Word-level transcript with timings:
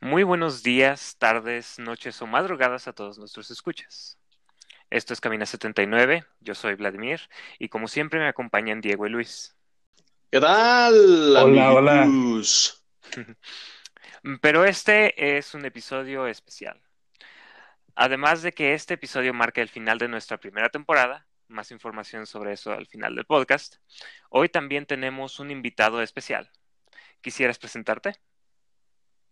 Muy 0.00 0.22
buenos 0.22 0.62
días, 0.62 1.16
tardes, 1.18 1.78
noches 1.78 2.20
o 2.22 2.26
madrugadas 2.26 2.88
a 2.88 2.92
todos 2.92 3.18
nuestros 3.18 3.50
escuchas. 3.50 4.18
Esto 4.88 5.12
es 5.12 5.20
Camina 5.20 5.46
79, 5.46 6.24
yo 6.40 6.54
soy 6.54 6.74
Vladimir 6.74 7.20
y 7.58 7.68
como 7.68 7.86
siempre 7.86 8.18
me 8.18 8.26
acompañan 8.26 8.80
Diego 8.80 9.06
y 9.06 9.10
Luis. 9.10 9.56
¿Qué 10.32 10.40
tal? 10.40 11.36
Hola, 11.36 11.72
hola. 11.72 12.08
Pero 14.40 14.64
este 14.64 15.38
es 15.38 15.54
un 15.54 15.64
episodio 15.64 16.26
especial. 16.26 16.80
Además 17.94 18.42
de 18.42 18.52
que 18.52 18.74
este 18.74 18.94
episodio 18.94 19.34
marca 19.34 19.60
el 19.60 19.68
final 19.68 19.98
de 19.98 20.08
nuestra 20.08 20.38
primera 20.38 20.70
temporada, 20.70 21.26
más 21.48 21.70
información 21.70 22.26
sobre 22.26 22.52
eso 22.52 22.72
al 22.72 22.86
final 22.86 23.14
del 23.14 23.26
podcast, 23.26 23.76
hoy 24.28 24.48
también 24.48 24.86
tenemos 24.86 25.38
un 25.40 25.50
invitado 25.50 26.00
especial. 26.00 26.50
¿Quisieras 27.20 27.58
presentarte? 27.58 28.18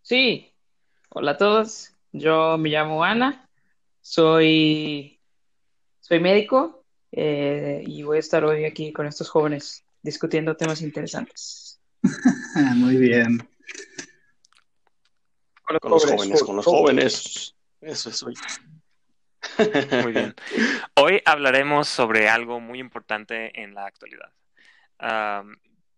Sí, 0.08 0.54
hola 1.10 1.32
a 1.32 1.36
todos. 1.36 1.92
Yo 2.12 2.56
me 2.56 2.70
llamo 2.70 3.04
Ana, 3.04 3.46
soy, 4.00 5.20
soy 6.00 6.18
médico 6.18 6.82
eh, 7.12 7.84
y 7.86 8.02
voy 8.04 8.16
a 8.16 8.20
estar 8.20 8.42
hoy 8.42 8.64
aquí 8.64 8.90
con 8.90 9.04
estos 9.04 9.28
jóvenes 9.28 9.84
discutiendo 10.00 10.56
temas 10.56 10.80
interesantes. 10.80 11.82
Muy 12.76 12.96
bien. 12.96 13.46
Con 15.82 15.90
los 15.90 16.06
jóvenes, 16.06 16.42
con 16.42 16.56
los 16.56 16.64
jóvenes. 16.64 17.54
Eso 17.82 18.08
es 18.08 18.22
hoy. 18.22 18.34
Muy 20.04 20.12
bien. 20.12 20.34
Hoy 20.94 21.20
hablaremos 21.26 21.86
sobre 21.86 22.30
algo 22.30 22.60
muy 22.60 22.78
importante 22.78 23.60
en 23.62 23.74
la 23.74 23.84
actualidad. 23.84 24.32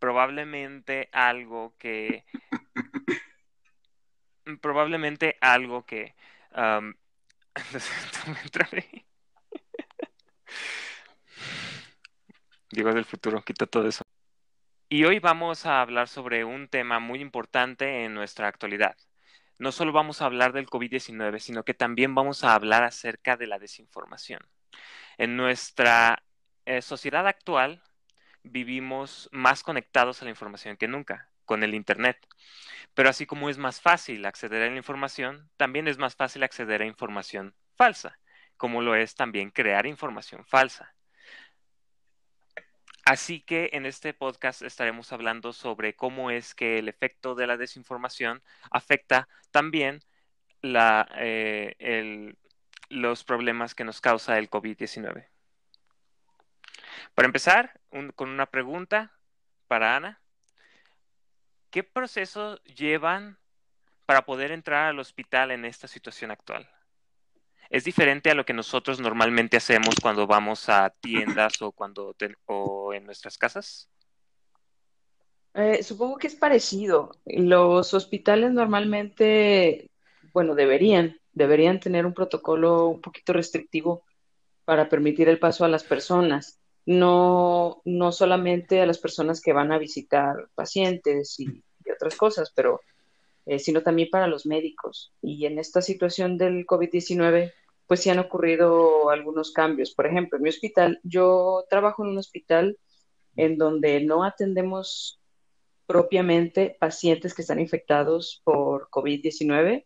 Probablemente 0.00 1.08
algo 1.12 1.74
que... 1.78 2.24
Probablemente 4.58 5.36
algo 5.40 5.84
que... 5.84 6.14
trabé. 8.52 9.04
Diego 12.70 12.92
del 12.92 13.04
futuro, 13.04 13.42
quita 13.42 13.66
todo 13.66 13.88
eso. 13.88 14.02
Y 14.88 15.04
hoy 15.04 15.18
vamos 15.18 15.66
a 15.66 15.80
hablar 15.80 16.08
sobre 16.08 16.44
un 16.44 16.68
tema 16.68 16.98
muy 16.98 17.20
importante 17.20 18.04
en 18.04 18.14
nuestra 18.14 18.48
actualidad. 18.48 18.96
No 19.58 19.72
solo 19.72 19.92
vamos 19.92 20.22
a 20.22 20.26
hablar 20.26 20.52
del 20.52 20.66
COVID-19, 20.66 21.38
sino 21.38 21.64
que 21.64 21.74
también 21.74 22.14
vamos 22.14 22.44
a 22.44 22.54
hablar 22.54 22.82
acerca 22.82 23.36
de 23.36 23.46
la 23.46 23.58
desinformación. 23.58 24.40
En 25.18 25.36
nuestra 25.36 26.22
eh, 26.64 26.82
sociedad 26.82 27.26
actual 27.26 27.82
vivimos 28.42 29.28
más 29.32 29.62
conectados 29.62 30.22
a 30.22 30.24
la 30.24 30.30
información 30.30 30.76
que 30.76 30.88
nunca, 30.88 31.29
con 31.50 31.64
el 31.64 31.74
Internet. 31.74 32.16
Pero 32.94 33.08
así 33.08 33.26
como 33.26 33.50
es 33.50 33.58
más 33.58 33.80
fácil 33.80 34.24
acceder 34.24 34.62
a 34.62 34.70
la 34.70 34.76
información, 34.76 35.50
también 35.56 35.88
es 35.88 35.98
más 35.98 36.14
fácil 36.14 36.44
acceder 36.44 36.80
a 36.80 36.86
información 36.86 37.56
falsa, 37.74 38.20
como 38.56 38.82
lo 38.82 38.94
es 38.94 39.16
también 39.16 39.50
crear 39.50 39.84
información 39.84 40.44
falsa. 40.46 40.94
Así 43.04 43.40
que 43.40 43.70
en 43.72 43.84
este 43.84 44.14
podcast 44.14 44.62
estaremos 44.62 45.12
hablando 45.12 45.52
sobre 45.52 45.96
cómo 45.96 46.30
es 46.30 46.54
que 46.54 46.78
el 46.78 46.88
efecto 46.88 47.34
de 47.34 47.48
la 47.48 47.56
desinformación 47.56 48.44
afecta 48.70 49.26
también 49.50 50.04
eh, 50.62 52.32
los 52.90 53.24
problemas 53.24 53.74
que 53.74 53.82
nos 53.82 54.00
causa 54.00 54.38
el 54.38 54.48
COVID-19. 54.48 55.26
Para 57.16 57.26
empezar, 57.26 57.80
con 58.14 58.28
una 58.28 58.46
pregunta 58.46 59.18
para 59.66 59.96
Ana. 59.96 60.20
¿Qué 61.70 61.84
proceso 61.84 62.56
llevan 62.64 63.38
para 64.04 64.24
poder 64.24 64.50
entrar 64.50 64.88
al 64.88 64.98
hospital 64.98 65.52
en 65.52 65.64
esta 65.64 65.86
situación 65.86 66.32
actual? 66.32 66.68
¿Es 67.70 67.84
diferente 67.84 68.28
a 68.28 68.34
lo 68.34 68.44
que 68.44 68.52
nosotros 68.52 68.98
normalmente 68.98 69.56
hacemos 69.56 69.94
cuando 70.02 70.26
vamos 70.26 70.68
a 70.68 70.90
tiendas 70.90 71.62
o 71.62 71.70
cuando 71.70 72.16
o 72.46 72.92
en 72.92 73.06
nuestras 73.06 73.38
casas? 73.38 73.88
Eh, 75.54 75.84
supongo 75.84 76.16
que 76.16 76.26
es 76.26 76.34
parecido. 76.34 77.12
Los 77.24 77.94
hospitales 77.94 78.52
normalmente, 78.52 79.88
bueno, 80.32 80.56
deberían, 80.56 81.20
deberían 81.32 81.78
tener 81.78 82.06
un 82.06 82.14
protocolo 82.14 82.88
un 82.88 83.00
poquito 83.00 83.32
restrictivo 83.32 84.04
para 84.64 84.88
permitir 84.88 85.28
el 85.28 85.38
paso 85.38 85.64
a 85.64 85.68
las 85.68 85.84
personas. 85.84 86.58
No, 86.86 87.82
no 87.84 88.10
solamente 88.10 88.80
a 88.80 88.86
las 88.86 88.98
personas 88.98 89.40
que 89.40 89.52
van 89.52 89.70
a 89.70 89.78
visitar 89.78 90.48
pacientes 90.56 91.38
y 91.38 91.62
otras 92.00 92.16
cosas, 92.16 92.52
pero 92.54 92.80
eh, 93.46 93.58
sino 93.58 93.82
también 93.82 94.08
para 94.10 94.26
los 94.26 94.46
médicos. 94.46 95.12
Y 95.22 95.46
en 95.46 95.58
esta 95.58 95.82
situación 95.82 96.38
del 96.38 96.66
COVID-19, 96.66 97.52
pues 97.86 98.00
sí 98.00 98.10
han 98.10 98.18
ocurrido 98.18 99.10
algunos 99.10 99.52
cambios. 99.52 99.92
Por 99.92 100.06
ejemplo, 100.06 100.36
en 100.36 100.44
mi 100.44 100.48
hospital, 100.50 101.00
yo 101.02 101.64
trabajo 101.68 102.04
en 102.04 102.10
un 102.10 102.18
hospital 102.18 102.78
en 103.36 103.58
donde 103.58 104.00
no 104.00 104.24
atendemos 104.24 105.20
propiamente 105.86 106.76
pacientes 106.78 107.34
que 107.34 107.42
están 107.42 107.58
infectados 107.58 108.40
por 108.44 108.88
COVID-19. 108.90 109.84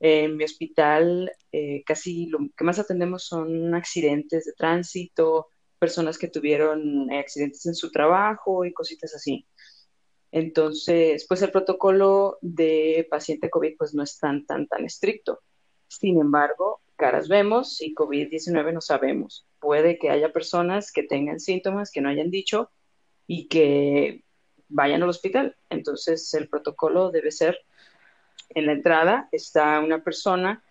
En 0.00 0.36
mi 0.36 0.44
hospital 0.44 1.32
eh, 1.52 1.84
casi 1.84 2.26
lo 2.26 2.38
que 2.56 2.64
más 2.64 2.78
atendemos 2.78 3.24
son 3.26 3.74
accidentes 3.74 4.44
de 4.44 4.52
tránsito, 4.54 5.48
personas 5.78 6.18
que 6.18 6.28
tuvieron 6.28 7.10
eh, 7.12 7.18
accidentes 7.18 7.66
en 7.66 7.74
su 7.74 7.90
trabajo 7.90 8.64
y 8.64 8.72
cositas 8.72 9.14
así. 9.14 9.46
Entonces, 10.36 11.26
pues 11.28 11.42
el 11.42 11.52
protocolo 11.52 12.38
de 12.40 13.06
paciente 13.08 13.48
COVID 13.48 13.76
pues 13.78 13.94
no 13.94 14.02
es 14.02 14.18
tan, 14.18 14.44
tan, 14.44 14.66
tan 14.66 14.84
estricto. 14.84 15.38
Sin 15.86 16.20
embargo, 16.20 16.80
caras 16.96 17.28
vemos 17.28 17.80
y 17.80 17.94
COVID-19 17.94 18.72
no 18.72 18.80
sabemos. 18.80 19.46
Puede 19.60 19.96
que 19.96 20.10
haya 20.10 20.32
personas 20.32 20.90
que 20.90 21.04
tengan 21.04 21.38
síntomas 21.38 21.92
que 21.92 22.00
no 22.00 22.08
hayan 22.08 22.32
dicho 22.32 22.72
y 23.28 23.46
que 23.46 24.24
vayan 24.68 25.04
al 25.04 25.10
hospital. 25.10 25.54
Entonces, 25.70 26.34
el 26.34 26.48
protocolo 26.48 27.12
debe 27.12 27.30
ser, 27.30 27.56
en 28.48 28.66
la 28.66 28.72
entrada 28.72 29.28
está 29.30 29.78
una 29.78 30.02
persona 30.02 30.64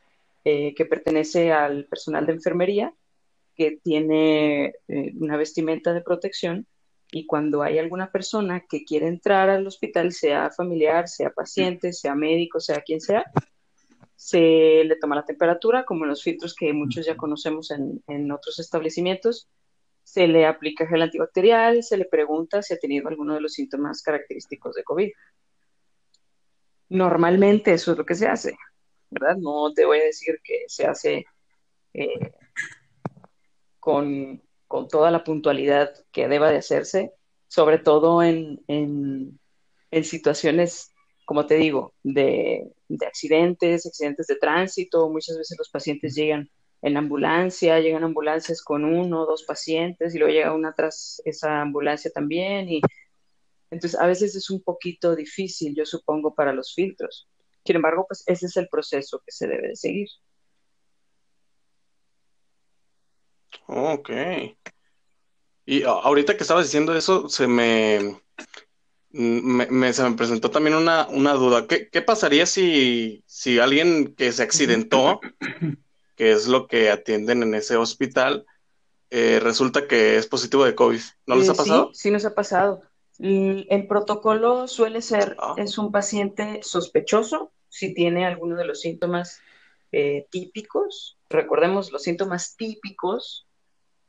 eh, 0.43 0.75
que 0.75 0.83
pertenece 0.83 1.53
al 1.53 1.85
personal 1.85 2.25
de 2.25 2.33
enfermería, 2.33 2.93
que 3.55 3.79
tiene 3.81 4.75
eh, 4.89 5.13
una 5.21 5.37
vestimenta 5.37 5.93
de 5.93 6.01
protección 6.01 6.67
y 7.13 7.27
cuando 7.27 7.61
hay 7.61 7.77
alguna 7.77 8.11
persona 8.11 8.65
que 8.67 8.83
quiere 8.83 9.07
entrar 9.07 9.47
al 9.47 9.67
hospital, 9.67 10.11
sea 10.11 10.49
familiar, 10.49 11.07
sea 11.07 11.29
paciente, 11.29 11.93
sea 11.93 12.15
médico, 12.15 12.59
sea 12.59 12.81
quien 12.81 12.99
sea, 12.99 13.23
se 14.15 14.83
le 14.83 14.95
toma 14.95 15.15
la 15.15 15.23
temperatura, 15.23 15.85
como 15.85 16.05
en 16.05 16.09
los 16.09 16.23
filtros 16.23 16.55
que 16.55 16.73
muchos 16.73 17.05
ya 17.05 17.15
conocemos 17.15 17.69
en, 17.69 18.03
en 18.07 18.31
otros 18.31 18.57
establecimientos, 18.57 19.47
se 20.01 20.27
le 20.27 20.47
aplica 20.47 20.87
gel 20.87 21.03
antibacterial, 21.03 21.83
se 21.83 21.97
le 21.97 22.05
pregunta 22.05 22.63
si 22.63 22.73
ha 22.73 22.79
tenido 22.79 23.07
alguno 23.07 23.35
de 23.35 23.41
los 23.41 23.53
síntomas 23.53 24.01
característicos 24.01 24.73
de 24.73 24.83
COVID. 24.83 25.11
Normalmente 26.89 27.73
eso 27.73 27.91
es 27.91 27.97
lo 27.99 28.05
que 28.05 28.15
se 28.15 28.27
hace, 28.27 28.57
¿verdad? 29.11 29.35
No 29.37 29.71
te 29.71 29.85
voy 29.85 29.99
a 29.99 30.05
decir 30.05 30.39
que 30.43 30.63
se 30.67 30.87
hace 30.87 31.25
eh, 31.93 32.33
con, 33.79 34.41
con 34.73 34.87
toda 34.87 35.11
la 35.11 35.23
puntualidad 35.23 35.93
que 36.11 36.27
deba 36.27 36.49
de 36.49 36.57
hacerse, 36.57 37.13
sobre 37.47 37.77
todo 37.77 38.23
en, 38.23 38.59
en, 38.67 40.03
situaciones, 40.03 40.89
como 41.25 41.45
te 41.45 41.57
digo, 41.57 41.93
de, 42.01 42.71
de 42.87 43.05
accidentes, 43.05 43.85
accidentes 43.85 44.25
de 44.25 44.35
tránsito. 44.35 45.11
Muchas 45.11 45.37
veces 45.37 45.59
los 45.59 45.69
pacientes 45.69 46.15
llegan 46.15 46.49
en 46.81 46.97
ambulancia, 46.97 47.79
llegan 47.81 48.03
ambulancias 48.03 48.63
con 48.63 48.83
uno 48.83 49.21
o 49.21 49.25
dos 49.27 49.43
pacientes 49.43 50.15
y 50.15 50.17
luego 50.17 50.33
llega 50.33 50.55
una 50.55 50.73
tras 50.73 51.21
esa 51.23 51.61
ambulancia 51.61 52.09
también. 52.09 52.67
Y 52.67 52.81
entonces 53.69 53.99
a 53.99 54.07
veces 54.07 54.35
es 54.35 54.49
un 54.49 54.63
poquito 54.63 55.15
difícil, 55.15 55.75
yo 55.75 55.85
supongo, 55.85 56.33
para 56.33 56.51
los 56.51 56.73
filtros. 56.73 57.27
Sin 57.63 57.75
embargo, 57.75 58.07
pues 58.07 58.23
ese 58.25 58.47
es 58.47 58.57
el 58.57 58.67
proceso 58.69 59.21
que 59.23 59.31
se 59.31 59.45
debe 59.47 59.67
de 59.67 59.75
seguir. 59.75 60.07
Ok. 63.67 64.09
Y 65.65 65.83
ahorita 65.83 66.35
que 66.35 66.43
estabas 66.43 66.65
diciendo 66.65 66.95
eso, 66.95 67.29
se 67.29 67.47
me, 67.47 68.19
me, 69.11 69.65
me- 69.67 69.93
se 69.93 70.03
me 70.03 70.15
presentó 70.15 70.51
también 70.51 70.75
una, 70.75 71.07
una 71.07 71.33
duda. 71.33 71.67
¿Qué, 71.67 71.89
qué 71.89 72.01
pasaría 72.01 72.45
si, 72.45 73.23
si 73.25 73.59
alguien 73.59 74.13
que 74.15 74.31
se 74.31 74.43
accidentó, 74.43 75.21
que 76.15 76.31
es 76.33 76.47
lo 76.47 76.67
que 76.67 76.89
atienden 76.91 77.43
en 77.43 77.53
ese 77.55 77.77
hospital, 77.77 78.45
eh, 79.09 79.39
resulta 79.41 79.87
que 79.87 80.17
es 80.17 80.27
positivo 80.27 80.65
de 80.65 80.75
COVID? 80.75 80.99
¿No 81.27 81.35
les 81.35 81.47
Eh, 81.47 81.51
ha 81.51 81.55
pasado? 81.55 81.89
Sí, 81.93 82.01
sí 82.03 82.11
nos 82.11 82.25
ha 82.25 82.35
pasado. 82.35 82.81
El, 83.19 83.67
el 83.69 83.87
protocolo 83.87 84.67
suele 84.67 85.01
ser, 85.01 85.37
Ah. 85.39 85.53
es 85.57 85.77
un 85.77 85.91
paciente 85.91 86.59
sospechoso 86.63 87.51
si 87.69 87.93
tiene 87.93 88.25
alguno 88.25 88.55
de 88.57 88.65
los 88.65 88.81
síntomas 88.81 89.39
eh, 89.93 90.27
típicos. 90.29 91.17
Recordemos, 91.29 91.91
los 91.91 92.03
síntomas 92.03 92.55
típicos 92.57 93.47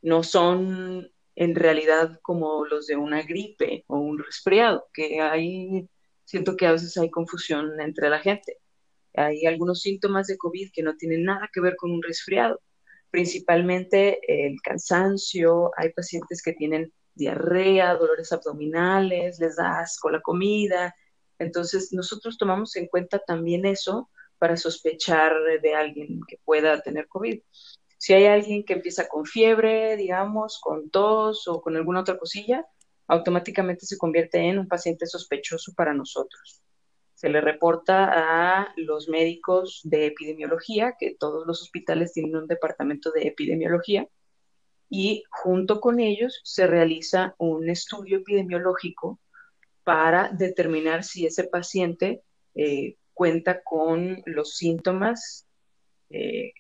no 0.05 0.23
son 0.23 1.11
en 1.35 1.55
realidad 1.55 2.21
como 2.23 2.67
los 2.67 2.87
de 2.87 2.97
una 2.97 3.23
gripe 3.23 3.85
o 3.89 3.99
un 3.99 4.19
resfriado, 4.19 4.87
que 4.93 5.21
hay 5.21 5.89
siento 6.25 6.57
que 6.57 6.67
a 6.67 6.73
veces 6.73 6.97
hay 6.99 7.11
confusión 7.11 7.81
entre 7.81 8.11
la 8.11 8.21
gente. 8.21 8.59
Hay 9.15 9.47
algunos 9.47 9.81
síntomas 9.81 10.27
de 10.27 10.37
COVID 10.37 10.71
que 10.73 10.83
no 10.83 10.97
tienen 10.97 11.25
nada 11.25 11.49
que 11.53 11.61
ver 11.61 11.77
con 11.77 11.91
un 11.91 12.03
resfriado, 12.03 12.61
principalmente 13.11 14.19
el 14.29 14.61
cansancio, 14.63 15.71
hay 15.77 15.93
pacientes 15.93 16.43
que 16.43 16.53
tienen 16.53 16.93
diarrea, 17.15 17.95
dolores 17.95 18.31
abdominales, 18.33 19.39
les 19.39 19.57
da 19.57 19.81
asco 19.81 20.11
la 20.11 20.21
comida. 20.21 20.95
Entonces, 21.39 21.93
nosotros 21.93 22.37
tomamos 22.37 22.77
en 22.77 22.89
cuenta 22.89 23.21
también 23.21 23.65
eso 23.65 24.11
para 24.39 24.57
sospechar 24.57 25.33
de 25.63 25.75
alguien 25.75 26.21
que 26.29 26.39
pueda 26.45 26.83
tener 26.83 27.09
COVID. 27.09 27.41
Si 28.05 28.13
hay 28.13 28.27
alguien 28.27 28.67
que 28.67 28.75
empieza 28.75 29.09
con 29.09 29.25
fiebre, 29.25 29.97
digamos, 29.97 30.61
con 30.61 30.91
tos 30.91 31.49
o 31.49 31.63
con 31.63 31.75
alguna 31.75 32.01
otra 32.01 32.19
cosilla, 32.19 32.67
automáticamente 33.07 33.87
se 33.87 33.97
convierte 33.97 34.41
en 34.41 34.59
un 34.59 34.69
paciente 34.69 35.07
sospechoso 35.07 35.73
para 35.75 35.95
nosotros. 35.95 36.63
Se 37.15 37.31
le 37.31 37.41
reporta 37.41 38.11
a 38.13 38.75
los 38.77 39.09
médicos 39.09 39.81
de 39.85 40.05
epidemiología, 40.05 40.97
que 41.01 41.17
todos 41.19 41.47
los 41.47 41.63
hospitales 41.63 42.13
tienen 42.13 42.37
un 42.37 42.47
departamento 42.47 43.11
de 43.11 43.23
epidemiología, 43.23 44.07
y 44.91 45.25
junto 45.31 45.81
con 45.81 45.99
ellos 45.99 46.43
se 46.45 46.67
realiza 46.67 47.35
un 47.39 47.71
estudio 47.71 48.19
epidemiológico 48.19 49.19
para 49.83 50.29
determinar 50.29 51.05
si 51.05 51.25
ese 51.25 51.45
paciente 51.45 52.23
eh, 52.55 52.99
cuenta 53.15 53.63
con 53.63 54.23
los 54.27 54.57
síntomas 54.57 55.47
eh, 56.11 56.53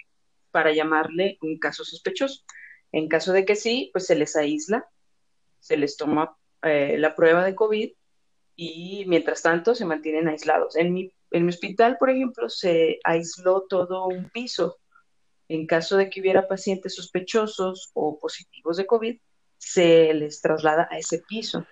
para 0.54 0.72
llamarle 0.72 1.36
un 1.42 1.58
caso 1.58 1.84
sospechoso. 1.84 2.44
En 2.92 3.08
caso 3.08 3.32
de 3.32 3.44
que 3.44 3.56
sí, 3.56 3.90
pues 3.92 4.06
se 4.06 4.14
les 4.14 4.36
aísla, 4.36 4.88
se 5.58 5.76
les 5.76 5.96
toma 5.96 6.36
eh, 6.62 6.96
la 6.96 7.16
prueba 7.16 7.44
de 7.44 7.56
COVID 7.56 7.90
y 8.54 9.04
mientras 9.08 9.42
tanto 9.42 9.74
se 9.74 9.84
mantienen 9.84 10.28
aislados. 10.28 10.76
En 10.76 10.94
mi, 10.94 11.12
en 11.32 11.44
mi 11.44 11.48
hospital, 11.48 11.96
por 11.98 12.10
ejemplo, 12.10 12.48
se 12.48 13.00
aisló 13.02 13.66
todo 13.68 14.06
un 14.06 14.30
piso. 14.30 14.78
En 15.48 15.66
caso 15.66 15.96
de 15.96 16.08
que 16.08 16.20
hubiera 16.20 16.46
pacientes 16.46 16.94
sospechosos 16.94 17.90
o 17.92 18.16
positivos 18.20 18.76
de 18.76 18.86
COVID, 18.86 19.18
se 19.58 20.14
les 20.14 20.40
traslada 20.40 20.86
a 20.88 20.98
ese 20.98 21.18
piso. 21.18 21.66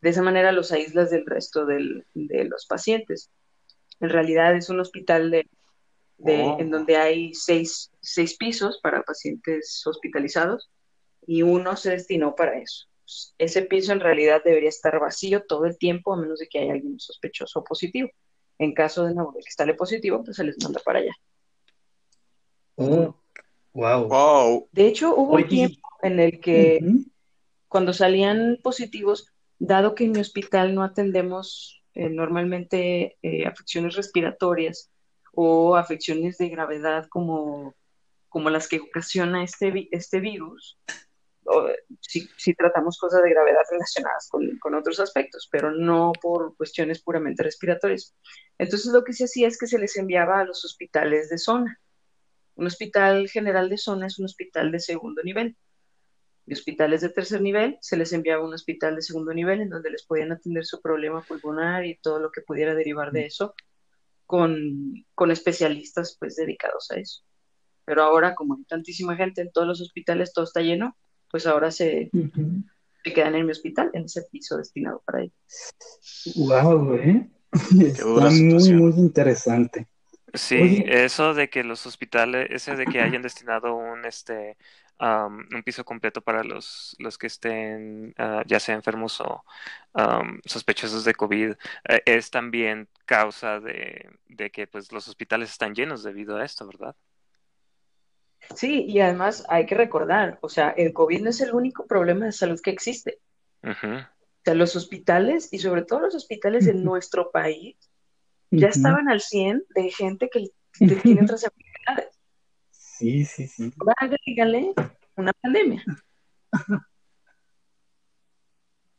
De 0.00 0.10
esa 0.10 0.22
manera 0.22 0.52
los 0.52 0.70
aíslas 0.70 1.10
del 1.10 1.26
resto 1.26 1.66
del, 1.66 2.06
de 2.14 2.44
los 2.44 2.64
pacientes. 2.66 3.32
En 3.98 4.08
realidad 4.08 4.54
es 4.54 4.68
un 4.68 4.78
hospital 4.78 5.32
de 5.32 5.48
Oh. 6.24 6.56
en 6.60 6.70
donde 6.70 6.96
hay 6.96 7.34
seis, 7.34 7.90
seis 8.00 8.36
pisos 8.36 8.78
para 8.80 9.02
pacientes 9.02 9.82
hospitalizados 9.84 10.70
y 11.26 11.42
uno 11.42 11.76
se 11.76 11.90
destinó 11.90 12.36
para 12.36 12.58
eso. 12.58 12.86
Ese 13.38 13.62
piso 13.62 13.92
en 13.92 14.00
realidad 14.00 14.40
debería 14.44 14.68
estar 14.68 14.98
vacío 15.00 15.44
todo 15.44 15.66
el 15.66 15.76
tiempo 15.78 16.12
a 16.12 16.16
menos 16.16 16.38
de 16.38 16.46
que 16.46 16.60
haya 16.60 16.74
alguien 16.74 17.00
sospechoso 17.00 17.60
o 17.60 17.64
positivo. 17.64 18.08
En 18.58 18.72
caso 18.72 19.04
de, 19.04 19.14
no, 19.14 19.32
de 19.34 19.40
que 19.40 19.48
esté 19.48 19.74
positivo, 19.74 20.22
pues 20.22 20.36
se 20.36 20.44
les 20.44 20.62
manda 20.62 20.80
para 20.84 21.00
allá. 21.00 21.12
Oh, 22.76 23.16
wow. 23.72 24.06
wow. 24.06 24.68
De 24.70 24.86
hecho, 24.86 25.16
hubo 25.16 25.34
un 25.34 25.48
tiempo 25.48 25.88
en 26.02 26.20
el 26.20 26.40
que 26.40 26.80
cuando 27.66 27.92
salían 27.92 28.60
positivos, 28.62 29.26
dado 29.58 29.96
que 29.96 30.04
en 30.04 30.12
mi 30.12 30.20
hospital 30.20 30.74
no 30.74 30.84
atendemos 30.84 31.82
eh, 31.94 32.08
normalmente 32.08 33.18
eh, 33.22 33.44
afecciones 33.46 33.96
respiratorias, 33.96 34.91
o 35.32 35.76
afecciones 35.76 36.38
de 36.38 36.48
gravedad 36.48 37.06
como, 37.08 37.74
como 38.28 38.50
las 38.50 38.68
que 38.68 38.80
ocasiona 38.80 39.42
este, 39.42 39.88
este 39.90 40.20
virus, 40.20 40.78
si, 42.00 42.54
tratamos 42.54 42.98
cosas 42.98 43.22
de 43.22 43.30
gravedad 43.30 43.62
relacionadas 43.70 44.28
con, 44.30 44.58
con, 44.58 44.74
otros 44.74 45.00
aspectos, 45.00 45.48
pero 45.50 45.72
no 45.72 46.12
por 46.20 46.56
cuestiones 46.56 47.02
puramente 47.02 47.42
respiratorias. 47.42 48.14
Entonces 48.58 48.92
lo 48.92 49.02
que 49.04 49.12
se 49.12 49.24
hacía 49.24 49.48
es 49.48 49.58
que 49.58 49.66
se 49.66 49.78
les 49.78 49.96
enviaba 49.96 50.40
a 50.40 50.44
los 50.44 50.64
hospitales 50.64 51.28
de 51.28 51.38
zona. 51.38 51.80
Un 52.54 52.66
hospital 52.66 53.28
general 53.28 53.68
de 53.68 53.78
zona 53.78 54.06
es 54.06 54.18
un 54.18 54.26
hospital 54.26 54.70
de 54.70 54.80
segundo 54.80 55.22
nivel. 55.22 55.56
Y 56.46 56.54
hospitales 56.54 57.00
de 57.00 57.08
tercer 57.08 57.40
nivel 57.40 57.78
se 57.80 57.96
les 57.96 58.12
enviaba 58.12 58.42
a 58.42 58.46
un 58.46 58.54
hospital 58.54 58.96
de 58.96 59.02
segundo 59.02 59.32
nivel 59.32 59.60
en 59.60 59.70
donde 59.70 59.90
les 59.90 60.04
podían 60.04 60.32
atender 60.32 60.64
su 60.64 60.80
problema 60.80 61.22
pulmonar 61.22 61.86
y 61.86 61.98
todo 61.98 62.18
lo 62.18 62.30
que 62.30 62.40
pudiera 62.40 62.74
derivar 62.74 63.12
de 63.12 63.26
eso 63.26 63.54
con, 64.32 65.30
especialistas 65.30 66.16
pues 66.18 66.36
dedicados 66.36 66.90
a 66.90 66.96
eso. 66.96 67.22
Pero 67.84 68.02
ahora, 68.02 68.34
como 68.34 68.54
hay 68.54 68.64
tantísima 68.64 69.14
gente 69.14 69.42
en 69.42 69.52
todos 69.52 69.68
los 69.68 69.82
hospitales, 69.82 70.32
todo 70.32 70.46
está 70.46 70.62
lleno, 70.62 70.96
pues 71.30 71.46
ahora 71.46 71.70
se, 71.70 72.10
quedan 73.04 73.34
en 73.34 73.44
mi 73.44 73.52
hospital, 73.52 73.90
en 73.92 74.04
ese 74.04 74.22
piso 74.30 74.56
destinado 74.56 75.02
para 75.04 75.24
ellos. 75.24 75.34
Wow, 76.34 76.94
¿eh? 76.94 77.30
Está 77.78 78.30
muy, 78.30 78.72
muy 78.72 78.92
interesante. 78.96 79.86
Sí, 80.32 80.82
eso 80.86 81.34
de 81.34 81.50
que 81.50 81.62
los 81.62 81.84
hospitales, 81.84 82.48
ese 82.50 82.74
de 82.74 82.86
que 82.86 83.00
hayan 83.02 83.20
destinado 83.20 83.74
un 83.76 84.06
este 84.06 84.56
un 85.02 85.62
piso 85.64 85.84
completo 85.84 86.20
para 86.20 86.44
los, 86.44 86.94
los 86.98 87.18
que 87.18 87.26
estén 87.26 88.14
ah, 88.18 88.42
ya 88.46 88.60
sea 88.60 88.74
enfermos 88.74 89.20
o 89.20 89.44
sospechosos 90.44 91.04
de 91.04 91.14
COVID, 91.14 91.52
eh, 91.88 92.02
es 92.06 92.30
también 92.30 92.88
causa 93.04 93.60
de, 93.60 94.08
que 94.52 94.66
pues 94.66 94.92
los 94.92 95.08
hospitales 95.08 95.50
están 95.50 95.74
llenos 95.74 96.02
debido 96.02 96.36
a 96.36 96.44
esto, 96.44 96.66
¿verdad? 96.66 96.94
Sí, 98.54 98.84
y 98.88 99.00
además 99.00 99.44
hay 99.48 99.66
que 99.66 99.74
recordar, 99.74 100.38
o 100.40 100.48
sea, 100.48 100.70
el 100.70 100.92
COVID 100.92 101.22
no 101.22 101.30
es 101.30 101.40
el 101.40 101.54
único 101.54 101.86
problema 101.86 102.26
de 102.26 102.32
salud 102.32 102.60
que 102.60 102.70
existe. 102.70 103.18
O 103.62 103.74
sea, 104.44 104.54
los 104.54 104.74
hospitales, 104.74 105.52
y 105.52 105.58
sobre 105.58 105.82
todo 105.82 106.00
los 106.00 106.14
hospitales 106.14 106.64
de 106.64 106.74
nuestro 106.74 107.30
país, 107.30 107.76
ya 108.50 108.68
estaban 108.68 109.08
al 109.08 109.20
100 109.20 109.64
de 109.74 109.90
gente 109.90 110.28
que, 110.28 110.50
tiene 111.02 111.22
otras 111.22 111.44
enfermedades. 111.44 112.18
Sí, 113.02 113.24
sí, 113.24 113.48
sí. 113.48 113.72
dígale 114.24 114.72
una 115.16 115.32
pandemia. 115.42 115.84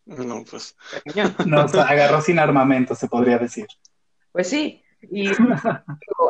No, 0.06 0.44
pues. 0.44 0.76
Nos 1.46 1.74
agarró 1.76 2.20
sin 2.20 2.38
armamento, 2.38 2.96
se 2.96 3.08
podría 3.08 3.38
decir. 3.38 3.66
Pues 4.34 4.50
sí, 4.50 4.84
y 5.00 5.28
ha 5.30 5.86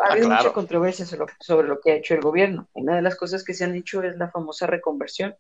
habido 0.08 0.32
ah, 0.32 0.38
mucha 0.38 0.54
controversia 0.54 1.08
sobre 1.40 1.68
lo, 1.68 1.82
que 1.82 1.94
ha 1.94 1.96
hecho 1.96 2.14
el 2.14 2.22
gobierno. 2.22 2.70
Una 2.74 2.96
de 2.96 3.02
las 3.02 3.16
cosas 3.16 3.44
que 3.44 3.56
se 3.56 3.64
han 3.64 3.74
hecho 3.76 4.04
es 4.04 4.18
la 4.18 4.30
famosa 4.30 4.68
reconversión. 4.68 5.36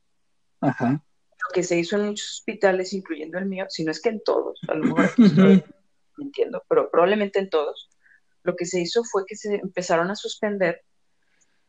Ajá. 0.59 0.89
Lo 0.89 1.53
que 1.53 1.61
se 1.61 1.77
hizo 1.77 1.97
en 1.97 2.07
muchos 2.07 2.31
hospitales, 2.31 2.93
incluyendo 2.93 3.37
el 3.37 3.45
mío, 3.45 3.67
si 3.69 3.83
no 3.83 3.91
es 3.91 4.01
que 4.01 4.09
en 4.09 4.23
todos, 4.23 4.59
a 4.67 4.73
lo 4.73 4.85
mejor 4.85 5.05
estoy 5.19 5.63
mintiendo, 6.17 6.63
pero 6.67 6.89
probablemente 6.89 7.37
en 7.37 7.51
todos, 7.51 7.91
lo 8.41 8.55
que 8.55 8.65
se 8.65 8.81
hizo 8.81 9.03
fue 9.03 9.23
que 9.27 9.35
se 9.35 9.53
empezaron 9.57 10.09
a 10.09 10.15
suspender 10.15 10.83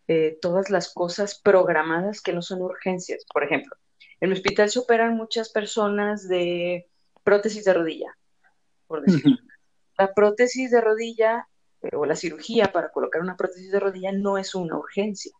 eh, 0.06 0.38
todas 0.42 0.68
las 0.68 0.92
cosas 0.92 1.40
programadas 1.40 2.20
que 2.20 2.34
no 2.34 2.42
son 2.42 2.61
urgencias. 2.61 3.25
Por 3.32 3.42
ejemplo, 3.42 3.75
en 4.20 4.30
el 4.30 4.37
hospital 4.37 4.68
se 4.68 4.78
operan 4.78 5.16
muchas 5.16 5.49
personas 5.49 6.28
de 6.28 6.88
prótesis 7.23 7.64
de 7.64 7.73
rodilla, 7.73 8.14
por 8.87 9.02
decirlo. 9.02 9.37
La 9.96 10.12
prótesis 10.12 10.70
de 10.70 10.80
rodilla 10.80 11.49
eh, 11.80 11.90
o 11.94 12.04
la 12.04 12.16
cirugía 12.16 12.73
para 12.73 12.90
colocar 12.90 13.23
una 13.23 13.37
prótesis 13.37 13.70
de 13.70 13.80
rodilla 13.80 14.12
no 14.12 14.37
es 14.37 14.54
una 14.54 14.76
urgencia. 14.76 15.32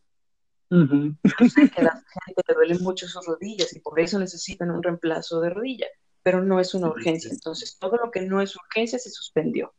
sé 0.71 1.71
que 1.71 1.81
a 1.81 1.85
la 1.85 2.05
gente 2.25 2.43
le 2.49 2.55
duelen 2.55 2.83
mucho 2.83 3.07
sus 3.07 3.27
rodillas 3.27 3.75
y 3.75 3.81
por 3.81 4.01
eso 4.01 4.19
necesitan 4.19 4.71
un 4.71 4.83
reemplazo 4.83 5.41
de 5.41 5.51
rodilla, 5.51 5.87
pero 6.23 6.43
no 6.43 6.59
es 6.59 6.73
una 6.75 6.89
urgencia. 6.89 7.31
Entonces, 7.31 7.79
todo 7.79 7.97
lo 7.97 8.11
que 8.11 8.23
no 8.23 8.41
es 8.41 8.57
urgencia 8.57 8.99
se 8.99 9.11
suspendió. 9.11 9.75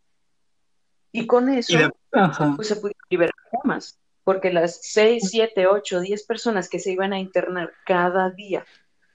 Y 1.12 1.26
con 1.26 1.50
eso, 1.50 1.78
pues, 2.56 2.68
se 2.68 2.76
pudieron 2.76 3.02
liberar 3.10 3.34
camas 3.52 3.98
porque 4.26 4.52
las 4.52 4.80
6, 4.82 5.30
7, 5.30 5.68
8, 5.68 6.02
10 6.02 6.26
personas 6.26 6.68
que 6.68 6.80
se 6.80 6.92
iban 6.92 7.14
a 7.14 7.20
internar 7.20 7.72
cada 7.86 8.32
día 8.32 8.66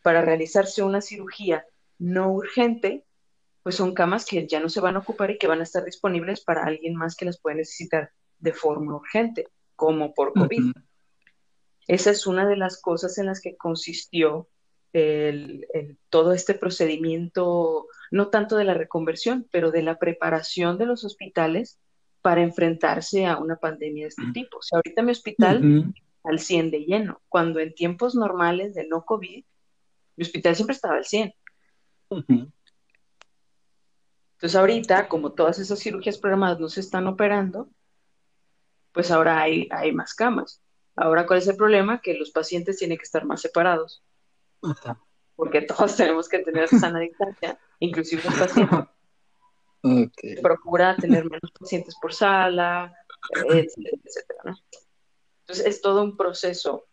para 0.02 0.23
realizarse 0.23 0.83
una 0.83 1.02
cirugía 1.02 1.67
no 1.99 2.33
urgente, 2.33 3.05
pues 3.62 3.75
son 3.75 3.93
camas 3.93 4.25
que 4.25 4.47
ya 4.47 4.61
no 4.61 4.71
se 4.71 4.81
van 4.81 4.97
a 4.97 5.00
ocupar 5.00 5.33
y 5.33 5.37
que 5.37 5.49
van 5.49 5.61
a 5.61 5.64
estar 5.64 5.85
disponibles 5.85 6.40
para 6.40 6.64
alguien 6.64 6.95
más 6.95 7.17
que 7.17 7.26
las 7.26 7.38
puede 7.38 7.57
necesitar 7.57 8.12
de 8.38 8.55
forma 8.55 8.95
urgente, 8.97 9.49
como 9.76 10.14
por 10.14 10.33
COVID. 10.33 10.73
Esa 11.88 12.11
es 12.11 12.26
una 12.26 12.49
de 12.49 12.57
las 12.57 12.81
cosas 12.81 13.19
en 13.19 13.26
las 13.26 13.40
que 13.40 13.57
consistió 13.57 14.49
todo 16.09 16.33
este 16.33 16.55
procedimiento, 16.55 17.88
no 18.12 18.29
tanto 18.29 18.57
de 18.57 18.64
la 18.64 18.75
reconversión, 18.75 19.47
pero 19.50 19.73
de 19.73 19.83
la 19.83 19.99
preparación 19.99 20.79
de 20.79 20.87
los 20.87 21.05
hospitales 21.05 21.81
para 22.23 22.43
enfrentarse 22.43 23.27
a 23.27 23.39
una 23.39 23.57
pandemia 23.57 24.05
de 24.05 24.09
este 24.09 24.33
tipo. 24.33 24.59
O 24.59 24.62
sea, 24.62 24.77
ahorita 24.79 25.03
mi 25.03 25.12
hospital 25.12 25.95
al 26.25 26.39
100 26.39 26.71
de 26.71 26.81
lleno, 26.81 27.21
cuando 27.29 27.61
en 27.61 27.75
tiempos 27.75 28.15
normales 28.15 28.75
de 28.75 28.87
no 28.87 29.05
COVID, 29.05 29.45
mi 30.17 30.23
hospital 30.23 30.55
siempre 30.55 30.75
estaba 30.75 30.97
al 30.97 31.05
100. 31.05 31.35
Entonces 34.41 34.57
ahorita, 34.57 35.09
como 35.09 35.33
todas 35.33 35.59
esas 35.59 35.79
cirugías 35.79 36.19
programadas 36.19 36.61
no 36.61 36.69
se 36.69 36.81
están 36.81 37.07
operando, 37.07 37.69
pues 38.93 39.11
ahora 39.11 39.41
hay, 39.41 39.69
hay 39.71 39.93
más 39.93 40.15
camas. 40.15 40.62
Ahora, 40.97 41.27
¿cuál 41.27 41.39
es 41.39 41.49
el 41.49 41.57
problema? 41.57 42.00
Que 42.00 42.15
los 42.15 42.31
pacientes 42.31 42.77
tienen 42.77 42.99
que 42.99 43.05
estar 43.05 43.25
más 43.25 43.41
separados. 43.41 44.03
Porque 45.37 45.62
todos 45.62 45.97
tenemos 45.97 46.29
que 46.29 46.41
tener 46.41 46.69
sana 46.69 47.00
distancia, 47.00 47.59
inclusive 47.79 48.23
los 48.25 48.35
pacientes. 48.35 48.79
Procura 50.43 50.97
tener 50.97 51.25
menos 51.25 51.51
pacientes 51.59 51.95
por 52.01 52.13
sala, 52.13 52.95
etcétera, 53.33 53.97
etcétera, 54.05 54.41
¿no? 54.45 54.57
Entonces 55.41 55.67
es 55.67 55.81
todo 55.81 56.03
un 56.03 56.17
proceso. 56.17 56.87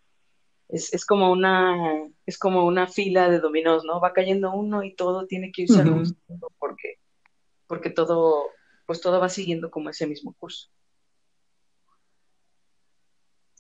Es, 0.70 0.94
es, 0.94 1.06
como 1.06 1.32
una, 1.32 1.76
es 2.26 2.38
como 2.38 2.66
una 2.66 2.88
fila 2.88 3.30
de 3.30 3.40
dominós, 3.40 3.86
¿no? 3.86 4.02
Va 4.02 4.14
cayendo 4.14 4.52
uno 4.52 4.84
y 4.84 4.96
todo 4.96 5.26
tiene 5.26 5.52
que 5.52 5.64
irse 5.64 5.82
uh 5.82 6.04
porque, 6.60 7.00
porque 7.68 7.90
todo, 7.90 8.48
pues 8.86 9.00
todo 9.00 9.20
va 9.20 9.30
siguiendo 9.30 9.72
como 9.72 9.90
ese 9.90 10.08
mismo 10.08 10.34
curso. 10.38 10.70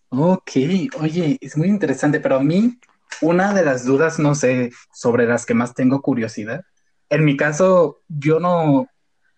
Ok, 0.09 0.51
oye, 0.99 1.37
es 1.41 1.57
muy 1.57 1.67
interesante, 1.67 2.19
pero 2.19 2.37
a 2.37 2.43
mí 2.43 2.77
una 3.21 3.53
de 3.53 3.63
las 3.63 3.85
dudas, 3.85 4.19
no 4.19 4.35
sé, 4.35 4.71
sobre 4.93 5.27
las 5.27 5.45
que 5.45 5.53
más 5.53 5.73
tengo 5.73 6.01
curiosidad, 6.01 6.63
en 7.09 7.25
mi 7.25 7.37
caso, 7.37 8.01
yo 8.07 8.39
no, 8.39 8.87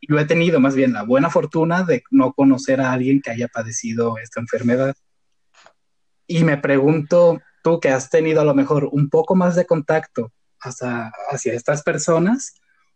yo 0.01 0.17
he 0.17 0.25
tenido 0.25 0.59
más 0.59 0.75
bien 0.75 0.93
la 0.93 1.03
buena 1.03 1.29
fortuna 1.29 1.83
de 1.83 2.03
no 2.11 2.33
conocer 2.33 2.81
a 2.81 2.91
alguien 2.91 3.21
que 3.21 3.31
haya 3.31 3.47
padecido 3.47 4.17
esta 4.17 4.39
enfermedad. 4.39 4.95
Y 6.27 6.43
me 6.43 6.57
pregunto, 6.57 7.41
tú 7.63 7.79
que 7.79 7.89
has 7.89 8.09
tenido 8.09 8.41
a 8.41 8.45
lo 8.45 8.53
mejor 8.53 8.89
un 8.91 9.09
poco 9.09 9.35
más 9.35 9.55
de 9.55 9.65
contacto 9.65 10.31
hacia, 10.61 11.11
hacia 11.29 11.53
estas 11.53 11.83
personas, 11.83 12.53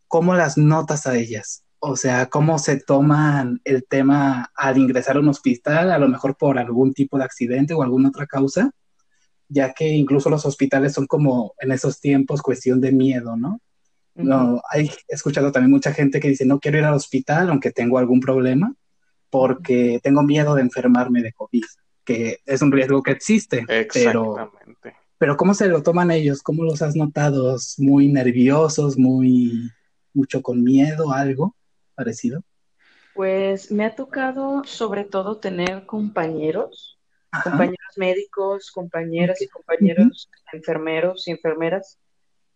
¿cómo 0.07 0.33
las 0.35 0.57
notas 0.57 1.07
a 1.07 1.15
ellas? 1.15 1.63
O 1.79 1.95
sea, 1.97 2.27
¿cómo 2.27 2.59
se 2.59 2.79
toman 2.79 3.59
el 3.65 3.85
tema 3.85 4.51
al 4.55 4.77
ingresar 4.77 5.17
a 5.17 5.19
un 5.19 5.27
hospital, 5.27 5.91
a 5.91 5.97
lo 5.97 6.07
mejor 6.07 6.37
por 6.37 6.57
algún 6.57 6.93
tipo 6.93 7.17
de 7.17 7.25
accidente 7.25 7.73
o 7.73 7.83
alguna 7.83 8.09
otra 8.09 8.25
causa? 8.25 8.71
Ya 9.49 9.73
que 9.73 9.89
incluso 9.89 10.29
los 10.29 10.45
hospitales 10.45 10.93
son 10.93 11.07
como 11.07 11.53
en 11.59 11.71
esos 11.71 11.99
tiempos 11.99 12.41
cuestión 12.41 12.79
de 12.79 12.91
miedo, 12.91 13.35
¿no? 13.35 13.59
No, 14.15 14.61
hay, 14.69 14.91
he 15.07 15.15
escuchado 15.15 15.51
también 15.51 15.71
mucha 15.71 15.91
gente 15.91 16.19
que 16.19 16.29
dice, 16.29 16.45
no 16.45 16.59
quiero 16.59 16.77
ir 16.77 16.83
al 16.83 16.93
hospital 16.93 17.49
aunque 17.49 17.71
tengo 17.71 17.97
algún 17.97 18.19
problema 18.19 18.73
porque 19.29 19.99
tengo 20.03 20.21
miedo 20.21 20.53
de 20.53 20.61
enfermarme 20.61 21.23
de 21.23 21.33
COVID, 21.33 21.63
que 22.05 22.37
es 22.45 22.61
un 22.61 22.71
riesgo 22.71 23.01
que 23.01 23.11
existe. 23.11 23.65
Pero, 23.91 24.51
pero 25.17 25.37
¿cómo 25.37 25.55
se 25.55 25.67
lo 25.67 25.81
toman 25.81 26.11
ellos? 26.11 26.43
¿Cómo 26.43 26.63
los 26.63 26.83
has 26.83 26.95
notado? 26.95 27.57
¿Muy 27.79 28.09
nerviosos? 28.09 28.95
¿Muy 28.95 29.71
mucho 30.13 30.43
con 30.43 30.63
miedo? 30.63 31.11
¿Algo 31.11 31.55
parecido? 31.95 32.43
Pues 33.15 33.71
me 33.71 33.85
ha 33.85 33.95
tocado 33.95 34.63
sobre 34.65 35.03
todo 35.03 35.37
tener 35.37 35.87
compañeros, 35.87 36.99
compañeros 37.43 37.97
médicos, 37.97 38.69
compañeras 38.71 39.41
y 39.41 39.47
compañeros 39.47 40.29
enfermeros 40.51 41.27
y 41.27 41.31
enfermeras 41.31 41.97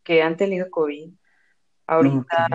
que 0.04 0.22
han 0.22 0.38
tenido 0.38 0.70
COVID 0.70 1.12
Ahorita, 1.88 2.48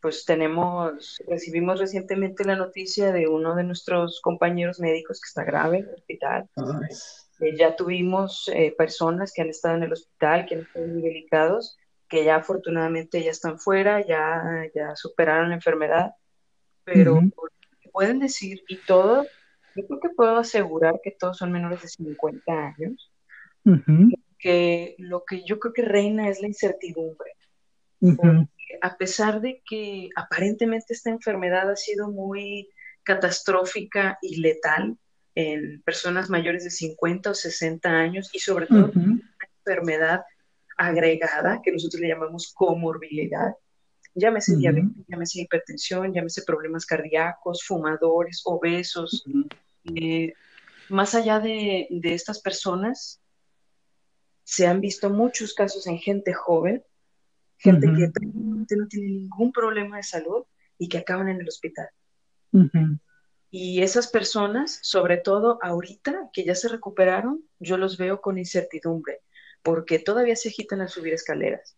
pues 0.00 0.26
tenemos, 0.26 1.16
recibimos 1.26 1.80
recientemente 1.80 2.44
la 2.44 2.56
noticia 2.56 3.10
de 3.10 3.26
uno 3.26 3.54
de 3.54 3.64
nuestros 3.64 4.20
compañeros 4.20 4.78
médicos 4.78 5.18
que 5.18 5.28
está 5.28 5.44
grave 5.44 5.78
en 5.78 5.88
el 5.88 5.94
hospital. 5.94 6.50
Eh, 7.40 7.56
ya 7.56 7.74
tuvimos 7.74 8.50
eh, 8.52 8.74
personas 8.76 9.32
que 9.32 9.40
han 9.40 9.48
estado 9.48 9.76
en 9.76 9.84
el 9.84 9.94
hospital, 9.94 10.44
que 10.44 10.56
han 10.56 10.60
estado 10.60 10.86
muy 10.88 11.00
delicados, 11.00 11.78
que 12.06 12.22
ya 12.22 12.36
afortunadamente 12.36 13.24
ya 13.24 13.30
están 13.30 13.58
fuera, 13.58 14.06
ya, 14.06 14.42
ya 14.74 14.94
superaron 14.94 15.48
la 15.48 15.54
enfermedad, 15.54 16.12
pero 16.84 17.20
pueden 17.90 18.18
decir, 18.18 18.62
y 18.68 18.76
todo, 18.76 19.24
yo 19.74 19.86
creo 19.86 20.00
que 20.00 20.10
puedo 20.10 20.36
asegurar 20.36 21.00
que 21.02 21.12
todos 21.12 21.38
son 21.38 21.50
menores 21.50 21.80
de 21.80 21.88
50 21.88 22.52
años, 22.52 23.10
que 24.38 24.96
lo 24.98 25.24
que 25.24 25.44
yo 25.46 25.58
creo 25.58 25.72
que 25.72 25.82
reina 25.82 26.28
es 26.28 26.42
la 26.42 26.48
incertidumbre 26.48 27.32
a 28.80 28.96
pesar 28.96 29.40
de 29.40 29.62
que 29.64 30.10
aparentemente 30.16 30.92
esta 30.94 31.10
enfermedad 31.10 31.70
ha 31.70 31.76
sido 31.76 32.10
muy 32.10 32.68
catastrófica 33.02 34.18
y 34.22 34.40
letal 34.40 34.96
en 35.34 35.82
personas 35.82 36.30
mayores 36.30 36.64
de 36.64 36.70
50 36.70 37.30
o 37.30 37.34
60 37.34 37.88
años 37.88 38.30
y 38.32 38.38
sobre 38.38 38.66
todo 38.66 38.92
una 38.94 39.20
enfermedad 39.58 40.22
agregada 40.76 41.60
que 41.62 41.72
nosotros 41.72 42.00
le 42.00 42.08
llamamos 42.08 42.52
comorbilidad, 42.54 43.54
llámese 44.14 44.56
diabetes, 44.56 44.90
llámese 45.08 45.40
hipertensión, 45.40 46.12
llámese 46.12 46.42
problemas 46.42 46.86
cardíacos, 46.86 47.64
fumadores, 47.64 48.42
obesos. 48.44 49.24
Eh, 49.84 50.32
más 50.88 51.14
allá 51.14 51.40
de, 51.40 51.88
de 51.90 52.14
estas 52.14 52.40
personas, 52.40 53.20
se 54.44 54.66
han 54.66 54.80
visto 54.80 55.10
muchos 55.10 55.54
casos 55.54 55.86
en 55.86 55.98
gente 55.98 56.32
joven 56.32 56.82
gente 57.58 57.86
que 57.86 58.76
no 58.76 58.88
tiene 58.88 59.08
ningún 59.08 59.52
problema 59.52 59.96
de 59.96 60.02
salud 60.02 60.44
y 60.78 60.88
que 60.88 60.98
acaban 60.98 61.28
en 61.28 61.40
el 61.40 61.48
hospital. 61.48 61.88
Y 63.50 63.82
esas 63.82 64.08
personas, 64.08 64.78
sobre 64.82 65.16
todo 65.16 65.58
ahorita 65.62 66.30
que 66.32 66.44
ya 66.44 66.54
se 66.54 66.68
recuperaron, 66.68 67.44
yo 67.58 67.76
los 67.76 67.98
veo 67.98 68.20
con 68.20 68.38
incertidumbre, 68.38 69.20
porque 69.62 69.98
todavía 69.98 70.36
se 70.36 70.48
agitan 70.48 70.80
al 70.80 70.88
subir 70.88 71.14
escaleras, 71.14 71.76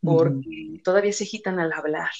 porque 0.00 0.80
todavía 0.82 1.12
se 1.12 1.24
agitan 1.24 1.58
al 1.58 1.72
hablar, 1.72 2.10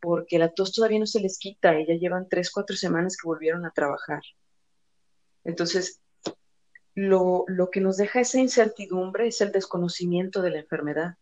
porque 0.00 0.38
la 0.38 0.48
tos 0.48 0.72
todavía 0.72 0.98
no 0.98 1.06
se 1.06 1.20
les 1.20 1.38
quita 1.38 1.78
y 1.78 1.86
ya 1.86 1.94
llevan 1.94 2.28
tres, 2.28 2.50
cuatro 2.50 2.76
semanas 2.76 3.16
que 3.16 3.28
volvieron 3.28 3.66
a 3.66 3.70
trabajar. 3.70 4.22
Entonces, 5.44 6.00
lo, 6.94 7.44
lo 7.46 7.70
que 7.70 7.80
nos 7.80 7.98
deja 7.98 8.20
esa 8.20 8.40
incertidumbre 8.40 9.28
es 9.28 9.40
el 9.42 9.52
desconocimiento 9.52 10.40
de 10.42 10.50
la 10.50 10.58
enfermedad 10.60 11.16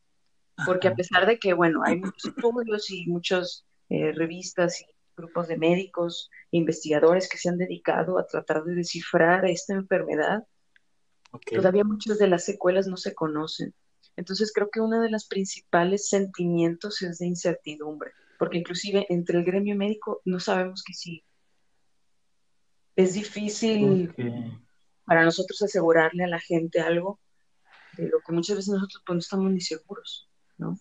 porque 0.66 0.88
a 0.88 0.94
pesar 0.94 1.26
de 1.26 1.38
que, 1.38 1.52
bueno, 1.52 1.82
hay 1.84 1.96
muchos 1.96 2.24
estudios 2.26 2.90
y 2.90 3.06
muchas 3.06 3.64
eh, 3.88 4.12
revistas 4.12 4.80
y 4.80 4.86
grupos 5.16 5.48
de 5.48 5.56
médicos 5.56 6.30
investigadores 6.50 7.28
que 7.28 7.38
se 7.38 7.48
han 7.48 7.58
dedicado 7.58 8.18
a 8.18 8.26
tratar 8.26 8.64
de 8.64 8.74
descifrar 8.74 9.44
esta 9.46 9.74
enfermedad, 9.74 10.46
todavía 11.52 11.84
muchas 11.84 12.18
de 12.18 12.28
las 12.28 12.44
secuelas 12.44 12.86
no 12.86 12.96
se 12.96 13.14
conocen. 13.14 13.74
Entonces 14.16 14.52
creo 14.52 14.70
que 14.70 14.80
uno 14.80 15.00
de 15.00 15.10
los 15.10 15.26
principales 15.26 16.08
sentimientos 16.08 17.02
es 17.02 17.18
de 17.18 17.26
incertidumbre, 17.26 18.12
porque 18.38 18.58
inclusive 18.58 19.06
entre 19.08 19.38
el 19.38 19.44
gremio 19.44 19.76
médico 19.76 20.20
no 20.24 20.38
sabemos 20.40 20.82
qué 20.84 20.92
sí. 20.92 21.24
Es 22.96 23.14
difícil 23.14 24.14
para 25.04 25.24
nosotros 25.24 25.60
asegurarle 25.62 26.24
a 26.24 26.28
la 26.28 26.38
gente 26.38 26.80
algo 26.80 27.20
de 27.96 28.08
lo 28.08 28.20
que 28.20 28.32
muchas 28.32 28.56
veces 28.56 28.72
nosotros 28.74 29.02
pues, 29.04 29.14
no 29.14 29.20
estamos 29.20 29.52
ni 29.52 29.60
seguros. 29.60 30.28
¿No? 30.58 30.78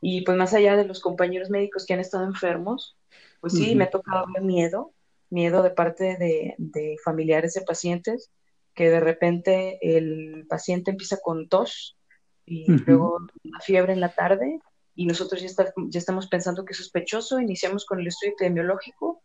Y 0.00 0.22
pues 0.22 0.36
más 0.36 0.52
allá 0.54 0.76
de 0.76 0.84
los 0.84 1.00
compañeros 1.00 1.50
médicos 1.50 1.86
que 1.86 1.94
han 1.94 2.00
estado 2.00 2.24
enfermos, 2.24 2.96
pues 3.40 3.54
sí, 3.54 3.74
me 3.74 3.84
ha 3.84 3.90
tocado 3.90 4.26
ver 4.32 4.42
miedo, 4.42 4.92
miedo 5.30 5.62
de 5.62 5.70
parte 5.70 6.16
de, 6.16 6.96
familiares 7.04 7.54
de 7.54 7.62
pacientes, 7.62 8.30
que 8.74 8.90
de 8.90 9.00
repente 9.00 9.78
el 9.80 10.46
paciente 10.48 10.90
empieza 10.90 11.18
con 11.22 11.48
tos 11.48 11.96
y 12.44 12.66
luego 12.68 13.18
una 13.44 13.60
fiebre 13.60 13.92
en 13.92 14.00
la 14.00 14.14
tarde 14.14 14.58
y 14.94 15.06
nosotros 15.06 15.40
ya, 15.40 15.48
ya 15.88 15.98
estamos 15.98 16.26
pensando 16.28 16.64
que 16.64 16.72
es 16.72 16.78
sospechoso, 16.78 17.40
iniciamos 17.40 17.84
con 17.84 18.00
el 18.00 18.08
estudio 18.08 18.32
epidemiológico 18.32 19.22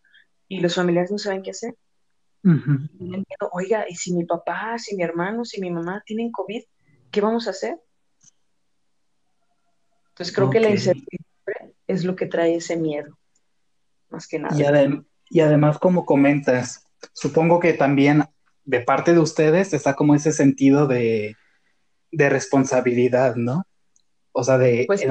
y 0.47 0.59
los 0.59 0.75
familiares 0.75 1.11
no 1.11 1.17
saben 1.17 1.41
qué 1.41 1.51
hacer. 1.51 1.75
Oiga, 3.51 3.85
¿y 3.89 3.95
si 3.95 4.13
mi 4.13 4.25
papá, 4.25 4.77
si 4.77 4.95
mi 4.95 5.03
hermano, 5.03 5.43
si 5.43 5.59
mi 5.59 5.71
mamá 5.71 6.01
tienen 6.05 6.31
COVID, 6.31 6.63
qué 7.11 7.21
vamos 7.21 7.47
a 7.47 7.51
hacer? 7.51 7.77
Entonces 10.17 10.36
creo 10.36 10.50
que 10.50 10.59
la 10.59 10.71
incertidumbre 10.71 11.75
es 11.86 12.03
lo 12.03 12.15
que 12.15 12.25
trae 12.25 12.55
ese 12.55 12.75
miedo, 12.75 13.19
más 14.09 14.27
que 14.27 14.39
nada. 14.39 14.57
Y, 15.29 15.41
además, 15.41 15.77
como 15.77 16.05
comentas, 16.05 16.88
supongo 17.13 17.59
que 17.59 17.74
también 17.74 18.24
de 18.65 18.79
parte 18.79 19.13
de 19.13 19.19
ustedes 19.19 19.74
está 19.75 19.93
como 19.93 20.15
ese 20.15 20.31
sentido 20.31 20.88
de, 20.88 21.36
responsabilidad, 22.12 23.36
¿no? 23.36 23.67
O 24.31 24.43
sea, 24.43 24.57
de, 24.57 24.86
pues 24.88 25.05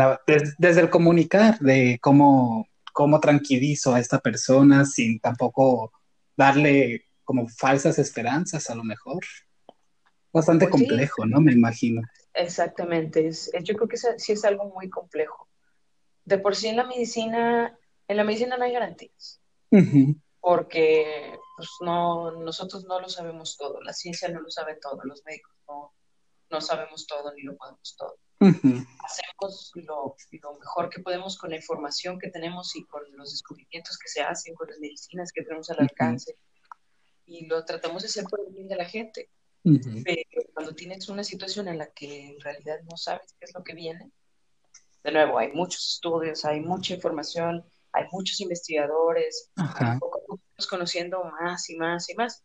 desde 0.58 0.80
el 0.80 0.90
comunicar, 0.90 1.60
de 1.60 2.00
cómo, 2.02 2.66
cómo 2.92 3.20
tranquilizo 3.20 3.94
a 3.94 4.00
esta 4.00 4.18
persona 4.18 4.84
sin 4.86 5.20
tampoco 5.20 5.92
darle 6.36 7.04
como 7.22 7.46
falsas 7.48 8.00
esperanzas 8.00 8.70
a 8.70 8.75
lo 8.75 8.82
mejor. 8.82 9.22
Bastante 10.32 10.66
pues 10.66 10.82
complejo, 10.82 11.26
¿no? 11.26 11.40
Me 11.40 11.52
imagino. 11.52 12.02
Exactamente, 12.36 13.26
es, 13.26 13.50
yo 13.62 13.74
creo 13.74 13.88
que 13.88 13.96
sí 13.96 14.32
es 14.32 14.44
algo 14.44 14.66
muy 14.66 14.90
complejo. 14.90 15.48
De 16.24 16.38
por 16.38 16.54
sí 16.54 16.68
en 16.68 16.76
la 16.76 16.84
medicina, 16.84 17.78
en 18.08 18.16
la 18.16 18.24
medicina 18.24 18.58
no 18.58 18.64
hay 18.64 18.72
garantías, 18.72 19.40
porque 20.40 21.38
pues, 21.56 21.68
no, 21.80 22.32
nosotros 22.32 22.84
no 22.84 23.00
lo 23.00 23.08
sabemos 23.08 23.56
todo, 23.56 23.80
la 23.80 23.94
ciencia 23.94 24.28
no 24.28 24.40
lo 24.40 24.50
sabe 24.50 24.76
todo, 24.76 25.00
los 25.04 25.24
médicos 25.24 25.54
no, 25.66 25.94
no 26.50 26.60
sabemos 26.60 27.06
todo 27.06 27.32
ni 27.32 27.42
lo 27.42 27.56
podemos 27.56 27.96
todo. 27.96 28.18
Hacemos 28.38 29.72
lo, 29.76 30.14
lo, 30.42 30.58
mejor 30.58 30.90
que 30.90 31.00
podemos 31.00 31.38
con 31.38 31.50
la 31.50 31.56
información 31.56 32.18
que 32.18 32.28
tenemos 32.28 32.76
y 32.76 32.84
con 32.84 33.02
los 33.16 33.30
descubrimientos 33.30 33.96
que 33.96 34.08
se 34.08 34.20
hacen, 34.20 34.54
con 34.54 34.68
las 34.68 34.78
medicinas 34.78 35.32
que 35.32 35.42
tenemos 35.42 35.70
al 35.70 35.80
alcance, 35.80 36.36
y 37.24 37.46
lo 37.46 37.64
tratamos 37.64 38.02
de 38.02 38.08
hacer 38.08 38.24
por 38.24 38.40
el 38.40 38.52
bien 38.52 38.68
de 38.68 38.76
la 38.76 38.84
gente. 38.84 39.30
Pero 40.04 40.42
cuando 40.54 40.75
tienes 40.75 41.08
una 41.08 41.25
situación 41.25 41.66
en 41.68 41.78
la 41.78 41.90
que 41.90 42.28
en 42.28 42.40
realidad 42.40 42.80
no 42.88 42.96
sabes 42.96 43.35
qué 43.38 43.46
es 43.46 43.54
lo 43.54 43.64
que 43.64 43.75
viene, 43.75 44.11
de 45.02 45.12
nuevo, 45.12 45.38
hay 45.38 45.52
muchos 45.52 45.94
estudios, 45.94 46.44
hay 46.44 46.61
mucha 46.61 46.94
información, 46.94 47.64
hay 47.92 48.04
muchos 48.12 48.40
investigadores, 48.40 49.50
Ajá. 49.56 49.99
poco 49.99 50.18
a 50.18 50.26
poco 50.26 50.42
conociendo 50.70 51.23
más 51.40 51.68
y 51.70 51.76
más 51.76 52.08
y 52.08 52.14
más, 52.14 52.44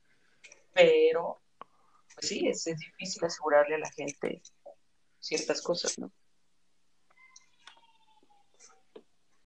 pero 0.74 1.42
pues 2.16 2.28
sí, 2.28 2.48
es, 2.48 2.66
es 2.68 2.78
difícil 2.78 3.24
asegurarle 3.24 3.76
a 3.76 3.80
la 3.80 3.92
gente 3.92 4.42
ciertas 5.20 5.62
cosas, 5.62 5.98
¿no? 6.00 6.12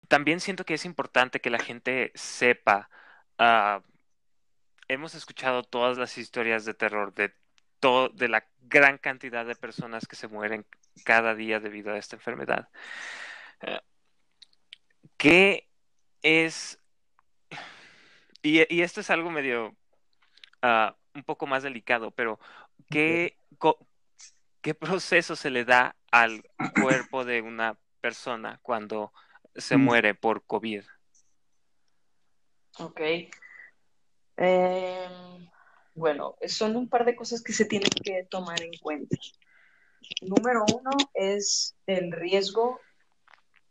También 0.08 0.40
siento 0.40 0.66
que 0.66 0.76
es 0.76 0.86
importante 0.86 1.42
que 1.42 1.50
la 1.50 1.60
gente 1.60 2.12
sepa. 2.16 2.90
ah, 3.38 3.82
hemos 4.88 5.16
escuchado 5.16 5.64
todas 5.64 5.98
las 5.98 6.18
historias 6.18 6.64
de 6.66 6.74
terror 6.74 7.14
de 7.14 7.34
todo, 7.80 8.10
de 8.10 8.28
la 8.28 8.46
gran 8.62 8.98
cantidad 8.98 9.46
de 9.46 9.56
personas 9.56 10.08
que 10.08 10.16
se 10.16 10.28
mueren 10.28 10.66
cada 11.04 11.36
día 11.36 11.60
debido 11.60 11.94
a 11.94 11.98
esta 11.98 12.16
enfermedad. 12.16 12.70
Eh, 13.62 13.80
¿Qué 15.18 15.70
es? 16.22 16.80
Y, 18.42 18.62
y 18.74 18.82
esto 18.82 19.02
es 19.02 19.10
algo 19.10 19.30
medio 19.32 19.76
ah, 20.62 20.96
un 21.14 21.24
poco 21.24 21.48
más 21.48 21.64
delicado, 21.64 22.12
pero 22.12 22.40
¿qué, 22.90 23.38
qué 24.62 24.74
proceso 24.74 25.36
se 25.36 25.50
le 25.50 25.66
da 25.66 25.96
al 26.12 26.44
cuerpo 26.80 27.26
de 27.26 27.42
una 27.42 27.78
persona 28.02 28.60
cuando 28.62 29.14
se 29.56 29.78
Mm. 29.78 29.82
muere 29.84 30.16
por 30.16 30.46
COVID? 30.46 30.84
Ok. 32.80 33.02
Em, 34.38 35.48
bueno, 35.96 36.36
son 36.48 36.76
un 36.76 36.90
par 36.90 37.06
de 37.06 37.16
cosas 37.16 37.42
que 37.42 37.54
se 37.54 37.66
tienen 37.66 37.90
que 37.90 38.26
tomar 38.30 38.62
en 38.62 38.78
cuenta. 38.82 39.16
Número 40.22 40.66
uno 40.74 40.92
es 41.14 41.76
el 41.88 42.12
riesgo 42.12 42.80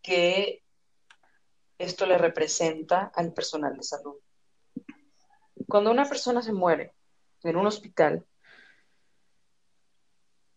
que 0.02 0.62
esto 1.78 2.06
le 2.06 2.18
representa 2.18 3.12
al 3.14 3.32
personal 3.32 3.76
de 3.76 3.82
salud. 3.82 4.16
Cuando 5.68 5.90
una 5.90 6.08
persona 6.08 6.42
se 6.42 6.52
muere 6.52 6.94
en 7.42 7.56
un 7.56 7.66
hospital, 7.66 8.26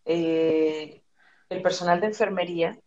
eh, 0.05 1.03
el 1.49 1.61
personal 1.61 1.99
de 1.99 2.07
enfermería 2.07 2.79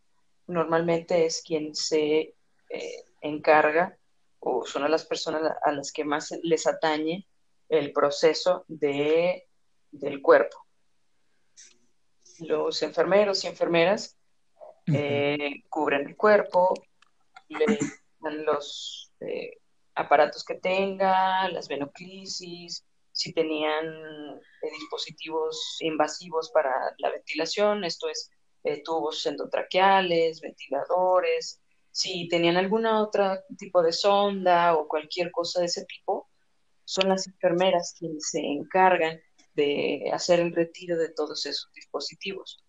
normalmente 0.46 1.26
es 1.26 1.42
quien 1.42 1.75
se 1.75 2.34
eh, 2.70 3.04
encarga 3.20 3.99
o 4.38 4.64
son 4.64 4.90
las 4.90 5.04
personas 5.04 5.42
a 5.62 5.72
las 5.72 5.92
que 5.92 6.04
más 6.04 6.32
les 6.42 6.66
atañe 6.66 7.26
el 7.71 7.93
proceso 7.93 8.65
de, 8.69 9.49
del 9.91 10.21
cuerpo. 10.21 10.67
Los 12.41 12.83
enfermeros 12.83 13.45
y 13.45 13.47
enfermeras 13.47 14.19
eh, 14.93 15.62
cubren 15.69 16.07
el 16.07 16.17
cuerpo, 16.17 16.75
le 17.49 17.79
dan 18.21 18.45
los 18.45 19.12
eh, 19.21 19.59
aparatos 19.95 20.45
que 20.45 20.55
tenga, 20.55 21.49
las 21.49 21.69
venoclisis, 21.69 22.85
si 23.12 23.33
tenían 23.33 23.87
eh, 23.87 24.71
dispositivos 24.79 25.77
invasivos 25.81 26.50
para 26.50 26.73
la 26.99 27.11
ventilación, 27.11 27.85
esto 27.85 28.09
es 28.09 28.31
eh, 28.65 28.83
tubos 28.83 29.25
endotraqueales, 29.27 30.41
ventiladores, 30.41 31.61
si 31.91 32.29
tenían 32.29 32.57
alguna 32.57 33.03
otra 33.03 33.45
tipo 33.59 33.83
de 33.83 33.93
sonda 33.93 34.75
o 34.75 34.89
cualquier 34.89 35.31
cosa 35.31 35.61
de 35.61 35.67
ese 35.67 35.85
tipo, 35.85 36.29
son 36.90 37.09
las 37.09 37.28
enfermeras 37.28 37.94
quienes 37.97 38.30
se 38.30 38.40
encargan 38.40 39.20
de 39.54 40.11
hacer 40.12 40.40
el 40.40 40.52
retiro 40.52 40.97
de 40.97 41.11
todos 41.11 41.47
esos 41.47 41.73
dispositivos. 41.73 42.64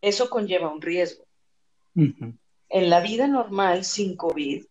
Eso 0.00 0.30
conlleva 0.30 0.72
un 0.72 0.80
riesgo. 0.80 1.26
En 1.96 2.90
la 2.90 3.00
vida 3.00 3.26
normal 3.26 3.84
sin 3.84 4.16
COVID, 4.16 4.66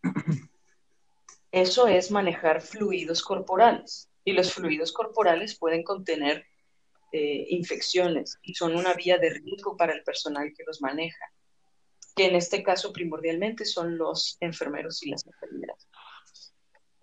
eso 1.52 1.88
es 1.88 2.10
manejar 2.10 2.62
fluidos 2.62 3.22
corporales. 3.22 4.10
Y 4.24 4.32
los 4.32 4.54
fluidos 4.54 4.94
corporales 4.94 5.58
pueden 5.60 5.84
contener 5.84 6.46
eh, 7.12 7.46
infecciones 7.50 8.40
y 8.44 8.54
son 8.54 8.78
una 8.78 8.94
vía 8.94 9.18
de 9.18 9.32
riesgo 9.32 9.76
para 9.76 9.94
el 9.94 10.04
personal 10.04 10.54
que 10.56 10.64
los 10.66 10.82
maneja, 10.82 11.26
que 12.16 12.28
en 12.28 12.36
este 12.36 12.64
caso 12.64 12.94
primordialmente 12.94 13.66
son 13.66 13.98
los 13.98 14.38
enfermeros 14.40 15.04
y 15.04 15.10
las 15.10 15.26
enfermeras. 15.26 15.86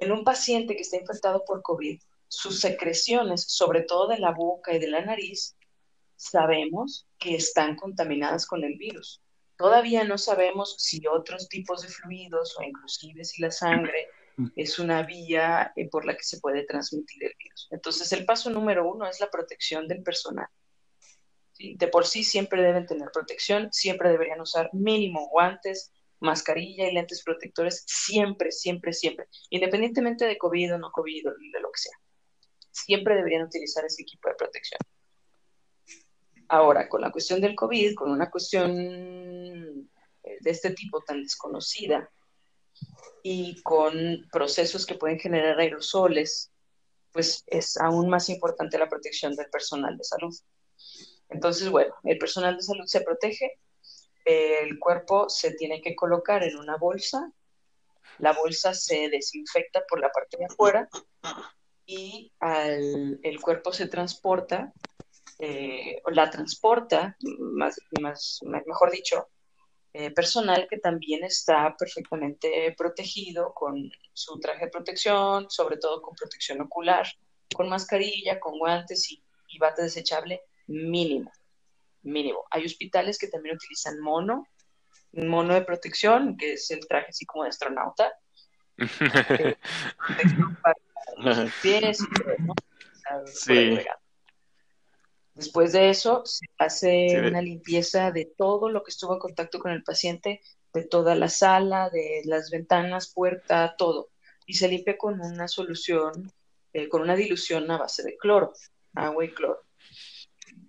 En 0.01 0.13
un 0.13 0.25
paciente 0.25 0.75
que 0.75 0.83
está 0.83 0.97
infectado 0.97 1.45
por 1.45 1.63
COVID, 1.63 2.01
sus 2.27 2.61
secreciones, 2.61 3.45
sobre 3.45 3.83
todo 3.83 4.09
de 4.09 4.19
la 4.19 4.33
boca 4.33 4.73
y 4.75 4.79
de 4.79 4.89
la 4.89 5.05
nariz, 5.05 5.57
sabemos 6.17 7.07
que 7.19 7.35
están 7.35 7.77
contaminadas 7.77 8.47
con 8.47 8.65
el 8.65 8.77
virus. 8.77 9.21
Todavía 9.57 10.05
no 10.05 10.17
sabemos 10.17 10.75
si 10.79 11.07
otros 11.07 11.49
tipos 11.49 11.83
de 11.83 11.89
fluidos 11.89 12.57
o 12.59 12.63
inclusive 12.63 13.25
si 13.25 13.43
la 13.43 13.51
sangre 13.51 14.09
es 14.57 14.79
una 14.79 15.03
vía 15.03 15.73
eh, 15.77 15.89
por 15.91 16.07
la 16.07 16.17
que 16.17 16.23
se 16.23 16.41
puede 16.41 16.65
transmitir 16.65 17.25
el 17.25 17.35
virus. 17.39 17.69
Entonces, 17.71 18.11
el 18.13 18.25
paso 18.25 18.49
número 18.49 18.91
uno 18.91 19.07
es 19.07 19.21
la 19.21 19.31
protección 19.31 19.87
del 19.87 20.03
personal. 20.03 20.49
De 21.59 21.89
por 21.89 22.07
sí 22.07 22.25
siempre 22.25 22.63
deben 22.63 22.87
tener 22.87 23.11
protección, 23.13 23.71
siempre 23.71 24.09
deberían 24.09 24.41
usar 24.41 24.71
mínimo 24.73 25.29
guantes, 25.29 25.93
mascarilla 26.21 26.89
y 26.89 26.95
lentes 26.95 27.23
protectores, 27.23 27.85
siempre, 27.87 28.53
siempre, 28.53 28.93
siempre, 28.93 29.27
independientemente 29.51 30.27
de 30.27 30.39
COVID 30.39 30.75
o 30.75 30.79
no 30.79 30.93
COVID 30.93 31.29
o 31.29 31.31
de 31.31 31.61
lo 31.61 31.71
que 31.73 31.81
sea. 31.81 31.99
Siempre 32.71 33.17
deberían 33.17 33.47
utilizar 33.47 33.85
ese 33.85 34.03
equipo 34.03 34.29
de 34.29 34.37
protección. 34.37 34.79
Ahora, 36.49 36.89
con 36.89 37.01
la 37.01 37.13
cuestión 37.13 37.41
del 37.41 37.55
COVID, 37.55 37.95
con 37.95 38.11
una 38.11 38.31
cuestión 38.31 38.75
de 38.77 40.51
este 40.51 40.71
tipo 40.71 41.01
tan 41.03 41.23
desconocida 41.23 42.11
y 43.23 43.61
con 43.63 44.27
procesos 44.33 44.87
que 44.87 44.95
pueden 44.95 45.19
generar 45.19 45.59
aerosoles, 45.59 46.51
pues 47.13 47.45
es 47.47 47.77
aún 47.77 48.09
más 48.09 48.29
importante 48.29 48.79
la 48.79 48.89
protección 48.89 49.35
del 49.35 49.51
personal 49.51 49.97
de 49.97 50.05
salud. 50.05 50.35
Entonces, 51.29 51.69
bueno, 51.69 51.95
el 52.05 52.19
personal 52.19 52.57
de 52.57 52.63
salud 52.63 52.85
se 52.87 53.01
protege, 53.01 53.59
el 54.25 54.79
cuerpo 54.79 55.29
se 55.29 55.53
tiene 55.55 55.81
que 55.81 55.95
colocar 55.95 56.43
en 56.45 56.57
una 56.57 56.77
bolsa, 56.77 57.33
la 58.19 58.33
bolsa 58.33 58.75
se 58.75 59.09
desinfecta 59.09 59.85
por 59.89 60.01
la 60.01 60.11
parte 60.11 60.37
de 60.37 60.45
afuera 60.45 60.89
y 61.87 62.33
el 62.41 63.41
cuerpo 63.41 63.73
se 63.73 63.89
transporta, 63.89 64.73
eh, 65.39 66.03
la 66.13 66.31
transporta, 66.31 67.17
más, 67.39 67.81
más, 68.01 68.41
mejor 68.43 68.91
dicho, 68.91 69.29
eh, 69.93 70.11
personal 70.13 70.69
que 70.69 70.79
también 70.79 71.25
está 71.25 71.75
perfectamente 71.77 72.75
protegido 72.77 73.53
con 73.55 73.91
su 74.13 74.39
traje 74.39 74.67
de 74.67 74.71
protección, 74.71 75.51
sobre 75.51 75.79
todo 75.79 76.01
con 76.01 76.15
protección 76.15 76.61
ocular, 76.61 77.07
con 77.55 77.69
mascarilla, 77.69 78.39
con 78.39 78.59
guantes 78.59 79.11
y, 79.11 79.23
y 79.49 79.59
bate 79.59 79.83
desechable 79.83 80.43
mínimo, 80.69 81.33
mínimo. 82.03 82.45
Hay 82.51 82.65
hospitales 82.65 83.19
que 83.19 83.29
también 83.29 83.57
utilizan 83.57 84.01
mono, 84.01 84.47
mono 85.13 85.55
de 85.55 85.63
protección, 85.63 86.37
que 86.37 86.55
es 86.55 86.71
el 86.71 86.87
traje 86.87 87.09
así 87.11 87.27
como 87.27 87.45
de 87.45 87.51
astronauta, 87.51 88.13
protección 88.77 90.57
para 90.63 90.77
los 91.19 91.53
pies 91.63 92.01
y 92.01 92.23
todo, 92.23 92.35
¿no? 92.39 92.55
Sí. 93.27 93.79
Después 95.35 95.73
de 95.73 95.91
eso, 95.91 96.23
se 96.27 96.47
hace 96.59 97.09
sí, 97.11 97.17
una 97.17 97.41
limpieza 97.41 98.11
de 98.11 98.27
todo 98.37 98.69
lo 98.69 98.83
que 98.83 98.91
estuvo 98.91 99.15
en 99.15 99.21
contacto 99.21 99.59
con 99.59 99.71
el 99.73 99.83
paciente, 99.83 100.41
de 100.73 100.85
toda 100.85 101.15
la 101.15 101.29
sala, 101.29 101.89
de 101.91 102.23
las 102.25 102.51
ventanas, 102.51 103.13
puerta, 103.13 103.75
todo. 103.79 104.11
Y 104.47 104.55
se 104.55 104.69
limpia 104.69 104.99
con 104.99 105.21
una 105.21 105.49
solución, 105.49 106.31
eh, 106.73 106.89
con 106.89 107.03
una 107.03 107.17
dilución 107.17 107.71
a 107.71 107.79
base 107.79 108.03
de 108.03 108.17
cloro, 108.17 108.53
agua 108.95 109.25
y 109.25 109.31
cloro. 109.31 109.63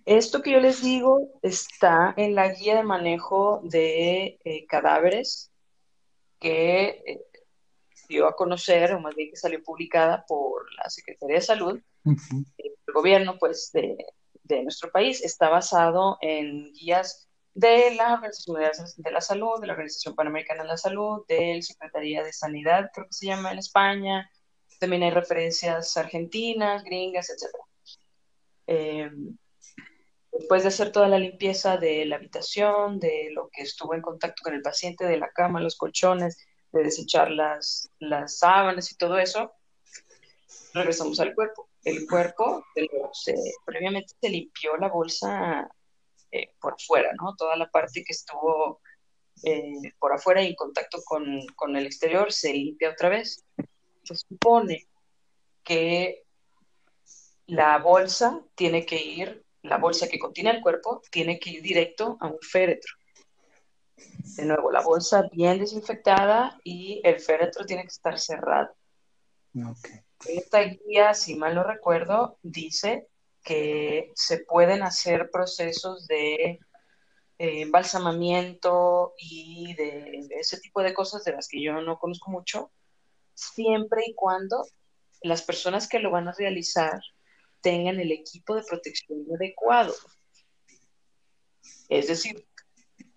Esto 0.04 0.42
que 0.42 0.52
yo 0.52 0.60
les 0.60 0.82
digo 0.82 1.28
está 1.42 2.14
en 2.16 2.34
la 2.34 2.48
guía 2.48 2.76
de 2.76 2.82
manejo 2.82 3.60
de 3.64 4.38
eh, 4.44 4.66
cadáveres 4.66 5.52
que 6.40 7.02
eh, 7.06 7.20
dio 8.08 8.26
a 8.26 8.34
conocer, 8.34 8.92
o 8.94 9.00
más 9.00 9.14
bien 9.14 9.30
que 9.30 9.36
salió 9.36 9.62
publicada 9.62 10.24
por 10.26 10.72
la 10.74 10.90
Secretaría 10.90 11.36
de 11.36 11.42
Salud, 11.42 11.80
uh 12.04 12.10
-huh. 12.10 12.44
el 12.58 12.74
gobierno 12.92 13.38
pues 13.38 13.70
de, 13.72 13.96
de 14.42 14.62
nuestro 14.62 14.90
país 14.90 15.22
está 15.22 15.48
basado 15.48 16.18
en 16.20 16.72
guías 16.72 17.28
de 17.54 17.94
la 17.94 18.14
Organización 18.14 18.56
de 18.96 19.10
la 19.10 19.20
Salud, 19.20 19.60
de 19.60 19.66
la 19.66 19.74
Organización 19.74 20.14
Panamericana 20.14 20.62
de 20.62 20.68
la 20.68 20.76
Salud, 20.76 21.24
del 21.28 21.62
Secretaría 21.62 22.22
de 22.22 22.32
Sanidad, 22.32 22.90
creo 22.92 23.06
que 23.06 23.12
se 23.12 23.26
llama 23.26 23.52
en 23.52 23.58
España. 23.58 24.30
También 24.80 25.02
hay 25.02 25.10
referencias 25.10 25.96
argentinas, 25.96 26.82
gringas, 26.82 27.30
etc. 27.30 27.54
Eh, 28.66 29.10
después 30.32 30.62
de 30.62 30.68
hacer 30.68 30.92
toda 30.92 31.08
la 31.08 31.18
limpieza 31.18 31.76
de 31.76 32.04
la 32.06 32.16
habitación, 32.16 32.98
de 32.98 33.30
lo 33.32 33.48
que 33.50 33.62
estuvo 33.62 33.94
en 33.94 34.02
contacto 34.02 34.42
con 34.42 34.54
el 34.54 34.62
paciente, 34.62 35.04
de 35.04 35.18
la 35.18 35.30
cama, 35.30 35.60
los 35.60 35.76
colchones, 35.76 36.38
de 36.72 36.82
desechar 36.82 37.30
las, 37.30 37.90
las 37.98 38.38
sábanas 38.38 38.90
y 38.90 38.96
todo 38.96 39.18
eso, 39.18 39.52
regresamos 40.72 41.20
al 41.20 41.34
cuerpo 41.34 41.68
el 41.84 42.06
cuerpo, 42.06 42.64
previamente 43.64 44.14
se 44.20 44.28
limpió 44.28 44.76
la 44.76 44.88
bolsa 44.88 45.68
eh, 46.30 46.54
por 46.60 46.80
fuera, 46.80 47.12
¿no? 47.20 47.34
Toda 47.36 47.56
la 47.56 47.68
parte 47.70 48.04
que 48.04 48.12
estuvo 48.12 48.80
eh, 49.42 49.92
por 49.98 50.12
afuera 50.12 50.42
y 50.42 50.48
en 50.48 50.54
contacto 50.54 51.02
con, 51.04 51.44
con 51.56 51.76
el 51.76 51.86
exterior, 51.86 52.32
se 52.32 52.52
limpia 52.52 52.90
otra 52.90 53.08
vez. 53.08 53.44
Se 54.04 54.14
supone 54.14 54.86
que 55.64 56.24
la 57.46 57.78
bolsa 57.78 58.40
tiene 58.54 58.86
que 58.86 59.02
ir, 59.02 59.41
la 59.62 59.78
bolsa 59.78 60.08
que 60.08 60.18
contiene 60.18 60.50
el 60.50 60.60
cuerpo, 60.60 61.02
tiene 61.10 61.38
que 61.38 61.50
ir 61.50 61.62
directo 61.62 62.16
a 62.20 62.26
un 62.26 62.38
féretro. 62.40 62.94
De 64.36 64.44
nuevo, 64.44 64.72
la 64.72 64.80
bolsa 64.80 65.28
bien 65.32 65.58
desinfectada 65.58 66.58
y 66.64 67.00
el 67.04 67.20
féretro 67.20 67.64
tiene 67.64 67.82
que 67.82 67.88
estar 67.88 68.18
cerrado. 68.18 68.74
Esta 70.26 70.62
guía, 70.62 71.14
si 71.14 71.34
mal 71.34 71.54
no 71.54 71.62
recuerdo, 71.62 72.38
dice 72.42 73.08
que 73.42 74.12
se 74.14 74.38
pueden 74.38 74.82
hacer 74.82 75.30
procesos 75.30 76.06
de 76.06 76.60
eh, 77.38 77.62
embalsamamiento 77.62 79.14
y 79.18 79.74
de, 79.74 80.28
ese 80.38 80.58
tipo 80.60 80.82
de 80.82 80.94
cosas 80.94 81.24
de 81.24 81.32
las 81.32 81.48
que 81.48 81.62
yo 81.62 81.80
no 81.80 81.98
conozco 81.98 82.30
mucho, 82.30 82.70
siempre 83.34 84.04
y 84.06 84.14
cuando 84.14 84.64
las 85.22 85.42
personas 85.42 85.88
que 85.88 85.98
lo 85.98 86.10
van 86.10 86.28
a 86.28 86.32
realizar 86.32 87.00
tengan 87.62 88.00
el 88.00 88.12
equipo 88.12 88.54
de 88.54 88.62
protección 88.62 89.24
adecuado. 89.34 89.94
Es 91.88 92.08
decir, 92.08 92.46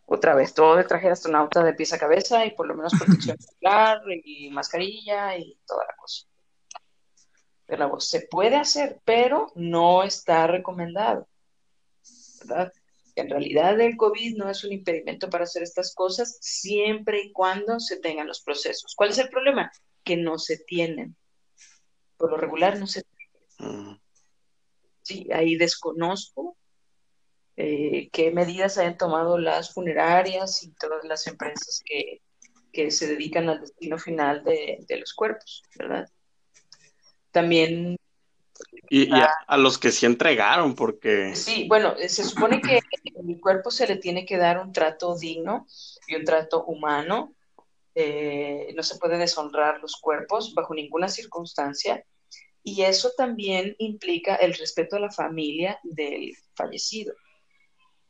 otra 0.05 0.35
vez, 0.35 0.53
todo 0.53 0.75
de 0.75 0.83
traje 0.83 1.07
de 1.07 1.13
astronauta 1.13 1.63
de 1.63 1.73
pies 1.73 1.93
a 1.93 1.99
cabeza 1.99 2.45
y 2.45 2.51
por 2.51 2.67
lo 2.67 2.75
menos 2.75 2.93
protección 2.97 3.37
solar 3.59 4.01
y 4.23 4.49
mascarilla 4.51 5.37
y 5.37 5.57
toda 5.65 5.85
la 5.85 5.95
cosa. 5.95 6.27
Pero 7.65 7.99
se 7.99 8.21
puede 8.21 8.55
hacer, 8.55 9.01
pero 9.03 9.51
no 9.55 10.03
está 10.03 10.45
recomendado. 10.45 11.27
¿verdad? 12.45 12.71
En 13.15 13.29
realidad 13.29 13.79
el 13.79 13.97
COVID 13.97 14.35
no 14.35 14.49
es 14.49 14.63
un 14.63 14.73
impedimento 14.73 15.29
para 15.29 15.45
hacer 15.45 15.63
estas 15.63 15.95
cosas 15.95 16.37
siempre 16.41 17.21
y 17.23 17.31
cuando 17.31 17.79
se 17.79 17.97
tengan 17.97 18.27
los 18.27 18.41
procesos. 18.41 18.93
¿Cuál 18.95 19.11
es 19.11 19.17
el 19.17 19.29
problema? 19.29 19.71
Que 20.03 20.17
no 20.17 20.37
se 20.37 20.57
tienen. 20.57 21.15
Por 22.17 22.29
lo 22.29 22.37
regular 22.37 22.77
no 22.77 22.87
se 22.87 23.03
tienen. 23.57 23.99
Sí, 25.05 25.27
ahí 25.31 25.55
desconozco 25.55 26.57
eh, 27.57 28.09
qué 28.11 28.31
medidas 28.31 28.79
hayan 28.79 28.97
tomado 28.97 29.37
las 29.37 29.71
funerarias 29.71 30.63
y 30.63 30.71
todas 30.71 31.03
las 31.03 31.27
empresas 31.27 31.81
que, 31.85 32.21
se 32.91 33.07
dedican 33.07 33.47
al 33.47 33.61
destino 33.61 33.99
final 33.99 34.43
de, 34.43 34.83
los 34.99 35.13
cuerpos, 35.13 35.61
¿verdad? 35.77 36.09
También... 37.31 37.95
Y, 38.89 39.09
a, 39.13 39.57
los 39.57 39.77
que 39.77 39.91
sí 39.91 40.07
entregaron, 40.07 40.75
porque... 40.75 41.35
Sí, 41.35 41.67
bueno, 41.69 41.95
se 41.99 42.23
supone 42.23 42.59
que 42.59 42.81
el 43.15 43.39
cuerpo 43.39 43.69
se 43.69 43.87
le 43.87 43.97
tiene 43.97 44.25
que 44.25 44.37
dar 44.37 44.59
un 44.59 44.73
trato 44.73 45.15
digno 45.15 45.67
y 46.07 46.15
un 46.15 46.25
trato 46.25 46.65
humano. 46.65 47.33
Eh, 47.93 48.73
no 48.75 48.83
se 48.83 48.97
puede 48.97 49.17
deshonrar 49.17 49.79
los 49.79 49.95
cuerpos 50.01 50.53
bajo 50.55 50.73
ninguna 50.73 51.07
circunstancia. 51.07 52.03
Y 52.67 52.81
eso 52.81 53.11
también 53.15 53.75
implica 53.77 54.35
el 54.37 54.55
respeto 54.55 54.95
a 54.95 54.99
la 54.99 55.11
familia 55.11 55.79
del 55.83 56.35
fallecido. 56.55 57.13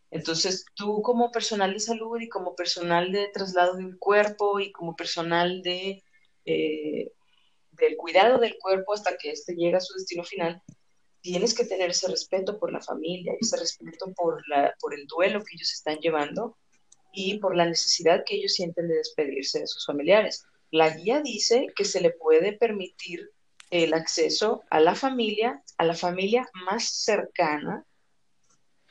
Entonces, 0.09 0.63
tú 0.75 1.01
como 1.01 1.29
personal 1.29 1.73
de 1.73 1.81
salud 1.81 2.17
y 2.21 2.29
como 2.29 2.55
personal 2.55 3.11
de 3.11 3.27
traslado 3.33 3.75
de 3.75 3.83
un 3.83 3.97
cuerpo 3.97 4.61
y 4.61 4.71
como 4.71 4.95
personal 4.95 5.61
de, 5.61 6.01
eh, 6.45 7.11
del 7.71 7.97
cuidado 7.97 8.37
del 8.37 8.57
cuerpo 8.57 8.93
hasta 8.93 9.17
que 9.17 9.31
éste 9.31 9.55
llegue 9.55 9.75
a 9.75 9.81
su 9.81 9.93
destino 9.93 10.23
final, 10.23 10.63
tienes 11.19 11.53
que 11.53 11.65
tener 11.65 11.89
ese 11.89 12.07
respeto 12.07 12.57
por 12.57 12.71
la 12.71 12.79
familia, 12.79 13.33
ese 13.41 13.57
respeto 13.57 14.13
por, 14.13 14.41
la, 14.47 14.73
por 14.79 14.93
el 14.93 15.05
duelo 15.05 15.43
que 15.43 15.55
ellos 15.55 15.73
están 15.73 15.97
llevando 15.97 16.55
y 17.11 17.39
por 17.39 17.57
la 17.57 17.65
necesidad 17.65 18.23
que 18.25 18.37
ellos 18.37 18.53
sienten 18.53 18.87
de 18.87 18.95
despedirse 18.95 19.59
de 19.59 19.67
sus 19.67 19.85
familiares. 19.85 20.45
La 20.71 20.95
guía 20.95 21.19
dice 21.19 21.67
que 21.75 21.83
se 21.83 21.99
le 21.99 22.11
puede 22.11 22.53
permitir 22.53 23.34
el 23.69 23.93
acceso 23.93 24.63
a 24.69 24.79
la 24.79 24.95
familia, 24.95 25.63
a 25.77 25.85
la 25.85 25.95
familia 25.95 26.47
más 26.65 26.89
cercana 26.89 27.85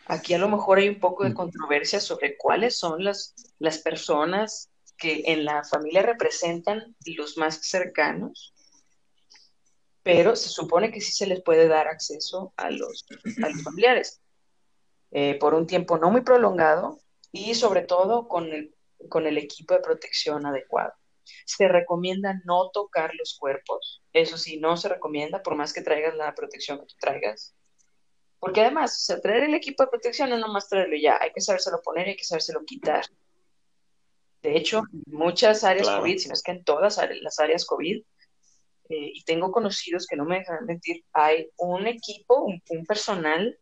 Aquí 0.06 0.34
a 0.34 0.38
lo 0.38 0.48
mejor 0.48 0.78
hay 0.78 0.88
un 0.88 1.00
poco 1.00 1.24
de 1.24 1.30
mm. 1.30 1.34
controversia 1.34 2.00
sobre 2.00 2.36
cuáles 2.36 2.76
son 2.76 3.04
las, 3.04 3.34
las 3.58 3.78
personas 3.78 4.70
que 4.96 5.22
en 5.26 5.44
la 5.44 5.64
familia 5.64 6.02
representan 6.02 6.94
los 7.16 7.36
más 7.36 7.66
cercanos, 7.66 8.54
pero 10.02 10.36
se 10.36 10.48
supone 10.48 10.92
que 10.92 11.00
sí 11.00 11.12
se 11.12 11.26
les 11.26 11.42
puede 11.42 11.68
dar 11.68 11.88
acceso 11.88 12.52
a 12.56 12.70
los, 12.70 13.06
familiares 13.64 14.20
eh, 15.10 15.36
por 15.38 15.54
un 15.54 15.66
tiempo 15.66 15.98
no 15.98 16.10
muy 16.10 16.20
prolongado 16.20 17.00
y 17.32 17.54
sobre 17.54 17.82
todo 17.82 18.28
con 18.28 18.52
el, 18.52 18.74
con 19.08 19.26
el 19.26 19.38
equipo 19.38 19.74
de 19.74 19.80
protección 19.80 20.44
adecuado. 20.46 20.92
Se 21.46 21.68
recomienda 21.68 22.40
no 22.44 22.70
tocar 22.70 23.14
los 23.14 23.36
cuerpos, 23.38 24.02
eso 24.12 24.38
sí, 24.38 24.58
no 24.58 24.76
se 24.76 24.88
recomienda, 24.88 25.42
por 25.42 25.56
más 25.56 25.72
que 25.72 25.82
traigas 25.82 26.14
la 26.14 26.34
protección 26.34 26.78
que 26.78 26.86
tú 26.86 26.94
traigas, 27.00 27.54
porque 28.44 28.60
además, 28.60 29.06
traer 29.22 29.44
el 29.44 29.54
equipo 29.54 29.84
de 29.84 29.90
protección 29.90 30.28
no 30.28 30.38
nomás 30.38 30.68
traerlo 30.68 30.96
ya, 30.96 31.18
hay 31.18 31.32
que 31.32 31.40
sabérselo 31.40 31.80
poner 31.82 32.06
y 32.06 32.10
hay 32.10 32.16
que 32.16 32.24
sabérselo 32.24 32.62
quitar. 32.66 33.06
De 34.42 34.54
hecho, 34.54 34.82
en 34.92 35.02
muchas 35.06 35.64
áreas 35.64 35.88
COVID, 35.88 36.18
si 36.18 36.28
no 36.28 36.34
es 36.34 36.42
que 36.42 36.52
en 36.52 36.62
todas 36.62 36.98
las 37.22 37.38
áreas 37.38 37.64
COVID, 37.64 38.02
eh, 38.90 39.10
y 39.14 39.24
tengo 39.24 39.50
conocidos 39.50 40.06
que 40.06 40.16
no 40.16 40.26
me 40.26 40.40
dejan 40.40 40.66
mentir, 40.66 41.04
hay 41.14 41.48
un 41.56 41.86
equipo, 41.86 42.44
un, 42.44 42.84
personal 42.86 43.58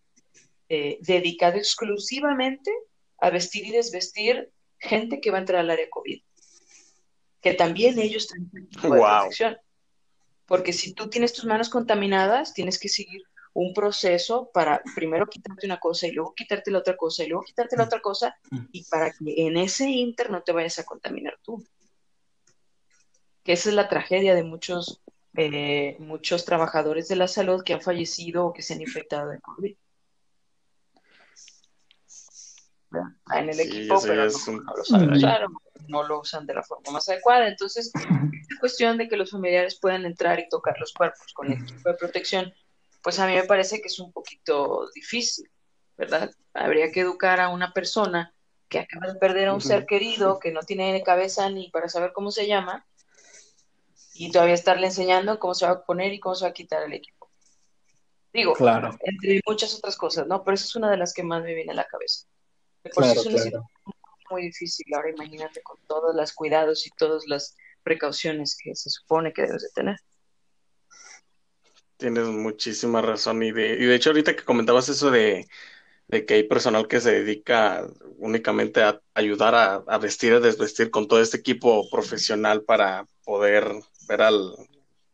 eh, 0.68 0.98
dedicado 1.00 1.58
exclusivamente 1.58 2.72
a 3.18 3.30
vestir 3.30 3.66
y 3.66 3.70
desvestir 3.70 4.50
gente 4.80 5.20
que 5.20 5.30
va 5.30 5.36
a 5.36 5.40
entrar 5.42 5.60
al 5.60 5.70
área 5.70 5.88
COVID. 5.88 6.20
Que 7.42 7.54
también 7.54 7.98
ellos 7.98 8.28
tienen 8.28 8.68
protección. 8.80 9.58
Porque 10.46 10.72
si 10.72 10.94
tú 10.94 11.08
tienes 11.08 11.32
tus 11.32 11.44
manos 11.44 11.68
contaminadas, 11.68 12.54
tienes 12.54 12.78
que 12.78 12.88
seguir 12.88 13.22
un 13.54 13.74
proceso 13.74 14.50
para 14.52 14.82
primero 14.94 15.26
quitarte 15.26 15.66
una 15.66 15.78
cosa 15.78 16.06
y 16.06 16.12
luego 16.12 16.34
quitarte 16.34 16.70
la 16.70 16.78
otra 16.78 16.96
cosa 16.96 17.22
y 17.22 17.28
luego 17.28 17.44
quitarte 17.44 17.76
la 17.76 17.84
otra 17.84 18.00
cosa 18.00 18.34
y 18.70 18.84
para 18.84 19.10
que 19.10 19.46
en 19.46 19.56
ese 19.56 19.88
inter 19.88 20.30
no 20.30 20.42
te 20.42 20.52
vayas 20.52 20.78
a 20.78 20.84
contaminar 20.84 21.38
tú. 21.42 21.62
Que 23.42 23.52
esa 23.52 23.68
es 23.68 23.74
la 23.74 23.88
tragedia 23.88 24.34
de 24.34 24.44
muchos, 24.44 25.02
eh, 25.36 25.96
muchos 25.98 26.44
trabajadores 26.44 27.08
de 27.08 27.16
la 27.16 27.28
salud 27.28 27.62
que 27.64 27.74
han 27.74 27.82
fallecido 27.82 28.46
o 28.46 28.52
que 28.52 28.62
se 28.62 28.74
han 28.74 28.80
infectado 28.80 29.30
de 29.30 29.40
COVID. 29.40 29.76
En 33.34 33.48
el 33.48 33.60
equipo, 33.60 34.00
pero 34.02 34.26
no, 35.88 36.02
lo 36.04 36.20
usan 36.20 36.46
de 36.46 36.54
la 36.54 36.62
forma 36.62 36.92
más 36.92 37.08
adecuada. 37.08 37.48
Entonces, 37.48 37.92
es 37.94 38.58
cuestión 38.58 38.98
de 38.98 39.08
que 39.08 39.16
los 39.16 39.30
familiares 39.30 39.78
puedan 39.80 40.04
entrar 40.04 40.38
y 40.38 40.48
tocar 40.48 40.76
los 40.78 40.92
cuerpos 40.92 41.32
con 41.34 41.50
el 41.50 41.62
equipo 41.62 41.88
de 41.88 41.96
protección 41.96 42.52
pues 43.02 43.18
a 43.18 43.26
mí 43.26 43.34
me 43.34 43.44
parece 43.44 43.80
que 43.80 43.88
es 43.88 43.98
un 43.98 44.12
poquito 44.12 44.88
difícil, 44.94 45.50
¿verdad? 45.96 46.30
Habría 46.54 46.90
que 46.92 47.00
educar 47.00 47.40
a 47.40 47.48
una 47.48 47.72
persona 47.72 48.32
que 48.68 48.78
acaba 48.78 49.12
de 49.12 49.18
perder 49.18 49.48
a 49.48 49.54
un 49.54 49.60
ser 49.60 49.84
querido, 49.86 50.38
que 50.38 50.52
no 50.52 50.60
tiene 50.60 51.02
cabeza 51.02 51.50
ni 51.50 51.68
para 51.70 51.88
saber 51.88 52.12
cómo 52.14 52.30
se 52.30 52.46
llama, 52.46 52.86
y 54.14 54.30
todavía 54.30 54.54
estarle 54.54 54.86
enseñando 54.86 55.38
cómo 55.38 55.54
se 55.54 55.66
va 55.66 55.72
a 55.72 55.84
poner 55.84 56.12
y 56.12 56.20
cómo 56.20 56.34
se 56.34 56.44
va 56.44 56.50
a 56.50 56.54
quitar 56.54 56.82
el 56.84 56.94
equipo. 56.94 57.30
Digo, 58.32 58.54
claro. 58.54 58.96
entre 59.00 59.40
muchas 59.46 59.74
otras 59.74 59.96
cosas, 59.96 60.26
¿no? 60.26 60.42
Pero 60.42 60.54
esa 60.54 60.64
es 60.64 60.76
una 60.76 60.90
de 60.90 60.96
las 60.96 61.12
que 61.12 61.22
más 61.22 61.42
me 61.42 61.54
viene 61.54 61.72
a 61.72 61.76
la 61.76 61.84
cabeza. 61.84 62.26
Por 62.94 63.04
eso 63.04 63.20
es 63.20 63.26
una 63.26 63.38
situación 63.38 63.64
muy 64.30 64.42
difícil. 64.42 64.86
Ahora 64.94 65.10
imagínate 65.10 65.62
con 65.62 65.78
todos 65.86 66.14
los 66.14 66.32
cuidados 66.32 66.86
y 66.86 66.90
todas 66.96 67.24
las 67.26 67.56
precauciones 67.82 68.56
que 68.56 68.74
se 68.74 68.90
supone 68.90 69.32
que 69.32 69.42
debes 69.42 69.62
de 69.62 69.68
tener. 69.74 69.96
Tienes 71.96 72.26
muchísima 72.26 73.00
razón. 73.00 73.42
Y 73.42 73.52
de, 73.52 73.74
y 73.74 73.84
de 73.84 73.94
hecho, 73.94 74.10
ahorita 74.10 74.34
que 74.34 74.44
comentabas 74.44 74.88
eso 74.88 75.10
de, 75.10 75.46
que 76.08 76.34
hay 76.34 76.42
personal 76.42 76.88
que 76.88 77.00
se 77.00 77.12
dedica 77.12 77.86
únicamente 78.18 78.82
a 78.82 79.00
ayudar 79.14 79.54
a, 79.54 79.98
vestir, 79.98 80.34
a 80.34 80.40
desvestir 80.40 80.90
con 80.90 81.06
todo 81.06 81.20
este 81.20 81.36
equipo 81.36 81.88
profesional 81.90 82.62
para 82.62 83.06
poder 83.24 83.70
ver 84.08 84.22
al 84.22 84.54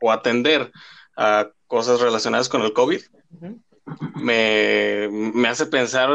o 0.00 0.12
atender 0.12 0.72
a 1.16 1.50
cosas 1.66 2.00
relacionadas 2.00 2.48
con 2.48 2.62
el 2.62 2.72
COVID, 2.72 3.00
me, 4.14 5.08
me 5.10 5.48
hace 5.48 5.66
pensar, 5.66 6.10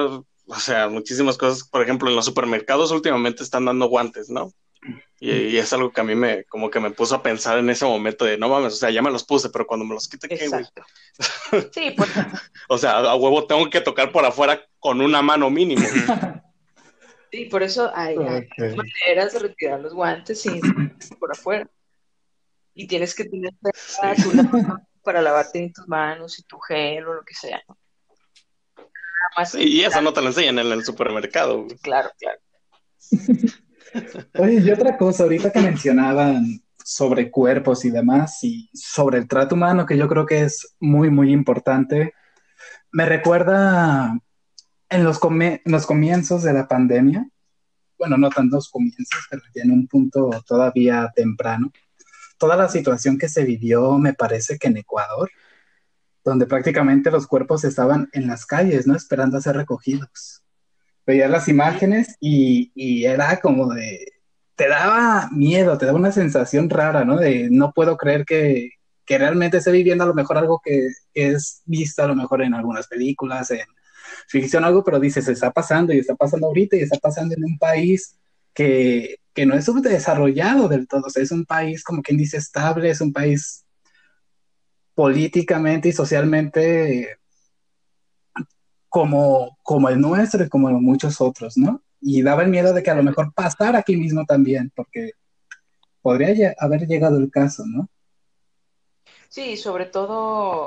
o 0.47 0.55
sea, 0.55 0.89
muchísimas 0.89 1.37
cosas. 1.37 1.67
Por 1.67 1.81
ejemplo, 1.81 2.09
en 2.09 2.15
los 2.15 2.25
supermercados 2.25 2.91
últimamente 2.91 3.43
están 3.43 3.65
dando 3.65 3.87
guantes, 3.87 4.29
¿no? 4.29 4.51
Y, 5.19 5.57
es 5.57 5.71
algo 5.71 5.91
que 5.91 6.01
a 6.01 6.03
mí 6.03 6.15
me, 6.15 6.43
como 6.45 6.69
que 6.69 6.81
me 6.81 6.91
puso 6.91 7.15
a 7.15 7.23
pensar 7.23 7.57
en 7.57 7.69
ese 7.69 7.85
momento 7.85 8.25
de, 8.25 8.37
no 8.37 8.49
mames, 8.49 8.73
o 8.73 8.75
sea, 8.75 8.89
ya 8.89 9.01
me 9.01 9.11
los 9.11 9.23
puse, 9.23 9.49
pero 9.49 9.65
cuando 9.65 9.85
me 9.85 9.93
los 9.93 10.09
quite, 10.09 10.27
¿qué, 10.27 10.49
güey? 10.49 10.65
Sí, 11.73 11.91
pues. 11.95 12.09
o 12.67 12.77
sea, 12.77 12.97
a 12.97 13.15
huevo 13.15 13.47
tengo 13.47 13.69
que 13.69 13.79
tocar 13.79 14.11
por 14.11 14.25
afuera 14.25 14.61
con 14.79 14.99
una 14.99 15.21
mano 15.21 15.49
mínimo. 15.49 15.85
Sí, 17.31 17.45
por 17.45 17.63
eso 17.63 17.91
hay, 17.95 18.15
maneras 18.15 19.33
de 19.33 19.39
retirar 19.39 19.79
los 19.79 19.95
guantes 19.95 20.45
y 20.45 20.61
por 21.19 21.31
afuera. 21.31 21.67
Y 22.75 22.85
tienes 22.85 23.15
que 23.15 23.25
tener 23.25 23.51
para 25.01 25.19
lavarte 25.19 25.71
tus 25.73 25.87
manos 25.87 26.37
y 26.37 26.43
tu 26.43 26.59
gel 26.59 27.07
o 27.07 27.15
lo 27.15 27.23
que 27.23 27.33
sea. 27.33 27.63
Y 29.59 29.81
eso 29.81 30.01
no 30.01 30.13
te 30.13 30.21
lo 30.21 30.27
enseñan 30.27 30.59
en 30.59 30.71
el 30.71 30.83
supermercado. 30.83 31.67
Claro, 31.81 32.09
claro. 32.17 32.39
Oye, 34.39 34.61
y 34.61 34.71
otra 34.71 34.97
cosa, 34.97 35.23
ahorita 35.23 35.51
que 35.51 35.61
mencionaban 35.61 36.61
sobre 36.83 37.31
cuerpos 37.31 37.85
y 37.85 37.91
demás, 37.91 38.43
y 38.43 38.69
sobre 38.73 39.19
el 39.19 39.27
trato 39.27 39.55
humano, 39.55 39.85
que 39.85 39.97
yo 39.97 40.07
creo 40.07 40.25
que 40.25 40.41
es 40.41 40.75
muy, 40.79 41.09
muy 41.09 41.31
importante, 41.31 42.13
me 42.91 43.05
recuerda 43.05 44.17
en 44.89 45.03
los, 45.03 45.19
los 45.65 45.85
comienzos 45.85 46.43
de 46.43 46.53
la 46.53 46.67
pandemia, 46.67 47.27
bueno, 47.97 48.17
no 48.17 48.29
tantos 48.29 48.69
comienzos, 48.69 49.27
pero 49.29 49.41
ya 49.55 49.63
en 49.63 49.71
un 49.71 49.87
punto 49.87 50.29
todavía 50.45 51.11
temprano, 51.15 51.71
toda 52.37 52.57
la 52.57 52.67
situación 52.67 53.17
que 53.17 53.29
se 53.29 53.45
vivió, 53.45 53.97
me 53.97 54.13
parece 54.13 54.57
que 54.57 54.67
en 54.67 54.77
Ecuador, 54.77 55.29
donde 56.23 56.45
prácticamente 56.45 57.11
los 57.11 57.27
cuerpos 57.27 57.63
estaban 57.63 58.09
en 58.13 58.27
las 58.27 58.45
calles, 58.45 58.87
¿no? 58.87 58.95
Esperando 58.95 59.37
a 59.37 59.41
ser 59.41 59.55
recogidos. 59.55 60.41
Veías 61.05 61.29
las 61.29 61.49
imágenes 61.49 62.15
y, 62.19 63.05
era 63.05 63.39
como 63.41 63.73
de, 63.73 64.13
te 64.55 64.69
daba 64.69 65.29
miedo, 65.31 65.77
te 65.77 65.85
daba 65.85 65.97
una 65.97 66.11
sensación 66.11 66.69
rara, 66.69 67.03
¿no? 67.03 67.17
De 67.17 67.49
no 67.51 67.73
puedo 67.73 67.97
creer 67.97 68.25
que, 68.25 68.71
que 69.05 69.17
realmente 69.17 69.57
esté 69.57 69.71
viviendo 69.71 70.05
a 70.05 70.07
lo 70.07 70.13
mejor 70.13 70.37
algo 70.37 70.61
que, 70.63 70.87
es 71.13 71.61
visto 71.65 72.03
a 72.03 72.07
lo 72.07 72.15
mejor 72.15 72.41
en 72.41 72.53
algunas 72.53 72.87
películas, 72.87 73.51
en 73.51 73.65
ficción, 74.27 74.63
algo, 74.63 74.83
pero 74.83 74.99
dices, 74.99 75.27
está 75.27 75.51
pasando 75.51 75.93
y 75.93 75.99
está 75.99 76.15
pasando 76.15 76.47
ahorita 76.47 76.77
y 76.77 76.81
está 76.81 76.97
pasando 76.99 77.35
en 77.35 77.43
un 77.43 77.57
país 77.57 78.17
que, 78.53 79.17
que 79.33 79.45
no 79.45 79.55
es 79.55 79.65
subdesarrollado 79.65 80.69
del 80.69 80.87
todo, 80.87 81.07
es 81.13 81.31
un 81.31 81.45
país 81.45 81.83
como 81.83 82.01
quien 82.01 82.17
dice 82.17 82.37
estable, 82.37 82.89
es 82.89 83.01
un 83.01 83.11
país 83.11 83.62
políticamente 84.95 85.89
y 85.89 85.91
socialmente 85.91 87.17
como, 88.89 89.57
como 89.63 89.89
el 89.89 89.99
nuestro 89.99 90.43
y 90.43 90.49
como 90.49 90.69
muchos 90.79 91.19
otros, 91.19 91.57
¿no? 91.57 91.81
Y 91.99 92.21
daba 92.21 92.43
el 92.43 92.49
miedo 92.49 92.73
de 92.73 92.83
que 92.83 92.91
a 92.91 92.95
lo 92.95 93.03
mejor 93.03 93.33
pasara 93.33 93.79
aquí 93.79 93.97
mismo 93.97 94.25
también, 94.25 94.71
porque 94.75 95.13
podría 96.01 96.53
haber 96.59 96.85
llegado 96.85 97.17
el 97.17 97.31
caso, 97.31 97.63
¿no? 97.65 97.89
Sí, 99.29 99.57
sobre 99.57 99.87
todo 99.87 100.65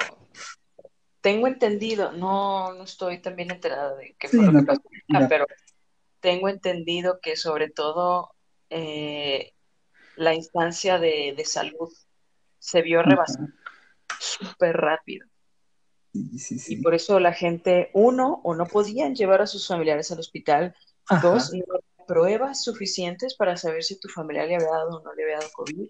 tengo 1.21 1.47
entendido, 1.47 2.11
no, 2.13 2.73
no 2.75 2.83
estoy 2.83 3.19
también 3.19 3.51
enterada 3.53 3.95
de 3.97 4.17
qué 4.19 4.29
fue 4.29 4.45
lo 4.45 4.53
que 4.53 4.67
pasó, 4.67 4.83
pero 5.29 5.47
tengo 6.21 6.49
entendido 6.49 7.21
que 7.21 7.37
sobre 7.37 7.71
todo 7.71 8.33
eh, 8.71 9.53
la 10.17 10.35
instancia 10.35 10.99
de, 10.99 11.35
de, 11.37 11.45
salud 11.45 11.93
se 12.59 12.83
vio 12.83 13.03
rebasada 13.03 13.49
súper 14.21 14.77
rápido. 14.77 15.27
Y 16.13 16.83
por 16.83 16.95
eso 16.95 17.21
la 17.21 17.33
gente, 17.33 17.91
uno, 17.93 18.41
o 18.43 18.55
no 18.55 18.67
podían 18.67 19.15
llevar 19.15 19.43
a 19.43 19.47
sus 19.47 19.67
familiares 19.67 20.11
al 20.11 20.21
hospital, 20.21 20.75
dos, 21.23 21.53
no 21.53 21.63
había 21.75 22.07
pruebas 22.07 22.63
suficientes 22.63 23.35
para 23.35 23.57
saber 23.57 23.83
si 23.83 23.99
tu 23.99 24.09
familiar 24.09 24.47
le 24.47 24.57
había 24.57 24.69
dado 24.69 24.99
o 24.99 25.03
no 25.03 25.15
le 25.15 25.25
había 25.25 25.39
dado 25.39 25.51
COVID. 25.53 25.89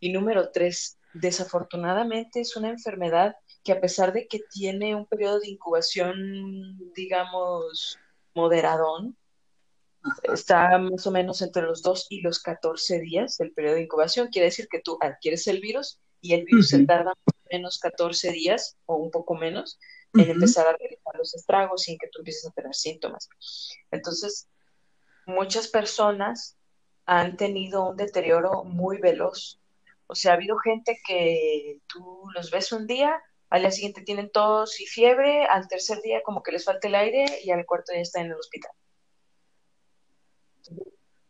Y 0.00 0.12
número 0.12 0.50
tres, 0.50 0.98
desafortunadamente 1.12 2.40
es 2.40 2.56
una 2.56 2.70
enfermedad 2.70 3.36
que 3.64 3.72
a 3.72 3.80
pesar 3.80 4.12
de 4.12 4.26
que 4.28 4.40
tiene 4.50 4.94
un 4.94 5.06
periodo 5.06 5.40
de 5.40 5.48
incubación, 5.48 6.78
digamos, 6.94 7.98
moderadón, 8.34 9.16
está 10.22 10.78
más 10.78 11.06
o 11.06 11.10
menos 11.10 11.42
entre 11.42 11.62
los 11.62 11.82
2 11.82 12.06
y 12.10 12.20
los 12.20 12.38
14 12.38 13.00
días 13.00 13.40
el 13.40 13.52
periodo 13.52 13.74
de 13.74 13.82
incubación. 13.82 14.28
Quiere 14.28 14.46
decir 14.46 14.68
que 14.70 14.80
tú 14.80 14.98
adquieres 15.00 15.46
el 15.48 15.60
virus 15.60 16.00
y 16.20 16.34
el 16.34 16.44
virus 16.44 16.68
se 16.68 16.84
tarda 16.84 17.12
menos 17.50 17.78
14 17.78 18.32
días 18.32 18.76
o 18.86 18.96
un 18.96 19.10
poco 19.10 19.34
menos 19.34 19.78
en 20.14 20.30
empezar 20.30 20.66
a 20.66 20.76
realizar 20.76 21.14
los 21.16 21.34
estragos 21.34 21.82
sin 21.82 21.98
que 21.98 22.08
tú 22.08 22.20
empieces 22.20 22.46
a 22.46 22.52
tener 22.52 22.74
síntomas. 22.74 23.28
Entonces, 23.90 24.48
muchas 25.26 25.68
personas 25.68 26.56
han 27.04 27.36
tenido 27.36 27.90
un 27.90 27.96
deterioro 27.96 28.64
muy 28.64 28.98
veloz. 28.98 29.60
O 30.06 30.14
sea, 30.14 30.32
ha 30.32 30.34
habido 30.34 30.56
gente 30.58 30.98
que 31.06 31.80
tú 31.86 32.24
los 32.34 32.50
ves 32.50 32.72
un 32.72 32.86
día, 32.86 33.20
al 33.50 33.62
día 33.62 33.70
siguiente 33.70 34.02
tienen 34.02 34.30
tos 34.30 34.80
y 34.80 34.86
fiebre, 34.86 35.44
al 35.44 35.68
tercer 35.68 36.00
día 36.02 36.22
como 36.24 36.42
que 36.42 36.52
les 36.52 36.64
falta 36.64 36.88
el 36.88 36.94
aire 36.94 37.26
y 37.44 37.50
al 37.50 37.64
cuarto 37.66 37.92
día 37.92 38.02
están 38.02 38.26
en 38.26 38.32
el 38.32 38.38
hospital. 38.38 38.72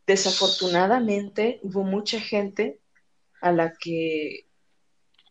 Desafortunadamente 0.06 1.60
hubo 1.62 1.82
mucha 1.82 2.20
gente 2.20 2.80
a 3.40 3.52
la 3.52 3.74
que 3.78 4.46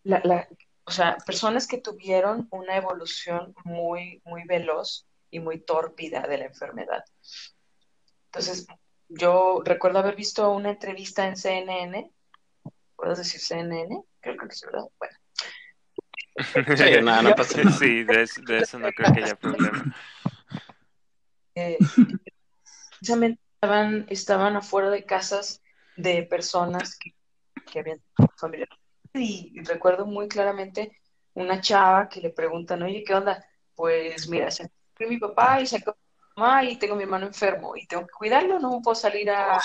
la, 0.04 0.48
o 0.86 0.92
sea, 0.92 1.18
personas 1.26 1.68
que 1.68 1.80
tuvieron 1.80 2.48
una 2.52 2.78
evolución 2.78 3.56
muy, 3.64 4.22
muy 4.24 4.44
veloz 4.46 5.08
y 5.32 5.40
muy 5.40 5.60
tórpida 5.60 6.22
de 6.22 6.38
la 6.38 6.46
enfermedad. 6.46 7.04
Entonces, 8.28 8.68
yo 9.10 9.62
recuerdo 9.66 10.00
haber 10.00 10.16
visto 10.16 10.52
una 10.52 10.70
entrevista 10.70 11.28
en 11.28 11.38
CNN, 11.38 12.12
¿puedo 12.96 13.16
decir 13.16 13.42
CNN? 13.42 14.04
Creo 14.22 14.38
que 14.38 14.46
es 14.48 14.62
verdad. 14.62 14.86
Bueno. 15.00 15.18
Sí, 16.78 17.02
no, 17.02 17.22
no 17.22 17.34
pasa 17.34 17.62
Sí, 17.80 18.04
de, 18.04 18.24
eso 18.60 18.78
no 18.78 18.90
creo 18.92 19.14
que 19.14 19.24
haya 19.24 19.36
problema. 19.36 19.96
Eh, 21.56 21.78
precisamente 22.90 23.42
estaban, 23.54 24.06
estaban 24.10 24.58
afuera 24.58 24.90
de 24.90 25.06
casas 25.06 25.62
de 25.96 26.24
personas 26.24 27.00
que, 27.00 27.16
que 27.72 27.80
habían 27.80 28.02
familia 28.38 28.68
y 29.20 29.62
recuerdo 29.64 30.06
muy 30.06 30.28
claramente 30.28 31.00
una 31.36 31.62
chava 31.62 32.10
que 32.10 32.22
le 32.22 32.30
preguntan, 32.30 32.82
oye, 32.84 33.04
¿qué 33.04 33.14
onda? 33.14 33.46
Pues 33.76 34.28
mira, 34.30 34.50
se 34.50 34.70
mi 35.00 35.18
papá 35.18 35.62
y 35.62 35.68
sacó 35.68 35.92
mi 35.92 36.42
mamá 36.42 36.64
y 36.64 36.78
tengo 36.78 36.96
mi 36.96 37.04
hermano 37.04 37.28
enfermo 37.28 37.76
y 37.76 37.86
tengo 37.86 38.08
que 38.08 38.14
cuidarlo, 38.14 38.60
no 38.60 38.82
puedo 38.82 38.96
salir 38.96 39.30
a 39.30 39.62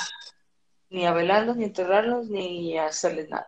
ni 0.91 1.07
a 1.07 1.13
velarlos, 1.13 1.57
ni 1.57 1.65
a 1.65 1.69
enterrarlos, 1.69 2.29
ni 2.29 2.77
a 2.77 2.87
hacerles 2.87 3.29
nada. 3.29 3.47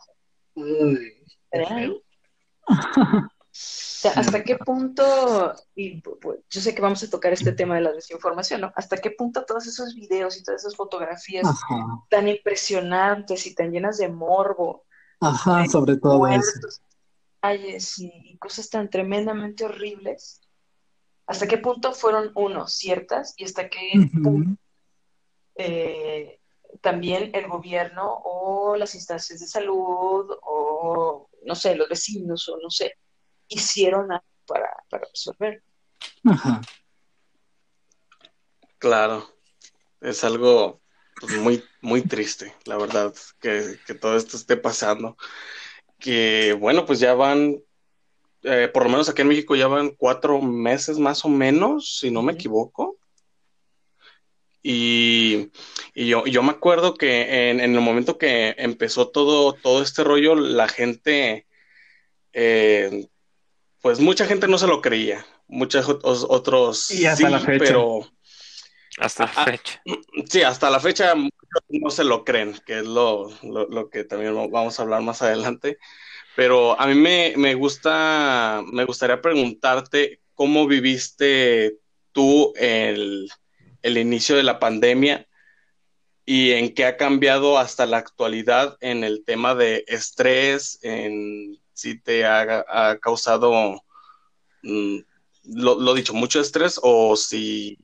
¿Hasta 3.52 4.42
qué 4.44 4.56
punto, 4.56 5.54
y 5.74 6.00
pues, 6.00 6.40
yo 6.48 6.60
sé 6.60 6.74
que 6.74 6.80
vamos 6.80 7.02
a 7.02 7.10
tocar 7.10 7.32
este 7.32 7.52
tema 7.52 7.74
de 7.74 7.82
la 7.82 7.92
desinformación, 7.92 8.60
¿no? 8.60 8.72
¿Hasta 8.74 8.96
qué 8.96 9.10
punto 9.10 9.44
todos 9.44 9.66
esos 9.66 9.94
videos 9.94 10.38
y 10.38 10.44
todas 10.44 10.62
esas 10.62 10.76
fotografías 10.76 11.48
tan 12.08 12.28
impresionantes 12.28 13.46
y 13.46 13.54
tan 13.54 13.70
llenas 13.72 13.98
de 13.98 14.08
morbo 14.08 14.84
Ajá, 15.22 15.66
sobre 15.66 15.96
todo 15.96 16.26
eso. 16.26 16.50
y 17.98 18.36
cosas 18.38 18.68
tan 18.68 18.90
tremendamente 18.90 19.64
horribles. 19.64 20.40
¿Hasta 21.26 21.46
qué 21.46 21.58
punto 21.58 21.92
fueron, 21.92 22.32
uno, 22.34 22.66
ciertas 22.66 23.34
y 23.36 23.44
hasta 23.44 23.68
qué 23.68 23.92
punto 24.12 24.56
eh, 25.54 26.40
también 26.80 27.30
el 27.34 27.46
gobierno 27.46 28.20
o 28.24 28.74
las 28.76 28.96
instancias 28.96 29.38
de 29.38 29.46
salud 29.46 30.28
o, 30.42 31.28
no 31.44 31.54
sé, 31.54 31.76
los 31.76 31.88
vecinos 31.88 32.48
o 32.48 32.56
no 32.60 32.68
sé, 32.68 32.94
hicieron 33.46 34.10
algo 34.10 34.24
para, 34.46 34.70
para 34.90 35.06
resolver? 35.08 35.62
Ajá. 36.24 36.60
Claro, 38.78 39.28
es 40.00 40.24
algo 40.24 40.81
pues, 41.20 41.36
muy, 41.36 41.64
muy 41.80 42.02
triste, 42.02 42.52
la 42.64 42.76
verdad, 42.76 43.14
que, 43.40 43.78
todo 44.00 44.16
esto 44.16 44.36
esté 44.36 44.56
pasando. 44.56 45.16
Que 45.98 46.56
bueno, 46.58 46.84
pues 46.84 46.98
ya 46.98 47.14
van, 47.14 47.60
eh, 48.42 48.68
por 48.72 48.84
lo 48.84 48.90
menos 48.90 49.08
aquí 49.08 49.22
en 49.22 49.28
México 49.28 49.54
ya 49.54 49.68
van 49.68 49.90
cuatro 49.90 50.40
meses 50.40 50.98
más 50.98 51.24
o 51.24 51.28
menos, 51.28 51.98
si 51.98 52.10
no 52.10 52.22
me 52.22 52.32
equivoco. 52.32 52.96
Y, 54.64 55.50
yo, 55.94 56.24
yo, 56.26 56.42
me 56.42 56.50
acuerdo 56.50 56.94
que 56.94 57.50
en, 57.50 57.60
el 57.60 57.80
momento 57.80 58.16
que 58.16 58.54
empezó 58.58 59.08
todo, 59.08 59.54
todo 59.54 59.82
este 59.82 60.04
rollo, 60.04 60.36
la 60.36 60.68
gente, 60.68 61.46
eh, 62.32 63.08
pues 63.80 63.98
mucha 63.98 64.24
gente 64.24 64.46
no 64.46 64.58
se 64.58 64.68
lo 64.68 64.80
creía, 64.80 65.26
muchos 65.48 65.88
otros 65.88 66.90
y 66.92 67.06
hasta 67.06 67.28
la 67.28 67.40
fecha. 67.40 67.64
pero 67.64 68.08
hasta 68.98 69.24
la 69.24 69.32
ah, 69.36 69.44
fecha. 69.44 69.82
Sí, 70.28 70.42
hasta 70.42 70.70
la 70.70 70.80
fecha 70.80 71.14
no 71.68 71.90
se 71.90 72.04
lo 72.04 72.24
creen, 72.24 72.54
que 72.66 72.80
es 72.80 72.86
lo, 72.86 73.30
que 73.90 74.04
también 74.04 74.34
vamos 74.50 74.78
a 74.78 74.82
hablar 74.82 75.02
más 75.02 75.22
adelante. 75.22 75.78
Pero 76.36 76.80
a 76.80 76.86
mí 76.86 76.94
me, 76.94 77.54
gusta, 77.54 78.62
me 78.72 78.84
gustaría 78.84 79.20
preguntarte 79.20 80.20
cómo 80.34 80.66
viviste 80.66 81.78
tú 82.12 82.52
el, 82.56 83.30
inicio 83.82 84.36
de 84.36 84.42
la 84.42 84.58
pandemia 84.58 85.26
y 86.24 86.52
en 86.52 86.74
qué 86.74 86.86
ha 86.86 86.96
cambiado 86.96 87.58
hasta 87.58 87.84
la 87.84 87.98
actualidad 87.98 88.76
en 88.80 89.04
el 89.04 89.24
tema 89.24 89.54
de 89.54 89.84
estrés, 89.88 90.78
en 90.82 91.58
si 91.74 91.98
te 91.98 92.24
ha, 92.24 92.98
causado, 93.00 93.82
mm, 94.62 94.98
lo, 95.44 95.80
lo 95.80 95.94
dicho, 95.94 96.14
mucho 96.14 96.40
estrés 96.40 96.78
o 96.82 97.16
si 97.16 97.76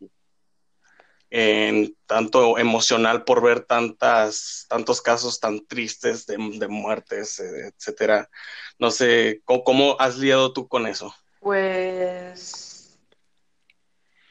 en 1.30 1.94
tanto 2.06 2.58
emocional 2.58 3.24
por 3.24 3.42
ver 3.42 3.64
tantas, 3.64 4.66
tantos 4.68 5.02
casos 5.02 5.40
tan 5.40 5.66
tristes 5.66 6.26
de, 6.26 6.38
muertes, 6.38 7.38
eh, 7.40 7.68
etcétera. 7.68 8.30
No 8.78 8.90
sé, 8.90 9.42
¿cómo, 9.44 9.96
has 9.98 10.16
liado 10.16 10.52
tú 10.52 10.68
con 10.68 10.86
eso? 10.86 11.14
Pues 11.40 12.98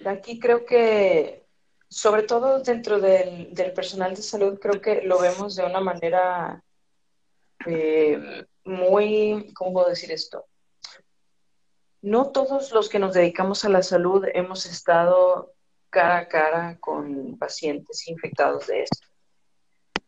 aquí 0.05 0.39
creo 0.39 0.65
que 0.65 1.45
sobre 1.89 2.23
todo 2.23 2.61
dentro 2.61 2.99
del, 2.99 3.53
personal 3.73 4.15
de 4.15 4.21
salud, 4.21 4.59
creo 4.59 4.81
que 4.81 5.01
lo 5.03 5.19
vemos 5.19 5.55
de 5.55 5.65
una 5.65 5.79
manera 5.79 6.63
eh, 7.65 8.45
muy, 8.63 9.51
¿cómo 9.53 9.73
puedo 9.73 9.89
decir 9.89 10.11
esto? 10.11 10.45
No 12.01 12.31
todos 12.31 12.71
los 12.71 12.89
que 12.89 12.99
nos 12.99 13.13
dedicamos 13.13 13.65
a 13.65 13.69
la 13.69 13.83
salud 13.83 14.25
hemos 14.33 14.65
estado 14.65 15.53
cara 15.89 16.19
a 16.19 16.27
cara 16.27 16.77
con 16.79 17.37
pacientes 17.37 18.07
infectados 18.07 18.67
de 18.67 18.83
esto. 18.83 19.07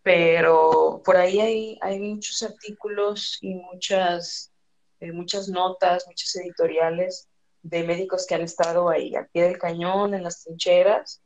Pero 0.02 1.02
por 1.04 1.18
ahí 1.18 1.78
hay, 1.82 2.00
muchos 2.00 2.42
artículos 2.44 3.38
y 3.42 3.56
muchas, 3.56 4.52
eh, 5.00 5.12
muchas 5.12 5.50
notas, 5.50 6.06
muchas 6.08 6.36
editoriales 6.38 7.28
de 7.62 7.84
médicos 7.84 8.26
que 8.26 8.36
han 8.36 8.42
estado 8.42 8.90
ahí 8.90 9.16
al 9.16 9.28
pie 9.28 9.44
del 9.44 9.58
cañón, 9.58 10.14
en 10.14 10.24
las 10.24 10.44
trincheras, 10.44 11.22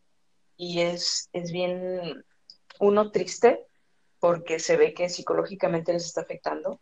y 0.57 0.81
es, 0.81 1.29
es 1.33 1.51
bien 1.51 2.23
uno 2.79 3.11
triste 3.11 3.65
porque 4.19 4.59
se 4.59 4.77
ve 4.77 4.93
que 4.93 5.09
psicológicamente 5.09 5.93
les 5.93 6.05
está 6.05 6.21
afectando 6.21 6.79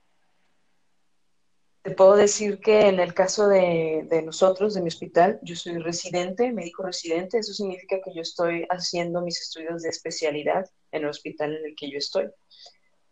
te 1.81 1.91
puedo 1.91 2.15
decir 2.15 2.59
que 2.59 2.87
en 2.87 2.99
el 2.99 3.13
caso 3.13 3.47
de, 3.47 4.21
nosotros, 4.23 4.75
de 4.75 4.81
mi 4.81 4.89
hospital, 4.89 5.39
yo 5.41 5.55
soy 5.55 5.79
residente, 5.79 6.51
médico 6.51 6.83
residente, 6.83 7.39
eso 7.39 7.53
significa 7.53 7.99
que 8.03 8.13
yo 8.13 8.21
estoy 8.21 8.67
haciendo 8.69 9.21
mis 9.21 9.41
estudios 9.41 9.81
de 9.81 9.89
especialidad 9.89 10.69
en 10.91 11.03
el 11.03 11.09
hospital 11.09 11.55
en 11.55 11.65
el 11.65 11.75
que 11.75 11.89
yo 11.89 11.97
estoy. 11.97 12.29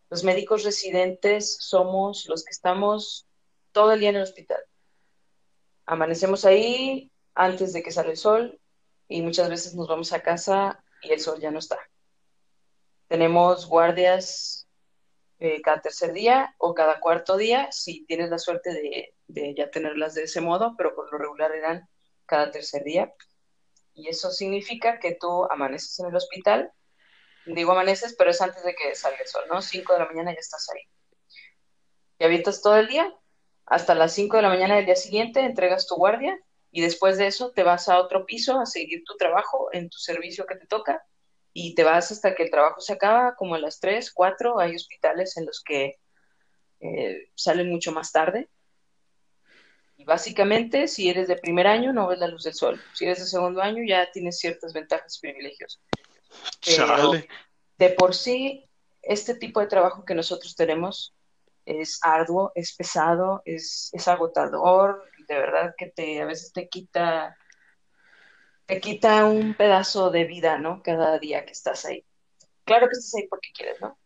Los 0.08 0.22
médicos 0.22 0.62
residentes 0.62 1.56
somos 1.60 2.26
los 2.28 2.44
que 2.44 2.52
estamos 2.52 3.26
todo 3.72 3.92
el 3.92 4.00
día 4.00 4.10
en 4.10 4.16
el 4.16 4.22
hospital. 4.22 4.60
Amanecemos 5.86 6.44
ahí 6.44 7.10
antes 7.34 7.72
de 7.72 7.82
que 7.82 7.90
sale 7.90 8.10
el 8.10 8.16
sol 8.16 8.60
y 9.08 9.22
muchas 9.22 9.48
veces 9.48 9.74
nos 9.74 9.88
vamos 9.88 10.12
a 10.12 10.22
casa 10.22 10.84
y 11.02 11.12
el 11.12 11.18
sol 11.18 11.40
ya 11.40 11.50
no 11.50 11.58
está. 11.58 11.78
Tenemos 13.08 13.66
guardias 13.66 14.59
eh, 15.40 15.62
cada 15.62 15.80
tercer 15.80 16.12
día 16.12 16.54
o 16.58 16.74
cada 16.74 17.00
cuarto 17.00 17.38
día, 17.38 17.72
si 17.72 18.04
tienes 18.04 18.28
la 18.28 18.38
suerte 18.38 18.74
de, 19.26 19.54
ya 19.54 19.70
tenerlas 19.70 20.14
de 20.14 20.24
ese 20.24 20.42
modo, 20.42 20.74
pero 20.76 20.94
por 20.94 21.10
lo 21.10 21.16
regular 21.16 21.52
eran 21.52 21.88
cada 22.26 22.50
tercer 22.50 22.84
día. 22.84 23.12
Y 23.94 24.08
eso 24.08 24.30
significa 24.30 24.98
que 24.98 25.16
tú 25.18 25.44
amaneces 25.50 25.98
en 26.00 26.08
el 26.08 26.16
hospital, 26.16 26.70
digo 27.46 27.72
amaneces, 27.72 28.14
pero 28.18 28.30
es 28.30 28.40
antes 28.42 28.62
de 28.64 28.74
que 28.74 28.94
salga 28.94 29.18
el 29.18 29.26
sol, 29.26 29.44
¿no? 29.48 29.62
5 29.62 29.94
de 29.94 29.98
la 29.98 30.06
mañana 30.06 30.32
ya 30.32 30.40
estás 30.40 30.68
ahí. 30.74 30.82
Y 32.18 32.24
habitas 32.24 32.60
todo 32.60 32.76
el 32.76 32.88
día, 32.88 33.10
hasta 33.64 33.94
las 33.94 34.12
5 34.12 34.36
de 34.36 34.42
la 34.42 34.50
mañana 34.50 34.76
del 34.76 34.84
día 34.84 34.96
siguiente 34.96 35.40
entregas 35.40 35.86
tu 35.86 35.96
guardia 35.96 36.38
y 36.70 36.82
después 36.82 37.16
de 37.16 37.28
eso 37.28 37.50
te 37.52 37.62
vas 37.62 37.88
a 37.88 37.98
otro 37.98 38.26
piso 38.26 38.60
a 38.60 38.66
seguir 38.66 39.04
tu 39.06 39.16
trabajo 39.16 39.70
en 39.72 39.88
tu 39.88 39.96
servicio 39.96 40.44
que 40.44 40.56
te 40.56 40.66
toca 40.66 41.02
y 41.52 41.74
te 41.74 41.84
vas 41.84 42.12
hasta 42.12 42.34
que 42.34 42.44
el 42.44 42.50
trabajo 42.50 42.80
se 42.80 42.92
acaba, 42.92 43.34
como 43.34 43.54
a 43.54 43.58
las 43.58 43.80
3, 43.80 44.12
4, 44.12 44.58
hay 44.58 44.76
hospitales 44.76 45.36
en 45.36 45.46
los 45.46 45.62
que 45.62 45.98
eh, 46.80 47.28
salen 47.34 47.70
mucho 47.70 47.92
más 47.92 48.12
tarde. 48.12 48.48
Y 49.96 50.04
básicamente, 50.04 50.88
si 50.88 51.10
eres 51.10 51.28
de 51.28 51.36
primer 51.36 51.66
año, 51.66 51.92
no 51.92 52.08
ves 52.08 52.18
la 52.18 52.28
luz 52.28 52.44
del 52.44 52.54
sol. 52.54 52.80
Si 52.94 53.04
eres 53.04 53.18
de 53.18 53.26
segundo 53.26 53.60
año, 53.60 53.82
ya 53.86 54.10
tienes 54.10 54.38
ciertas 54.38 54.72
ventajas 54.72 55.18
y 55.18 55.20
privilegios. 55.20 55.80
Pero 56.64 57.12
de 57.76 57.90
por 57.90 58.14
sí, 58.14 58.70
este 59.02 59.34
tipo 59.34 59.60
de 59.60 59.66
trabajo 59.66 60.04
que 60.04 60.14
nosotros 60.14 60.54
tenemos 60.54 61.14
es 61.66 61.98
arduo, 62.02 62.52
es 62.54 62.74
pesado, 62.74 63.42
es, 63.44 63.90
es 63.92 64.08
agotador, 64.08 65.04
de 65.28 65.34
verdad 65.34 65.74
que 65.76 65.86
te, 65.86 66.20
a 66.22 66.26
veces 66.26 66.52
te 66.52 66.68
quita 66.68 67.36
te 68.70 68.80
quita 68.80 69.24
un 69.24 69.54
pedazo 69.54 70.10
de 70.10 70.24
vida, 70.24 70.56
¿no? 70.56 70.80
Cada 70.82 71.18
día 71.18 71.44
que 71.44 71.50
estás 71.50 71.84
ahí. 71.84 72.04
Claro 72.64 72.86
que 72.86 72.92
estás 72.92 73.16
ahí 73.16 73.26
porque 73.28 73.48
quieres, 73.52 73.80
¿no? 73.80 73.98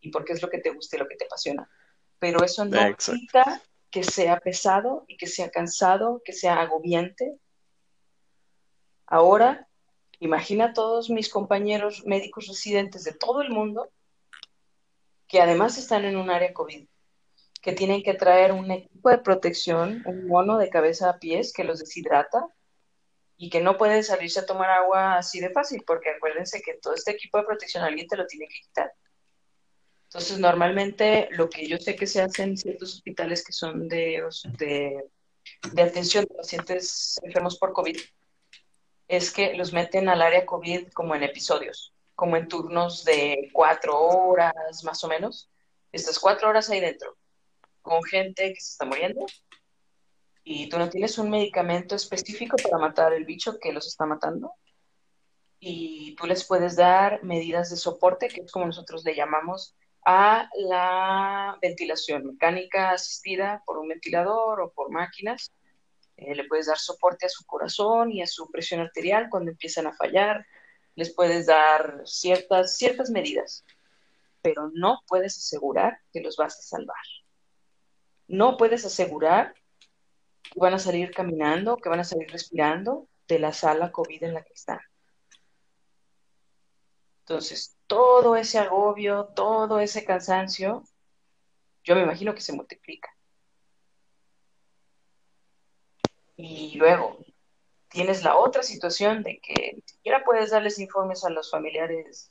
Y 0.00 0.10
porque 0.12 0.32
es 0.32 0.42
lo 0.42 0.48
que 0.48 0.58
te 0.58 0.70
gusta 0.70 0.94
y 0.94 1.00
lo 1.00 1.08
que 1.08 1.16
te 1.16 1.24
apasiona. 1.24 1.68
Pero 2.20 2.44
eso 2.44 2.64
no 2.64 2.78
quita 2.96 3.60
que 3.90 4.04
sea 4.04 4.38
pesado 4.38 5.04
y 5.08 5.16
que 5.16 5.26
sea 5.26 5.50
cansado, 5.50 6.22
que 6.24 6.32
sea 6.32 6.60
agobiante. 6.60 7.36
Ahora, 9.06 9.68
imagina 10.20 10.66
a 10.66 10.72
todos 10.72 11.10
mis 11.10 11.28
compañeros 11.28 12.06
médicos 12.06 12.46
residentes 12.46 13.02
de 13.02 13.12
todo 13.12 13.42
el 13.42 13.50
mundo 13.50 13.90
que 15.26 15.40
además 15.40 15.78
están 15.78 16.04
en 16.04 16.16
un 16.16 16.30
área 16.30 16.54
COVID, 16.54 16.86
que 17.60 17.72
tienen 17.72 18.04
que 18.04 18.14
traer 18.14 18.52
un 18.52 18.70
equipo 18.70 19.10
de 19.10 19.18
protección, 19.18 20.04
un 20.06 20.28
mono 20.28 20.58
de 20.58 20.70
cabeza 20.70 21.10
a 21.10 21.18
pies 21.18 21.52
que 21.52 21.64
los 21.64 21.80
deshidrata, 21.80 22.46
y 23.36 23.50
que 23.50 23.60
no 23.60 23.76
pueden 23.76 24.04
salirse 24.04 24.40
a 24.40 24.46
tomar 24.46 24.70
agua 24.70 25.16
así 25.18 25.40
de 25.40 25.50
fácil, 25.50 25.82
porque 25.86 26.10
acuérdense 26.10 26.62
que 26.62 26.74
todo 26.74 26.94
este 26.94 27.12
equipo 27.12 27.38
de 27.38 27.44
protección 27.44 27.84
alguien 27.84 28.06
te 28.06 28.16
lo 28.16 28.26
tiene 28.26 28.46
que 28.46 28.60
quitar. 28.60 28.92
Entonces, 30.04 30.38
normalmente 30.38 31.28
lo 31.32 31.50
que 31.50 31.66
yo 31.66 31.76
sé 31.78 31.96
que 31.96 32.06
se 32.06 32.22
hace 32.22 32.44
en 32.44 32.56
ciertos 32.56 32.94
hospitales 32.94 33.44
que 33.44 33.52
son 33.52 33.88
de, 33.88 34.22
de, 34.58 35.04
de 35.72 35.82
atención 35.82 36.24
de 36.24 36.34
pacientes 36.36 37.18
enfermos 37.24 37.58
por 37.58 37.72
COVID 37.72 37.98
es 39.08 39.32
que 39.32 39.54
los 39.54 39.72
meten 39.72 40.08
al 40.08 40.22
área 40.22 40.46
COVID 40.46 40.92
como 40.92 41.14
en 41.14 41.24
episodios, 41.24 41.92
como 42.14 42.36
en 42.36 42.46
turnos 42.48 43.04
de 43.04 43.50
cuatro 43.52 43.98
horas 43.98 44.84
más 44.84 45.02
o 45.02 45.08
menos. 45.08 45.50
Estas 45.90 46.18
cuatro 46.18 46.48
horas 46.48 46.70
ahí 46.70 46.80
dentro, 46.80 47.16
con 47.82 48.02
gente 48.04 48.54
que 48.54 48.60
se 48.60 48.70
está 48.70 48.84
muriendo 48.84 49.26
y 50.44 50.68
tú 50.68 50.78
no 50.78 50.90
tienes 50.90 51.16
un 51.16 51.30
medicamento 51.30 51.96
específico 51.96 52.56
para 52.62 52.76
matar 52.76 53.14
el 53.14 53.24
bicho 53.24 53.58
que 53.58 53.72
los 53.72 53.86
está 53.86 54.04
matando. 54.04 54.52
Y 55.58 56.14
tú 56.16 56.26
les 56.26 56.44
puedes 56.44 56.76
dar 56.76 57.24
medidas 57.24 57.70
de 57.70 57.76
soporte, 57.76 58.28
que 58.28 58.42
es 58.42 58.52
como 58.52 58.66
nosotros 58.66 59.02
le 59.04 59.16
llamamos 59.16 59.74
a 60.04 60.50
la 60.68 61.56
ventilación 61.62 62.26
mecánica 62.26 62.90
asistida 62.90 63.62
por 63.64 63.78
un 63.78 63.88
ventilador 63.88 64.60
o 64.60 64.70
por 64.70 64.90
máquinas. 64.90 65.50
Eh, 66.18 66.34
le 66.34 66.44
puedes 66.44 66.66
dar 66.66 66.78
soporte 66.78 67.24
a 67.24 67.30
su 67.30 67.46
corazón 67.46 68.12
y 68.12 68.20
a 68.20 68.26
su 68.26 68.50
presión 68.50 68.80
arterial 68.80 69.28
cuando 69.30 69.50
empiezan 69.50 69.86
a 69.86 69.94
fallar. 69.94 70.44
Les 70.94 71.14
puedes 71.14 71.46
dar 71.46 72.02
ciertas, 72.04 72.76
ciertas 72.76 73.08
medidas, 73.08 73.64
pero 74.42 74.70
no 74.74 75.00
puedes 75.08 75.38
asegurar 75.38 76.00
que 76.12 76.20
los 76.20 76.36
vas 76.36 76.58
a 76.58 76.62
salvar. 76.62 76.96
No 78.28 78.58
puedes 78.58 78.84
asegurar 78.84 79.54
que 80.54 80.60
van 80.60 80.74
a 80.74 80.78
salir 80.78 81.10
caminando, 81.10 81.76
que 81.76 81.88
van 81.88 82.00
a 82.00 82.04
salir 82.04 82.30
respirando 82.30 83.08
de 83.26 83.40
la 83.40 83.52
sala 83.52 83.90
COVID 83.90 84.22
en 84.22 84.34
la 84.34 84.44
que 84.44 84.52
están. 84.52 84.80
Entonces, 87.20 87.76
todo 87.86 88.36
ese 88.36 88.58
agobio, 88.58 89.26
todo 89.34 89.80
ese 89.80 90.04
cansancio, 90.04 90.84
yo 91.82 91.96
me 91.96 92.02
imagino 92.02 92.34
que 92.34 92.40
se 92.40 92.52
multiplica. 92.52 93.10
Y 96.36 96.76
luego 96.76 97.18
tienes 97.88 98.22
la 98.22 98.36
otra 98.36 98.62
situación 98.62 99.22
de 99.22 99.40
que 99.40 99.72
ni 99.74 99.82
siquiera 99.86 100.22
puedes 100.24 100.50
darles 100.50 100.78
informes 100.78 101.24
a 101.24 101.30
los 101.30 101.50
familiares, 101.50 102.30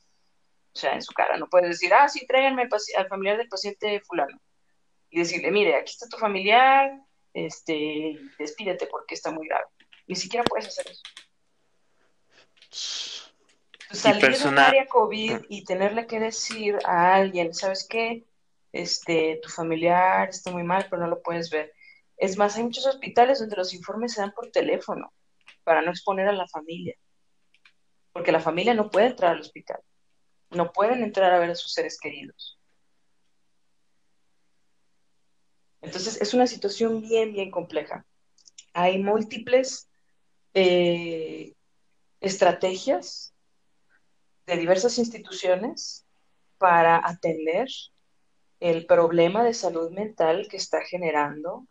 o 0.73 0.77
sea, 0.79 0.93
en 0.93 1.01
su 1.01 1.13
cara, 1.13 1.37
no 1.37 1.47
puedes 1.49 1.69
decir, 1.69 1.93
ah, 1.93 2.07
sí, 2.07 2.25
tráiganme 2.27 2.67
al 2.97 3.07
familiar 3.07 3.37
del 3.37 3.47
paciente 3.47 3.99
fulano. 4.01 4.39
Y 5.09 5.19
decirle, 5.19 5.51
mire, 5.51 5.75
aquí 5.75 5.91
está 5.91 6.07
tu 6.07 6.17
familiar, 6.17 6.99
este, 7.33 8.19
despídete 8.37 8.87
porque 8.87 9.15
está 9.15 9.31
muy 9.31 9.47
grave. 9.47 9.65
Ni 10.07 10.15
siquiera 10.15 10.43
puedes 10.43 10.67
hacer 10.67 10.87
eso. 10.89 11.01
Salir 13.91 14.37
de 14.37 14.47
un 14.47 14.57
área 14.57 14.87
COVID 14.87 15.45
y 15.49 15.63
tenerle 15.65 16.07
que 16.07 16.19
decir 16.19 16.77
a 16.83 17.15
alguien, 17.15 17.53
¿sabes 17.53 17.85
qué? 17.87 18.25
Este, 18.71 19.39
tu 19.43 19.49
familiar 19.49 20.29
está 20.29 20.51
muy 20.51 20.63
mal, 20.63 20.87
pero 20.89 21.03
no 21.03 21.07
lo 21.07 21.21
puedes 21.21 21.51
ver. 21.51 21.73
Es 22.17 22.37
más, 22.37 22.55
hay 22.55 22.63
muchos 22.63 22.87
hospitales 22.87 23.39
donde 23.39 23.55
los 23.55 23.73
informes 23.73 24.13
se 24.13 24.21
dan 24.21 24.31
por 24.31 24.49
teléfono 24.49 25.13
para 25.63 25.81
no 25.81 25.91
exponer 25.91 26.27
a 26.27 26.33
la 26.33 26.47
familia. 26.47 26.95
Porque 28.11 28.31
la 28.31 28.39
familia 28.39 28.73
no 28.73 28.89
puede 28.89 29.07
entrar 29.07 29.33
al 29.33 29.41
hospital. 29.41 29.79
No 30.49 30.71
pueden 30.71 31.03
entrar 31.03 31.31
a 31.31 31.39
ver 31.39 31.51
a 31.51 31.55
sus 31.55 31.73
seres 31.73 31.99
queridos. 31.99 32.59
Entonces, 35.83 36.21
es 36.21 36.33
una 36.33 36.47
situación 36.47 37.01
bien, 37.01 37.33
bien 37.33 37.51
compleja. 37.51 38.05
Hay 38.73 39.03
múltiples 39.03 39.89
eh, 40.53 41.53
estrategias 42.21 43.33
de 44.47 44.57
diversas 44.57 44.97
instituciones 44.97 46.05
para 46.57 47.05
atender 47.05 47.67
el 48.61 48.85
problema 48.85 49.43
de 49.43 49.53
salud 49.53 49.91
mental 49.91 50.47
que 50.49 50.55
está 50.55 50.81
generando 50.85 51.67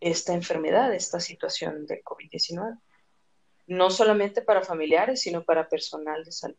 esta 0.00 0.34
enfermedad, 0.34 0.92
esta 0.92 1.20
situación 1.20 1.86
de 1.86 2.02
COVID-19. 2.02 2.80
No 3.68 3.90
solamente 3.90 4.42
para 4.42 4.62
familiares, 4.62 5.20
sino 5.20 5.44
para 5.44 5.68
personal 5.68 6.24
de 6.24 6.32
salud. 6.32 6.56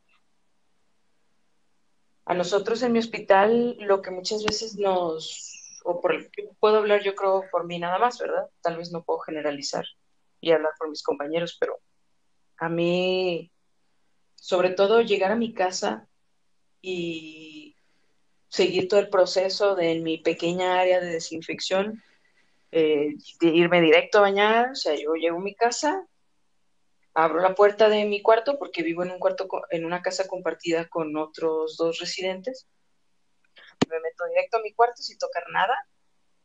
A 2.23 2.33
nosotros 2.33 2.81
en 2.81 2.93
mi 2.93 2.99
hospital 2.99 3.75
lo 3.79 4.01
que 4.01 4.09
muchas 4.09 4.43
veces 4.45 4.77
nos 4.77 5.64
o 5.85 6.01
por 6.01 6.13
puedo 6.59 6.77
hablar 6.77 7.03
yo 7.03 7.15
creo 7.15 7.43
por 7.51 7.65
mí 7.65 7.77
nada 7.79 7.99
más, 7.99 8.17
¿verdad? 8.17 8.49
Tal 8.61 8.77
vez 8.77 8.91
no 8.91 9.03
puedo 9.03 9.19
generalizar 9.19 9.85
y 10.41 10.51
hablar 10.51 10.71
por 10.77 10.89
mis 10.89 11.03
compañeros, 11.03 11.57
pero 11.59 11.79
a 12.57 12.69
mí 12.69 13.51
sobre 14.35 14.71
todo 14.71 15.01
llegar 15.01 15.31
a 15.31 15.35
mi 15.35 15.53
casa 15.53 16.07
y 16.81 17.75
seguir 18.49 18.87
todo 18.87 18.99
el 18.99 19.09
proceso 19.09 19.75
de 19.75 19.99
mi 19.99 20.17
pequeña 20.17 20.79
área 20.79 20.99
de 20.99 21.11
desinfección, 21.11 22.03
eh, 22.71 23.15
de 23.39 23.47
irme 23.47 23.79
directo 23.81 24.17
a 24.17 24.21
bañar, 24.21 24.71
o 24.71 24.75
sea, 24.75 24.95
yo 24.95 25.13
llego 25.13 25.37
a 25.37 25.41
mi 25.41 25.53
casa, 25.53 26.07
abro 27.13 27.41
la 27.41 27.53
puerta 27.53 27.89
de 27.89 28.05
mi 28.05 28.21
cuarto 28.21 28.57
porque 28.57 28.81
vivo 28.81 29.03
en 29.03 29.11
un 29.11 29.19
cuarto 29.19 29.47
en 29.69 29.85
una 29.85 30.01
casa 30.01 30.27
compartida 30.27 30.87
con 30.89 31.15
otros 31.15 31.77
dos 31.77 31.99
residentes. 31.99 32.67
Me 33.89 33.99
meto 33.99 34.25
directo 34.25 34.57
a 34.57 34.61
mi 34.61 34.73
cuarto 34.73 35.01
sin 35.01 35.17
tocar 35.17 35.43
nada, 35.51 35.75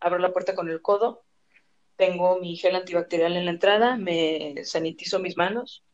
abro 0.01 0.19
la 0.19 0.33
puerta 0.33 0.55
con 0.55 0.69
el 0.69 0.83
codo, 0.83 1.25
tengo 1.97 2.39
mi 2.39 2.57
gel 2.57 2.77
antibacterial 2.77 3.37
en 3.37 3.45
la 3.45 3.51
entrada, 3.51 3.97
me 3.97 4.65
sanitizo 4.65 5.19
mis 5.19 5.37
manos, 5.37 5.85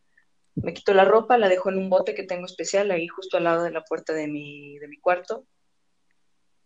me 0.55 0.73
quito 0.73 0.95
la 0.95 1.05
ropa, 1.05 1.39
la 1.39 1.49
dejo 1.49 1.69
en 1.71 1.79
un 1.79 1.91
bote 1.91 2.15
que 2.15 2.23
tengo 2.23 2.47
especial 2.47 2.91
ahí 2.91 3.09
justo 3.09 3.37
al 3.37 3.45
lado 3.45 3.63
de 3.63 3.71
la 3.71 3.83
puerta 3.83 4.13
de 4.13 4.27
mi, 4.27 4.79
de 4.79 4.89
mi 4.89 4.99
cuarto. 4.99 5.45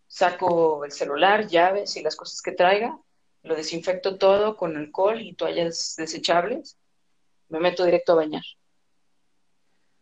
Saco 0.07 0.85
el 0.85 0.91
celular, 0.91 1.47
llaves 1.47 1.95
y 1.95 2.03
las 2.03 2.15
cosas 2.15 2.41
que 2.41 2.51
traiga, 2.51 2.97
lo 3.43 3.55
desinfecto 3.55 4.17
todo 4.17 4.55
con 4.55 4.77
alcohol 4.77 5.21
y 5.21 5.33
toallas 5.33 5.95
desechables 5.97 6.77
me 7.51 7.59
meto 7.59 7.83
directo 7.83 8.13
a 8.13 8.15
bañar. 8.15 8.43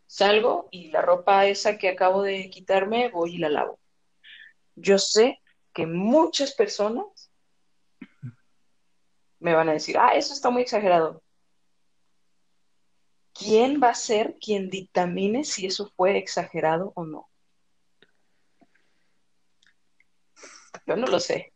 Salgo 0.05 0.69
y 0.71 0.91
la 0.91 1.01
ropa 1.01 1.47
esa 1.47 1.77
que 1.77 1.89
acabo 1.89 2.21
de 2.21 2.49
quitarme 2.49 3.09
voy 3.09 3.35
y 3.35 3.37
la 3.39 3.49
lavo. 3.49 3.79
Yo 4.81 4.97
sé 4.97 5.41
que 5.73 5.85
muchas 5.85 6.53
personas 6.53 7.31
me 9.39 9.53
van 9.53 9.69
a 9.69 9.73
decir, 9.73 9.97
ah, 9.97 10.13
eso 10.15 10.33
está 10.33 10.49
muy 10.49 10.61
exagerado. 10.61 11.23
¿Quién 13.33 13.81
va 13.81 13.89
a 13.89 13.95
ser 13.95 14.35
quien 14.39 14.69
dictamine 14.69 15.43
si 15.43 15.65
eso 15.65 15.91
fue 15.95 16.17
exagerado 16.17 16.91
o 16.95 17.05
no? 17.05 17.29
Yo 20.85 20.95
no 20.95 21.07
lo 21.07 21.19
sé. 21.19 21.53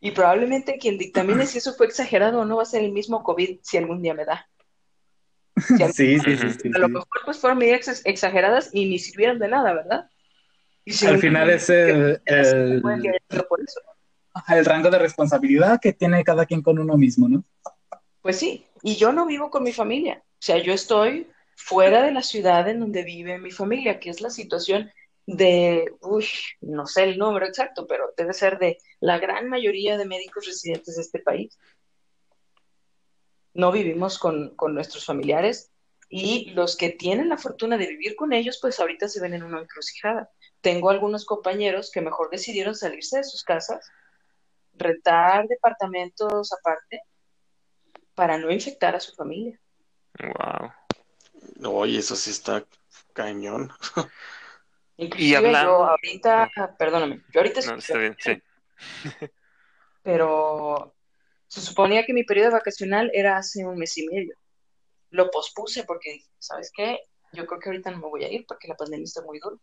Y 0.00 0.12
probablemente 0.12 0.78
quien 0.78 0.98
dictamine 0.98 1.46
si 1.46 1.58
eso 1.58 1.74
fue 1.74 1.86
exagerado 1.86 2.40
o 2.40 2.44
no 2.44 2.56
va 2.56 2.62
a 2.62 2.66
ser 2.66 2.84
el 2.84 2.92
mismo 2.92 3.22
COVID 3.22 3.60
si 3.62 3.76
algún 3.76 4.02
día 4.02 4.14
me 4.14 4.24
da. 4.24 4.48
sí, 5.92 6.20
sí, 6.20 6.36
sí, 6.36 6.70
A 6.74 6.78
lo 6.78 6.88
mejor 6.88 7.08
pues 7.24 7.38
fueron 7.38 7.58
medidas 7.58 8.02
exageradas 8.04 8.70
y 8.72 8.86
ni 8.88 8.98
sirvieron 8.98 9.38
de 9.38 9.48
nada, 9.48 9.72
¿verdad? 9.72 10.10
Al 11.06 11.18
final 11.18 11.50
es 11.50 11.68
el, 11.68 12.20
el, 12.24 12.82
el 14.48 14.64
rango 14.64 14.90
de 14.90 14.98
responsabilidad 14.98 15.80
que 15.80 15.92
tiene 15.92 16.22
cada 16.22 16.46
quien 16.46 16.62
con 16.62 16.78
uno 16.78 16.96
mismo, 16.96 17.28
¿no? 17.28 17.44
Pues 18.22 18.38
sí, 18.38 18.66
y 18.82 18.96
yo 18.96 19.12
no 19.12 19.26
vivo 19.26 19.50
con 19.50 19.64
mi 19.64 19.72
familia. 19.72 20.22
O 20.24 20.42
sea, 20.42 20.58
yo 20.58 20.72
estoy 20.72 21.28
fuera 21.56 22.02
de 22.02 22.12
la 22.12 22.22
ciudad 22.22 22.68
en 22.68 22.80
donde 22.80 23.02
vive 23.02 23.38
mi 23.38 23.50
familia, 23.50 23.98
que 23.98 24.10
es 24.10 24.20
la 24.20 24.30
situación 24.30 24.90
de, 25.26 25.92
uy, 26.02 26.26
no 26.60 26.86
sé 26.86 27.04
el 27.04 27.18
número 27.18 27.46
exacto, 27.46 27.86
pero 27.86 28.12
debe 28.16 28.32
ser 28.32 28.58
de 28.58 28.78
la 29.00 29.18
gran 29.18 29.48
mayoría 29.48 29.98
de 29.98 30.06
médicos 30.06 30.46
residentes 30.46 30.96
de 30.96 31.02
este 31.02 31.18
país. 31.18 31.58
No 33.54 33.72
vivimos 33.72 34.18
con, 34.18 34.54
nuestros 34.68 35.04
familiares 35.04 35.72
y 36.08 36.50
los 36.50 36.76
que 36.76 36.90
tienen 36.90 37.28
la 37.28 37.38
fortuna 37.38 37.76
de 37.78 37.88
vivir 37.88 38.14
con 38.14 38.32
ellos, 38.32 38.58
pues 38.60 38.78
ahorita 38.78 39.08
se 39.08 39.20
ven 39.20 39.34
en 39.34 39.42
una 39.42 39.60
encrucijada. 39.60 40.30
Tengo 40.60 40.90
algunos 40.90 41.24
compañeros 41.24 41.90
que 41.92 42.00
mejor 42.00 42.30
decidieron 42.30 42.74
salirse 42.74 43.18
de 43.18 43.24
sus 43.24 43.44
casas, 43.44 43.90
rentar 44.74 45.46
departamentos 45.46 46.52
aparte 46.52 47.02
para 48.14 48.38
no 48.38 48.50
infectar 48.50 48.96
a 48.96 49.00
su 49.00 49.14
familia. 49.14 49.60
Wow. 50.18 50.72
Oye, 51.64 51.98
eso 51.98 52.16
sí 52.16 52.30
está 52.30 52.64
cañón. 53.12 53.70
Inclusive 54.98 55.28
y 55.28 55.34
hablando... 55.34 55.70
yo 55.70 55.84
ahorita, 55.84 56.50
perdóname, 56.78 57.22
yo 57.32 57.40
ahorita 57.40 57.60
no, 57.66 57.76
está 57.76 57.98
bien, 57.98 58.16
sí. 58.18 58.42
Pero 60.02 60.94
se 61.46 61.60
suponía 61.60 62.04
que 62.06 62.14
mi 62.14 62.24
periodo 62.24 62.52
vacacional 62.52 63.10
era 63.12 63.36
hace 63.36 63.64
un 63.64 63.76
mes 63.76 63.96
y 63.98 64.06
medio. 64.06 64.34
Lo 65.10 65.30
pospuse 65.30 65.84
porque 65.84 66.12
dije, 66.12 66.30
¿sabes 66.38 66.70
qué? 66.74 67.00
Yo 67.32 67.46
creo 67.46 67.60
que 67.60 67.68
ahorita 67.68 67.90
no 67.90 67.98
me 67.98 68.08
voy 68.08 68.24
a 68.24 68.32
ir 68.32 68.46
porque 68.46 68.68
la 68.68 68.76
pandemia 68.76 69.04
está 69.04 69.22
muy 69.22 69.38
dura. 69.38 69.56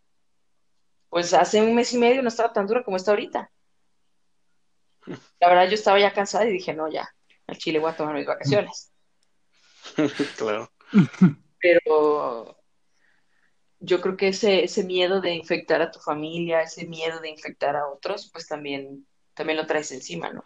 Pues 1.13 1.31
hace 1.35 1.61
un 1.61 1.75
mes 1.75 1.93
y 1.93 1.99
medio 1.99 2.23
no 2.23 2.29
estaba 2.29 2.51
tan 2.51 2.65
dura 2.65 2.83
como 2.83 2.97
está 2.97 3.11
ahorita. 3.11 3.51
La 5.39 5.47
verdad, 5.47 5.67
yo 5.67 5.75
estaba 5.75 5.99
ya 5.99 6.11
cansada 6.11 6.47
y 6.47 6.51
dije, 6.51 6.73
no, 6.73 6.91
ya, 6.91 7.07
al 7.45 7.55
Chile 7.59 7.77
voy 7.77 7.91
a 7.91 7.95
tomar 7.95 8.15
mis 8.15 8.25
vacaciones. 8.25 8.91
claro. 10.39 10.73
Pero 11.59 12.57
yo 13.77 14.01
creo 14.01 14.17
que 14.17 14.29
ese, 14.29 14.63
ese 14.63 14.83
miedo 14.85 15.21
de 15.21 15.35
infectar 15.35 15.83
a 15.83 15.91
tu 15.91 15.99
familia, 15.99 16.63
ese 16.63 16.87
miedo 16.87 17.19
de 17.19 17.29
infectar 17.29 17.75
a 17.75 17.85
otros, 17.85 18.31
pues 18.33 18.47
también, 18.47 19.05
también 19.35 19.57
lo 19.57 19.67
traes 19.67 19.91
encima, 19.91 20.33
¿no? 20.33 20.43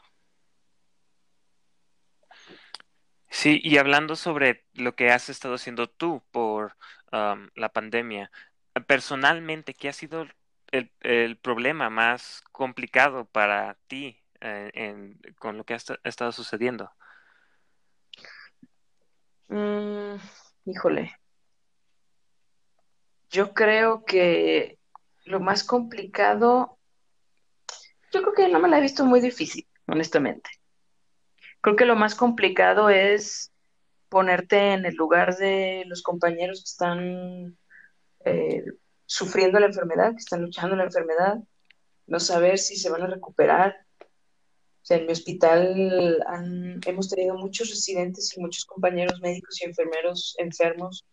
Sí, 3.30 3.62
y 3.64 3.78
hablando 3.78 4.18
sobre 4.18 4.66
lo 4.74 4.98
que 4.98 5.12
has 5.12 5.30
estado 5.30 5.56
haciendo 5.56 5.90
tú 5.90 6.22
por 6.30 6.76
la 7.10 7.70
pandemia, 7.72 8.30
personalmente, 8.86 9.74
¿qué 9.74 9.88
ha 9.88 9.94
sido 9.94 10.28
el, 10.72 11.38
problema 11.38 11.90
más 11.90 12.44
complicado 12.52 13.26
para 13.26 13.78
ti 13.88 14.22
eh, 14.42 15.16
con 15.40 15.58
lo 15.58 15.64
que 15.64 15.74
ha, 15.74 15.78
estado 16.04 16.32
sucediendo? 16.32 16.92
Mm, 19.50 20.16
híjole, 20.66 21.18
yo 23.30 23.54
creo 23.54 24.04
que 24.06 24.80
lo 25.26 25.40
más 25.40 25.64
complicado, 25.64 26.78
yo 28.12 28.22
creo 28.22 28.34
que 28.34 28.50
no 28.50 28.60
me 28.60 28.70
la 28.70 28.78
he 28.78 28.82
visto 28.82 29.06
muy 29.06 29.20
difícil, 29.20 29.68
honestamente. 29.88 30.50
Creo 31.62 31.76
que 31.76 31.86
lo 31.86 31.96
más 31.96 32.16
complicado 32.16 32.90
es 32.90 33.52
ponerte 34.10 34.74
en 34.74 34.86
el 34.86 34.96
lugar 34.96 35.36
de 35.36 35.84
los 35.88 36.02
compañeros 36.02 36.60
que 36.60 36.70
están 36.70 37.58
eh, 38.24 38.64
sufriendo 39.08 39.60
la 39.60 39.66
enfermedad, 39.66 40.12
que 40.12 40.18
están 40.18 40.44
luchando 40.44 40.76
la 40.76 40.84
enfermedad, 40.84 41.38
no 42.06 42.20
saber 42.20 42.60
si 42.60 42.76
se 42.76 42.90
van 42.92 43.02
a 43.02 43.08
recuperar. 43.08 43.76
O 44.02 44.86
sea, 44.88 44.98
en 44.98 45.08
mi 45.08 45.12
hospital 45.12 46.24
hemos 46.86 47.10
tenido 47.10 47.36
muchos 47.36 47.70
residentes 47.70 48.38
y 48.38 48.40
muchos 48.40 48.66
compañeros 48.66 49.20
médicos 49.20 49.60
y 49.62 49.66
enfermeros 49.66 50.36
enfermos 50.38 51.06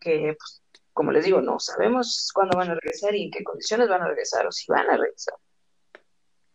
que 0.00 0.34
pues, 0.38 0.62
como 0.92 1.12
les 1.12 1.24
digo, 1.24 1.40
no 1.40 1.60
sabemos 1.60 2.30
cuándo 2.34 2.56
van 2.56 2.70
a 2.70 2.74
regresar 2.74 3.14
y 3.14 3.24
en 3.24 3.30
qué 3.30 3.44
condiciones 3.44 3.88
van 3.88 4.02
a 4.02 4.08
regresar 4.08 4.46
o 4.46 4.52
si 4.52 4.66
van 4.68 4.88
a 4.90 4.96
regresar. 4.96 5.34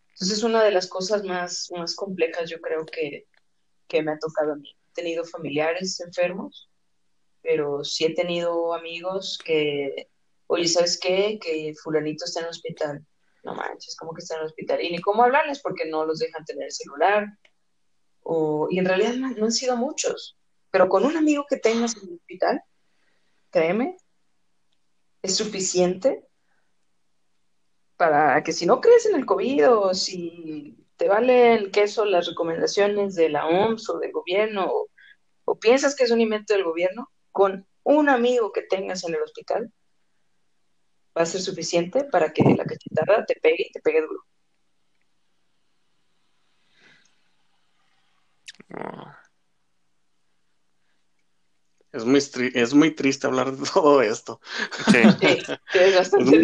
Entonces 0.09 0.37
es 0.37 0.43
una 0.43 0.63
de 0.63 0.71
las 0.71 0.87
cosas 0.87 1.23
más, 1.23 1.69
más 1.71 1.95
complejas, 1.95 2.49
yo 2.49 2.59
creo, 2.59 2.85
que, 2.85 3.25
me 4.01 4.11
ha 4.11 4.19
tocado 4.19 4.53
a 4.53 4.55
mí. 4.55 4.75
He 4.91 4.93
tenido 4.93 5.23
familiares 5.23 5.99
enfermos, 5.99 6.69
pero 7.41 7.83
sí 7.83 8.05
he 8.05 8.13
tenido 8.13 8.73
amigos 8.73 9.39
que, 9.43 10.09
oye, 10.47 10.67
¿sabes 10.67 10.99
qué? 10.99 11.39
Que 11.41 11.73
fulanito 11.81 12.25
está 12.25 12.41
en 12.41 12.45
el 12.45 12.51
hospital. 12.51 13.05
No 13.43 13.53
manches, 13.53 13.95
¿cómo 13.95 14.13
que 14.13 14.21
está 14.21 14.35
en 14.35 14.41
el 14.41 14.47
hospital? 14.47 14.81
Y 14.81 14.91
ni 14.91 14.99
cómo 14.99 15.23
hablarles 15.23 15.61
porque 15.61 15.85
no 15.85 16.05
los 16.05 16.19
dejan 16.19 16.45
tener 16.45 16.71
celular. 16.71 17.27
O, 18.21 18.67
y 18.69 18.79
en 18.79 18.85
realidad 18.85 19.15
no 19.15 19.45
han 19.45 19.51
sido 19.51 19.75
muchos. 19.75 20.37
Pero 20.71 20.89
con 20.89 21.05
un 21.05 21.17
amigo 21.17 21.45
que 21.47 21.57
tengas 21.57 21.95
en 21.97 22.09
el 22.09 22.15
hospital, 22.15 22.63
créeme, 23.51 23.97
es 25.21 25.35
suficiente 25.35 26.27
para 27.95 28.43
que 28.43 28.51
si 28.51 28.65
no 28.65 28.81
crees 28.81 29.05
en 29.05 29.15
el 29.15 29.25
COVID 29.25 29.69
o 29.71 29.93
si 29.93 30.75
te 30.97 31.07
vale 31.07 31.53
el 31.53 31.71
queso 31.71 32.05
las 32.05 32.27
recomendaciones 32.27 33.15
de 33.15 33.29
la 33.29 33.47
OMS 33.47 33.89
o 33.89 33.99
del 33.99 34.11
gobierno 34.11 34.69
o, 35.45 35.55
piensas 35.59 35.95
que 35.95 36.03
es 36.03 36.11
un 36.11 36.21
invento 36.21 36.53
del 36.53 36.63
gobierno, 36.63 37.09
con 37.31 37.67
un 37.83 38.09
amigo 38.09 38.51
que 38.51 38.63
tengas 38.63 39.03
en 39.03 39.13
el 39.13 39.21
hospital 39.21 39.71
va 41.17 41.23
a 41.23 41.25
ser 41.25 41.41
suficiente 41.41 42.05
para 42.05 42.33
que 42.33 42.43
la 42.43 42.65
cachetada 42.65 43.25
te 43.25 43.35
pegue 43.35 43.67
y 43.69 43.71
te 43.71 43.79
pegue 43.81 44.01
duro. 44.01 44.23
Es 51.91 52.05
muy, 52.05 52.19
es 52.55 52.73
muy 52.73 52.91
triste 52.91 53.27
hablar 53.27 53.55
de 53.55 53.65
todo 53.73 54.01
esto. 54.01 54.41
Sí, 54.91 54.97
es 55.73 55.95
bastante 55.95 56.39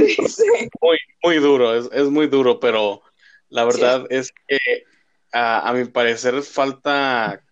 muy, 0.80 0.97
muy, 1.24 1.38
duro, 1.38 1.74
es, 1.74 1.89
es, 1.91 2.07
muy 2.07 2.28
duro, 2.28 2.59
pero 2.59 3.01
la 3.49 3.65
verdad 3.65 4.05
es 4.11 4.32
que 4.47 4.59
a, 5.32 5.74
mi 5.74 5.86
parecer 5.86 6.41
falta 6.43 7.43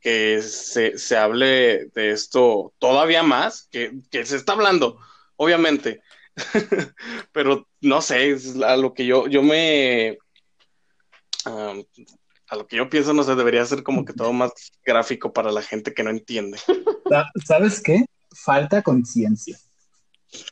que 0.00 0.40
se, 0.40 0.96
se, 0.96 1.16
hable 1.18 1.86
de 1.86 2.12
esto 2.12 2.72
todavía 2.78 3.22
más, 3.22 3.68
que, 3.70 4.00
que 4.10 4.24
se 4.24 4.36
está 4.36 4.52
hablando, 4.52 4.98
obviamente, 5.36 6.02
pero 7.32 7.68
no 7.80 8.02
sé, 8.02 8.30
es 8.30 8.56
a 8.62 8.76
lo 8.76 8.92
que 8.94 9.06
yo, 9.06 9.26
yo 9.28 9.42
me... 9.42 10.18
a 11.44 12.56
lo 12.56 12.66
que 12.66 12.76
yo 12.76 12.88
pienso, 12.88 13.12
no 13.12 13.22
sé, 13.22 13.34
debería 13.34 13.64
ser 13.64 13.82
como 13.82 14.04
que 14.04 14.12
todo 14.12 14.32
más 14.32 14.52
gráfico 14.84 15.32
para 15.32 15.50
la 15.52 15.62
gente 15.62 15.94
que 15.94 16.02
no 16.02 16.10
entiende. 16.10 16.58
¿Sabes 17.44 17.80
qué? 17.82 18.04
falta 18.38 18.82
conciencia 18.82 19.56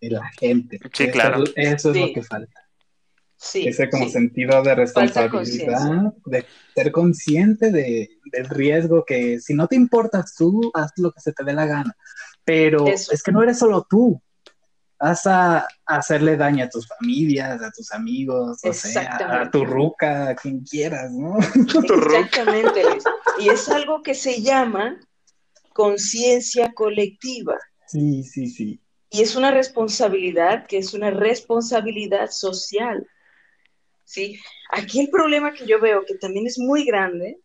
de 0.01 0.11
la 0.11 0.26
gente. 0.39 0.78
Sí, 0.93 1.05
Eso- 1.05 1.12
claro. 1.12 1.45
Eso 1.55 1.91
es 1.91 1.95
Sí. 1.97 2.01
lo 2.01 2.12
que 2.14 2.22
falta. 2.22 2.61
Sí, 3.37 3.68
Ese 3.68 3.91
como 3.91 4.07
sí. 4.07 4.12
sentido 4.12 4.62
de 4.62 4.74
responsabilidad, 4.74 6.14
de 6.24 6.47
ser 6.74 6.93
consciente 6.93 7.70
de, 7.70 8.09
del 8.32 8.49
riesgo 8.49 9.05
que 9.05 9.39
si 9.39 9.53
no 9.53 9.68
te 9.68 9.76
importas 9.76 10.35
tú, 10.35 10.70
haz 10.72 10.93
lo 10.97 11.12
que 11.12 11.20
se 11.20 11.32
te 11.35 11.45
dé 11.45 11.53
la 11.53 11.66
gana. 11.66 11.95
Pero 12.45 12.87
Eso. 12.87 13.12
es 13.12 13.22
que 13.22 13.32
no 13.32 13.43
eres 13.43 13.59
solo 13.59 13.87
tú. 13.89 14.18
Vas 15.05 15.27
a 15.27 15.69
hacerle 15.85 16.35
daño 16.35 16.65
a 16.65 16.71
tus 16.71 16.89
familias, 16.89 17.61
a 17.61 17.71
tus 17.71 17.93
amigos, 17.93 18.59
o 18.65 18.73
sea, 18.73 19.43
a 19.43 19.51
tu 19.51 19.67
ruca, 19.67 20.31
a 20.31 20.35
quien 20.35 20.61
quieras, 20.65 21.13
¿no? 21.13 21.37
Exactamente, 22.09 22.83
Luis. 22.85 23.05
Y 23.39 23.51
es 23.51 23.69
algo 23.69 24.03
que 24.03 24.15
se 24.15 24.41
llama 24.41 24.99
conciencia 25.75 26.73
colectiva. 26.73 27.59
Sí, 27.87 28.23
sí, 28.23 28.47
sí. 28.47 28.81
Y 29.11 29.21
es 29.21 29.37
una 29.37 29.51
responsabilidad 29.51 30.67
que 30.67 30.79
es 30.79 30.95
una 30.95 31.11
responsabilidad 31.11 32.31
social. 32.31 33.07
¿Sí? 34.05 34.41
Aquí 34.71 35.01
el 35.01 35.11
problema 35.11 35.53
que 35.53 35.67
yo 35.67 35.81
veo, 35.81 36.07
que 36.07 36.15
también 36.15 36.47
es 36.47 36.59
muy 36.59 36.87
grande 36.87 37.39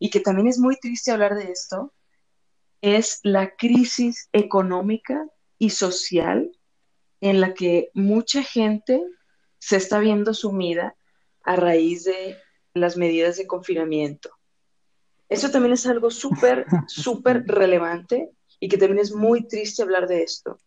y 0.00 0.10
que 0.10 0.18
también 0.18 0.48
es 0.48 0.58
muy 0.58 0.74
triste 0.80 1.12
hablar 1.12 1.36
de 1.36 1.52
esto, 1.52 1.94
es 2.80 3.20
la 3.22 3.54
crisis 3.54 4.28
económica 4.32 5.24
y 5.60 5.70
social 5.70 6.50
en 7.20 7.40
la 7.40 7.54
que 7.54 7.90
mucha 7.94 8.42
gente 8.42 9.02
se 9.58 9.76
está 9.76 9.98
viendo 9.98 10.34
sumida 10.34 10.96
a 11.42 11.56
raíz 11.56 12.04
de 12.04 12.38
las 12.74 12.96
medidas 12.96 13.36
de 13.36 13.46
confinamiento. 13.46 14.30
Eso 15.28 15.50
también 15.50 15.72
es 15.74 15.86
algo 15.86 16.10
súper, 16.10 16.66
súper 16.86 17.44
relevante 17.46 18.30
y 18.60 18.68
que 18.68 18.78
también 18.78 19.00
es 19.00 19.12
muy 19.12 19.46
triste 19.46 19.82
hablar 19.82 20.08
de 20.08 20.22
esto. 20.22 20.58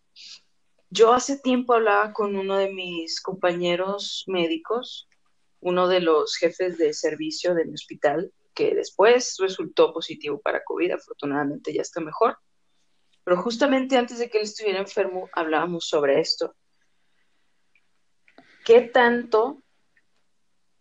Yo 0.89 1.13
hace 1.13 1.39
tiempo 1.39 1.73
hablaba 1.73 2.11
con 2.11 2.35
uno 2.35 2.57
de 2.57 2.71
mis 2.73 3.21
compañeros 3.21 4.25
médicos, 4.27 5.07
uno 5.61 5.87
de 5.87 6.01
los 6.01 6.35
jefes 6.35 6.77
de 6.77 6.93
servicio 6.93 7.55
de 7.55 7.65
mi 7.65 7.75
hospital, 7.75 8.33
que 8.53 8.75
después 8.75 9.37
resultó 9.39 9.93
positivo 9.93 10.41
para 10.41 10.63
COVID, 10.63 10.91
afortunadamente 10.91 11.73
ya 11.73 11.81
está 11.81 12.01
mejor. 12.01 12.37
Pero 13.23 13.37
justamente 13.41 13.97
antes 13.97 14.19
de 14.19 14.29
que 14.29 14.39
él 14.39 14.43
estuviera 14.45 14.79
enfermo, 14.79 15.29
hablábamos 15.33 15.87
sobre 15.87 16.19
esto. 16.19 16.55
¿Qué 18.65 18.81
tanto 18.81 19.61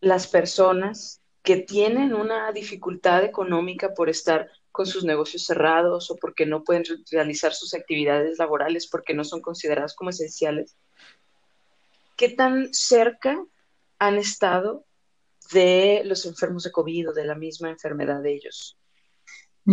las 0.00 0.26
personas 0.26 1.20
que 1.42 1.56
tienen 1.56 2.14
una 2.14 2.52
dificultad 2.52 3.24
económica 3.24 3.94
por 3.94 4.08
estar 4.08 4.50
con 4.72 4.86
sus 4.86 5.04
negocios 5.04 5.44
cerrados 5.44 6.10
o 6.10 6.16
porque 6.16 6.46
no 6.46 6.62
pueden 6.64 6.84
re- 6.84 7.02
realizar 7.10 7.52
sus 7.52 7.74
actividades 7.74 8.38
laborales 8.38 8.86
porque 8.86 9.14
no 9.14 9.24
son 9.24 9.40
consideradas 9.40 9.94
como 9.94 10.10
esenciales, 10.10 10.76
¿qué 12.16 12.28
tan 12.28 12.72
cerca 12.72 13.42
han 13.98 14.16
estado 14.16 14.84
de 15.52 16.02
los 16.04 16.24
enfermos 16.26 16.62
de 16.62 16.72
COVID 16.72 17.10
o 17.10 17.12
de 17.12 17.24
la 17.24 17.34
misma 17.34 17.70
enfermedad 17.70 18.22
de 18.22 18.34
ellos? 18.34 18.79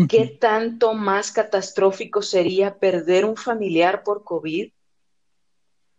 ¿Qué 0.09 0.37
tanto 0.39 0.93
más 0.93 1.31
catastrófico 1.31 2.21
sería 2.21 2.77
perder 2.77 3.25
un 3.25 3.35
familiar 3.37 4.03
por 4.03 4.23
COVID 4.23 4.71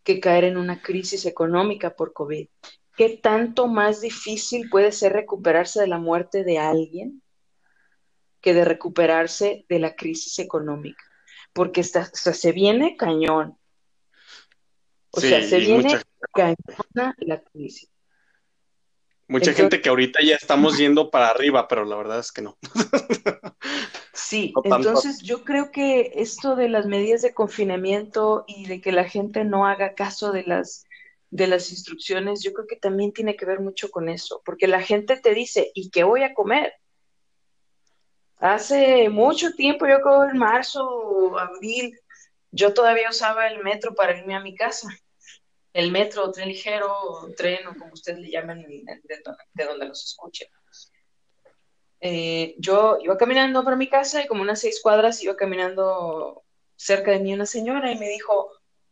que 0.04 0.20
caer 0.20 0.44
en 0.44 0.56
una 0.56 0.80
crisis 0.82 1.26
económica 1.26 1.94
por 1.96 2.12
COVID? 2.12 2.48
¿Qué 2.96 3.18
tanto 3.22 3.66
más 3.66 4.00
difícil 4.00 4.68
puede 4.70 4.92
ser 4.92 5.12
recuperarse 5.12 5.80
de 5.80 5.86
la 5.86 5.98
muerte 5.98 6.44
de 6.44 6.58
alguien 6.58 7.22
que 8.40 8.54
de 8.54 8.64
recuperarse 8.64 9.64
de 9.68 9.78
la 9.78 9.94
crisis 9.96 10.38
económica? 10.38 11.02
Porque 11.52 11.80
está- 11.80 12.10
o 12.12 12.16
sea, 12.16 12.34
se 12.34 12.52
viene 12.52 12.96
cañón. 12.96 13.56
O 15.10 15.20
Sí, 15.20 15.28
sea, 15.28 15.42
se 15.42 15.58
viene 15.60 15.82
mucha, 15.84 16.02
cañona 16.34 17.14
la 17.18 17.40
crisis. 17.42 17.88
Mucha 19.28 19.50
Entonces- 19.50 19.56
gente 19.56 19.80
que 19.82 19.88
ahorita 19.88 20.20
ya 20.22 20.34
estamos 20.34 20.76
yendo 20.78 21.10
para 21.10 21.28
arriba, 21.28 21.68
pero 21.68 21.84
la 21.84 21.96
verdad 21.96 22.18
es 22.18 22.32
que 22.32 22.42
no. 22.42 22.58
Sí, 24.12 24.52
No 24.64 24.76
entonces 24.76 25.20
yo 25.22 25.44
creo 25.44 25.70
que 25.70 26.12
esto 26.16 26.56
de 26.56 26.68
las 26.68 26.86
medidas 26.86 27.22
de 27.22 27.34
confinamiento 27.34 28.44
y 28.48 28.66
de 28.66 28.80
que 28.80 28.90
la 28.92 29.04
gente 29.04 29.44
no 29.44 29.66
haga 29.66 29.94
caso 29.94 30.32
de 30.32 30.44
las 30.44 30.84
de 31.30 31.46
las 31.46 31.70
instrucciones, 31.70 32.42
yo 32.42 32.54
creo 32.54 32.66
que 32.66 32.76
también 32.76 33.12
tiene 33.12 33.36
que 33.36 33.44
ver 33.44 33.60
mucho 33.60 33.90
con 33.90 34.08
eso, 34.08 34.40
porque 34.46 34.66
la 34.66 34.80
gente 34.80 35.18
te 35.18 35.34
dice, 35.34 35.70
¿y 35.74 35.90
qué 35.90 36.02
voy 36.02 36.22
a 36.22 36.32
comer? 36.32 36.72
Hace 38.38 39.10
mucho 39.10 39.52
tiempo, 39.52 39.86
yo 39.86 40.00
creo 40.00 40.24
en 40.24 40.38
marzo, 40.38 41.38
abril, 41.38 41.98
yo 42.50 42.72
todavía 42.72 43.10
usaba 43.10 43.46
el 43.48 43.62
metro 43.62 43.94
para 43.94 44.16
irme 44.16 44.34
a 44.36 44.40
mi 44.40 44.54
casa. 44.54 44.88
El 45.80 45.92
metro, 45.92 46.24
o 46.24 46.32
tren 46.32 46.48
ligero, 46.48 46.88
tren, 47.36 47.64
o 47.68 47.74
como 47.78 47.92
ustedes 47.92 48.18
le 48.18 48.30
llaman, 48.30 48.62
de, 48.62 48.82
de- 49.08 49.22
de 49.58 49.64
donde 49.64 49.86
los 49.86 50.04
escuchen. 50.04 50.48
Eh, 52.00 52.54
yo 52.58 52.98
iba 53.00 53.16
caminando 53.16 53.62
para 53.64 53.76
mi 53.76 53.88
casa 53.88 54.22
y 54.22 54.26
como 54.26 54.42
unas 54.42 54.60
seis 54.60 54.80
cuadras 54.82 55.22
iba 55.22 55.36
caminando 55.36 56.44
cerca 56.76 57.10
de 57.12 57.20
mí 57.20 57.32
una 57.32 57.46
señora 57.46 57.92
y 57.92 57.98
me 57.98 58.08
dijo, 58.08 58.50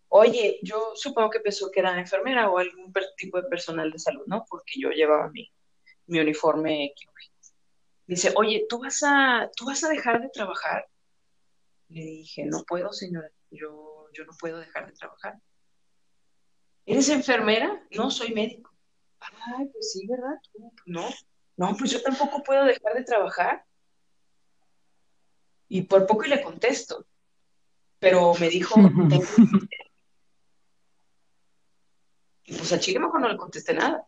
oye, 0.08 0.58
yo 0.62 0.92
supongo 0.94 1.30
que 1.30 1.40
pensó 1.40 1.70
que 1.72 1.80
era 1.80 1.98
enfermera 1.98 2.50
o 2.50 2.58
algún 2.58 2.92
tipo 3.16 3.40
de 3.40 3.48
personal 3.48 3.90
de 3.90 3.98
salud, 3.98 4.24
¿no? 4.26 4.44
Porque 4.48 4.74
yo 4.80 4.90
llevaba 4.90 5.28
mi, 5.30 5.50
mi 6.06 6.20
uniforme 6.20 6.92
quirúrgico. 6.96 7.34
Dice, 8.06 8.32
oye, 8.36 8.66
¿tú 8.68 8.78
vas 8.78 9.02
a, 9.04 9.50
¿tú 9.56 9.66
vas 9.66 9.82
a 9.82 9.88
dejar 9.88 10.20
de 10.20 10.28
trabajar? 10.28 10.86
Le 11.88 12.00
dije, 12.02 12.44
no 12.44 12.62
puedo, 12.62 12.92
señora, 12.92 13.28
yo, 13.50 14.06
yo 14.12 14.24
no 14.24 14.32
puedo 14.38 14.58
dejar 14.58 14.86
de 14.86 14.92
trabajar. 14.92 15.34
¿Eres 16.86 17.08
enfermera? 17.08 17.82
No, 17.90 18.10
soy 18.10 18.32
médico. 18.32 18.70
Ay, 19.20 19.66
pues 19.72 19.92
sí, 19.92 20.06
¿verdad? 20.06 20.40
Tú, 20.52 20.72
No, 20.86 21.08
no, 21.56 21.76
pues 21.76 21.90
yo 21.90 22.00
tampoco 22.00 22.42
puedo 22.42 22.64
dejar 22.64 22.94
de 22.94 23.04
trabajar. 23.04 23.64
Y 25.68 25.82
por 25.82 26.06
poco 26.06 26.24
y 26.24 26.28
le 26.28 26.42
contesto. 26.42 27.04
Pero 27.98 28.34
me 28.34 28.48
dijo, 28.48 28.78
y 32.44 32.54
pues 32.54 32.72
a 32.72 32.78
Chile 32.78 33.00
mejor 33.00 33.20
no 33.20 33.28
le 33.28 33.36
contesté 33.36 33.74
nada. 33.74 34.06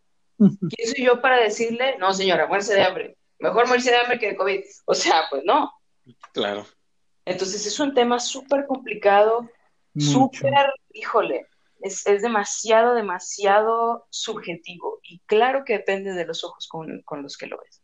¿Quién 0.38 0.94
soy 0.94 1.04
yo 1.04 1.22
para 1.22 1.40
decirle, 1.40 1.96
no, 1.98 2.12
señora, 2.12 2.46
muérse 2.46 2.74
de 2.74 2.82
hambre? 2.82 3.16
Mejor 3.38 3.66
morirse 3.68 3.90
de 3.90 3.96
hambre 3.96 4.18
que 4.18 4.28
de 4.28 4.36
COVID. 4.36 4.60
O 4.84 4.94
sea, 4.94 5.22
pues 5.30 5.44
no. 5.44 5.72
Claro. 6.32 6.66
Entonces 7.24 7.66
es 7.66 7.80
un 7.80 7.94
tema 7.94 8.18
súper 8.20 8.66
complicado, 8.66 9.48
súper, 9.96 10.72
híjole, 10.92 11.46
es, 11.80 12.06
es 12.06 12.22
demasiado, 12.22 12.94
demasiado 12.94 14.06
subjetivo. 14.10 15.00
Y 15.02 15.20
claro 15.26 15.64
que 15.64 15.74
depende 15.74 16.12
de 16.12 16.26
los 16.26 16.44
ojos 16.44 16.68
con, 16.68 17.02
con 17.02 17.22
los 17.22 17.36
que 17.36 17.46
lo 17.46 17.58
ves. 17.58 17.82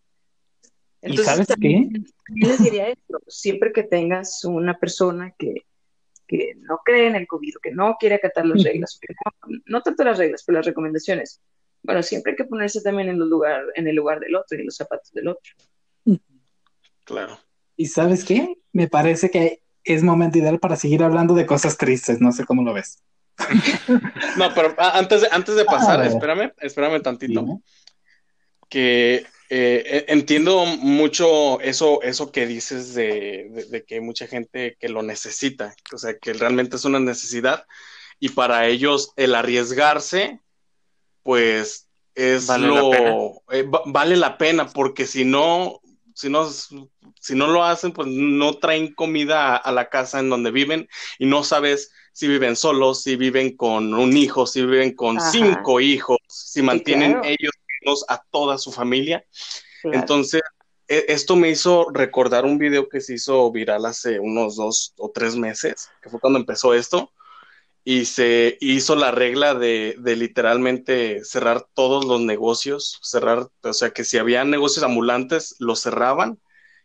¿Y 1.03 1.17
sabes 1.19 1.47
también, 1.47 1.93
qué? 1.93 2.01
también 2.27 2.49
les 2.49 2.63
diría 2.63 2.89
esto, 2.89 3.21
siempre 3.29 3.73
que 3.73 3.83
tengas 3.83 4.43
una 4.45 4.79
persona 4.79 5.35
que, 5.39 5.67
que 6.27 6.55
no 6.57 6.81
cree 6.83 7.09
en 7.09 7.17
el 7.17 7.27
COVID, 7.27 7.57
que 7.63 7.73
no 7.73 7.97
quiere 8.01 8.15
acatar 8.15 8.47
las 8.47 8.63
reglas, 8.63 8.99
que 8.99 9.13
no, 9.13 9.59
no 9.67 9.83
tanto 9.83 10.03
las 10.03 10.17
reglas, 10.17 10.43
pero 10.47 10.57
las 10.59 10.67
recomendaciones. 10.67 11.43
Bueno, 11.83 12.03
siempre 12.03 12.33
hay 12.33 12.37
que 12.37 12.45
ponerse 12.45 12.81
también 12.81 13.11
en 13.11 13.17
el 13.17 13.29
lugar, 13.29 13.65
en 13.75 13.87
el 13.87 13.95
lugar 13.95 14.19
del 14.21 14.35
otro 14.35 14.57
y 14.57 14.61
en 14.61 14.67
los 14.67 14.77
zapatos 14.77 15.13
del 15.13 15.29
otro. 15.29 15.53
Claro. 17.05 17.39
¿Y 17.77 17.87
sabes 17.87 18.25
qué? 18.25 18.57
Me 18.73 18.89
parece 18.89 19.31
que 19.31 19.63
es 19.85 20.03
momento 20.03 20.39
ideal 20.39 20.59
para 20.59 20.77
seguir 20.77 21.03
hablando 21.03 21.35
de 21.35 21.45
cosas 21.45 21.77
tristes. 21.77 22.21
No 22.21 22.33
sé 22.33 22.47
cómo 22.47 22.63
lo 22.63 22.73
ves. 22.73 23.03
No, 24.37 24.53
pero 24.55 24.75
ah, 24.79 24.99
antes 24.99 25.21
de, 25.23 25.29
antes 25.31 25.55
de 25.57 25.65
pasar, 25.65 26.01
Ah. 26.01 26.07
espérame, 26.07 26.53
espérame 26.61 27.03
tantito. 27.03 27.61
Que 28.69 29.27
eh, 29.51 29.83
eh, 29.87 30.05
entiendo 30.09 30.65
mucho 30.67 31.61
eso, 31.61 32.01
eso 32.03 32.33
que 32.33 32.47
dices 32.47 32.95
de, 32.95 33.49
de- 33.51 33.65
de 33.71 33.85
que 33.85 33.97
hay 33.97 34.01
mucha 34.01 34.27
gente 34.27 34.77
que 34.81 34.89
lo 34.89 35.03
necesita, 35.03 35.75
o 35.93 35.99
sea, 35.99 36.17
que 36.19 36.33
realmente 36.33 36.77
es 36.77 36.85
una 36.85 36.99
necesidad 36.99 37.65
y 38.19 38.31
para 38.31 38.67
ellos 38.67 39.13
el 39.17 39.35
arriesgarse, 39.35 40.41
pues 41.23 41.89
es 42.15 42.47
Vale 42.47 42.67
lo 42.67 42.91
la 42.91 42.97
pena. 42.97 43.17
eh, 43.53 43.63
va- 43.65 43.83
vale 43.87 44.17
la 44.17 44.39
pena 44.39 44.67
porque 44.69 45.07
si 45.07 45.25
no, 45.25 45.81
si 46.15 46.31
no, 46.31 46.49
si 47.25 47.35
no 47.35 47.47
lo 47.47 47.65
hacen, 47.65 47.93
pues 47.93 48.07
no 48.09 48.55
traen 48.59 48.95
comida 48.95 49.55
a, 49.55 49.57
a 49.57 49.73
la 49.73 49.89
casa 49.89 50.21
en 50.21 50.29
donde 50.29 50.51
viven 50.51 50.89
y 51.19 51.25
no 51.25 51.43
sabes 51.43 51.91
si 52.13 52.29
viven 52.29 52.55
solos, 52.55 53.03
si 53.03 53.17
viven 53.17 53.57
con 53.57 53.95
un 53.95 54.17
hijo, 54.17 54.47
si 54.47 54.61
viven 54.61 54.95
con 54.95 55.17
Ajá. 55.17 55.31
cinco 55.31 55.81
hijos, 55.81 56.19
si 56.29 56.61
mantienen 56.63 57.13
claro. 57.13 57.25
ellos 57.25 57.53
mismos 57.81 58.05
a 58.09 58.23
toda 58.31 58.59
su 58.59 58.73
familia. 58.73 59.25
Claro. 59.81 60.01
Entonces, 60.01 60.43
e- 60.87 61.07
esto 61.09 61.35
me 61.35 61.49
hizo 61.49 61.89
recordar 61.91 62.45
un 62.45 62.59
video 62.59 62.89
que 62.91 63.01
se 63.01 63.15
hizo 63.15 63.51
viral 63.51 63.87
hace 63.87 64.21
unos 64.21 64.57
dos 64.57 64.93
o 64.99 65.11
tres 65.11 65.35
meses, 65.35 65.89
que 66.03 66.11
fue 66.11 66.21
cuando 66.21 66.39
empezó 66.39 66.75
esto, 66.75 67.11
y 67.85 68.07
se 68.07 68.57
hizo 68.61 68.97
la 68.97 69.11
regla 69.11 69.55
de, 69.55 69.97
de 69.99 70.17
literalmente 70.17 71.25
cerrar 71.25 71.67
todos 71.75 72.05
los 72.05 72.21
negocios, 72.21 72.99
cerrar, 73.03 73.49
o 73.63 73.73
sea, 73.73 73.91
que 73.91 74.05
si 74.05 74.19
había 74.19 74.45
negocios 74.45 74.85
ambulantes, 74.85 75.57
los 75.59 75.81
cerraban, 75.83 76.39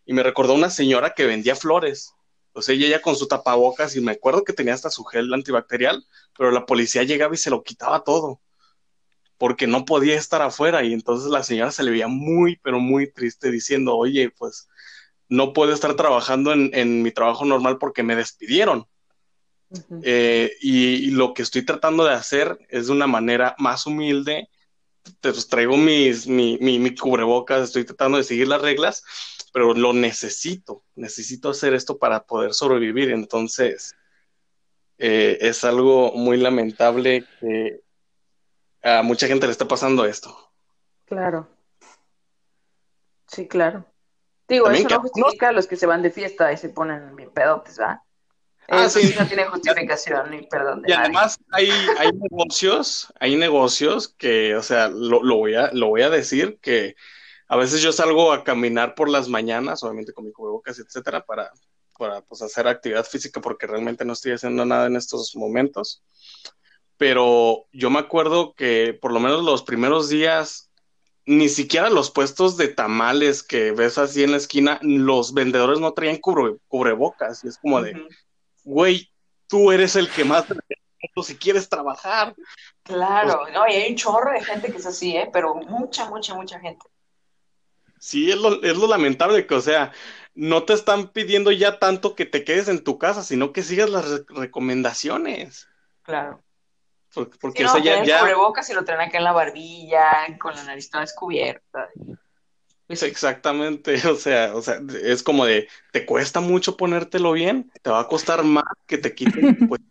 y 0.09 0.13
me 0.13 0.23
recordó 0.23 0.55
una 0.55 0.71
señora 0.71 1.13
que 1.13 1.27
vendía 1.27 1.55
flores, 1.55 2.15
O 2.53 2.63
sea, 2.63 2.73
ella 2.73 2.99
con 2.99 3.15
su 3.15 3.27
tapabocas 3.27 3.95
y 3.95 4.01
me 4.01 4.13
acuerdo 4.13 4.43
que 4.43 4.53
tenía 4.53 4.73
hasta 4.73 4.89
su 4.89 5.03
gel 5.03 5.31
antibacterial, 5.31 6.03
pero 6.35 6.49
la 6.49 6.65
policía 6.65 7.03
llegaba 7.03 7.35
y 7.35 7.37
se 7.37 7.51
lo 7.51 7.61
quitaba 7.61 8.03
todo 8.03 8.41
porque 9.37 9.67
no 9.67 9.85
podía 9.85 10.15
estar 10.15 10.41
afuera 10.41 10.83
y 10.83 10.93
entonces 10.93 11.29
la 11.29 11.43
señora 11.43 11.69
se 11.69 11.83
le 11.83 11.91
veía 11.91 12.07
muy, 12.07 12.57
pero 12.63 12.79
muy 12.79 13.11
triste 13.11 13.51
diciendo, 13.51 13.95
oye, 13.95 14.31
pues 14.31 14.67
no 15.27 15.53
puedo 15.53 15.73
estar 15.73 15.95
trabajando 15.95 16.53
en, 16.53 17.03
mi 17.03 17.11
trabajo 17.11 17.45
normal 17.45 17.77
porque 17.77 18.01
me 18.01 18.15
despidieron. 18.15 18.87
Eh, 20.01 20.51
y, 20.59 21.11
lo 21.11 21.35
que 21.35 21.43
estoy 21.43 21.63
tratando 21.63 22.03
de 22.03 22.15
hacer 22.15 22.57
es 22.69 22.87
de 22.87 22.93
una 22.93 23.05
manera 23.05 23.55
más 23.59 23.85
humilde. 23.85 24.49
Te 25.21 25.31
pues, 25.31 25.47
traigo 25.47 25.77
mis, 25.77 26.25
mi, 26.25 26.57
mi, 26.57 26.95
cubrebocas, 26.95 27.61
estoy 27.61 27.85
tratando 27.85 28.17
de 28.17 28.23
seguir 28.23 28.47
las 28.47 28.61
reglas, 28.61 29.03
pero 29.53 29.73
lo 29.73 29.93
necesito, 29.93 30.83
necesito 30.95 31.49
hacer 31.49 31.73
esto 31.73 31.97
para 31.97 32.23
poder 32.23 32.53
sobrevivir. 32.53 33.11
Entonces, 33.11 33.95
eh, 34.97 35.37
es 35.41 35.63
algo 35.63 36.11
muy 36.13 36.37
lamentable 36.37 37.25
que 37.39 37.81
a 38.83 39.01
mucha 39.01 39.27
gente 39.27 39.45
le 39.45 39.51
está 39.51 39.67
pasando 39.67 40.05
esto. 40.05 40.35
Claro. 41.05 41.47
Sí, 43.27 43.47
claro. 43.47 43.85
Digo, 44.47 44.69
eso 44.69 44.89
no 44.89 45.01
justifica 45.01 45.49
a 45.49 45.51
los 45.51 45.67
que 45.67 45.75
se 45.75 45.85
van 45.85 46.01
de 46.01 46.11
fiesta 46.11 46.51
y 46.51 46.57
se 46.57 46.69
ponen 46.69 47.15
bien 47.15 47.29
pedotes, 47.29 47.79
¿va? 47.79 48.03
Ah, 48.67 48.87
sí. 48.87 49.15
no 49.17 49.25
tiene 49.25 49.45
justificación 49.45 50.29
ni 50.29 50.43
perdón. 50.43 50.83
y 50.85 50.91
además 50.91 51.39
hay, 51.51 51.71
hay 51.97 52.11
negocios, 52.13 53.11
hay 53.19 53.35
negocios 53.35 54.09
que, 54.09 54.55
o 54.55 54.61
sea, 54.61 54.89
lo, 54.89 55.23
lo, 55.23 55.37
voy 55.37 55.55
a, 55.55 55.71
lo 55.73 55.87
voy 55.87 56.03
a 56.03 56.09
decir 56.09 56.59
que 56.61 56.95
a 57.49 57.57
veces 57.57 57.81
yo 57.81 57.91
salgo 57.91 58.31
a 58.31 58.45
caminar 58.45 58.95
por 58.95 59.09
las 59.09 59.27
mañanas, 59.27 59.83
obviamente 59.83 60.13
con 60.13 60.25
mi 60.25 60.31
cubrebocas, 60.31 60.79
etcétera, 60.79 61.25
para, 61.25 61.51
para 61.97 62.21
pues, 62.21 62.41
hacer 62.41 62.67
actividad 62.67 63.05
física 63.05 63.41
porque 63.41 63.67
realmente 63.67 64.05
no 64.05 64.13
estoy 64.13 64.31
haciendo 64.31 64.65
nada 64.65 64.87
en 64.87 64.95
estos 64.95 65.35
momentos 65.35 66.01
pero 66.99 67.65
yo 67.71 67.89
me 67.89 67.99
acuerdo 67.99 68.53
que 68.55 68.93
por 69.01 69.13
lo 69.13 69.21
menos 69.21 69.41
los 69.41 69.63
primeros 69.63 70.09
días, 70.09 70.69
ni 71.25 71.47
siquiera 71.47 71.89
los 71.89 72.11
puestos 72.11 72.57
de 72.57 72.67
tamales 72.67 73.41
que 73.41 73.71
ves 73.71 73.97
así 73.97 74.21
en 74.21 74.31
la 74.31 74.37
esquina, 74.37 74.79
los 74.81 75.33
vendedores 75.33 75.79
no 75.79 75.93
traían 75.93 76.17
cubrebocas. 76.17 77.45
Y 77.45 77.47
es 77.47 77.57
como 77.57 77.81
de, 77.81 78.05
güey, 78.65 79.09
tú 79.47 79.71
eres 79.71 79.95
el 79.95 80.09
que 80.09 80.25
más 80.25 80.43
si 81.23 81.37
quieres 81.37 81.69
trabajar. 81.69 82.35
Claro, 82.83 83.47
no, 83.53 83.65
y 83.69 83.75
hay 83.75 83.91
un 83.91 83.95
chorro 83.95 84.33
de 84.33 84.43
gente 84.43 84.69
que 84.69 84.79
es 84.79 84.85
así, 84.85 85.15
¿eh? 85.15 85.29
pero 85.31 85.55
mucha, 85.55 86.09
mucha, 86.09 86.33
mucha 86.33 86.59
gente. 86.59 86.85
Sí, 87.99 88.31
es 88.31 88.37
lo, 88.37 88.63
es 88.63 88.77
lo 88.77 88.87
lamentable 88.87 89.45
que, 89.45 89.55
o 89.55 89.61
sea, 89.61 89.91
no 90.35 90.63
te 90.63 90.73
están 90.73 91.09
pidiendo 91.09 91.51
ya 91.51 91.79
tanto 91.79 92.15
que 92.15 92.25
te 92.25 92.43
quedes 92.43 92.69
en 92.69 92.83
tu 92.83 92.97
casa, 92.97 93.23
sino 93.23 93.51
que 93.51 93.61
sigas 93.61 93.89
las 93.89 94.25
recomendaciones. 94.29 95.67
Claro. 96.03 96.41
Porque, 97.13 97.57
sí, 97.57 97.63
no, 97.63 97.77
ya, 97.79 98.03
ya... 98.03 98.19
cubrebocas 98.19 98.69
y 98.69 98.73
lo 98.73 98.85
traen 98.85 99.01
acá 99.01 99.17
en 99.17 99.23
la 99.23 99.31
barbilla, 99.31 100.37
con 100.39 100.55
la 100.55 100.63
nariz 100.63 100.89
toda 100.89 101.01
descubierta. 101.01 101.89
exactamente, 102.87 103.95
o 104.07 104.15
sea, 104.15 104.55
o 104.55 104.61
sea, 104.61 104.79
es 105.03 105.23
como 105.23 105.45
de, 105.45 105.67
te 105.91 106.05
cuesta 106.05 106.39
mucho 106.39 106.77
ponértelo 106.77 107.31
bien, 107.31 107.71
te 107.81 107.89
va 107.89 108.01
a 108.01 108.07
costar 108.07 108.43
más 108.43 108.63
que 108.85 108.97
te 108.97 109.13
quiten. 109.13 109.67
Pues, 109.67 109.81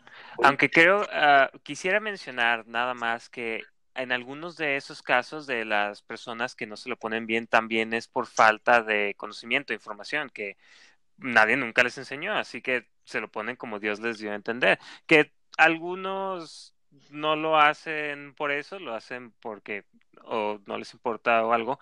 Aunque 0.42 0.70
creo, 0.70 1.02
uh, 1.02 1.58
quisiera 1.62 1.98
mencionar 1.98 2.66
nada 2.66 2.94
más 2.94 3.28
que 3.28 3.62
en 3.98 4.12
algunos 4.12 4.56
de 4.56 4.76
esos 4.76 5.02
casos 5.02 5.46
de 5.46 5.64
las 5.64 6.02
personas 6.02 6.54
que 6.54 6.66
no 6.66 6.76
se 6.76 6.88
lo 6.88 6.96
ponen 6.96 7.26
bien 7.26 7.46
también 7.48 7.92
es 7.92 8.08
por 8.08 8.26
falta 8.26 8.82
de 8.82 9.14
conocimiento, 9.16 9.72
información, 9.72 10.30
que 10.30 10.56
nadie 11.18 11.56
nunca 11.56 11.82
les 11.82 11.98
enseñó, 11.98 12.34
así 12.34 12.62
que 12.62 12.86
se 13.04 13.20
lo 13.20 13.30
ponen 13.30 13.56
como 13.56 13.80
Dios 13.80 14.00
les 14.00 14.18
dio 14.18 14.32
a 14.32 14.36
entender. 14.36 14.78
Que 15.06 15.32
algunos 15.58 16.74
no 17.10 17.36
lo 17.36 17.58
hacen 17.58 18.34
por 18.34 18.52
eso, 18.52 18.78
lo 18.78 18.94
hacen 18.94 19.32
porque 19.40 19.84
o 20.24 20.60
no 20.66 20.78
les 20.78 20.92
importa 20.94 21.44
o 21.44 21.52
algo, 21.52 21.80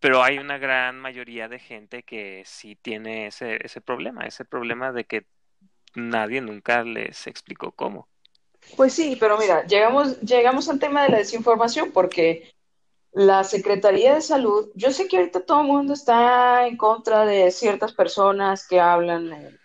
pero 0.00 0.22
hay 0.22 0.38
una 0.38 0.58
gran 0.58 1.00
mayoría 1.00 1.48
de 1.48 1.58
gente 1.60 2.02
que 2.02 2.42
sí 2.46 2.76
tiene 2.76 3.28
ese, 3.28 3.64
ese 3.64 3.80
problema, 3.80 4.26
ese 4.26 4.44
problema 4.44 4.92
de 4.92 5.04
que 5.06 5.26
nadie 5.94 6.40
nunca 6.40 6.84
les 6.84 7.26
explicó 7.26 7.72
cómo. 7.72 8.08
Pues 8.76 8.92
sí, 8.92 9.16
pero 9.18 9.38
mira, 9.38 9.66
llegamos, 9.66 10.20
llegamos 10.20 10.68
al 10.68 10.78
tema 10.78 11.04
de 11.04 11.10
la 11.10 11.18
desinformación 11.18 11.92
porque 11.92 12.52
la 13.12 13.44
Secretaría 13.44 14.14
de 14.14 14.20
Salud, 14.20 14.70
yo 14.74 14.90
sé 14.90 15.06
que 15.06 15.18
ahorita 15.18 15.40
todo 15.40 15.60
el 15.60 15.68
mundo 15.68 15.94
está 15.94 16.66
en 16.66 16.76
contra 16.76 17.24
de 17.24 17.50
ciertas 17.50 17.92
personas 17.92 18.66
que 18.66 18.80
hablan 18.80 19.58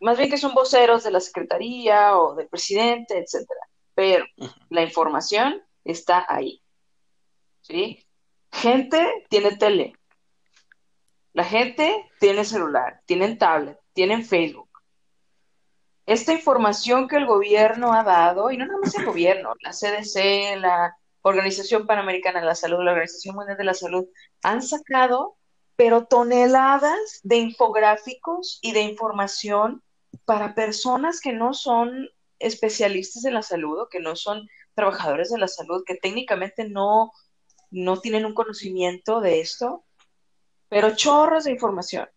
más 0.00 0.18
bien 0.18 0.30
que 0.30 0.38
son 0.38 0.54
voceros 0.54 1.04
de 1.04 1.10
la 1.10 1.20
Secretaría 1.20 2.18
o 2.18 2.34
del 2.34 2.48
presidente, 2.48 3.18
etcétera. 3.18 3.60
Pero 3.94 4.24
la 4.70 4.82
información 4.82 5.62
está 5.84 6.26
ahí. 6.28 6.62
¿Sí? 7.60 8.04
Gente 8.52 9.26
tiene 9.28 9.56
tele. 9.56 9.94
La 11.32 11.44
gente 11.44 12.10
tiene 12.20 12.44
celular, 12.44 13.00
tienen 13.06 13.38
tablet, 13.38 13.78
tienen 13.92 14.24
Facebook. 14.24 14.63
Esta 16.06 16.32
información 16.32 17.08
que 17.08 17.16
el 17.16 17.26
gobierno 17.26 17.92
ha 17.94 18.02
dado, 18.02 18.50
y 18.50 18.58
no 18.58 18.66
nada 18.66 18.78
más 18.78 18.94
el 18.94 19.06
gobierno, 19.06 19.54
la 19.60 19.72
CDC, 19.72 20.56
la 20.60 20.96
Organización 21.22 21.86
Panamericana 21.86 22.40
de 22.40 22.46
la 22.46 22.54
Salud, 22.54 22.84
la 22.84 22.92
Organización 22.92 23.36
Mundial 23.36 23.56
de 23.56 23.64
la 23.64 23.74
Salud, 23.74 24.06
han 24.42 24.62
sacado 24.62 25.36
pero 25.76 26.06
toneladas 26.06 27.20
de 27.22 27.36
infográficos 27.36 28.58
y 28.62 28.72
de 28.72 28.82
información 28.82 29.82
para 30.24 30.54
personas 30.54 31.20
que 31.20 31.32
no 31.32 31.52
son 31.52 32.08
especialistas 32.38 33.24
en 33.24 33.34
la 33.34 33.42
salud 33.42 33.80
o 33.80 33.88
que 33.88 34.00
no 34.00 34.14
son 34.16 34.48
trabajadores 34.74 35.30
de 35.30 35.38
la 35.38 35.48
salud, 35.48 35.82
que 35.84 35.96
técnicamente 35.96 36.68
no, 36.68 37.12
no 37.70 38.00
tienen 38.00 38.24
un 38.24 38.34
conocimiento 38.34 39.20
de 39.20 39.40
esto, 39.40 39.84
pero 40.68 40.94
chorros 40.94 41.44
de 41.44 41.52
información. 41.52 42.08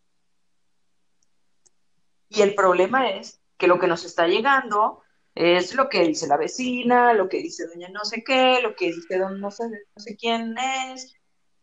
Y 2.30 2.42
el 2.42 2.56
problema 2.56 3.10
es 3.12 3.37
que 3.58 3.68
lo 3.68 3.80
que 3.80 3.88
nos 3.88 4.05
está 4.05 4.28
llegando 4.28 5.03
es 5.36 5.76
lo 5.76 5.89
que 5.89 6.01
dice 6.01 6.28
la 6.28 6.38
vecina, 6.38 7.14
lo 7.14 7.30
que 7.30 7.38
dice 7.38 7.68
doña 7.68 7.89
no 7.89 8.03
sé 8.05 8.24
qué, 8.24 8.60
lo 8.62 8.76
que 8.76 8.88
dice 8.88 9.20
don 9.20 9.39
no 9.39 9.51
sé, 9.51 9.70
no 9.70 10.03
sé 10.03 10.16
quién 10.16 10.55
es. 10.58 11.16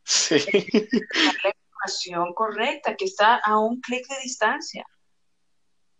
Sí 0.05 0.37
correcta, 2.35 2.97
que 2.97 3.05
está 3.05 3.37
a 3.37 3.59
un 3.59 3.81
clic 3.81 4.07
de 4.09 4.17
distancia. 4.23 4.87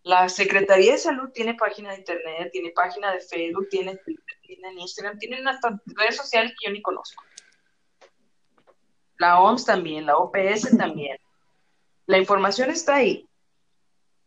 La 0.03 0.29
Secretaría 0.29 0.93
de 0.93 0.97
Salud 0.97 1.29
tiene 1.33 1.55
página 1.55 1.91
de 1.91 1.97
Internet, 1.97 2.49
tiene 2.51 2.71
página 2.71 3.11
de 3.11 3.19
Facebook, 3.19 3.67
tiene 3.69 3.97
Twitter, 3.97 4.37
tiene 4.41 4.73
Instagram, 4.73 5.17
tiene 5.17 5.41
unas 5.41 5.59
redes 5.85 6.15
sociales 6.15 6.53
que 6.59 6.67
yo 6.67 6.73
ni 6.73 6.81
conozco. 6.81 7.23
La 9.17 9.41
OMS 9.41 9.65
también, 9.65 10.05
la 10.05 10.17
OPS 10.17 10.77
también. 10.77 11.17
La 12.05 12.19
información 12.19 12.69
está 12.69 12.95
ahí. 12.95 13.27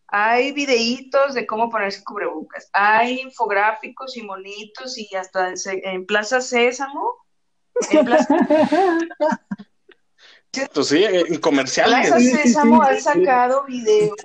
Hay 0.08 0.52
videitos 0.52 1.34
de 1.34 1.46
cómo 1.46 1.68
ponerse 1.68 2.02
cubrebocas. 2.02 2.70
Hay 2.72 3.20
infográficos 3.20 4.16
y 4.16 4.22
monitos 4.22 4.96
y 4.96 5.14
hasta 5.14 5.52
en, 5.66 6.06
Plaza 6.06 6.40
Sésamo. 6.40 7.14
En 7.90 8.04
Plaza... 8.04 8.36
Pues 10.72 10.88
sí, 10.88 11.04
en 11.04 11.38
comerciales. 11.40 12.08
Plaza 12.08 12.18
Sésamo 12.18 12.82
ha 12.82 12.98
sacado 12.98 13.64
videos 13.66 14.16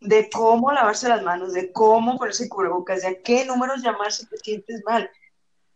de 0.00 0.28
cómo 0.30 0.70
lavarse 0.70 1.08
las 1.08 1.22
manos, 1.22 1.54
de 1.54 1.72
cómo 1.72 2.18
ponerse 2.18 2.48
cubrebocas, 2.48 3.00
de 3.00 3.08
a 3.08 3.22
qué 3.22 3.44
números 3.46 3.82
llamar 3.82 4.12
si 4.12 4.26
te 4.26 4.36
sientes 4.36 4.82
mal. 4.84 5.10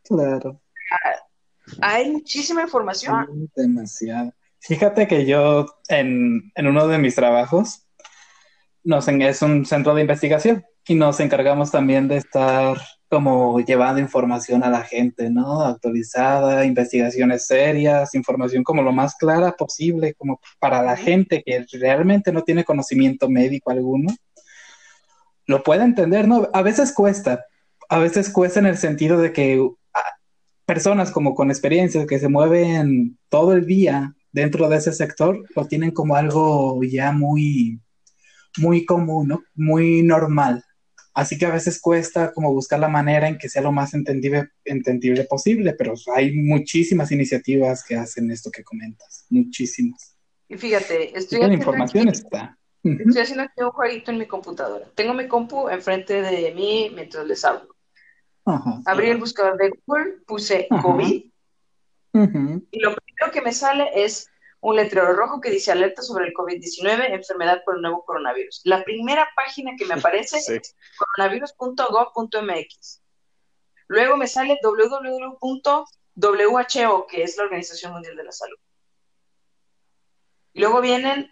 Claro. 0.04 0.60
Hay 1.80 2.10
muchísima 2.10 2.62
información. 2.62 3.50
Demasiado. 3.56 4.32
Fíjate 4.60 5.08
que 5.08 5.24
yo 5.24 5.66
en, 5.88 6.52
en 6.54 6.66
uno 6.66 6.86
de 6.86 6.98
mis 6.98 7.14
trabajos 7.14 7.86
nos, 8.84 9.08
es 9.08 9.42
un 9.42 9.66
centro 9.66 9.94
de 9.94 10.02
investigación 10.02 10.64
y 10.86 10.94
nos 10.94 11.20
encargamos 11.20 11.70
también 11.70 12.08
de 12.08 12.16
estar 12.16 12.78
como 13.08 13.58
llevando 13.60 14.00
información 14.00 14.62
a 14.62 14.70
la 14.70 14.82
gente, 14.82 15.30
¿no? 15.30 15.62
Actualizada, 15.62 16.64
investigaciones 16.64 17.46
serias, 17.46 18.14
información 18.14 18.62
como 18.62 18.82
lo 18.82 18.92
más 18.92 19.16
clara 19.16 19.52
posible, 19.52 20.14
como 20.14 20.40
para 20.60 20.80
la 20.82 20.96
gente 20.96 21.42
que 21.44 21.66
realmente 21.72 22.32
no 22.32 22.42
tiene 22.42 22.64
conocimiento 22.64 23.28
médico 23.28 23.72
alguno, 23.72 24.14
lo 25.46 25.62
puede 25.64 25.82
entender, 25.82 26.28
¿no? 26.28 26.48
A 26.52 26.62
veces 26.62 26.92
cuesta, 26.92 27.44
a 27.88 27.98
veces 27.98 28.30
cuesta 28.30 28.60
en 28.60 28.66
el 28.66 28.78
sentido 28.78 29.20
de 29.20 29.32
que 29.32 29.60
ah, 29.92 30.00
personas 30.64 31.10
como 31.10 31.34
con 31.34 31.50
experiencia 31.50 32.06
que 32.06 32.20
se 32.20 32.28
mueven 32.28 33.18
todo 33.28 33.52
el 33.54 33.66
día 33.66 34.14
dentro 34.30 34.68
de 34.68 34.76
ese 34.76 34.92
sector, 34.92 35.44
lo 35.56 35.66
tienen 35.66 35.90
como 35.90 36.14
algo 36.14 36.80
ya 36.84 37.10
muy, 37.10 37.80
muy 38.58 38.84
común, 38.84 39.28
¿no? 39.28 39.42
Muy 39.54 40.02
normal 40.02 40.64
Así 41.12 41.36
que 41.36 41.46
a 41.46 41.50
veces 41.50 41.80
cuesta 41.80 42.32
como 42.32 42.52
buscar 42.52 42.78
la 42.78 42.88
manera 42.88 43.28
en 43.28 43.36
que 43.36 43.48
sea 43.48 43.62
lo 43.62 43.72
más 43.72 43.94
entendible, 43.94 44.50
entendible 44.64 45.24
posible, 45.24 45.72
pero 45.72 45.94
hay 46.14 46.32
muchísimas 46.34 47.10
iniciativas 47.10 47.84
que 47.84 47.96
hacen 47.96 48.30
esto 48.30 48.50
que 48.50 48.62
comentas, 48.62 49.26
muchísimas. 49.28 50.16
Y 50.48 50.56
fíjate, 50.56 51.16
estoy 51.18 51.40
la 51.40 51.52
información 51.52 52.08
está. 52.08 52.56
Estoy 52.82 53.22
haciendo 53.22 53.42
aquí 53.42 53.62
un 53.62 53.70
jueguito 53.70 54.10
en 54.12 54.18
mi 54.18 54.26
computadora. 54.26 54.86
Tengo 54.94 55.12
mi 55.12 55.28
compu 55.28 55.68
enfrente 55.68 56.22
de 56.22 56.54
mí 56.54 56.90
mientras 56.94 57.26
les 57.26 57.44
hablo. 57.44 57.74
Ajá. 58.46 58.80
Abrí 58.86 59.10
el 59.10 59.18
buscador 59.18 59.58
de 59.58 59.70
Google, 59.84 60.18
puse 60.26 60.66
Ajá. 60.70 60.82
COVID 60.82 61.24
y 62.12 62.80
lo 62.80 62.96
primero 62.96 63.32
que 63.32 63.42
me 63.42 63.52
sale 63.52 63.90
es 63.94 64.26
un 64.60 64.76
letrero 64.76 65.12
rojo 65.14 65.40
que 65.40 65.50
dice 65.50 65.72
alerta 65.72 66.02
sobre 66.02 66.26
el 66.26 66.34
COVID-19, 66.34 67.14
enfermedad 67.14 67.62
por 67.64 67.76
el 67.76 67.82
nuevo 67.82 68.04
coronavirus. 68.04 68.60
La 68.64 68.84
primera 68.84 69.28
página 69.34 69.72
que 69.76 69.86
me 69.86 69.94
aparece 69.94 70.40
Sí. 70.40 70.54
es 70.54 70.76
coronavirus.gov.mx. 70.98 73.02
Luego 73.88 74.16
me 74.16 74.26
sale 74.26 74.58
www.who, 74.62 75.86
que 77.06 77.22
es 77.22 77.36
la 77.36 77.44
Organización 77.44 77.92
Mundial 77.92 78.16
de 78.16 78.24
la 78.24 78.32
Salud. 78.32 78.58
Y 80.52 80.60
luego 80.60 80.80
vienen 80.80 81.30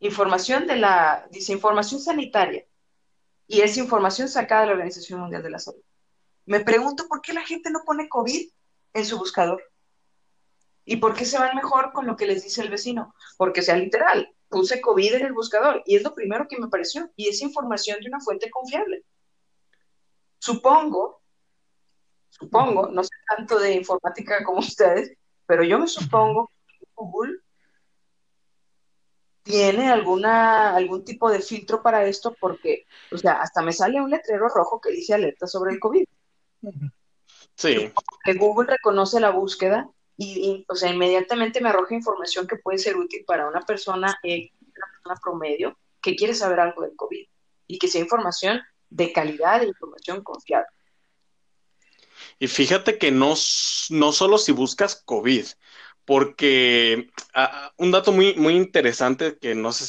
información 0.00 0.66
de 0.66 0.76
la, 0.76 1.26
dice 1.30 1.52
información 1.52 2.00
sanitaria. 2.00 2.66
Y 3.46 3.60
es 3.60 3.76
información 3.76 4.28
sacada 4.28 4.62
de 4.62 4.66
la 4.68 4.72
Organización 4.72 5.20
Mundial 5.20 5.42
de 5.42 5.50
la 5.50 5.58
Salud. 5.58 5.82
Me 6.46 6.60
pregunto 6.60 7.06
por 7.08 7.20
qué 7.20 7.32
la 7.32 7.42
gente 7.42 7.70
no 7.70 7.80
pone 7.84 8.08
COVID 8.08 8.50
en 8.94 9.04
su 9.04 9.18
buscador. 9.18 9.62
¿Y 10.84 10.96
por 10.96 11.14
qué 11.14 11.24
se 11.24 11.38
van 11.38 11.54
mejor 11.56 11.92
con 11.92 12.06
lo 12.06 12.16
que 12.16 12.26
les 12.26 12.42
dice 12.42 12.62
el 12.62 12.70
vecino? 12.70 13.14
Porque 13.36 13.62
sea 13.62 13.76
literal, 13.76 14.34
puse 14.48 14.80
COVID 14.80 15.14
en 15.14 15.26
el 15.26 15.32
buscador 15.32 15.82
y 15.86 15.96
es 15.96 16.02
lo 16.02 16.14
primero 16.14 16.46
que 16.48 16.58
me 16.58 16.66
apareció 16.66 17.10
y 17.16 17.28
es 17.28 17.40
información 17.40 18.00
de 18.00 18.08
una 18.08 18.20
fuente 18.20 18.50
confiable. 18.50 19.04
Supongo, 20.38 21.22
supongo, 22.30 22.88
no 22.88 23.04
sé 23.04 23.10
tanto 23.34 23.58
de 23.58 23.74
informática 23.74 24.42
como 24.44 24.58
ustedes, 24.58 25.16
pero 25.46 25.62
yo 25.62 25.78
me 25.78 25.86
supongo 25.86 26.50
que 26.66 26.86
Google 26.94 27.38
tiene 29.42 29.90
alguna, 29.90 30.74
algún 30.74 31.04
tipo 31.04 31.30
de 31.30 31.40
filtro 31.40 31.82
para 31.82 32.04
esto 32.06 32.34
porque, 32.38 32.86
o 33.10 33.18
sea, 33.18 33.40
hasta 33.40 33.62
me 33.62 33.72
sale 33.72 34.00
un 34.00 34.10
letrero 34.10 34.48
rojo 34.48 34.80
que 34.80 34.90
dice 34.90 35.14
alerta 35.14 35.46
sobre 35.46 35.72
el 35.72 35.80
COVID. 35.80 36.04
Sí, 37.54 37.92
que 38.24 38.34
Google 38.34 38.70
reconoce 38.70 39.20
la 39.20 39.30
búsqueda 39.30 39.88
y, 40.16 40.64
o 40.68 40.74
sea, 40.74 40.90
inmediatamente 40.90 41.60
me 41.60 41.70
arroja 41.70 41.94
información 41.94 42.46
que 42.46 42.56
puede 42.56 42.78
ser 42.78 42.96
útil 42.96 43.24
para 43.26 43.48
una 43.48 43.62
persona, 43.62 44.18
eh, 44.22 44.50
una 44.60 44.86
persona 44.92 45.20
promedio 45.22 45.78
que 46.00 46.16
quiere 46.16 46.34
saber 46.34 46.60
algo 46.60 46.82
del 46.82 46.96
COVID 46.96 47.26
y 47.66 47.78
que 47.78 47.88
sea 47.88 48.00
información 48.00 48.60
de 48.90 49.12
calidad 49.12 49.62
información 49.62 50.22
confiable. 50.22 50.68
y 52.38 52.46
fíjate 52.46 52.98
que 52.98 53.10
no, 53.10 53.34
no 53.90 54.12
solo 54.12 54.38
si 54.38 54.52
buscas 54.52 55.02
COVID, 55.04 55.46
porque 56.04 57.10
ah, 57.34 57.72
un 57.78 57.90
dato 57.90 58.12
muy, 58.12 58.34
muy 58.34 58.54
interesante 58.54 59.38
que 59.38 59.54
no 59.54 59.72
sé 59.72 59.86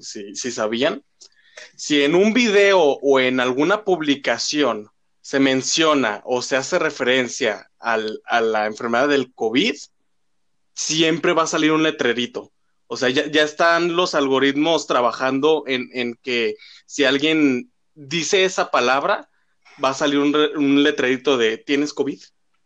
si, 0.00 0.34
si 0.34 0.50
sabían, 0.50 1.04
si 1.76 2.02
en 2.02 2.14
un 2.14 2.32
video 2.32 2.80
o 2.80 3.20
en 3.20 3.40
alguna 3.40 3.84
publicación 3.84 4.90
se 5.20 5.38
menciona 5.40 6.22
o 6.24 6.42
se 6.42 6.56
hace 6.56 6.78
referencia 6.78 7.70
al- 7.78 8.20
a 8.24 8.40
la 8.40 8.66
enfermedad 8.66 9.08
del 9.08 9.32
COVID, 9.34 9.74
siempre 10.74 11.32
va 11.32 11.42
a 11.42 11.46
salir 11.46 11.72
un 11.72 11.82
letrerito. 11.82 12.52
O 12.86 12.96
sea, 12.96 13.08
ya, 13.10 13.26
ya 13.30 13.42
están 13.42 13.94
los 13.96 14.14
algoritmos 14.14 14.86
trabajando 14.86 15.64
en, 15.66 15.88
en 15.92 16.14
que 16.22 16.56
si 16.86 17.04
alguien 17.04 17.70
dice 17.94 18.44
esa 18.44 18.70
palabra, 18.70 19.28
va 19.82 19.90
a 19.90 19.94
salir 19.94 20.18
un, 20.18 20.32
re- 20.32 20.56
un 20.56 20.82
letrerito 20.82 21.36
de 21.36 21.58
¿tienes 21.58 21.92
COVID? 21.92 22.20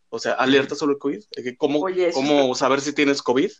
O 0.08 0.18
sea, 0.20 0.32
alerta 0.34 0.76
sobre 0.76 0.92
el 0.94 0.98
COVID. 0.98 1.22
¿Cómo, 1.58 1.80
Oye, 1.80 2.12
cómo 2.12 2.54
saber 2.54 2.80
si 2.80 2.92
tienes 2.92 3.20
COVID? 3.20 3.50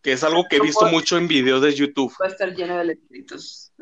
Que 0.00 0.12
es 0.12 0.24
algo 0.24 0.46
que 0.48 0.56
he 0.56 0.60
visto 0.60 0.80
puedo- 0.80 0.92
mucho 0.92 1.16
en 1.18 1.28
videos 1.28 1.62
de 1.62 1.74
YouTube. 1.74 2.12
Va 2.20 2.26
a 2.26 2.30
estar 2.30 2.52
lleno 2.54 2.76
de 2.78 2.84
letritos. 2.86 3.72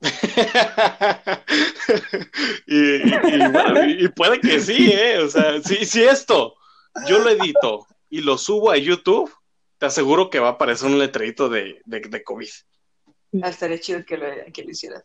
y, 2.66 2.76
y- 2.76 3.34
y 3.34 3.38
bueno, 3.50 3.84
y- 3.88 4.04
y 4.04 4.08
puede 4.08 4.40
que 4.40 4.60
sí, 4.60 4.90
¿eh? 4.92 5.18
O 5.18 5.28
sea, 5.28 5.60
si, 5.62 5.84
si 5.84 6.02
esto 6.04 6.54
yo 7.08 7.18
lo 7.18 7.30
edito 7.30 7.86
y 8.10 8.20
lo 8.20 8.38
subo 8.38 8.70
a 8.70 8.76
YouTube, 8.76 9.32
te 9.78 9.86
aseguro 9.86 10.30
que 10.30 10.38
va 10.38 10.48
a 10.48 10.52
aparecer 10.52 10.88
un 10.88 10.98
letrerito 10.98 11.48
de, 11.48 11.80
de, 11.84 12.00
de 12.00 12.24
COVID. 12.24 12.48
Ah, 13.42 13.48
estaría 13.50 13.78
chido 13.80 14.04
que 14.04 14.16
lo, 14.16 14.26
que 14.52 14.62
lo 14.64 14.70
hicieras. 14.70 15.04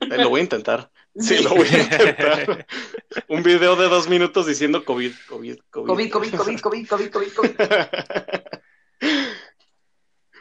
Eh, 0.00 0.16
lo 0.16 0.30
voy 0.30 0.40
a 0.40 0.44
intentar. 0.44 0.90
Sí, 1.16 1.38
lo 1.42 1.50
voy 1.50 1.66
a 1.68 1.78
intentar. 1.78 2.66
Un 3.28 3.42
video 3.42 3.76
de 3.76 3.88
dos 3.88 4.08
minutos 4.08 4.46
diciendo 4.46 4.84
COVID, 4.84 5.12
COVID, 5.28 5.58
COVID. 5.70 5.86
COVID, 5.88 6.10
COVID, 6.10 6.34
COVID, 6.36 6.60
COVID, 6.60 6.86
COVID, 6.88 7.10
COVID, 7.10 7.32
COVID. 7.32 7.50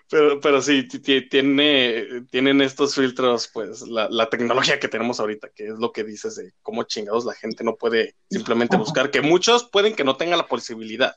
Pero, 0.10 0.40
pero 0.40 0.62
sí, 0.62 0.88
ti- 0.88 1.00
ti- 1.00 1.28
tiene, 1.28 2.22
tienen 2.32 2.62
estos 2.62 2.96
filtros, 2.96 3.50
pues, 3.54 3.82
la, 3.82 4.08
la 4.10 4.30
tecnología 4.30 4.80
que 4.80 4.88
tenemos 4.88 5.20
ahorita, 5.20 5.50
que 5.50 5.66
es 5.68 5.80
lo 5.80 5.92
que 5.92 6.06
dices 6.06 6.36
de 6.36 6.54
cómo 6.62 6.84
chingados 6.84 7.26
la 7.26 7.34
gente 7.34 7.64
no 7.66 7.76
puede 7.76 8.16
simplemente 8.30 8.78
buscar, 8.78 9.12
que 9.12 9.22
muchos 9.22 9.66
pueden 9.70 9.96
que 9.96 10.06
no 10.06 10.16
tengan 10.16 10.38
la 10.38 10.48
posibilidad, 10.48 11.16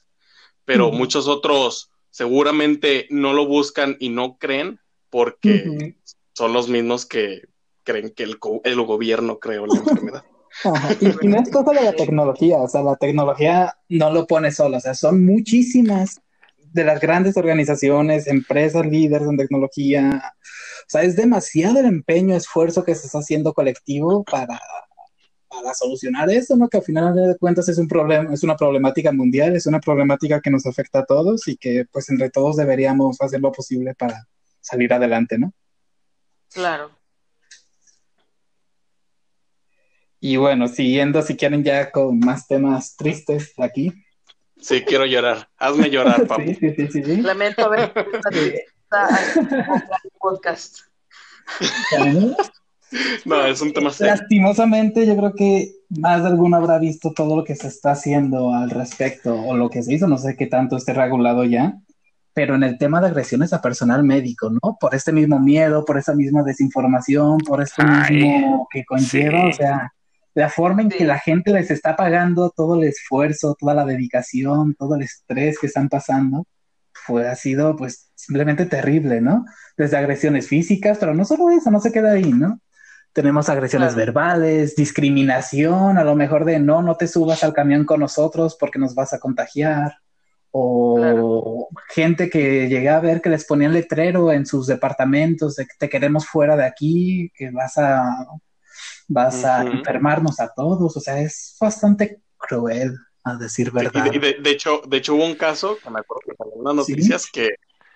pero 0.64 0.92
muchos 0.92 1.28
otros 1.28 1.90
seguramente 2.10 3.06
no 3.10 3.32
lo 3.32 3.46
buscan 3.46 3.96
y 4.00 4.08
no 4.08 4.38
creen 4.38 4.80
porque 5.10 5.96
son 6.34 6.52
los 6.52 6.68
mismos 6.68 7.06
que 7.06 7.42
creen 7.84 8.10
que 8.10 8.24
el, 8.24 8.38
el 8.64 8.82
gobierno 8.82 9.38
creó 9.38 9.66
la 9.66 9.76
enfermedad. 9.80 10.24
Ajá, 10.64 10.96
Y, 11.00 11.26
y 11.26 11.28
no 11.28 11.38
es 11.40 11.50
cosa 11.50 11.72
de 11.72 11.82
la 11.82 11.92
tecnología, 11.92 12.58
o 12.58 12.68
sea, 12.68 12.82
la 12.82 12.96
tecnología 12.96 13.76
no 13.88 14.10
lo 14.12 14.26
pone 14.26 14.50
sola, 14.52 14.78
o 14.78 14.80
sea, 14.80 14.94
son 14.94 15.24
muchísimas 15.24 16.20
de 16.72 16.84
las 16.84 17.00
grandes 17.00 17.36
organizaciones, 17.36 18.26
empresas 18.26 18.86
líderes 18.86 19.28
en 19.28 19.36
tecnología, 19.36 20.34
o 20.80 20.90
sea, 20.90 21.02
es 21.02 21.16
demasiado 21.16 21.78
el 21.80 21.86
empeño, 21.86 22.34
esfuerzo 22.34 22.84
que 22.84 22.94
se 22.94 23.06
está 23.06 23.18
haciendo 23.18 23.52
colectivo 23.52 24.24
para, 24.24 24.60
para 25.48 25.74
solucionar 25.74 26.30
eso, 26.30 26.56
¿no? 26.56 26.68
Que 26.68 26.78
al 26.78 26.82
final 26.82 27.14
de 27.14 27.36
cuentas 27.38 27.68
es 27.68 27.78
un 27.78 27.88
problema, 27.88 28.32
es 28.32 28.42
una 28.42 28.56
problemática 28.56 29.12
mundial, 29.12 29.54
es 29.56 29.66
una 29.66 29.80
problemática 29.80 30.40
que 30.40 30.50
nos 30.50 30.66
afecta 30.66 31.00
a 31.00 31.04
todos 31.04 31.46
y 31.48 31.56
que 31.56 31.84
pues 31.90 32.08
entre 32.10 32.30
todos 32.30 32.56
deberíamos 32.56 33.20
hacer 33.20 33.40
lo 33.40 33.52
posible 33.52 33.94
para 33.94 34.26
salir 34.60 34.92
adelante, 34.92 35.38
¿no? 35.38 35.52
Claro. 36.52 36.90
Y 40.20 40.36
bueno, 40.36 40.68
siguiendo 40.68 41.22
si 41.22 41.36
quieren 41.36 41.64
ya 41.64 41.90
con 41.90 42.18
más 42.18 42.46
temas 42.46 42.94
tristes 42.96 43.54
aquí. 43.58 43.92
Sí, 44.60 44.82
quiero 44.82 45.06
llorar. 45.06 45.48
Hazme 45.58 45.90
llorar, 45.90 46.26
papu. 46.28 46.42
Sí, 46.42 46.54
sí, 46.54 46.74
sí, 46.76 46.88
sí, 46.92 47.02
sí. 47.04 47.16
Lamento 47.22 47.72
esta 47.74 49.08
podcast. 50.18 50.80
No, 53.24 53.46
es 53.46 53.60
un 53.60 53.72
tema 53.72 53.90
serio. 53.90 54.14
Lastimosamente, 54.14 55.06
yo 55.06 55.16
creo 55.16 55.34
que 55.34 55.72
más 55.90 56.22
de 56.22 56.28
alguno 56.28 56.56
habrá 56.56 56.78
visto 56.78 57.12
todo 57.14 57.36
lo 57.36 57.44
que 57.44 57.54
se 57.54 57.68
está 57.68 57.92
haciendo 57.92 58.52
al 58.52 58.70
respecto 58.70 59.34
o 59.34 59.56
lo 59.56 59.70
que 59.70 59.82
se 59.82 59.94
hizo, 59.94 60.08
no 60.08 60.18
sé 60.18 60.36
qué 60.36 60.46
tanto 60.46 60.76
esté 60.76 60.92
regulado 60.92 61.44
ya, 61.44 61.78
pero 62.32 62.54
en 62.54 62.62
el 62.62 62.78
tema 62.78 63.00
de 63.00 63.08
agresiones 63.08 63.52
a 63.52 63.60
personal 63.60 64.02
médico, 64.02 64.50
¿no? 64.50 64.76
Por 64.80 64.94
este 64.94 65.12
mismo 65.12 65.38
miedo, 65.38 65.84
por 65.84 65.98
esa 65.98 66.14
misma 66.14 66.42
desinformación, 66.42 67.38
por 67.38 67.62
esto 67.62 67.82
Ay, 67.84 68.16
mismo 68.16 68.68
que 68.70 68.84
conlleva, 68.84 69.42
sí. 69.42 69.48
o 69.48 69.52
sea, 69.52 69.92
la 70.40 70.48
forma 70.50 70.82
en 70.82 70.90
Sí. 70.90 70.98
que 70.98 71.04
la 71.04 71.18
gente 71.18 71.52
les 71.52 71.70
está 71.70 71.96
pagando 71.96 72.50
todo 72.54 72.74
el 72.76 72.84
esfuerzo, 72.88 73.56
toda 73.58 73.74
la 73.74 73.84
dedicación, 73.84 74.74
todo 74.78 74.94
el 74.96 75.02
estrés 75.02 75.58
que 75.58 75.66
están 75.68 75.88
pasando, 75.88 76.46
fue, 76.92 77.28
ha 77.28 77.34
sido 77.36 77.76
pues 77.76 78.10
simplemente 78.14 78.66
terrible, 78.66 79.20
¿no? 79.20 79.44
Desde 79.76 79.96
agresiones 79.96 80.48
físicas, 80.48 80.98
pero 80.98 81.14
no 81.14 81.24
solo 81.24 81.50
eso, 81.50 81.70
no 81.70 81.80
se 81.80 81.92
queda 81.92 82.12
ahí, 82.12 82.32
¿no? 82.32 82.60
Tenemos 83.12 83.48
agresiones 83.48 83.94
Claro. 83.94 84.06
verbales, 84.06 84.76
discriminación, 84.76 85.98
a 85.98 86.04
lo 86.04 86.14
mejor 86.14 86.44
de 86.44 86.58
no, 86.60 86.82
no 86.82 86.96
te 86.96 87.06
subas 87.08 87.42
al 87.42 87.52
camión 87.52 87.84
con 87.84 88.00
nosotros 88.00 88.56
porque 88.60 88.78
nos 88.78 88.94
vas 88.94 89.12
a 89.12 89.18
contagiar. 89.18 89.94
O 90.52 90.96
Claro. 90.96 91.68
gente 91.94 92.28
que 92.28 92.68
llega 92.68 92.96
a 92.96 93.00
ver 93.00 93.20
que 93.20 93.30
les 93.30 93.44
ponían 93.44 93.72
letrero 93.72 94.32
en 94.32 94.44
sus 94.46 94.66
departamentos 94.66 95.56
de 95.56 95.64
que 95.64 95.74
te 95.78 95.88
queremos 95.88 96.26
fuera 96.26 96.56
de 96.56 96.64
aquí, 96.64 97.30
que 97.34 97.50
vas 97.50 97.78
a, 97.78 98.26
vas 99.12 99.44
a 99.44 99.62
enfermarnos 99.62 100.40
a 100.40 100.52
todos. 100.54 100.96
O 100.96 101.00
sea, 101.00 101.20
es 101.20 101.56
bastante 101.60 102.22
cruel, 102.36 102.96
a 103.24 103.36
decir 103.36 103.70
verdad. 103.70 103.92
y 103.94 104.00
de, 104.10 104.16
y 104.16 104.18
de- 104.20 104.40
de 104.42 104.50
hecho, 104.50 104.80
de 104.86 104.96
hecho 104.96 105.14
hubo 105.14 105.24
un 105.26 105.34
caso, 105.36 105.78
que 105.80 105.90
me 105.90 106.00
acuerdo 106.00 106.22
que 106.26 106.36
salió 106.36 106.54
en 106.56 106.64
las 106.76 106.86
Sí. 106.86 106.92
noticias, 106.92 107.26
que 107.30 107.48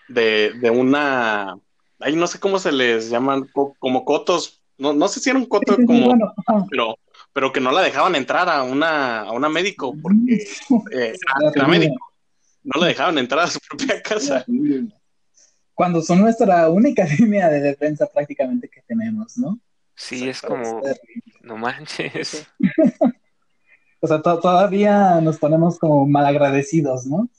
de, 0.09 0.53
de 0.61 0.71
una, 0.71 1.57
ahí 2.01 2.17
no 2.17 2.27
sé 2.27 2.39
cómo 2.41 2.59
se 2.59 2.73
les 2.73 3.09
llaman, 3.11 3.45
co- 3.53 3.75
como 3.79 4.05
cotos, 4.05 4.63
no, 4.77 4.93
no 4.93 5.09
sé 5.09 5.21
si 5.21 5.31
era 5.31 5.39
un 5.39 5.47
coto 5.47 5.77
Sí, 5.77 5.85
como, 5.87 6.07
bueno, 6.07 6.33
pero, 6.69 6.97
pero 7.33 7.53
que 7.53 7.61
no 7.61 7.71
la 7.73 7.83
dejaban 7.83 8.15
entrar 8.17 8.49
a 8.49 8.63
una, 8.63 9.21
a 9.23 9.33
una 9.33 9.49
médico, 9.49 9.97
porque 10.03 10.35
eh, 10.93 11.15
era 11.55 11.67
Terrible. 11.67 11.79
médico, 11.79 12.13
no 12.65 12.81
la 12.81 12.87
dejaban 12.89 13.19
entrar 13.19 13.41
a 13.45 13.47
su 13.49 13.59
propia 13.69 14.03
casa. 14.03 14.45
Cuando 15.75 16.03
son 16.03 16.21
nuestra 16.21 16.69
única 16.71 17.05
línea 17.19 17.49
de 17.49 17.61
defensa 17.61 18.07
prácticamente 18.13 18.69
que 18.69 18.83
tenemos, 18.83 19.37
¿no? 19.39 19.59
Sí, 19.97 20.29
es 20.29 20.43
como, 20.43 20.83
no 21.43 21.57
manches. 21.57 22.47
O 24.01 24.07
sea, 24.07 24.21
to- 24.21 24.39
todavía 24.39 25.19
nos 25.23 25.39
ponemos 25.39 25.79
como 25.79 26.07
malagradecidos, 26.07 27.07
¿no? 27.07 27.31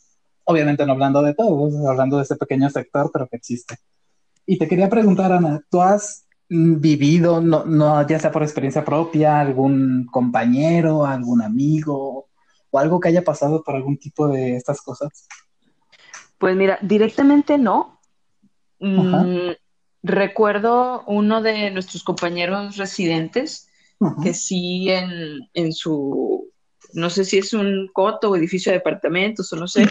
Obviamente 0.45 0.84
no 0.84 0.93
hablando 0.93 1.22
de 1.22 1.36
todos, 1.36 1.76
hablando 1.86 2.18
de 2.18 2.24
ese 2.24 2.38
pequeño 2.38 2.72
sector, 2.72 3.12
pero 3.14 3.28
que 3.28 3.36
existe. 3.36 3.78
Y 4.47 4.58
te 4.58 4.68
quería 4.68 4.89
preguntar, 4.89 5.32
Ana, 5.32 5.62
¿tú 5.70 5.80
has 5.84 6.26
vivido, 6.49 7.39
no, 7.39 7.66
no, 7.66 8.08
ya 8.08 8.18
sea 8.20 8.32
por 8.32 8.41
experiencia 8.41 8.84
propia, 8.84 9.39
algún 9.39 10.08
compañero, 10.12 11.06
algún 11.06 11.43
amigo 11.43 12.30
o 12.72 12.80
algo 12.80 12.99
que 12.99 13.10
haya 13.10 13.24
pasado 13.24 13.64
por 13.64 13.76
algún 13.76 13.99
tipo 13.99 14.28
de 14.28 14.56
estas 14.56 14.82
cosas? 14.82 15.28
Pues 16.39 16.56
mira, 16.56 16.80
directamente 16.82 17.60
no. 17.60 17.99
Mm, 18.80 19.51
recuerdo 20.06 21.03
uno 21.08 21.41
de 21.41 21.72
nuestros 21.72 22.03
compañeros 22.03 22.78
residentes 22.78 23.68
que 24.22 24.34
sí 24.34 24.89
en, 24.89 25.39
en, 25.53 25.74
su, 25.74 26.51
no 26.93 27.10
sé 27.10 27.26
si 27.26 27.39
es 27.39 27.53
un 27.53 27.89
coto 27.91 28.30
o 28.30 28.36
edificio 28.36 28.72
de 28.72 28.78
departamentos 28.78 29.51
o 29.51 29.56
no 29.56 29.68
sé, 29.68 29.88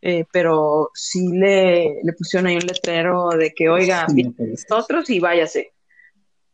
eh, 0.00 0.24
pero 0.32 0.90
sí 0.94 1.28
le, 1.28 2.00
le, 2.02 2.12
pusieron 2.14 2.46
ahí 2.46 2.54
un 2.56 2.66
letrero 2.66 3.28
de 3.30 3.52
que, 3.52 3.68
oiga, 3.68 4.06
nosotros 4.38 5.10
y 5.10 5.20
váyase. 5.20 5.72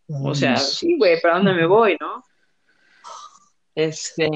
O 0.08 0.34
sea, 0.34 0.56
sí, 0.56 0.96
güey, 0.98 1.20
¿para 1.20 1.36
dónde 1.36 1.54
me 1.54 1.66
voy, 1.66 1.96
no? 2.00 2.24
Este, 3.74 4.28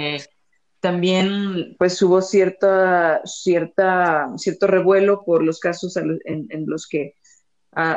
también, 0.78 1.74
pues 1.78 2.00
hubo 2.00 2.22
cierta, 2.22 3.22
cierta, 3.24 4.28
cierto 4.36 4.66
revuelo 4.68 5.24
por 5.24 5.42
los 5.42 5.58
casos 5.58 5.96
en, 5.96 6.20
en 6.24 6.64
los 6.66 6.86
que, 6.86 7.16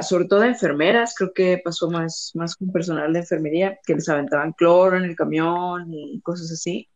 sobre 0.02 0.26
todo 0.26 0.44
enfermeras, 0.44 1.16
creo 1.16 1.34
que 1.34 1.62
pasó 1.64 1.90
más, 1.90 2.32
más 2.36 2.56
con 2.56 2.72
personal 2.72 3.14
de 3.14 3.20
enfermería, 3.20 3.80
que 3.86 3.96
les 3.96 4.10
aventaban 4.10 4.54
cloro 4.54 4.98
en 4.98 5.06
el 5.06 5.16
camión 5.16 5.94
y 5.94 6.20
cosas 6.22 6.52
así. 6.52 6.90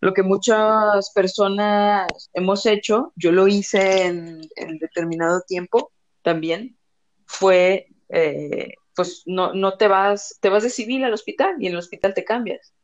Lo 0.00 0.12
que 0.12 0.22
muchas 0.22 1.10
personas 1.14 2.06
hemos 2.34 2.66
hecho, 2.66 3.12
yo 3.16 3.32
lo 3.32 3.48
hice 3.48 4.04
en, 4.04 4.40
determinado 4.78 5.42
tiempo 5.46 5.92
también, 6.22 6.76
fue, 7.24 7.88
eh, 8.10 8.74
pues 8.94 9.22
no, 9.26 9.54
no 9.54 9.78
te 9.78 9.88
vas, 9.88 10.38
te 10.40 10.50
vas 10.50 10.62
de 10.62 10.70
civil 10.70 11.04
al 11.04 11.14
hospital 11.14 11.56
y 11.58 11.66
en 11.66 11.72
el 11.72 11.78
hospital 11.78 12.12
te 12.12 12.24
cambias. 12.24 12.74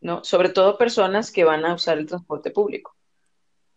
¿no? 0.00 0.22
Sobre 0.24 0.50
todo 0.50 0.78
personas 0.78 1.30
que 1.30 1.44
van 1.44 1.64
a 1.64 1.74
usar 1.74 1.98
el 1.98 2.06
transporte 2.06 2.50
público. 2.50 2.94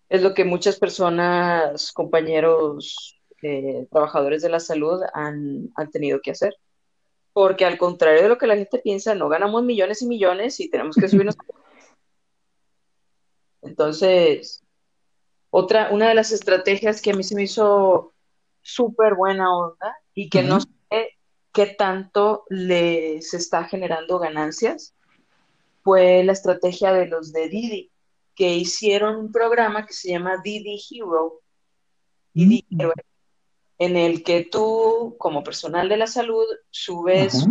Es 0.10 0.22
lo 0.22 0.34
que 0.34 0.44
muchas 0.44 0.78
personas, 0.78 1.92
compañeros, 1.94 3.21
eh, 3.42 3.88
trabajadores 3.92 4.42
de 4.42 4.50
la 4.50 4.60
salud 4.60 5.02
han, 5.14 5.72
han 5.76 5.92
tenido 5.92 6.22
que 6.22 6.32
hacer. 6.32 6.56
Porque 7.34 7.66
al 7.66 7.78
contrario 7.78 8.24
de 8.24 8.30
lo 8.30 8.38
que 8.38 8.48
la 8.48 8.58
gente 8.58 8.80
piensa, 8.80 9.16
no 9.16 9.30
ganamos 9.30 9.64
millones 9.64 10.02
y 10.02 10.08
millones 10.08 10.60
y 10.60 10.70
tenemos 10.70 10.96
que 10.96 11.08
subirnos. 11.08 11.38
Entonces, 13.62 14.64
otra, 15.50 15.92
una 15.92 16.10
de 16.10 16.16
las 16.16 16.32
estrategias 16.32 17.02
que 17.02 17.12
a 17.12 17.14
mí 17.14 17.24
se 17.24 17.36
me 17.36 17.44
hizo 17.44 18.14
súper 18.62 19.16
buena 19.16 19.56
onda 19.56 19.96
y 20.14 20.30
que 20.30 20.44
no 20.44 20.60
sé 20.60 21.18
qué 21.54 21.68
tanto 21.68 22.46
les 22.50 23.34
está 23.34 23.66
generando 23.66 24.20
ganancias 24.20 24.94
fue 25.84 26.24
la 26.24 26.34
estrategia 26.34 26.94
de 26.94 27.08
los 27.08 27.34
de 27.34 27.50
Didi, 27.50 27.92
que 28.36 28.56
hicieron 28.56 29.16
un 29.16 29.32
programa 29.32 29.86
que 29.86 29.94
se 29.94 30.10
llama 30.10 30.38
Didi 30.44 30.80
Hero, 30.90 31.42
Didi 32.34 32.66
en 33.82 33.98
el 33.98 34.24
que 34.24 34.44
tú, 34.46 35.16
como 35.18 35.44
personal 35.44 35.90
de 35.90 35.98
la 35.98 36.06
salud, 36.06 36.46
subes 36.70 37.48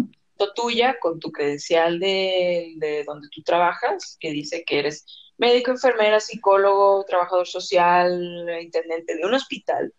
tuya 0.54 1.00
con 1.00 1.18
tu 1.18 1.32
credencial 1.32 1.98
de, 1.98 2.74
de 2.76 3.02
donde 3.02 3.28
tú 3.30 3.42
trabajas, 3.42 4.16
que 4.20 4.30
dice 4.30 4.62
que 4.64 4.78
eres 4.78 5.04
médico, 5.38 5.72
enfermera, 5.72 6.20
psicólogo, 6.20 7.04
trabajador 7.04 7.48
social, 7.48 8.48
intendente 8.62 9.16
de 9.16 9.26
un 9.26 9.34
hospital, 9.34 9.92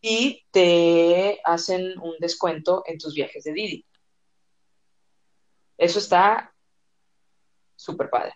y 0.00 0.44
te 0.50 1.40
hacen 1.44 1.96
un 2.00 2.16
descuento 2.18 2.82
en 2.84 2.98
tus 2.98 3.14
viajes 3.14 3.44
de 3.44 3.52
Didi. 3.52 3.86
Eso 5.78 6.00
está 6.00 6.52
súper 7.76 8.10
padre. 8.10 8.34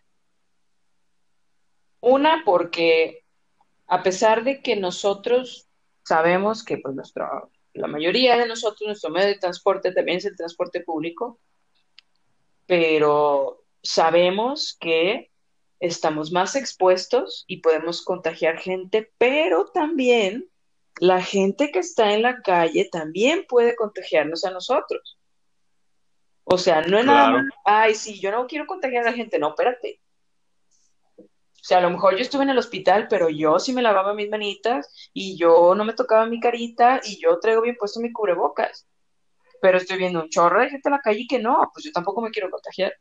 Una, 1.98 2.42
porque 2.44 3.24
a 3.88 4.04
pesar 4.04 4.44
de 4.44 4.62
que 4.62 4.76
nosotros 4.76 5.65
sabemos 6.06 6.64
que 6.64 6.78
pues, 6.78 6.94
nuestro, 6.94 7.50
la 7.74 7.88
mayoría 7.88 8.38
de 8.38 8.46
nosotros, 8.46 8.86
nuestro 8.86 9.10
medio 9.10 9.26
de 9.26 9.38
transporte 9.38 9.92
también 9.92 10.18
es 10.18 10.24
el 10.24 10.36
transporte 10.36 10.80
público, 10.80 11.40
pero 12.66 13.64
sabemos 13.82 14.76
que 14.80 15.32
estamos 15.80 16.30
más 16.30 16.54
expuestos 16.54 17.44
y 17.48 17.60
podemos 17.60 18.02
contagiar 18.02 18.58
gente, 18.58 19.10
pero 19.18 19.66
también 19.66 20.48
la 21.00 21.20
gente 21.20 21.72
que 21.72 21.80
está 21.80 22.14
en 22.14 22.22
la 22.22 22.40
calle 22.40 22.88
también 22.90 23.44
puede 23.48 23.74
contagiarnos 23.74 24.44
a 24.44 24.52
nosotros. 24.52 25.18
O 26.44 26.56
sea, 26.56 26.82
no 26.82 26.98
es 26.98 27.04
nada 27.04 27.30
más, 27.30 27.44
ay, 27.64 27.96
sí, 27.96 28.20
yo 28.20 28.30
no 28.30 28.46
quiero 28.46 28.66
contagiar 28.66 29.02
a 29.02 29.10
la 29.10 29.16
gente, 29.16 29.40
no, 29.40 29.48
espérate. 29.48 30.00
O 31.66 31.68
sea, 31.68 31.78
a 31.78 31.80
lo 31.80 31.90
mejor 31.90 32.14
yo 32.14 32.22
estuve 32.22 32.44
en 32.44 32.50
el 32.50 32.58
hospital, 32.58 33.08
pero 33.08 33.28
yo 33.28 33.58
sí 33.58 33.72
me 33.72 33.82
lavaba 33.82 34.14
mis 34.14 34.30
manitas 34.30 34.88
y 35.12 35.36
yo 35.36 35.74
no 35.74 35.84
me 35.84 35.94
tocaba 35.94 36.24
mi 36.24 36.38
carita 36.38 37.00
y 37.04 37.20
yo 37.20 37.40
traigo 37.40 37.62
bien 37.62 37.74
puesto 37.76 37.98
mi 37.98 38.12
cubrebocas. 38.12 38.86
Pero 39.60 39.78
estoy 39.78 39.98
viendo 39.98 40.22
un 40.22 40.28
chorro 40.28 40.60
de 40.60 40.70
gente 40.70 40.88
en 40.88 40.92
la 40.92 41.00
calle 41.00 41.26
que 41.28 41.40
no, 41.40 41.68
pues 41.74 41.84
yo 41.84 41.90
tampoco 41.90 42.20
me 42.20 42.30
quiero 42.30 42.50
contagiar. 42.50 42.94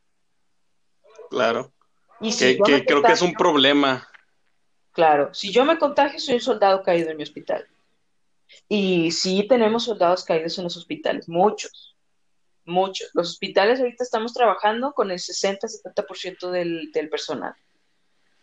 Claro 1.30 1.72
que, 2.20 2.84
creo 2.84 3.02
que 3.02 3.12
es 3.12 3.22
un 3.22 3.34
problema. 3.34 4.08
Claro, 4.90 5.32
si 5.32 5.52
yo 5.52 5.64
me 5.64 5.78
contagio, 5.78 6.18
soy 6.18 6.34
un 6.34 6.40
soldado 6.40 6.82
caído 6.82 7.10
en 7.10 7.18
mi 7.18 7.22
hospital. 7.22 7.66
Y 8.68 9.12
sí 9.12 9.46
tenemos 9.48 9.84
soldados 9.84 10.24
caídos 10.24 10.58
en 10.58 10.64
los 10.64 10.76
hospitales, 10.76 11.28
muchos, 11.28 11.96
muchos. 12.64 13.10
Los 13.14 13.30
hospitales 13.30 13.78
ahorita 13.78 14.02
estamos 14.02 14.32
trabajando 14.32 14.92
con 14.92 15.12
el 15.12 15.18
60-70% 15.18 16.50
del, 16.50 16.90
del 16.92 17.08
personal. 17.08 17.54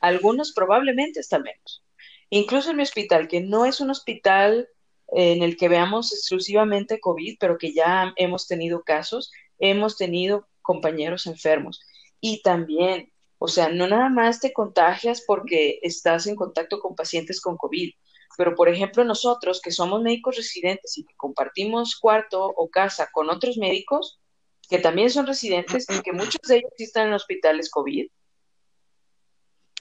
Algunos 0.04 0.54
probablemente 0.54 1.20
hasta 1.20 1.40
menos. 1.40 1.84
Incluso 2.30 2.72
en 2.72 2.78
mi 2.78 2.84
hospital, 2.84 3.28
que 3.28 3.42
no 3.42 3.66
es 3.66 3.80
un 3.80 3.90
hospital 3.90 4.68
en 5.08 5.44
el 5.44 5.58
que 5.58 5.70
veamos 5.70 6.12
exclusivamente 6.12 7.00
COVID, 7.00 7.38
pero 7.40 7.58
que 7.58 7.74
ya 7.74 8.14
hemos 8.16 8.48
tenido 8.48 8.84
casos, 8.84 9.32
hemos 9.60 9.98
tenido 9.98 10.48
compañeros 10.62 11.28
enfermos. 11.28 11.82
Y 12.20 12.42
también 12.42 13.14
o 13.46 13.50
sea, 13.50 13.68
no 13.68 13.90
nada 13.90 14.08
más 14.08 14.40
te 14.40 14.54
contagias 14.54 15.22
porque 15.28 15.80
estás 15.82 16.28
en 16.28 16.38
contacto 16.38 16.80
con 16.80 16.96
pacientes 16.96 17.42
con 17.42 17.58
COVID, 17.58 17.92
pero 18.38 18.56
por 18.56 18.70
ejemplo 18.70 19.04
nosotros 19.04 19.60
que 19.62 19.70
somos 19.70 20.02
médicos 20.02 20.38
residentes 20.38 20.98
y 20.98 21.04
que 21.04 21.14
compartimos 21.18 21.98
cuarto 21.98 22.46
o 22.46 22.70
casa 22.70 23.10
con 23.12 23.30
otros 23.30 23.58
médicos 23.58 24.22
que 24.70 24.80
también 24.80 25.10
son 25.10 25.28
residentes 25.28 25.86
y 25.90 26.02
que 26.02 26.14
muchos 26.14 26.40
de 26.48 26.60
ellos 26.60 26.72
están 26.78 27.08
en 27.10 27.16
hospitales 27.16 27.70
COVID, 27.70 28.08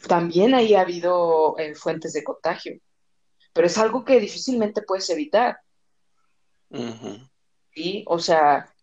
también 0.08 0.54
ahí 0.54 0.74
ha 0.74 0.82
habido 0.82 1.58
eh, 1.58 1.74
fuentes 1.74 2.12
de 2.12 2.24
contagio, 2.24 2.78
pero 3.52 3.66
es 3.66 3.78
algo 3.78 4.04
que 4.04 4.20
difícilmente 4.20 4.82
puedes 4.82 5.08
evitar. 5.10 5.58
Y, 7.74 8.04
o 8.06 8.18
sea, 8.18 8.74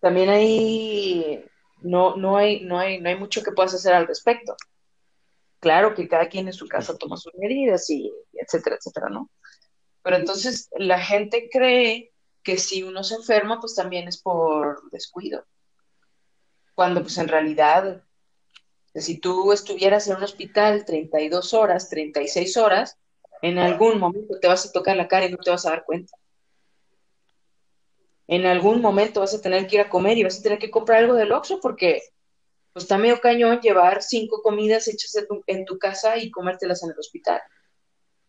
también 0.00 0.28
hay 0.28 1.44
no, 1.84 2.16
no, 2.16 2.36
hay, 2.36 2.64
no, 2.64 2.78
hay, 2.78 3.00
no 3.00 3.10
hay 3.10 3.16
mucho 3.16 3.42
que 3.42 3.52
puedas 3.52 3.74
hacer 3.74 3.92
al 3.92 4.06
respecto. 4.06 4.56
Claro 5.60 5.94
que 5.94 6.08
cada 6.08 6.28
quien 6.28 6.46
en 6.46 6.54
su 6.54 6.66
casa 6.66 6.96
toma 6.96 7.16
sus 7.16 7.34
medidas 7.34 7.88
y 7.90 8.12
etcétera, 8.32 8.76
etcétera, 8.76 9.08
¿no? 9.10 9.30
Pero 10.02 10.16
entonces 10.16 10.68
la 10.76 10.98
gente 10.98 11.48
cree 11.52 12.12
que 12.42 12.58
si 12.58 12.82
uno 12.82 13.04
se 13.04 13.16
enferma, 13.16 13.60
pues 13.60 13.74
también 13.74 14.08
es 14.08 14.20
por 14.20 14.90
descuido. 14.90 15.44
Cuando 16.74 17.02
pues 17.02 17.16
en 17.18 17.28
realidad, 17.28 18.02
si 18.94 19.18
tú 19.18 19.52
estuvieras 19.52 20.06
en 20.06 20.16
un 20.16 20.22
hospital 20.22 20.84
32 20.84 21.54
horas, 21.54 21.88
36 21.90 22.56
horas, 22.56 22.98
en 23.42 23.58
algún 23.58 23.98
momento 23.98 24.38
te 24.40 24.48
vas 24.48 24.66
a 24.66 24.72
tocar 24.72 24.96
la 24.96 25.08
cara 25.08 25.26
y 25.26 25.30
no 25.30 25.38
te 25.38 25.50
vas 25.50 25.66
a 25.66 25.70
dar 25.70 25.84
cuenta 25.84 26.16
en 28.26 28.46
algún 28.46 28.80
momento 28.80 29.20
vas 29.20 29.34
a 29.34 29.40
tener 29.40 29.66
que 29.66 29.76
ir 29.76 29.82
a 29.82 29.88
comer 29.88 30.16
y 30.18 30.24
vas 30.24 30.38
a 30.38 30.42
tener 30.42 30.58
que 30.58 30.70
comprar 30.70 30.98
algo 30.98 31.14
del 31.14 31.32
Oxxo 31.32 31.60
porque 31.60 32.02
pues 32.72 32.84
está 32.84 32.98
medio 32.98 33.20
cañón 33.20 33.60
llevar 33.60 34.02
cinco 34.02 34.42
comidas 34.42 34.88
hechas 34.88 35.14
en 35.46 35.64
tu, 35.64 35.78
casa 35.78 36.16
y 36.18 36.30
comértelas 36.30 36.82
en 36.82 36.90
el 36.90 36.98
hospital. 36.98 37.40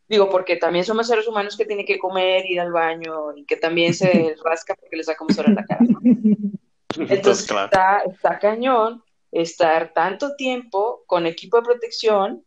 Digo, 0.07 0.29
porque 0.29 0.57
también 0.57 0.85
somos 0.85 1.07
seres 1.07 1.27
humanos 1.27 1.57
que 1.57 1.65
tienen 1.65 1.85
que 1.85 1.97
comer, 1.97 2.45
ir 2.45 2.59
al 2.59 2.71
baño 2.71 3.35
y 3.35 3.43
que 3.45 3.57
también 3.57 3.95
se 3.95 4.35
rasca 4.43 4.75
porque 4.75 4.97
les 4.97 5.07
da 5.07 5.15
como 5.15 5.31
en 5.35 5.55
la 5.55 5.65
cara. 5.65 5.79
Entonces 6.97 7.49
está, 7.49 8.03
está 8.05 8.39
cañón 8.39 9.03
estar 9.35 9.93
tanto 9.93 10.35
tiempo 10.35 11.03
con 11.07 11.25
equipo 11.25 11.57
de 11.57 11.63
protección 11.63 12.45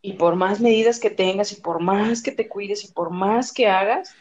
y 0.00 0.14
por 0.14 0.36
más 0.36 0.60
medidas 0.60 1.00
que 1.00 1.10
tengas 1.10 1.52
y 1.52 1.60
por 1.60 1.80
más 1.80 2.22
que 2.22 2.32
te 2.32 2.48
cuides 2.48 2.84
y 2.84 2.92
por 2.92 3.10
más 3.10 3.52
que 3.52 3.68
hagas, 3.68 4.14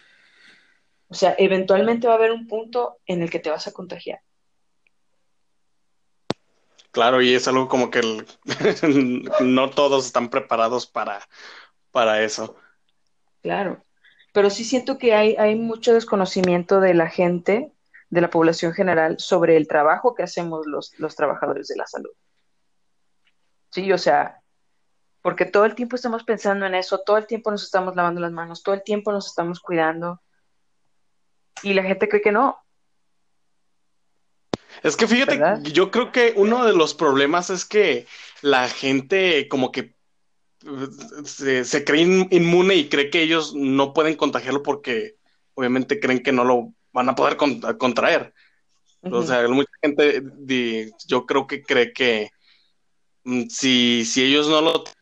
o 1.07 1.13
sea, 1.13 1.35
eventualmente 1.37 2.07
va 2.07 2.13
a 2.13 2.17
haber 2.17 2.31
un 2.31 2.47
punto 2.47 2.97
en 3.05 3.21
el 3.21 3.29
que 3.29 3.39
te 3.39 3.49
vas 3.49 3.67
a 3.67 3.71
contagiar. 3.71 4.21
Claro, 6.91 7.21
y 7.21 7.35
es 7.35 7.47
algo 7.47 7.67
como 7.67 7.91
que 7.91 8.01
no 9.41 9.69
todos 9.69 10.07
están 10.07 10.29
preparados 10.29 10.87
para, 10.87 11.27
para 11.91 12.23
eso. 12.23 12.55
claro. 13.41 13.83
Pero 14.31 14.51
sí 14.51 14.63
siento 14.63 14.99
que 14.99 15.15
hay, 15.15 15.35
hay 15.37 15.55
mucho 15.55 15.93
desconocimiento 15.93 16.79
de 16.79 16.93
la 16.93 17.09
gente, 17.09 17.71
de 18.09 18.21
la 18.21 18.29
población 18.29 18.73
general, 18.73 19.19
sobre 19.19 19.55
el 19.55 19.67
trabajo 19.67 20.15
que 20.15 20.23
hacemos 20.23 20.65
los, 20.65 20.93
los 20.97 21.15
trabajadores 21.15 21.67
de 21.67 21.75
la 21.75 21.85
salud. 21.85 22.11
Sí, 23.71 23.91
o 23.91 23.97
sea, 23.97 24.41
porque 25.21 25.45
todo 25.45 25.65
el 25.65 25.75
tiempo 25.75 25.95
estamos 25.95 26.23
pensando 26.23 26.65
en 26.65 26.73
eso, 26.75 27.01
todo 27.05 27.17
el 27.17 27.27
tiempo 27.27 27.51
nos 27.51 27.63
estamos 27.63 27.95
lavando 27.95 28.21
las 28.21 28.31
manos, 28.31 28.63
todo 28.63 28.73
el 28.75 28.83
tiempo 28.83 29.11
nos 29.11 29.27
estamos 29.27 29.59
cuidando. 29.59 30.21
Y 31.61 31.73
la 31.73 31.83
gente 31.83 32.07
cree 32.07 32.21
que 32.21 32.31
no. 32.31 32.57
Es 34.81 34.95
que 34.95 35.07
fíjate, 35.07 35.37
¿Verdad? 35.37 35.61
yo 35.61 35.91
creo 35.91 36.11
que 36.11 36.33
uno 36.35 36.65
de 36.65 36.73
los 36.73 36.93
problemas 36.93 37.49
es 37.49 37.65
que 37.65 38.07
la 38.41 38.69
gente 38.69 39.47
como 39.49 39.71
que 39.71 39.95
eh, 40.65 40.87
se, 41.25 41.65
se 41.65 41.83
cree 41.83 42.01
in- 42.01 42.27
inmune 42.31 42.75
y 42.75 42.89
cree 42.89 43.09
que 43.09 43.21
ellos 43.21 43.53
no 43.53 43.93
pueden 43.93 44.15
contagiarlo 44.15 44.63
porque 44.63 45.17
obviamente 45.53 45.99
creen 45.99 46.23
que 46.23 46.31
no 46.31 46.45
lo 46.45 46.73
van 46.91 47.09
a 47.09 47.15
poder 47.15 47.37
con- 47.37 47.59
contraer. 47.77 48.33
O 49.01 49.23
sea, 49.23 49.47
mucha 49.47 49.71
gente, 49.81 50.21
di- 50.39 50.91
yo 51.07 51.25
creo 51.25 51.47
que 51.47 51.63
cree 51.63 51.93
que 51.93 52.29
mm, 53.23 53.43
si, 53.49 54.03
si 54.05 54.23
ellos 54.25 54.49
no 54.49 54.59
lo 54.61 54.83
tienen, 54.83 54.99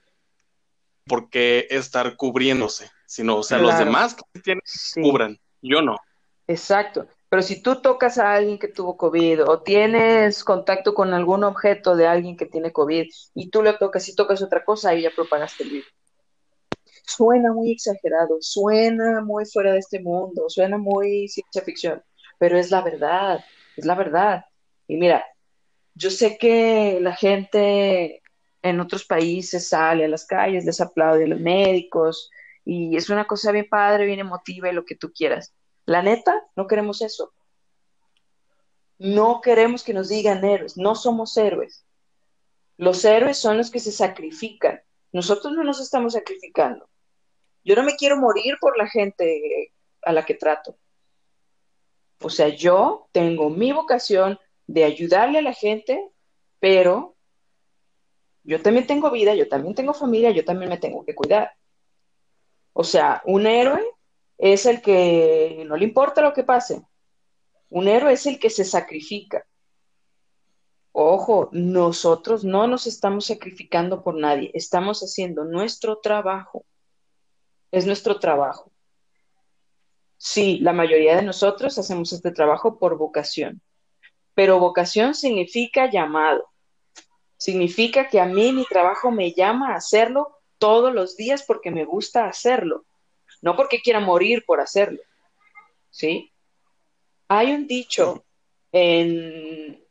¿por 1.05 1.29
qué 1.29 1.67
estar 1.69 2.15
cubriéndose? 2.15 2.89
Sino, 3.07 3.37
o 3.37 3.43
sea, 3.43 3.57
los 3.57 3.77
demás 3.79 4.15
que 4.33 4.39
tienen, 4.41 4.61
Sí. 4.65 5.01
cubran. 5.01 5.39
Yo 5.61 5.81
no. 5.81 5.97
Exacto. 6.47 7.07
Pero 7.29 7.41
si 7.41 7.61
tú 7.61 7.81
tocas 7.81 8.17
a 8.19 8.33
alguien 8.33 8.57
que 8.59 8.67
tuvo 8.67 8.95
COVID 8.97 9.45
o 9.45 9.61
tienes 9.61 10.43
contacto 10.43 10.93
con 10.93 11.13
algún 11.13 11.43
objeto 11.43 11.95
de 11.95 12.07
alguien 12.07 12.37
que 12.37 12.45
tiene 12.45 12.71
COVID 12.71 13.05
y 13.35 13.49
tú 13.49 13.61
lo 13.63 13.77
tocas 13.77 14.07
y 14.07 14.15
tocas 14.15 14.41
otra 14.41 14.63
cosa, 14.63 14.89
ahí 14.91 15.01
ya 15.01 15.11
propagaste 15.11 15.63
el 15.63 15.69
virus. 15.71 15.93
Suena 17.07 17.53
muy 17.53 17.71
exagerado, 17.71 18.37
suena 18.41 19.21
muy 19.21 19.45
fuera 19.45 19.71
de 19.71 19.79
este 19.79 20.01
mundo, 20.01 20.49
suena 20.49 20.77
muy 20.77 21.29
ciencia 21.29 21.61
ficción, 21.61 22.03
pero 22.37 22.57
es 22.59 22.69
la 22.69 22.81
verdad, 22.81 23.43
es 23.77 23.85
la 23.85 23.95
verdad. 23.95 24.45
Y 24.87 24.97
mira, 24.97 25.25
yo 25.95 26.09
sé 26.11 26.37
que 26.37 26.99
la 27.01 27.15
gente 27.15 28.21
en 28.61 28.79
otros 28.81 29.05
países 29.05 29.69
sale 29.69 30.05
a 30.05 30.09
las 30.09 30.25
calles, 30.25 30.65
les 30.65 30.81
aplaude 30.81 31.23
a 31.23 31.27
los 31.27 31.39
médicos 31.39 32.29
y 32.65 32.97
es 32.97 33.09
una 33.09 33.25
cosa 33.25 33.53
bien 33.53 33.69
padre, 33.69 34.05
bien 34.05 34.19
emotiva 34.19 34.69
y 34.69 34.73
lo 34.73 34.83
que 34.83 34.95
tú 34.95 35.13
quieras. 35.13 35.53
La 35.85 36.01
neta, 36.01 36.43
no 36.57 36.67
queremos 36.67 37.01
eso. 37.01 37.33
No 38.99 39.39
queremos 39.41 39.83
que 39.83 39.93
nos 39.93 40.09
digan 40.09 40.43
héroes, 40.43 40.75
no 40.75 40.93
somos 40.95 41.37
héroes. 41.37 41.85
Los 42.75 43.05
héroes 43.05 43.37
son 43.37 43.57
los 43.57 43.71
que 43.71 43.79
se 43.79 43.93
sacrifican. 43.93 44.81
Nosotros 45.13 45.53
no 45.53 45.63
nos 45.63 45.79
estamos 45.79 46.13
sacrificando. 46.13 46.89
Yo 47.67 47.75
no 47.75 47.83
me 47.83 47.97
quiero 47.97 48.15
morir 48.15 48.55
por 48.61 48.77
la 48.77 48.87
gente 48.87 49.73
a 50.01 50.13
la 50.13 50.23
que 50.23 50.35
trato. 50.35 50.77
O 52.21 52.29
sea, 52.29 52.47
yo 52.47 53.09
tengo 53.11 53.49
mi 53.49 53.73
vocación 53.73 54.39
de 54.67 54.85
ayudarle 54.85 55.39
a 55.39 55.41
la 55.41 55.51
gente, 55.51 56.09
pero 56.61 57.17
yo 58.43 58.61
también 58.61 58.87
tengo 58.87 59.11
vida, 59.11 59.35
yo 59.35 59.49
también 59.49 59.75
tengo 59.75 59.93
familia, 59.93 60.31
yo 60.31 60.45
también 60.45 60.69
me 60.69 60.77
tengo 60.77 61.03
que 61.03 61.13
cuidar. 61.13 61.51
O 62.71 62.85
sea, 62.85 63.21
un 63.25 63.45
héroe 63.45 63.83
es 64.37 64.65
el 64.65 64.81
que 64.81 65.65
no 65.67 65.75
le 65.75 65.83
importa 65.83 66.21
lo 66.21 66.31
que 66.31 66.43
pase. 66.45 66.81
Un 67.69 67.89
héroe 67.89 68.13
es 68.13 68.25
el 68.27 68.39
que 68.39 68.49
se 68.49 68.63
sacrifica. 68.63 69.45
Ojo, 70.93 71.49
nosotros 71.51 72.45
no 72.45 72.65
nos 72.65 72.87
estamos 72.87 73.25
sacrificando 73.25 74.05
por 74.05 74.15
nadie, 74.15 74.51
estamos 74.53 75.01
haciendo 75.01 75.43
nuestro 75.43 75.99
trabajo. 75.99 76.65
Es 77.71 77.85
nuestro 77.85 78.19
trabajo. 78.19 78.71
Sí, 80.17 80.59
la 80.59 80.73
mayoría 80.73 81.15
de 81.15 81.21
nosotros 81.21 81.77
hacemos 81.77 82.11
este 82.11 82.31
trabajo 82.31 82.79
por 82.79 82.97
vocación, 82.97 83.61
pero 84.33 84.59
vocación 84.59 85.13
significa 85.13 85.89
llamado. 85.89 86.49
Significa 87.37 88.09
que 88.09 88.19
a 88.19 88.25
mí 88.25 88.51
mi 88.51 88.65
trabajo 88.65 89.11
me 89.11 89.31
llama 89.33 89.73
a 89.73 89.75
hacerlo 89.75 90.39
todos 90.57 90.93
los 90.93 91.15
días 91.15 91.43
porque 91.43 91.69
me 91.69 91.85
gusta 91.85 92.25
hacerlo, 92.25 92.85
no 93.41 93.55
porque 93.55 93.81
quiera 93.81 93.99
morir 93.99 94.43
por 94.45 94.59
hacerlo. 94.59 94.99
¿Sí? 95.91 96.33
Hay 97.27 97.51
un 97.51 97.67
dicho 97.67 98.25
en, 98.71 99.83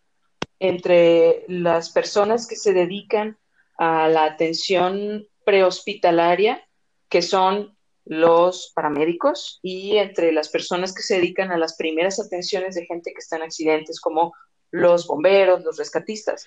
entre 0.58 1.44
las 1.48 1.90
personas 1.90 2.46
que 2.46 2.56
se 2.56 2.72
dedican 2.72 3.38
a 3.78 4.08
la 4.08 4.24
atención 4.24 5.26
prehospitalaria, 5.44 6.65
que 7.16 7.22
son 7.22 7.74
los 8.04 8.72
paramédicos, 8.74 9.58
y 9.62 9.96
entre 9.96 10.32
las 10.32 10.50
personas 10.50 10.92
que 10.94 11.00
se 11.00 11.14
dedican 11.14 11.50
a 11.50 11.56
las 11.56 11.74
primeras 11.74 12.20
atenciones 12.20 12.74
de 12.74 12.84
gente 12.84 13.14
que 13.14 13.20
está 13.20 13.36
en 13.36 13.44
accidentes, 13.44 14.02
como 14.02 14.34
los 14.70 15.06
bomberos, 15.06 15.64
los 15.64 15.78
rescatistas. 15.78 16.46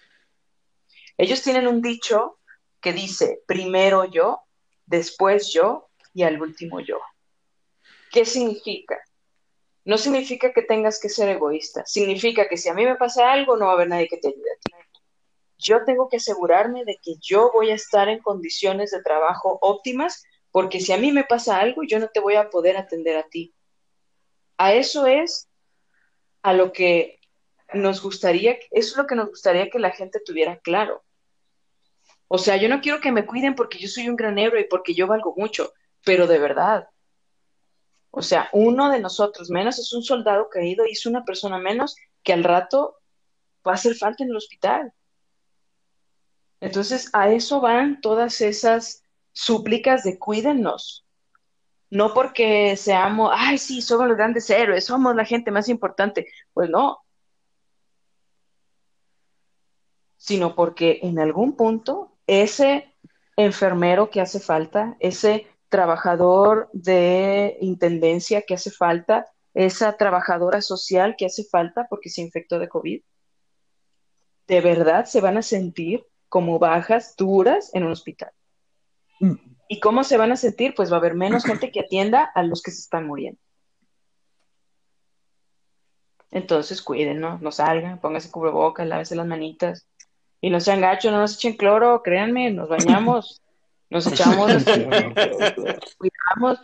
Ellos 1.17 1.41
tienen 1.41 1.65
un 1.65 1.81
dicho 1.81 2.37
que 2.79 2.93
dice, 2.93 3.41
primero 3.47 4.05
yo, 4.05 4.41
después 4.85 5.51
yo 5.51 5.89
y 6.13 6.21
al 6.21 6.39
último 6.39 6.81
yo. 6.81 6.99
¿Qué 8.11 8.25
significa? 8.25 8.99
No 9.85 9.97
significa 9.97 10.53
que 10.53 10.61
tengas 10.61 10.99
que 10.99 11.09
ser 11.09 11.29
egoísta, 11.29 11.83
significa 11.87 12.47
que 12.47 12.57
si 12.57 12.69
a 12.69 12.75
mí 12.75 12.85
me 12.85 12.95
pasa 12.95 13.31
algo, 13.31 13.57
no 13.57 13.65
va 13.65 13.71
a 13.71 13.73
haber 13.73 13.87
nadie 13.87 14.07
que 14.07 14.17
te 14.17 14.27
ayude 14.27 14.51
a. 14.51 14.69
Yo 15.57 15.83
tengo 15.83 16.09
que 16.09 16.17
asegurarme 16.17 16.85
de 16.85 16.99
que 17.03 17.15
yo 17.19 17.51
voy 17.51 17.71
a 17.71 17.75
estar 17.75 18.07
en 18.07 18.19
condiciones 18.19 18.91
de 18.91 19.01
trabajo 19.01 19.57
óptimas, 19.61 20.23
porque 20.51 20.79
si 20.79 20.93
a 20.93 20.97
mí 20.97 21.11
me 21.11 21.23
pasa 21.23 21.59
algo, 21.59 21.83
yo 21.83 21.99
no 21.99 22.07
te 22.09 22.19
voy 22.19 22.35
a 22.35 22.49
poder 22.49 22.77
atender 22.77 23.17
a 23.17 23.27
ti. 23.27 23.53
A 24.57 24.73
eso 24.73 25.07
es 25.07 25.47
a 26.41 26.53
lo 26.53 26.71
que 26.71 27.19
nos 27.73 28.01
gustaría, 28.01 28.53
eso 28.71 28.91
es 28.91 28.97
lo 28.97 29.05
que 29.05 29.15
nos 29.15 29.29
gustaría 29.29 29.69
que 29.69 29.79
la 29.79 29.91
gente 29.91 30.19
tuviera 30.25 30.57
claro. 30.59 31.03
O 32.27 32.37
sea, 32.37 32.57
yo 32.57 32.69
no 32.69 32.81
quiero 32.81 32.99
que 32.99 33.11
me 33.11 33.25
cuiden 33.25 33.55
porque 33.55 33.79
yo 33.79 33.87
soy 33.87 34.07
un 34.09 34.15
gran 34.15 34.37
héroe 34.37 34.61
y 34.61 34.67
porque 34.67 34.93
yo 34.93 35.07
valgo 35.07 35.33
mucho, 35.35 35.73
pero 36.03 36.27
de 36.27 36.39
verdad. 36.39 36.89
O 38.11 38.21
sea, 38.21 38.49
uno 38.53 38.89
de 38.89 38.99
nosotros 38.99 39.49
menos 39.49 39.77
es 39.77 39.93
un 39.93 40.03
soldado 40.03 40.49
caído 40.49 40.85
y 40.85 40.91
es 40.91 41.05
una 41.05 41.23
persona 41.23 41.57
menos 41.59 41.95
que 42.23 42.33
al 42.33 42.43
rato 42.43 42.97
va 43.67 43.73
a 43.73 43.75
hacer 43.75 43.95
falta 43.95 44.23
en 44.23 44.29
el 44.29 44.37
hospital. 44.37 44.93
Entonces, 46.59 47.09
a 47.13 47.31
eso 47.31 47.61
van 47.61 48.01
todas 48.01 48.41
esas 48.41 49.03
súplicas 49.31 50.03
de 50.03 50.17
cuídennos. 50.19 51.05
No 51.89 52.13
porque 52.13 52.75
seamos, 52.75 53.31
ay, 53.33 53.57
sí, 53.57 53.81
somos 53.81 54.07
los 54.07 54.17
grandes 54.17 54.49
héroes, 54.49 54.85
somos 54.85 55.15
la 55.15 55.25
gente 55.25 55.51
más 55.51 55.69
importante. 55.69 56.27
Pues 56.53 56.69
no. 56.69 56.99
Sino 60.17 60.55
porque 60.55 60.99
en 61.01 61.19
algún 61.19 61.55
punto 61.55 62.17
ese 62.27 62.95
enfermero 63.37 64.09
que 64.09 64.21
hace 64.21 64.39
falta, 64.39 64.95
ese 64.99 65.47
trabajador 65.69 66.69
de 66.73 67.57
intendencia 67.61 68.43
que 68.43 68.55
hace 68.55 68.71
falta, 68.71 69.25
esa 69.53 69.97
trabajadora 69.97 70.61
social 70.61 71.15
que 71.17 71.25
hace 71.25 71.43
falta 71.43 71.87
porque 71.89 72.09
se 72.09 72.21
infectó 72.21 72.59
de 72.59 72.69
COVID, 72.69 73.01
de 74.47 74.61
verdad 74.61 75.05
se 75.05 75.21
van 75.21 75.37
a 75.37 75.41
sentir 75.41 76.05
como 76.27 76.59
bajas 76.59 77.15
duras 77.15 77.71
en 77.73 77.83
un 77.83 77.91
hospital. 77.91 78.31
¿Y 79.67 79.79
cómo 79.79 80.03
se 80.03 80.17
van 80.17 80.31
a 80.31 80.35
sentir? 80.35 80.73
Pues 80.75 80.91
va 80.91 80.95
a 80.95 80.99
haber 80.99 81.15
menos 81.15 81.45
gente 81.45 81.71
que 81.71 81.81
atienda 81.81 82.23
a 82.33 82.43
los 82.43 82.61
que 82.61 82.71
se 82.71 82.79
están 82.79 83.05
muriendo. 83.05 83.39
Entonces 86.31 86.81
cuiden, 86.81 87.19
¿no? 87.19 87.39
No 87.39 87.51
salgan, 87.51 87.99
pónganse 87.99 88.31
cubrebocas, 88.31 88.87
lávense 88.87 89.15
las 89.15 89.27
manitas. 89.27 89.87
Y 90.41 90.49
no 90.49 90.59
sean 90.59 90.81
gachos, 90.81 91.11
no 91.11 91.19
nos 91.19 91.35
echen 91.35 91.57
cloro, 91.57 92.01
créanme, 92.01 92.51
nos 92.51 92.69
bañamos, 92.69 93.41
nos 93.89 94.07
echamos, 94.07 94.51
cuidamos, 95.97 96.59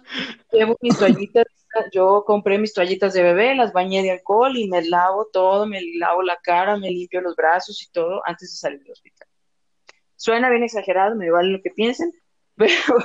llevo 0.51 0.77
mis 0.81 0.97
toallitas, 0.97 1.45
yo 1.91 2.23
compré 2.25 2.57
mis 2.57 2.73
toallitas 2.73 3.13
de 3.13 3.23
bebé, 3.23 3.55
las 3.55 3.73
bañé 3.73 4.01
de 4.01 4.11
alcohol 4.11 4.55
y 4.55 4.69
me 4.69 4.81
lavo 4.83 5.27
todo, 5.33 5.65
me 5.65 5.81
lavo 5.99 6.21
la 6.21 6.37
cara, 6.37 6.77
me 6.77 6.89
limpio 6.89 7.19
los 7.21 7.35
brazos 7.35 7.81
y 7.83 7.91
todo 7.91 8.21
antes 8.25 8.51
de 8.51 8.57
salir 8.57 8.79
del 8.79 8.91
hospital. 8.91 9.27
Suena 10.15 10.49
bien 10.49 10.63
exagerado, 10.63 11.15
me 11.15 11.29
vale 11.29 11.49
lo 11.49 11.61
que 11.61 11.71
piensen, 11.71 12.13
pero, 12.57 12.97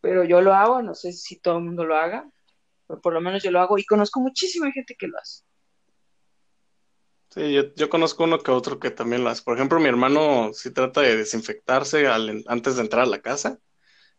pero 0.00 0.24
yo 0.24 0.40
lo 0.40 0.54
hago, 0.54 0.82
no 0.82 0.94
sé 0.94 1.12
si 1.12 1.38
todo 1.40 1.58
el 1.58 1.64
mundo 1.64 1.84
lo 1.84 1.96
haga, 1.96 2.28
pero 2.86 3.00
por 3.00 3.12
lo 3.12 3.20
menos 3.20 3.42
yo 3.42 3.50
lo 3.50 3.60
hago 3.60 3.78
y 3.78 3.84
conozco 3.84 4.20
muchísima 4.20 4.70
gente 4.72 4.94
que 4.98 5.08
lo 5.08 5.18
hace. 5.18 5.44
Sí, 7.30 7.52
yo, 7.54 7.74
yo 7.74 7.88
conozco 7.88 8.24
uno 8.24 8.38
que 8.40 8.50
otro 8.50 8.78
que 8.78 8.90
también 8.90 9.24
lo 9.24 9.30
hace. 9.30 9.42
Por 9.42 9.56
ejemplo, 9.56 9.80
mi 9.80 9.88
hermano 9.88 10.50
sí 10.52 10.70
trata 10.70 11.00
de 11.00 11.16
desinfectarse 11.16 12.06
al- 12.06 12.44
antes 12.46 12.76
de 12.76 12.82
entrar 12.82 13.02
a 13.04 13.06
la 13.06 13.22
casa 13.22 13.58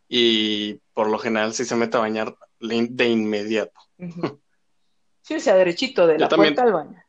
y 0.08 0.76
por 0.94 1.10
lo 1.10 1.20
general 1.20 1.54
sí 1.54 1.66
se 1.66 1.76
mete 1.76 1.98
a 1.98 2.02
bañar 2.02 2.36
de 2.60 3.06
inmediato. 3.08 3.80
Sí, 5.22 5.36
o 5.36 5.40
sea, 5.40 5.56
derechito 5.56 6.08
de 6.08 6.14
Yo 6.16 6.20
la 6.22 6.30
también. 6.30 6.56
puerta 6.56 6.64
al 6.64 6.74
baño. 6.74 7.04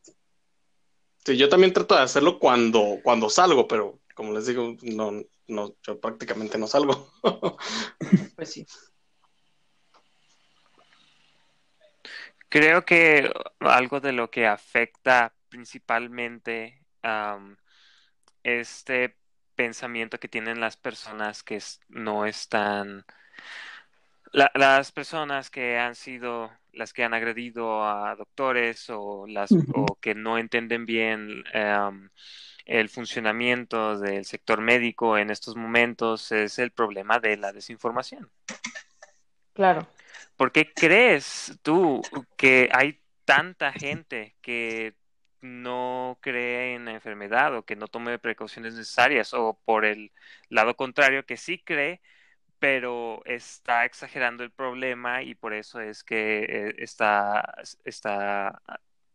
Sí, 1.24 1.38
yo 1.38 1.48
también 1.48 1.72
trato 1.72 1.94
de 1.94 2.02
hacerlo 2.02 2.38
cuando, 2.38 2.98
cuando 3.02 3.30
salgo, 3.30 3.66
pero 3.66 3.98
como 4.14 4.32
les 4.34 4.46
digo, 4.46 4.76
no, 4.82 5.10
no, 5.48 5.74
yo 5.82 6.00
prácticamente 6.00 6.58
no 6.58 6.66
salgo. 6.66 7.10
Pues 8.36 8.52
sí. 8.52 8.66
Creo 12.48 12.84
que 12.84 13.32
algo 13.60 14.00
de 14.00 14.12
lo 14.12 14.30
que 14.30 14.46
afecta 14.46 15.34
principalmente 15.48 16.82
este 18.42 19.16
pensamiento 19.54 20.18
que 20.18 20.28
tienen 20.28 20.60
las 20.60 20.76
personas 20.76 21.42
que 21.42 21.60
no 21.88 22.26
están, 22.26 23.04
las 24.32 24.92
personas 24.92 25.50
que 25.50 25.78
han 25.78 25.94
sido 25.94 26.50
las 26.72 26.92
que 26.92 27.04
han 27.04 27.14
agredido 27.14 27.84
a 27.84 28.16
doctores 28.16 28.90
o 28.90 29.26
las 29.28 29.50
o 29.74 29.96
que 30.00 30.14
no 30.14 30.38
entienden 30.38 30.86
bien 30.86 31.44
el 32.64 32.88
funcionamiento 32.88 33.98
del 33.98 34.24
sector 34.24 34.60
médico 34.60 35.18
en 35.18 35.30
estos 35.30 35.56
momentos 35.56 36.32
es 36.32 36.58
el 36.58 36.70
problema 36.70 37.18
de 37.20 37.36
la 37.36 37.52
desinformación. 37.52 38.30
Claro. 39.52 39.86
¿Por 40.36 40.52
qué 40.52 40.72
crees 40.72 41.58
tú 41.62 42.02
que 42.36 42.68
hay 42.72 43.00
tanta 43.24 43.72
gente 43.72 44.34
que 44.40 44.94
no 45.40 46.18
cree 46.20 46.74
en 46.74 46.86
la 46.86 46.92
enfermedad 46.92 47.54
o 47.54 47.64
que 47.64 47.76
no 47.76 47.86
tome 47.86 48.18
precauciones 48.18 48.74
necesarias 48.74 49.34
o 49.34 49.58
por 49.64 49.84
el 49.84 50.12
lado 50.48 50.74
contrario 50.74 51.26
que 51.26 51.36
sí 51.36 51.58
cree 51.58 52.00
pero 52.58 53.22
está 53.26 53.84
exagerando 53.84 54.42
el 54.42 54.50
problema 54.50 55.22
y 55.22 55.34
por 55.34 55.52
eso 55.52 55.80
es 55.80 56.02
que 56.02 56.44
eh, 56.44 56.74
está, 56.78 57.56
está 57.84 58.62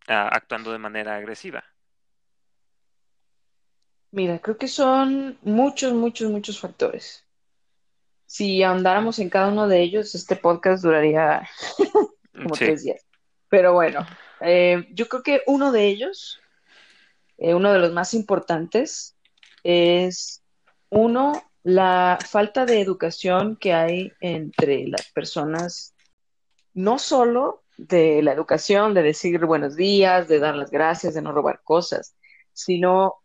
ah, 0.07 0.29
actuando 0.31 0.71
de 0.71 0.77
manera 0.77 1.15
agresiva. 1.15 1.63
Mira, 4.11 4.39
creo 4.39 4.57
que 4.57 4.67
son 4.67 5.37
muchos, 5.41 5.93
muchos, 5.93 6.31
muchos 6.31 6.59
factores. 6.59 7.25
Si 8.25 8.63
ahondáramos 8.63 9.19
en 9.19 9.29
cada 9.29 9.49
uno 9.49 9.67
de 9.67 9.81
ellos, 9.81 10.15
este 10.15 10.35
podcast 10.35 10.83
duraría 10.83 11.47
como 12.33 12.55
tres 12.55 12.83
días. 12.83 13.05
Pero 13.49 13.73
bueno, 13.73 14.05
eh, 14.41 14.87
yo 14.91 15.07
creo 15.07 15.23
que 15.23 15.41
uno 15.47 15.71
de 15.71 15.87
ellos 15.87 16.39
eh, 17.39 17.53
uno 17.53 17.71
de 17.71 17.79
los 17.79 17.93
más 17.93 18.13
importantes 18.13 19.15
es, 19.63 20.43
uno, 20.89 21.41
la 21.63 22.17
falta 22.29 22.65
de 22.65 22.81
educación 22.81 23.55
que 23.55 23.73
hay 23.73 24.11
entre 24.19 24.87
las 24.87 25.09
personas, 25.11 25.95
no 26.73 26.99
solo 26.99 27.63
de 27.77 28.21
la 28.23 28.33
educación, 28.33 28.93
de 28.93 29.03
decir 29.03 29.45
buenos 29.45 29.77
días, 29.77 30.27
de 30.27 30.39
dar 30.39 30.55
las 30.55 30.69
gracias, 30.69 31.13
de 31.13 31.21
no 31.21 31.31
robar 31.31 31.61
cosas, 31.63 32.15
sino 32.51 33.15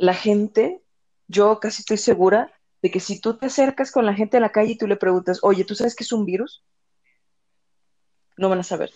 la 0.00 0.14
gente, 0.14 0.82
yo 1.28 1.60
casi 1.60 1.82
estoy 1.82 1.98
segura 1.98 2.50
de 2.80 2.90
que 2.90 3.00
si 3.00 3.20
tú 3.20 3.36
te 3.36 3.46
acercas 3.46 3.92
con 3.92 4.06
la 4.06 4.14
gente 4.14 4.38
a 4.38 4.40
la 4.40 4.50
calle 4.50 4.72
y 4.72 4.78
tú 4.78 4.86
le 4.86 4.96
preguntas, 4.96 5.40
oye, 5.42 5.64
¿tú 5.64 5.74
sabes 5.74 5.94
qué 5.94 6.04
es 6.04 6.12
un 6.12 6.24
virus? 6.24 6.64
No 8.38 8.48
van 8.48 8.60
a 8.60 8.62
saber. 8.62 8.90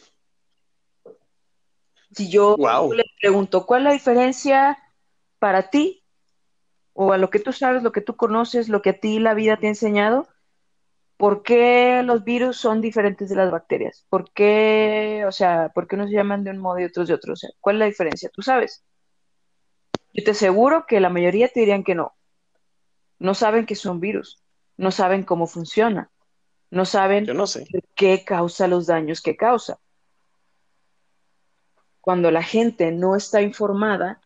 Si 2.10 2.30
yo 2.30 2.56
le 2.56 3.04
pregunto, 3.20 3.66
¿cuál 3.66 3.82
es 3.82 3.84
la 3.84 3.92
diferencia 3.92 4.78
para 5.38 5.68
ti 5.68 6.02
o 6.94 7.12
a 7.12 7.18
lo 7.18 7.28
que 7.28 7.38
tú 7.38 7.52
sabes, 7.52 7.82
lo 7.82 7.92
que 7.92 8.00
tú 8.00 8.16
conoces, 8.16 8.70
lo 8.70 8.80
que 8.80 8.90
a 8.90 8.98
ti 8.98 9.18
la 9.18 9.34
vida 9.34 9.58
te 9.58 9.66
ha 9.66 9.70
enseñado? 9.70 10.26
¿Por 11.18 11.42
qué 11.42 12.02
los 12.02 12.24
virus 12.24 12.56
son 12.56 12.80
diferentes 12.80 13.28
de 13.28 13.36
las 13.36 13.50
bacterias? 13.50 14.06
¿Por 14.08 14.32
qué, 14.32 15.24
o 15.28 15.32
sea, 15.32 15.70
por 15.74 15.86
qué 15.86 15.96
unos 15.96 16.08
se 16.08 16.16
llaman 16.16 16.44
de 16.44 16.52
un 16.52 16.58
modo 16.58 16.78
y 16.78 16.84
otros 16.84 17.08
de 17.08 17.14
otro? 17.14 17.34
O 17.34 17.36
sea, 17.36 17.50
¿cuál 17.60 17.76
es 17.76 17.80
la 17.80 17.86
diferencia? 17.86 18.30
¿Tú 18.32 18.40
sabes? 18.40 18.82
Yo 20.14 20.24
te 20.24 20.30
aseguro 20.30 20.86
que 20.86 21.00
la 21.00 21.10
mayoría 21.10 21.48
te 21.48 21.60
dirían 21.60 21.84
que 21.84 21.94
no. 21.94 22.16
No 23.18 23.34
saben 23.34 23.66
que 23.66 23.74
son 23.74 24.00
virus, 24.00 24.42
no 24.78 24.90
saben 24.90 25.24
cómo 25.24 25.46
funciona, 25.46 26.10
no 26.70 26.86
saben 26.86 27.26
qué 27.94 28.24
causa 28.24 28.66
los 28.66 28.86
daños 28.86 29.20
que 29.20 29.36
causa 29.36 29.78
cuando 32.04 32.30
la 32.30 32.42
gente 32.42 32.92
no 32.92 33.16
está 33.16 33.40
informada, 33.40 34.20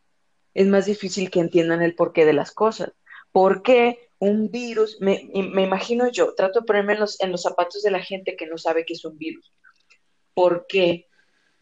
es 0.52 0.66
más 0.66 0.86
difícil 0.86 1.30
que 1.30 1.38
entiendan 1.38 1.80
el 1.80 1.94
porqué 1.94 2.24
de 2.24 2.32
las 2.32 2.50
cosas. 2.50 2.90
¿Por 3.30 3.62
qué 3.62 4.10
un 4.18 4.50
virus? 4.50 5.00
Me, 5.00 5.30
imagino 5.32 6.10
yo, 6.10 6.34
trato 6.34 6.58
de 6.58 6.66
ponerme 6.66 6.94
en 6.94 6.98
los, 6.98 7.20
en 7.20 7.30
los 7.30 7.42
zapatos 7.42 7.82
de 7.82 7.92
la 7.92 8.00
gente 8.00 8.34
que 8.34 8.48
no 8.48 8.58
sabe 8.58 8.84
qué 8.84 8.94
es 8.94 9.04
un 9.04 9.16
virus. 9.16 9.52
¿Por 10.34 10.66
qué 10.66 11.06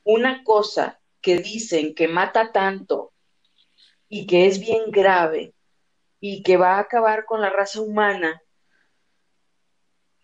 una 0.05 0.43
cosa 0.43 1.03
que 1.21 1.37
dicen 1.37 1.95
que 1.95 2.09
mata 2.09 2.51
tanto 2.51 3.13
y 4.09 4.27
que 4.27 4.47
es 4.47 4.61
bien 4.61 4.91
grave 4.91 5.55
y 6.21 6.43
que 6.43 6.57
va 6.57 6.77
a 6.77 6.81
acabar 6.81 7.25
con 7.25 7.41
la 7.41 7.51
raza 7.51 7.81
humana, 7.81 8.43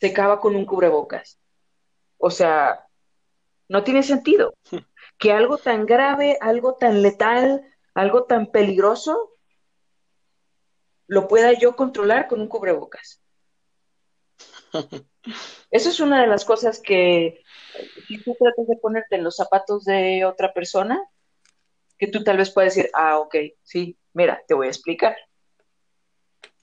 se 0.00 0.08
acaba 0.08 0.40
con 0.40 0.56
un 0.56 0.64
cubrebocas? 0.64 1.38
O 2.18 2.30
sea, 2.30 2.86
no 3.68 3.84
tiene 3.84 4.02
sentido. 4.02 4.54
que 5.18 5.32
algo 5.32 5.58
tan 5.58 5.86
grave, 5.86 6.36
algo 6.40 6.74
tan 6.74 7.02
letal, 7.02 7.62
algo 7.94 8.24
tan 8.24 8.50
peligroso, 8.50 9.36
lo 11.06 11.28
pueda 11.28 11.52
yo 11.52 11.76
controlar 11.76 12.26
con 12.26 12.40
un 12.40 12.48
cubrebocas. 12.48 13.22
Eso 15.70 15.88
es 15.90 16.00
una 16.00 16.20
de 16.20 16.26
las 16.26 16.44
cosas 16.44 16.80
que, 16.80 17.42
si 18.08 18.22
tú 18.22 18.36
tratas 18.38 18.66
de 18.66 18.76
ponerte 18.76 19.16
en 19.16 19.24
los 19.24 19.36
zapatos 19.36 19.84
de 19.84 20.24
otra 20.24 20.52
persona, 20.52 21.00
que 22.02 22.08
tú 22.08 22.24
tal 22.24 22.36
vez 22.36 22.50
puedes 22.50 22.74
decir, 22.74 22.90
ah, 22.94 23.20
ok, 23.20 23.36
sí, 23.62 23.96
mira, 24.12 24.42
te 24.48 24.54
voy 24.54 24.66
a 24.66 24.70
explicar. 24.70 25.14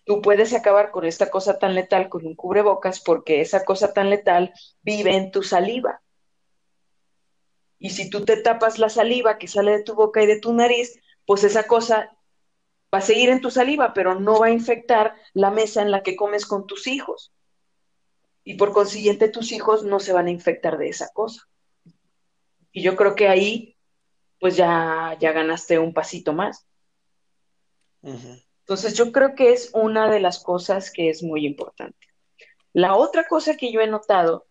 Tú 0.03 0.21
puedes 0.21 0.53
acabar 0.53 0.91
con 0.91 1.05
esta 1.05 1.29
cosa 1.29 1.57
tan 1.57 1.75
letal 1.75 2.09
con 2.09 2.25
un 2.25 2.35
cubrebocas 2.35 2.99
porque 2.99 3.39
esa 3.39 3.63
cosa 3.63 3.93
tan 3.93 4.09
letal 4.09 4.51
vive 4.81 5.15
en 5.15 5.31
tu 5.31 5.41
saliva. 5.41 6.01
Y 7.77 7.91
si 7.91 8.09
tú 8.09 8.25
te 8.25 8.35
tapas 8.35 8.79
la 8.79 8.89
saliva 8.89 9.37
que 9.37 9.47
sale 9.47 9.71
de 9.77 9.83
tu 9.83 9.95
boca 9.95 10.21
y 10.21 10.25
de 10.25 10.41
tu 10.41 10.51
nariz, 10.51 10.99
pues 11.25 11.45
esa 11.45 11.63
cosa 11.63 12.11
va 12.93 12.97
a 12.97 13.01
seguir 13.01 13.29
en 13.29 13.39
tu 13.39 13.49
saliva, 13.49 13.93
pero 13.93 14.19
no 14.19 14.41
va 14.41 14.47
a 14.47 14.51
infectar 14.51 15.15
la 15.33 15.51
mesa 15.51 15.81
en 15.81 15.91
la 15.91 16.03
que 16.03 16.17
comes 16.17 16.45
con 16.45 16.67
tus 16.67 16.85
hijos. 16.85 17.31
Y 18.43 18.55
por 18.55 18.73
consiguiente 18.73 19.29
tus 19.29 19.53
hijos 19.53 19.85
no 19.85 20.01
se 20.01 20.11
van 20.11 20.27
a 20.27 20.31
infectar 20.31 20.77
de 20.77 20.89
esa 20.89 21.07
cosa. 21.13 21.47
Y 22.73 22.81
yo 22.81 22.97
creo 22.97 23.15
que 23.15 23.29
ahí, 23.29 23.78
pues 24.39 24.55
ya, 24.55 25.17
ya 25.19 25.31
ganaste 25.31 25.79
un 25.79 25.93
pasito 25.93 26.33
más. 26.33 26.65
Entonces 28.01 28.93
yo 28.93 29.11
creo 29.11 29.35
que 29.35 29.51
es 29.51 29.71
una 29.73 30.09
de 30.09 30.19
las 30.19 30.39
cosas 30.39 30.91
que 30.91 31.09
es 31.09 31.23
muy 31.23 31.45
importante. 31.45 32.07
La 32.73 32.95
otra 32.95 33.27
cosa 33.27 33.57
que 33.57 33.71
yo 33.71 33.81
he 33.81 33.87
notado 33.87 34.47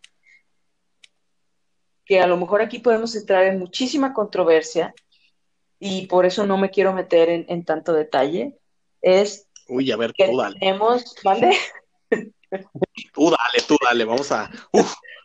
que 2.04 2.20
a 2.20 2.26
lo 2.26 2.36
mejor 2.38 2.62
aquí 2.62 2.78
podemos 2.78 3.14
entrar 3.14 3.44
en 3.44 3.58
muchísima 3.58 4.14
controversia 4.14 4.94
y 5.78 6.06
por 6.06 6.24
eso 6.24 6.46
no 6.46 6.56
me 6.56 6.70
quiero 6.70 6.92
meter 6.92 7.28
en, 7.28 7.64
tanto 7.64 7.92
detalle, 7.92 8.58
es 9.02 9.46
Uy, 9.68 9.92
a 9.92 9.96
ver, 9.96 10.12
tú 10.14 10.36
dale. 10.36 10.58
Tenemos, 10.58 11.14
¿vale? 11.22 11.56
Tú 13.12 13.30
dale, 13.30 13.66
tú 13.66 13.76
dale, 13.84 14.04
vamos 14.06 14.32
a... 14.32 14.50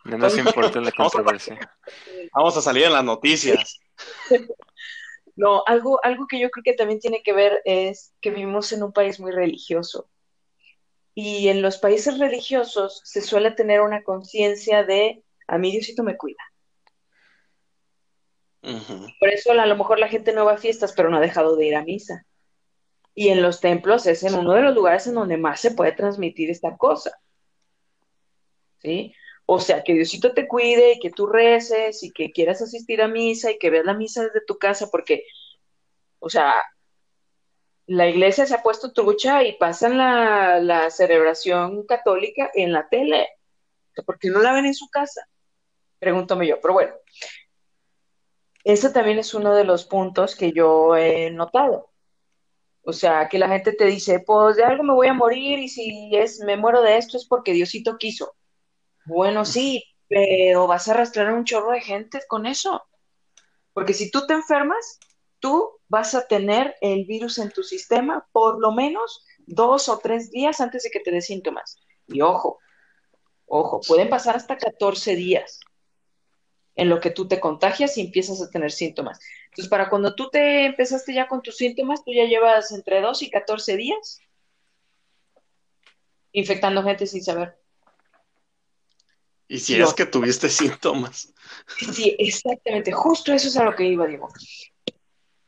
No 0.04 0.18
nos 0.18 0.38
importa 0.38 0.82
la 0.82 0.92
controversia. 0.92 1.58
Vamos 2.34 2.58
a 2.58 2.62
salir 2.62 2.84
en 2.84 2.92
las 2.94 3.06
noticias. 3.06 3.80
No, 5.36 5.64
algo, 5.66 6.00
algo 6.04 6.28
que 6.28 6.40
yo 6.40 6.52
creo 6.52 6.64
que 6.64 6.74
también 6.74 7.00
tiene 7.00 7.24
que 7.24 7.34
ver 7.34 7.62
es 7.66 8.14
que 8.22 8.30
vivimos 8.30 8.72
en 8.72 8.84
un 8.84 8.94
país 8.94 9.20
muy 9.20 9.32
religioso. 9.32 10.08
Y 11.16 11.48
en 11.48 11.62
los 11.62 11.78
países 11.78 12.20
religiosos 12.20 13.02
se 13.04 13.22
suele 13.22 13.52
tener 13.52 13.82
una 13.82 14.04
conciencia 14.04 14.84
de 14.84 15.24
a 15.48 15.58
mí 15.58 15.72
Diosito 15.72 16.04
me 16.04 16.18
cuida. 16.18 16.38
Por 19.20 19.30
eso 19.30 19.52
a 19.52 19.66
lo 19.66 19.76
mejor 19.76 20.00
la 20.00 20.08
gente 20.08 20.34
no 20.34 20.46
va 20.46 20.54
a 20.54 20.58
fiestas, 20.58 20.94
pero 20.96 21.10
no 21.10 21.18
ha 21.18 21.22
dejado 21.22 21.56
de 21.56 21.66
ir 21.66 21.76
a 21.76 21.84
misa. 21.84 22.26
Y 23.14 23.30
en 23.30 23.42
los 23.42 23.60
templos 23.60 24.06
es 24.08 24.24
en 24.24 24.36
uno 24.36 24.54
de 24.54 24.62
los 24.62 24.74
lugares 24.74 25.06
en 25.08 25.16
donde 25.16 25.38
más 25.38 25.60
se 25.60 25.72
puede 25.72 25.92
transmitir 25.92 26.50
esta 26.50 26.78
cosa. 26.78 27.12
¿Sí? 28.78 29.14
O 29.46 29.60
sea, 29.60 29.84
que 29.84 29.94
Diosito 29.94 30.34
te 30.34 30.48
cuide 30.48 30.94
y 30.94 31.00
que 31.00 31.10
tú 31.12 31.28
reces 31.28 32.04
y 32.04 32.12
que 32.12 32.32
quieras 32.32 32.62
asistir 32.62 33.02
a 33.02 33.08
misa 33.08 33.52
y 33.52 33.58
que 33.58 33.70
veas 33.70 33.86
la 33.86 33.94
misa 33.94 34.24
desde 34.24 34.46
tu 34.46 34.58
casa, 34.58 34.90
porque, 34.90 35.26
o 36.20 36.30
sea, 36.30 36.54
la 37.88 38.08
iglesia 38.08 38.46
se 38.46 38.56
ha 38.56 38.64
puesto 38.64 38.94
trucha 38.94 39.44
y 39.44 39.58
pasan 39.58 39.98
la, 39.98 40.60
la 40.60 40.90
celebración 40.90 41.86
católica 41.86 42.50
en 42.54 42.72
la 42.72 42.88
tele. 42.90 43.28
¿Por 44.06 44.18
qué 44.18 44.30
no 44.30 44.40
la 44.40 44.54
ven 44.54 44.66
en 44.66 44.74
su 44.74 44.88
casa? 44.90 45.28
Pregúntame 46.00 46.48
yo, 46.48 46.60
pero 46.62 46.74
bueno, 46.74 46.94
ese 48.64 48.90
también 48.92 49.20
es 49.20 49.34
uno 49.34 49.54
de 49.56 49.66
los 49.66 49.86
puntos 49.86 50.36
que 50.36 50.52
yo 50.52 50.96
he 50.96 51.32
notado. 51.32 51.92
O 52.86 52.94
sea, 52.94 53.30
que 53.30 53.40
la 53.40 53.48
gente 53.48 53.74
te 53.74 53.86
dice, 53.86 54.20
pues 54.26 54.58
de 54.58 54.64
algo 54.64 54.84
me 54.84 54.94
voy 54.94 55.08
a 55.08 55.14
morir 55.14 55.60
y 55.60 55.70
si 55.70 56.12
es 56.16 56.40
me 56.40 56.58
muero 56.58 56.82
de 56.82 56.98
esto 56.98 57.18
es 57.18 57.26
porque 57.26 57.54
Diosito 57.54 57.98
quiso. 57.98 58.36
Bueno, 59.06 59.46
sí, 59.46 59.84
pero 60.08 60.68
vas 60.68 60.88
a 60.88 60.92
arrastrar 60.94 61.28
a 61.30 61.34
un 61.34 61.46
chorro 61.46 61.72
de 61.72 61.82
gente 61.82 62.22
con 62.28 62.46
eso. 62.46 62.84
Porque 63.74 63.94
si 63.94 64.12
tú 64.12 64.26
te 64.28 64.34
enfermas, 64.34 65.00
tú 65.40 65.70
vas 65.90 66.16
a 66.16 66.28
tener 66.28 66.76
el 66.82 67.06
virus 67.06 67.38
en 67.40 67.52
tu 67.52 67.64
sistema 67.64 68.28
por 68.32 68.60
lo 68.60 68.72
menos 68.74 69.26
dos 69.46 69.90
o 69.90 70.00
tres 70.00 70.32
días 70.32 70.62
antes 70.62 70.84
de 70.84 70.92
que 70.92 71.00
te 71.02 71.12
dé 71.12 71.22
síntomas. 71.22 71.78
Y 72.08 72.22
ojo, 72.22 72.60
ojo, 73.48 73.82
pueden 73.88 74.10
pasar 74.10 74.36
hasta 74.36 74.58
14 74.58 75.16
días. 75.16 75.60
en 76.76 76.90
lo 76.90 77.00
que 77.00 77.12
tú 77.12 77.28
te 77.28 77.40
contagias 77.40 77.98
y 77.98 78.02
empiezas 78.02 78.42
a 78.42 78.50
tener 78.50 78.72
síntomas. 78.72 79.20
Entonces, 79.46 79.70
para 79.70 79.90
cuando 79.90 80.16
tú 80.16 80.30
te 80.30 80.66
empezaste 80.66 81.14
ya 81.14 81.28
con 81.28 81.42
tus 81.42 81.58
síntomas, 81.58 82.04
tú 82.04 82.12
ya 82.14 82.26
llevas 82.26 82.72
entre 82.72 83.02
2 83.02 83.22
y 83.24 83.30
14 83.30 83.78
días 83.78 84.24
infectando 86.34 86.84
gente 86.84 87.08
sin 87.08 87.24
saber. 87.24 87.58
Y 89.48 89.60
si 89.60 89.80
es 89.80 89.94
que 89.94 90.06
tuviste 90.06 90.50
síntomas. 90.50 91.34
Sí, 91.78 92.16
exactamente. 92.18 92.92
Justo 92.92 93.34
eso 93.34 93.48
es 93.48 93.58
a 93.58 93.64
lo 93.64 93.76
que 93.76 93.86
iba, 93.86 94.08
Diego. 94.08 94.30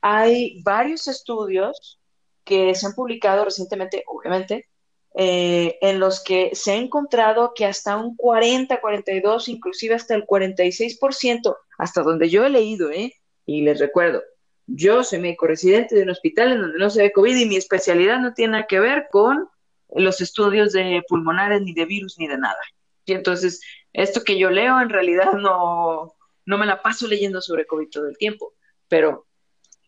Hay 0.02 0.62
varios 0.64 1.08
estudios 1.08 2.00
que 2.44 2.76
se 2.76 2.86
han 2.86 2.94
publicado 2.94 3.46
recientemente, 3.46 4.04
obviamente, 4.08 4.70
eh, 5.18 5.78
en 5.82 6.00
los 6.00 6.24
que 6.24 6.52
se 6.54 6.74
ha 6.74 6.76
encontrado 6.76 7.54
que 7.56 7.66
hasta 7.66 7.96
un 7.96 8.16
40, 8.16 8.82
42, 8.82 9.48
inclusive 9.48 9.96
hasta 9.96 10.14
el 10.14 10.26
46%, 10.26 11.56
hasta 11.78 12.04
donde 12.04 12.30
yo 12.30 12.46
he 12.46 12.50
leído, 12.50 12.92
¿eh? 12.92 13.14
Y 13.46 13.62
les 13.62 13.80
recuerdo, 13.80 14.22
yo 14.68 15.04
soy 15.04 15.20
médico 15.20 15.48
residente 15.48 15.96
de 15.96 16.04
un 16.04 16.10
hospital 16.10 16.52
en 16.52 16.62
donde 16.62 16.80
no 16.80 16.90
se 16.90 17.02
ve 17.02 17.12
COVID 17.12 17.36
y 17.36 17.46
mi 17.46 17.56
especialidad 17.56 18.20
no 18.20 18.34
tiene 18.34 18.54
nada 18.54 18.68
que 18.68 18.80
ver 18.80 19.08
con 19.10 19.48
los 19.96 20.22
estudios 20.22 20.74
de 20.74 21.04
pulmonares, 21.08 21.62
ni 21.62 21.74
de 21.74 21.86
virus, 21.86 22.16
ni 22.18 22.28
de 22.28 22.38
nada. 22.38 22.60
Y 23.06 23.14
entonces, 23.14 23.62
esto 23.94 24.24
que 24.24 24.38
yo 24.38 24.50
leo 24.50 24.80
en 24.82 24.90
realidad 24.90 25.34
no, 25.34 26.16
no 26.46 26.58
me 26.58 26.66
la 26.66 26.82
paso 26.82 27.08
leyendo 27.08 27.42
sobre 27.42 27.66
COVID 27.66 27.90
todo 27.90 28.08
el 28.08 28.18
tiempo, 28.18 28.54
pero 28.88 29.26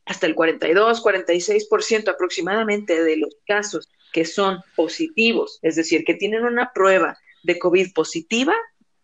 hasta 0.06 0.26
el 0.26 0.36
42, 0.36 1.04
46% 1.04 2.10
aproximadamente 2.10 3.04
de 3.04 3.18
los 3.18 3.36
casos 3.46 3.90
que 4.14 4.26
son 4.26 4.62
positivos, 4.76 5.60
es 5.62 5.76
decir, 5.76 6.04
que 6.06 6.14
tienen 6.14 6.46
una 6.46 6.72
prueba 6.74 7.18
de 7.44 7.60
COVID 7.60 7.94
positiva, 7.94 8.54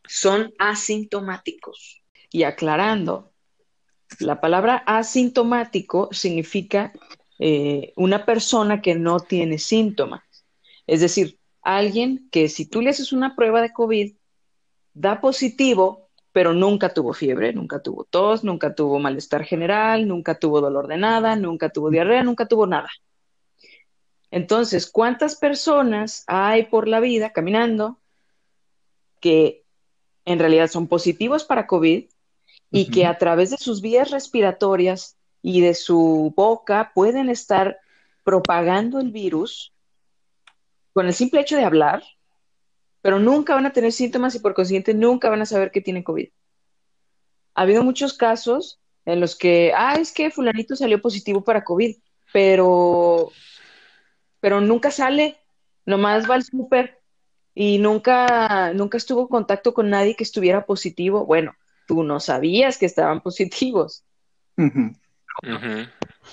son 0.08 0.54
asintomáticos. 0.60 2.02
Y 2.32 2.44
aclarando, 2.44 3.32
la 4.20 4.40
palabra 4.40 4.78
asintomático 4.86 6.10
significa 6.12 6.94
eh, 7.40 7.94
una 7.96 8.26
persona 8.26 8.82
que 8.82 8.96
no 8.96 9.20
tiene 9.20 9.58
síntomas. 9.60 10.24
Es 10.88 11.02
decir, 11.02 11.38
alguien 11.64 12.30
que 12.32 12.50
si 12.50 12.66
tú 12.66 12.82
le 12.82 12.90
haces 12.90 13.14
una 13.14 13.36
prueba 13.36 13.62
de 13.62 13.74
COVID, 13.74 14.14
da 14.94 15.22
positivo, 15.22 16.10
pero 16.32 16.54
nunca 16.54 16.94
tuvo 16.94 17.14
fiebre, 17.14 17.54
nunca 17.54 17.82
tuvo 17.82 18.04
tos, 18.06 18.44
nunca 18.44 18.76
tuvo 18.76 19.00
malestar 19.00 19.44
general, 19.44 20.08
nunca 20.08 20.36
tuvo 20.36 20.62
dolor 20.62 20.88
de 20.88 20.98
nada, 20.98 21.36
nunca 21.36 21.70
tuvo 21.70 21.90
diarrea, 21.90 22.24
nunca 22.24 22.48
tuvo 22.48 22.68
nada. 22.68 22.90
Entonces, 24.32 24.90
¿cuántas 24.90 25.36
personas 25.36 26.24
hay 26.28 26.66
por 26.66 26.88
la 26.88 27.00
vida 27.00 27.32
caminando 27.32 28.00
que 29.20 29.64
en 30.26 30.40
realidad 30.40 30.70
son 30.70 30.88
positivos 30.88 31.44
para 31.44 31.68
COVID 31.68 32.06
y 32.72 32.90
que 32.90 33.06
a 33.06 33.18
través 33.18 33.52
de 33.52 33.58
sus 33.58 33.82
vías 33.82 34.10
respiratorias 34.10 35.18
y 35.44 35.62
de 35.62 35.76
su 35.76 36.34
boca 36.36 36.92
pueden 36.96 37.30
estar 37.30 37.78
propagando 38.24 39.00
el 39.00 39.12
virus 39.12 39.73
con 40.94 41.08
el 41.08 41.14
simple 41.14 41.42
hecho 41.42 41.58
de 41.58 41.66
hablar 41.66 42.04
pero 43.04 43.20
nunca 43.20 43.54
van 43.54 43.66
a 43.66 43.74
tener 43.74 43.92
síntomas 43.92 44.34
y 44.34 44.40
por 44.40 44.54
consiguiente 44.54 44.94
nunca 44.94 45.30
van 45.30 45.42
a 45.42 45.46
saber 45.46 45.72
que 45.72 45.82
tienen 45.82 46.04
COVID. 46.04 46.30
Ha 47.54 47.62
habido 47.62 47.84
muchos 47.84 48.14
casos 48.14 48.80
en 49.04 49.20
los 49.20 49.36
que, 49.36 49.74
ah, 49.76 49.96
es 50.00 50.14
que 50.14 50.32
fulanito 50.32 50.78
salió 50.78 51.02
positivo 51.02 51.44
para 51.44 51.66
COVID, 51.66 51.98
pero, 52.32 53.30
pero 54.40 54.62
nunca 54.62 54.90
sale, 54.90 55.36
nomás 55.86 56.30
va 56.30 56.36
al 56.36 56.44
súper 56.44 57.02
y 57.54 57.78
nunca, 57.78 58.72
nunca 58.74 58.98
estuvo 58.98 59.24
en 59.24 59.28
contacto 59.28 59.74
con 59.74 59.90
nadie 59.90 60.16
que 60.16 60.24
estuviera 60.24 60.66
positivo. 60.66 61.26
Bueno, 61.26 61.54
tú 61.86 62.04
no 62.04 62.22
sabías 62.22 62.78
que 62.78 62.86
estaban 62.86 63.20
positivos. 63.20 64.06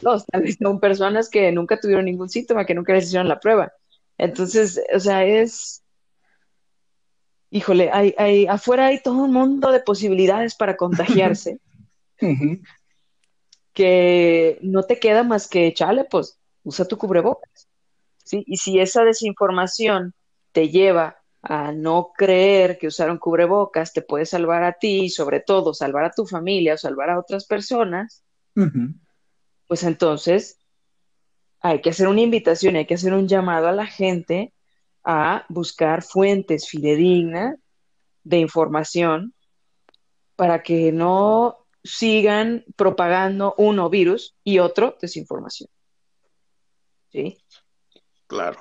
No, 0.02 0.20
tal 0.20 0.42
vez 0.42 0.56
son 0.56 0.78
personas 0.78 1.28
que 1.28 1.50
nunca 1.50 1.80
tuvieron 1.80 2.04
ningún 2.04 2.28
síntoma, 2.28 2.64
que 2.64 2.76
nunca 2.76 2.92
les 2.92 3.06
hicieron 3.06 3.26
la 3.26 3.40
prueba. 3.40 3.72
Entonces, 4.20 4.78
o 4.94 5.00
sea, 5.00 5.24
es, 5.24 5.82
híjole, 7.48 7.90
hay, 7.90 8.14
hay, 8.18 8.46
afuera 8.46 8.86
hay 8.86 9.02
todo 9.02 9.14
un 9.14 9.32
mundo 9.32 9.72
de 9.72 9.80
posibilidades 9.80 10.54
para 10.54 10.76
contagiarse. 10.76 11.58
que 13.72 14.58
no 14.60 14.82
te 14.82 14.98
queda 14.98 15.22
más 15.22 15.48
que 15.48 15.66
echarle, 15.66 16.04
pues 16.04 16.38
usa 16.64 16.84
tu 16.84 16.98
cubrebocas. 16.98 17.66
¿sí? 18.22 18.44
Y 18.46 18.58
si 18.58 18.78
esa 18.78 19.04
desinformación 19.04 20.12
te 20.52 20.68
lleva 20.68 21.16
a 21.40 21.72
no 21.72 22.12
creer 22.14 22.76
que 22.76 22.88
usar 22.88 23.10
un 23.10 23.16
cubrebocas 23.16 23.94
te 23.94 24.02
puede 24.02 24.26
salvar 24.26 24.64
a 24.64 24.74
ti 24.74 25.04
y 25.04 25.08
sobre 25.08 25.40
todo 25.40 25.72
salvar 25.72 26.04
a 26.04 26.10
tu 26.10 26.26
familia 26.26 26.74
o 26.74 26.76
salvar 26.76 27.08
a 27.08 27.18
otras 27.18 27.46
personas, 27.46 28.22
pues 29.66 29.82
entonces 29.84 30.59
hay 31.60 31.80
que 31.80 31.90
hacer 31.90 32.08
una 32.08 32.22
invitación, 32.22 32.76
hay 32.76 32.86
que 32.86 32.94
hacer 32.94 33.12
un 33.12 33.28
llamado 33.28 33.68
a 33.68 33.72
la 33.72 33.86
gente 33.86 34.52
a 35.04 35.44
buscar 35.48 36.02
fuentes 36.02 36.68
fidedignas 36.68 37.56
de 38.24 38.38
información 38.38 39.34
para 40.36 40.62
que 40.62 40.92
no 40.92 41.66
sigan 41.82 42.64
propagando 42.76 43.54
uno 43.58 43.88
virus 43.90 44.34
y 44.44 44.58
otro 44.58 44.96
desinformación. 45.00 45.68
¿Sí? 47.12 47.38
Claro. 48.26 48.60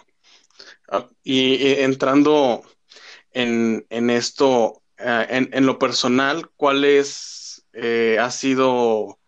Ah, 0.90 1.08
y, 1.24 1.82
entrando 1.82 2.64
en, 3.32 4.10
esto, 4.10 4.82
eh, 4.98 5.48
en, 5.52 5.66
lo 5.66 5.78
personal, 5.78 6.50
¿cuál 6.56 6.84
es, 6.84 7.66
eh, 7.74 8.18
ha 8.20 8.32
sido, 8.32 9.20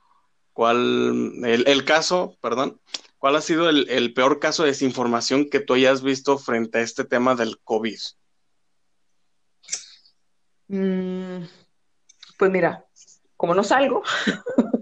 cuál, 0.53 1.33
el, 1.45 1.67
el 1.67 1.85
caso, 1.85 2.35
perdón, 2.41 2.81
¿Cuál 3.21 3.35
ha 3.35 3.41
sido 3.41 3.69
el, 3.69 4.13
peor 4.15 4.39
caso 4.39 4.63
de 4.63 4.69
desinformación 4.69 5.47
que 5.47 5.59
tú 5.59 5.75
hayas 5.75 6.01
visto 6.01 6.39
frente 6.39 6.79
a 6.79 6.81
este 6.81 7.03
tema 7.03 7.35
del 7.35 7.59
COVID? 7.59 7.99
Mm, 10.69 11.43
pues 12.39 12.51
mira, 12.51 12.83
como 13.37 13.53
no 13.53 13.63
salgo, 13.63 14.01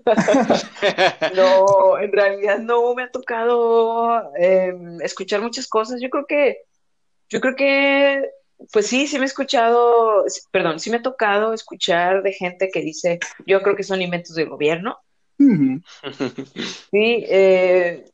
no, 1.35 1.99
en 1.99 2.11
realidad 2.13 2.59
no 2.59 2.95
me 2.95 3.03
ha 3.03 3.11
tocado 3.11 4.33
em, 4.37 5.01
escuchar 5.01 5.41
muchas 5.41 5.67
cosas. 5.67 5.99
Yo 5.99 6.09
creo 6.09 6.25
que, 6.25 6.59
yo 7.27 7.41
creo 7.41 7.57
que, 7.57 8.23
pues 8.71 8.87
sí, 8.87 9.05
sí 9.07 9.17
me 9.17 9.23
he 9.23 9.27
escuchado, 9.27 10.23
perdón, 10.49 10.79
sí 10.79 10.89
me 10.89 10.95
ha 10.95 11.01
tocado 11.01 11.53
escuchar 11.53 12.23
de 12.23 12.31
gente 12.31 12.69
que 12.71 12.79
dice, 12.79 13.19
yo 13.45 13.61
creo 13.61 13.75
que 13.75 13.83
son 13.83 14.01
inventos 14.01 14.35
del 14.35 14.47
gobierno. 14.47 14.97
Sí, 16.89 17.25
eh, 17.27 18.05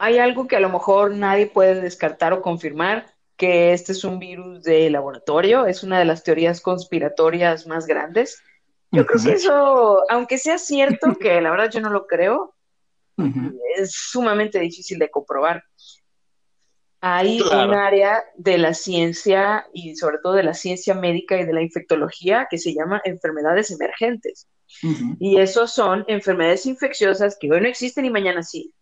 hay 0.00 0.18
algo 0.18 0.48
que 0.48 0.56
a 0.56 0.60
lo 0.60 0.70
mejor 0.70 1.14
nadie 1.14 1.46
puede 1.46 1.78
descartar 1.82 2.32
o 2.32 2.40
confirmar, 2.40 3.14
que 3.36 3.74
este 3.74 3.92
es 3.92 4.02
un 4.02 4.18
virus 4.18 4.62
de 4.62 4.88
laboratorio, 4.88 5.66
es 5.66 5.82
una 5.82 5.98
de 5.98 6.06
las 6.06 6.22
teorías 6.22 6.62
conspiratorias 6.62 7.66
más 7.66 7.86
grandes. 7.86 8.42
Yo 8.90 9.04
creo 9.04 9.22
que 9.22 9.32
eso, 9.32 10.02
aunque 10.08 10.38
sea 10.38 10.56
cierto, 10.56 11.14
que 11.20 11.38
la 11.42 11.50
verdad 11.50 11.70
yo 11.70 11.82
no 11.82 11.90
lo 11.90 12.06
creo, 12.06 12.54
es 13.76 13.92
sumamente 13.92 14.58
difícil 14.58 14.98
de 14.98 15.10
comprobar. 15.10 15.62
Hay 17.02 17.42
un 17.42 17.74
área 17.74 18.24
de 18.36 18.56
la 18.56 18.72
ciencia 18.72 19.66
y 19.74 19.96
sobre 19.96 20.16
todo 20.22 20.32
de 20.32 20.44
la 20.44 20.54
ciencia 20.54 20.94
médica 20.94 21.38
y 21.38 21.44
de 21.44 21.52
la 21.52 21.60
infectología 21.60 22.46
que 22.50 22.56
se 22.56 22.72
llama 22.72 23.02
enfermedades 23.04 23.70
emergentes. 23.70 24.48
Y 25.18 25.38
esos 25.38 25.74
son 25.74 26.06
enfermedades 26.08 26.64
infecciosas 26.64 27.36
que 27.38 27.52
hoy 27.52 27.60
no 27.60 27.68
existen 27.68 28.06
y 28.06 28.10
mañana 28.10 28.42
sí. 28.42 28.72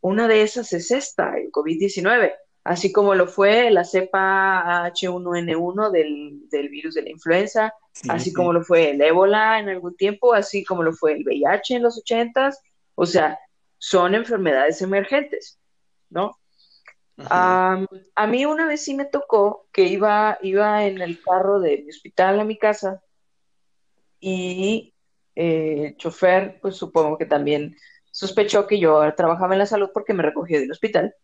Una 0.00 0.28
de 0.28 0.42
esas 0.42 0.72
es 0.72 0.90
esta, 0.90 1.36
el 1.36 1.50
COVID-19, 1.50 2.32
así 2.64 2.92
como 2.92 3.14
lo 3.14 3.26
fue 3.26 3.70
la 3.70 3.84
cepa 3.84 4.90
H1N1 4.90 5.90
del, 5.90 6.68
virus 6.68 6.94
de 6.94 7.02
la 7.02 7.10
influenza, 7.10 7.74
así 8.08 8.32
como 8.32 8.52
lo 8.52 8.62
fue 8.62 8.90
el 8.90 9.00
ébola 9.02 9.58
en 9.58 9.68
algún 9.68 9.96
tiempo, 9.96 10.32
así 10.32 10.64
como 10.64 10.82
lo 10.82 10.92
fue 10.92 11.12
el 11.12 11.24
VIH 11.24 11.76
en 11.76 11.82
los 11.82 11.98
ochentas, 11.98 12.60
o 12.94 13.06
sea, 13.06 13.38
son 13.78 14.14
enfermedades 14.14 14.80
emergentes, 14.82 15.58
¿no? 16.08 16.36
a 17.28 18.26
mí 18.28 18.46
una 18.46 18.66
vez 18.66 18.82
sí 18.82 18.94
me 18.94 19.04
tocó 19.04 19.68
que 19.72 19.84
iba, 19.84 20.38
iba 20.40 20.86
en 20.86 21.02
el 21.02 21.20
carro 21.20 21.60
de 21.60 21.82
mi 21.82 21.90
hospital 21.90 22.40
a 22.40 22.44
mi 22.44 22.56
casa 22.56 23.02
y 24.20 24.94
eh, 25.34 25.86
el 25.86 25.96
chofer, 25.96 26.58
pues 26.60 26.76
supongo 26.76 27.16
que 27.18 27.26
también 27.26 27.76
sospechó 28.20 28.66
que 28.66 28.78
yo 28.78 29.14
trabajaba 29.14 29.54
en 29.54 29.60
la 29.60 29.66
salud 29.66 29.88
porque 29.94 30.12
me 30.12 30.22
recogió 30.22 30.60
del 30.60 30.70
hospital. 30.70 31.14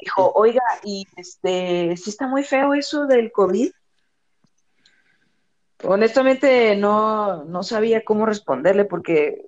dijo, 0.00 0.32
oiga, 0.34 0.62
y 0.82 1.06
este, 1.16 1.96
sí 1.96 2.10
está 2.10 2.26
muy 2.26 2.42
feo 2.42 2.74
eso 2.74 3.06
del 3.06 3.30
COVID. 3.30 3.70
Honestamente 5.84 6.74
no, 6.74 7.44
no 7.44 7.62
sabía 7.62 8.04
cómo 8.04 8.26
responderle 8.26 8.84
porque, 8.84 9.46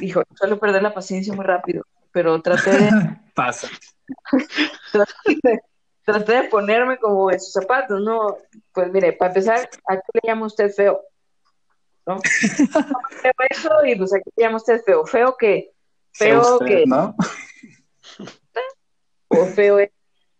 dijo, 0.00 0.24
suelo 0.34 0.58
perder 0.58 0.82
la 0.82 0.94
paciencia 0.94 1.32
muy 1.32 1.44
rápido, 1.44 1.84
pero 2.10 2.42
traté 2.42 2.70
de... 2.70 2.90
Pasa. 3.36 3.68
traté, 6.04 6.32
de, 6.32 6.44
ponerme 6.48 6.98
como 6.98 7.30
en 7.30 7.38
sus 7.38 7.52
zapatos, 7.52 8.00
¿no? 8.00 8.38
Pues 8.72 8.90
mire, 8.90 9.12
para 9.12 9.30
empezar, 9.30 9.70
¿a 9.86 9.94
qué 9.94 10.02
le 10.14 10.20
llama 10.24 10.46
usted 10.46 10.72
feo? 10.72 11.00
¿No? 12.08 12.18
feo 12.22 13.32
eso 13.50 13.84
y 13.84 13.94
pues 13.94 14.14
aquí 14.14 14.30
llama 14.36 14.56
usted 14.56 14.80
feo. 14.84 15.04
Feo 15.06 15.36
que, 15.38 15.70
feo 16.12 16.54
usted, 16.54 16.66
que, 16.66 16.86
¿no? 16.86 17.14
o 19.28 19.44
feo 19.44 19.78
es 19.78 19.90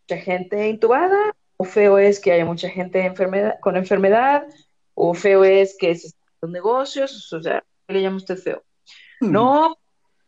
mucha 0.08 0.22
gente 0.22 0.68
intubada, 0.68 1.36
o 1.58 1.64
feo 1.64 1.98
es 1.98 2.18
que 2.20 2.32
haya 2.32 2.46
mucha 2.46 2.70
gente 2.70 3.04
enfermedad, 3.04 3.56
con 3.60 3.76
enfermedad, 3.76 4.46
o 4.94 5.12
feo 5.12 5.44
es 5.44 5.76
que 5.78 5.94
se 5.94 6.08
están 6.08 6.28
los 6.40 6.50
negocios, 6.50 7.32
o 7.32 7.42
sea, 7.42 7.62
¿qué 7.86 7.94
le 7.94 8.02
llama 8.02 8.16
usted 8.16 8.38
feo? 8.38 8.64
No, 9.20 9.76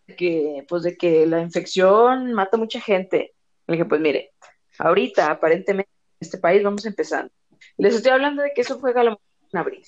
de 0.06 0.16
que, 0.16 0.66
pues 0.68 0.82
de 0.82 0.96
que 0.96 1.26
la 1.26 1.40
infección 1.40 2.32
mata 2.34 2.56
a 2.56 2.60
mucha 2.60 2.80
gente. 2.80 3.34
Le 3.66 3.76
dije, 3.76 3.84
pues 3.86 4.00
mire, 4.00 4.32
ahorita 4.78 5.30
aparentemente 5.30 5.90
en 6.20 6.26
este 6.26 6.38
país 6.38 6.62
vamos 6.62 6.84
empezando. 6.84 7.32
Les 7.78 7.94
estoy 7.94 8.12
hablando 8.12 8.42
de 8.42 8.52
que 8.54 8.60
eso 8.60 8.78
fue 8.78 8.90
a 8.90 9.04
lo 9.04 9.10
mejor 9.10 9.22
en 9.52 9.58
abril. 9.58 9.86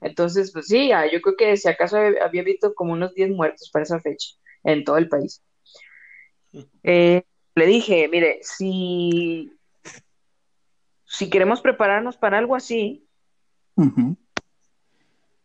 Entonces, 0.00 0.52
pues 0.52 0.66
sí, 0.66 0.92
ah, 0.92 1.10
yo 1.10 1.20
creo 1.20 1.36
que 1.36 1.56
si 1.56 1.68
acaso 1.68 1.96
había 1.96 2.42
visto 2.42 2.74
como 2.74 2.92
unos 2.92 3.14
10 3.14 3.30
muertos 3.30 3.70
para 3.72 3.84
esa 3.84 4.00
fecha 4.00 4.34
en 4.64 4.84
todo 4.84 4.98
el 4.98 5.08
país. 5.08 5.42
Eh, 6.82 7.22
le 7.54 7.66
dije, 7.66 8.08
mire, 8.08 8.40
si, 8.42 9.52
si 11.04 11.30
queremos 11.30 11.60
prepararnos 11.60 12.16
para 12.16 12.38
algo 12.38 12.54
así, 12.54 13.06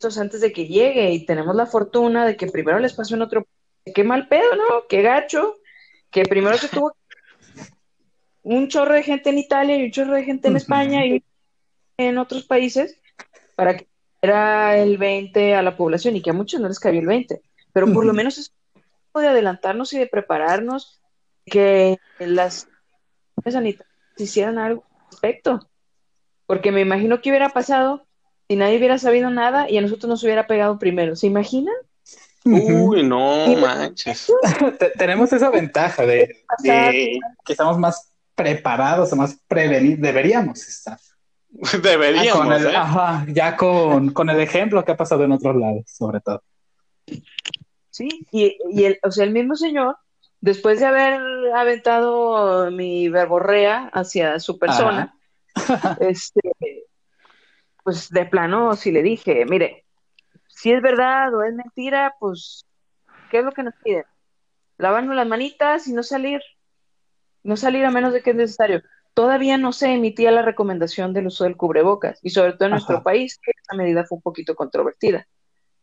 entonces 0.01 0.21
antes 0.21 0.41
de 0.41 0.51
que 0.51 0.67
llegue 0.67 1.11
y 1.11 1.25
tenemos 1.25 1.55
la 1.55 1.65
fortuna 1.65 2.25
de 2.25 2.35
que 2.35 2.47
primero 2.47 2.79
les 2.79 2.93
pasó 2.93 3.15
en 3.15 3.21
otro, 3.21 3.47
qué 3.93 4.03
mal 4.03 4.27
pedo, 4.27 4.55
¿no? 4.55 4.87
Qué 4.89 5.01
gacho, 5.01 5.57
que 6.09 6.23
primero 6.23 6.57
se 6.57 6.69
tuvo 6.69 6.93
un 8.43 8.67
chorro 8.67 8.93
de 8.93 9.03
gente 9.03 9.29
en 9.29 9.37
Italia 9.37 9.77
y 9.77 9.85
un 9.85 9.91
chorro 9.91 10.13
de 10.13 10.23
gente 10.23 10.47
en. 10.47 10.55
España 10.55 11.05
y 11.05 11.23
en 11.97 12.17
otros 12.17 12.45
países 12.45 12.99
para 13.55 13.77
que 13.77 13.90
era 14.21 14.77
el 14.77 14.97
20 14.97 15.55
a 15.55 15.61
la 15.63 15.75
población 15.75 16.15
y 16.15 16.21
que 16.21 16.29
a 16.29 16.33
muchos 16.33 16.59
no 16.61 16.67
les 16.67 16.79
cabía 16.79 16.99
el 17.01 17.07
20, 17.07 17.41
pero 17.73 17.91
por 17.93 18.05
lo 18.05 18.13
menos 18.13 18.37
es 18.37 18.51
tiempo 18.73 19.19
de 19.19 19.27
adelantarnos 19.29 19.93
y 19.93 19.99
de 19.99 20.07
prepararnos, 20.07 20.99
que 21.45 21.97
las 22.19 22.67
sanitarias 23.49 23.89
hicieran 24.17 24.59
algo 24.59 24.83
al 24.99 25.05
respecto, 25.11 25.69
porque 26.45 26.71
me 26.71 26.81
imagino 26.81 27.21
que 27.21 27.29
hubiera 27.29 27.49
pasado 27.49 28.05
si 28.47 28.55
nadie 28.57 28.77
hubiera 28.77 28.99
sabido 28.99 29.29
nada 29.29 29.69
y 29.69 29.77
a 29.77 29.81
nosotros 29.81 30.09
nos 30.09 30.23
hubiera 30.23 30.45
pegado 30.45 30.77
primero, 30.77 31.15
¿se 31.15 31.25
imaginan? 31.27 31.73
Uy, 32.43 33.03
no 33.03 33.45
manches. 33.61 34.31
Te- 34.79 34.89
Tenemos 34.91 35.31
esa 35.33 35.49
ventaja 35.49 36.05
de, 36.05 36.43
de 36.59 37.19
que 37.45 37.53
estamos 37.53 37.77
más 37.77 38.11
preparados 38.35 39.11
o 39.13 39.15
más 39.15 39.37
prevenidos, 39.47 39.99
deberíamos 40.01 40.67
estar. 40.67 40.97
Ya 41.51 41.79
Deberíamos, 41.83 42.43
con 42.43 42.53
el, 42.53 42.65
¿eh? 42.65 42.75
ajá, 42.75 43.25
ya 43.27 43.57
con, 43.57 44.11
con 44.11 44.29
el 44.29 44.39
ejemplo 44.39 44.83
que 44.83 44.93
ha 44.93 44.97
pasado 44.97 45.23
en 45.23 45.33
otros 45.33 45.55
lados, 45.55 45.83
sobre 45.87 46.21
todo. 46.21 46.43
Sí, 47.89 48.25
y, 48.31 48.57
y 48.71 48.85
el, 48.85 48.99
o 49.03 49.11
sea, 49.11 49.25
el 49.25 49.31
mismo 49.31 49.55
señor, 49.55 49.97
después 50.39 50.79
de 50.79 50.85
haber 50.85 51.21
aventado 51.53 52.71
mi 52.71 53.09
verborrea 53.09 53.89
hacia 53.93 54.39
su 54.39 54.57
persona, 54.57 55.13
este, 55.99 56.41
pues 57.83 58.09
de 58.09 58.25
plano 58.25 58.75
sí 58.75 58.91
le 58.91 59.03
dije, 59.03 59.45
mire, 59.45 59.85
si 60.47 60.71
es 60.71 60.81
verdad 60.81 61.33
o 61.33 61.43
es 61.43 61.53
mentira, 61.53 62.15
pues, 62.19 62.65
¿qué 63.29 63.39
es 63.39 63.45
lo 63.45 63.51
que 63.51 63.63
nos 63.63 63.73
piden? 63.83 64.05
Lavarnos 64.77 65.15
las 65.15 65.27
manitas 65.27 65.87
y 65.87 65.93
no 65.93 66.01
salir, 66.03 66.41
no 67.43 67.57
salir 67.57 67.85
a 67.85 67.91
menos 67.91 68.13
de 68.13 68.21
que 68.21 68.31
es 68.31 68.35
necesario. 68.35 68.81
Todavía 69.13 69.57
no 69.57 69.73
se 69.73 69.93
emitía 69.93 70.31
la 70.31 70.41
recomendación 70.41 71.13
del 71.13 71.27
uso 71.27 71.43
del 71.43 71.57
cubrebocas, 71.57 72.19
y 72.21 72.29
sobre 72.29 72.53
todo 72.53 72.65
en 72.65 72.71
nuestro 72.71 73.03
país, 73.03 73.37
que 73.41 73.51
esta 73.51 73.75
medida 73.75 74.05
fue 74.05 74.17
un 74.17 74.21
poquito 74.21 74.55
controvertida. 74.55 75.27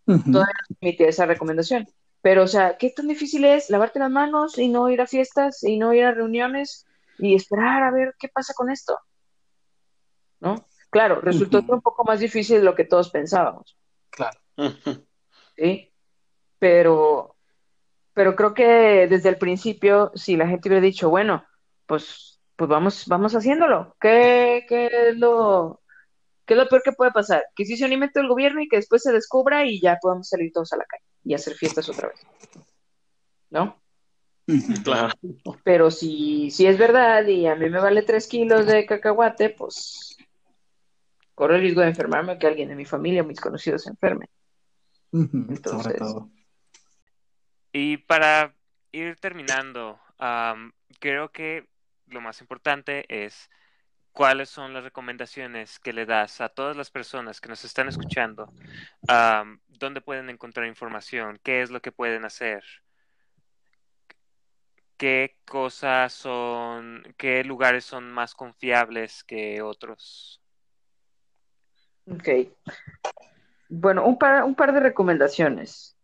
Todavía 0.07 0.33
no 0.33 0.67
se 0.69 0.77
emitía 0.81 1.09
esa 1.09 1.27
recomendación. 1.27 1.87
Pero, 2.23 2.43
o 2.45 2.47
sea, 2.47 2.79
¿qué 2.79 2.91
tan 2.91 3.07
difícil 3.07 3.45
es 3.45 3.71
lavarte 3.71 3.99
las 3.99 4.11
manos 4.11 4.59
y 4.59 4.69
no 4.69 4.89
ir 4.91 5.01
a 5.01 5.07
fiestas 5.07 5.63
y 5.63 5.79
no 5.79 5.93
ir 5.93 6.05
a 6.05 6.13
reuniones 6.13 6.87
y 7.19 7.35
esperar 7.35 7.83
a 7.83 7.91
ver 7.91 8.15
qué 8.19 8.29
pasa 8.29 8.55
con 8.55 8.71
esto? 8.71 8.99
¿No? 10.41 10.65
Claro, 10.91 11.21
resultó 11.21 11.59
un 11.69 11.83
poco 11.83 12.05
más 12.05 12.21
difícil 12.21 12.59
de 12.59 12.65
lo 12.65 12.75
que 12.75 12.85
todos 12.85 13.11
pensábamos, 13.11 13.77
Claro. 14.11 14.39
¿sí? 15.57 15.93
Pero, 16.59 17.37
pero 18.15 18.35
creo 18.35 18.55
que 18.55 19.07
desde 19.09 19.29
el 19.29 19.37
principio, 19.37 20.11
si 20.15 20.37
la 20.37 20.49
gente 20.49 20.69
hubiera 20.69 20.83
dicho, 20.83 21.11
bueno, 21.11 21.45
pues, 21.87 22.38
pues 22.59 22.68
vamos, 22.68 23.06
vamos 23.06 23.32
haciéndolo. 23.36 23.94
¿Qué, 24.01 24.66
qué 24.68 24.86
es 25.10 25.16
lo, 25.16 25.80
qué 26.44 26.55
es 26.55 26.59
lo 26.59 26.68
peor 26.68 26.82
que 26.82 26.90
puede 26.90 27.12
pasar? 27.12 27.44
Que 27.55 27.64
sí 27.64 27.76
se 27.76 27.85
anime 27.85 28.10
todo 28.10 28.24
el 28.24 28.28
gobierno 28.28 28.60
y 28.60 28.66
que 28.68 28.76
después 28.78 29.01
se 29.01 29.12
descubra 29.12 29.64
y 29.64 29.80
ya 29.80 29.97
podamos 30.02 30.28
salir 30.28 30.52
todos 30.52 30.72
a 30.72 30.76
la 30.76 30.85
calle 30.85 31.05
y 31.24 31.35
hacer 31.35 31.55
fiestas 31.55 31.89
otra 31.89 32.09
vez. 32.09 32.20
¿No? 33.51 33.80
Claro. 34.82 35.14
Pero 35.62 35.93
si, 35.93 36.51
si 36.51 36.66
es 36.66 36.78
verdad 36.78 37.24
y 37.26 37.47
a 37.47 37.55
mí 37.55 37.70
me 37.70 37.78
vale 37.78 38.02
tres 38.02 38.26
kilos 38.26 38.66
de 38.66 38.86
cacahuate, 38.86 39.51
pues 39.51 40.16
corro 41.36 41.55
el 41.55 41.60
riesgo 41.60 41.82
de 41.82 41.89
enfermarme 41.89 42.32
o 42.32 42.39
que 42.40 42.48
alguien 42.48 42.70
de 42.70 42.74
mi 42.74 42.85
familia 42.85 43.22
o 43.22 43.24
mis 43.24 43.40
conocidos 43.40 43.85
se 43.85 43.93
Sobre 43.93 44.18
Entonces- 45.12 45.97
todo. 45.97 46.28
Y 47.72 47.98
para 47.98 48.52
ir 48.90 49.16
terminando, 49.20 50.01
creo 50.98 51.30
que 51.30 51.68
lo 52.10 52.20
más 52.20 52.40
importante 52.40 53.05
es 53.09 53.51
cuáles 54.12 54.48
son 54.48 54.74
las 54.74 54.85
recomendaciones 54.85 55.78
que 55.78 55.93
le 55.93 56.06
das 56.06 56.40
a 56.40 56.48
todas 56.48 56.76
las 56.76 56.90
personas 56.90 57.40
que 57.40 57.48
nos 57.48 57.64
están 57.64 57.89
escuchando, 57.89 58.52
dónde 59.68 60.01
pueden 60.01 60.28
encontrar 60.30 60.66
información, 60.66 61.39
qué 61.43 61.62
es 61.62 61.70
lo 61.70 61.80
que 61.80 61.93
pueden 61.93 62.24
hacer, 62.24 62.64
qué 64.97 65.36
cosas 65.47 66.12
son, 66.12 67.02
qué 67.16 67.44
lugares 67.44 67.85
son 67.85 68.10
más 68.10 68.35
confiables 68.35 69.22
que 69.22 69.62
otros. 69.62 70.43
Ok. 72.10 72.28
Bueno, 73.68 74.05
un 74.06 74.18
par, 74.18 74.44
un 74.44 74.55
par 74.55 74.72
de 74.72 74.80
recomendaciones. 74.80 75.97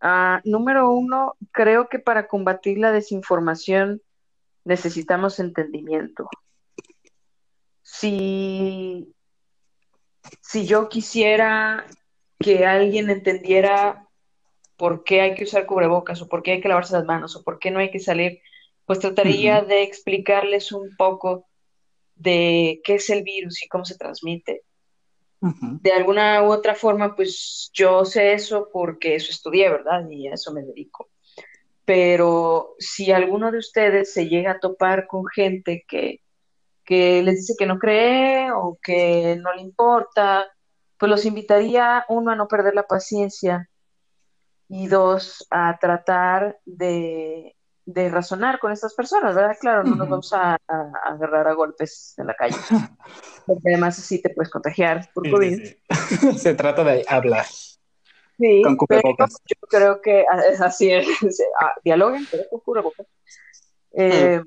Ah, 0.00 0.40
número 0.44 0.90
uno, 0.92 1.34
creo 1.50 1.88
que 1.88 1.98
para 1.98 2.28
combatir 2.28 2.78
la 2.78 2.92
desinformación 2.92 4.00
necesitamos 4.64 5.40
entendimiento. 5.40 6.28
Si, 7.82 9.14
si 10.40 10.66
yo 10.66 10.88
quisiera 10.88 11.86
que 12.38 12.66
alguien 12.66 13.10
entendiera 13.10 14.06
por 14.76 15.02
qué 15.04 15.20
hay 15.22 15.34
que 15.34 15.44
usar 15.44 15.66
cubrebocas 15.66 16.22
o 16.22 16.28
por 16.28 16.42
qué 16.42 16.52
hay 16.52 16.60
que 16.60 16.68
lavarse 16.68 16.92
las 16.92 17.04
manos 17.04 17.34
o 17.34 17.42
por 17.42 17.58
qué 17.58 17.70
no 17.70 17.80
hay 17.80 17.90
que 17.90 17.98
salir, 17.98 18.40
pues 18.84 19.00
trataría 19.00 19.62
de 19.62 19.82
explicarles 19.82 20.72
un 20.72 20.94
poco 20.96 21.46
de 22.14 22.80
qué 22.84 22.94
es 22.96 23.10
el 23.10 23.22
virus 23.22 23.62
y 23.62 23.68
cómo 23.68 23.84
se 23.84 23.96
transmite 23.96 24.62
de 25.40 25.92
alguna 25.92 26.42
u 26.42 26.50
otra 26.50 26.74
forma, 26.74 27.14
pues 27.14 27.70
yo 27.72 28.04
sé 28.04 28.32
eso 28.32 28.68
porque 28.72 29.14
eso 29.14 29.30
estudié, 29.30 29.70
¿verdad? 29.70 30.08
Y 30.10 30.26
a 30.26 30.34
eso 30.34 30.52
me 30.52 30.62
dedico. 30.62 31.10
Pero 31.88 32.74
si 32.78 33.12
alguno 33.12 33.50
de 33.50 33.56
ustedes 33.56 34.12
se 34.12 34.28
llega 34.28 34.50
a 34.52 34.60
topar 34.60 35.06
con 35.06 35.24
gente 35.26 35.86
que, 35.88 36.20
que 36.84 37.22
les 37.22 37.36
dice 37.36 37.54
que 37.58 37.64
no 37.64 37.78
cree 37.78 38.50
o 38.52 38.78
que 38.82 39.38
no 39.40 39.54
le 39.54 39.62
importa, 39.62 40.44
pues 40.98 41.08
los 41.08 41.24
invitaría, 41.24 42.04
uno, 42.10 42.30
a 42.32 42.36
no 42.36 42.46
perder 42.46 42.74
la 42.74 42.82
paciencia 42.82 43.70
y 44.68 44.86
dos, 44.86 45.46
a 45.50 45.78
tratar 45.78 46.58
de, 46.66 47.56
de 47.86 48.10
razonar 48.10 48.58
con 48.58 48.70
estas 48.70 48.92
personas, 48.92 49.34
¿verdad? 49.34 49.56
Claro, 49.58 49.82
no 49.82 49.96
nos 49.96 50.10
vamos 50.10 50.30
a, 50.34 50.56
a- 50.56 50.92
a 51.06 51.12
agarrar 51.14 51.48
a 51.48 51.54
golpes 51.54 52.12
en 52.18 52.26
la 52.26 52.34
calle, 52.34 52.56
porque 53.46 53.62
además 53.64 53.98
así 53.98 54.20
te 54.20 54.28
puedes 54.28 54.50
contagiar 54.50 55.08
por 55.14 55.26
COVID. 55.30 55.58
sí, 55.64 55.74
sí. 56.10 56.36
Se 56.38 56.52
trata 56.52 56.84
de 56.84 57.06
hablar 57.08 57.46
Sí, 58.38 58.62
con 58.62 58.76
pero 58.76 59.02
cubrebocas. 59.02 59.36
yo 59.46 59.68
creo 59.68 60.00
que 60.00 60.24
es 60.52 60.60
así, 60.60 60.92
es, 60.92 61.06
ah, 61.60 61.74
dialoguen, 61.84 62.26
pero 62.30 62.44
con 62.48 62.60
cubrebocas. 62.60 63.06
Eh, 63.92 64.40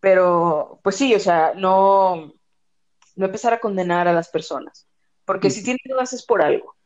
pero, 0.00 0.78
pues 0.84 0.94
sí, 0.94 1.14
o 1.14 1.20
sea, 1.20 1.52
no, 1.54 2.32
no 3.16 3.26
empezar 3.26 3.52
a 3.52 3.60
condenar 3.60 4.06
a 4.06 4.12
las 4.12 4.28
personas, 4.28 4.88
porque 5.24 5.50
si 5.50 5.60
Ujú. 5.60 5.64
tienen 5.64 5.80
dudas 5.84 6.12
es 6.12 6.24
por 6.24 6.40
algo. 6.42 6.76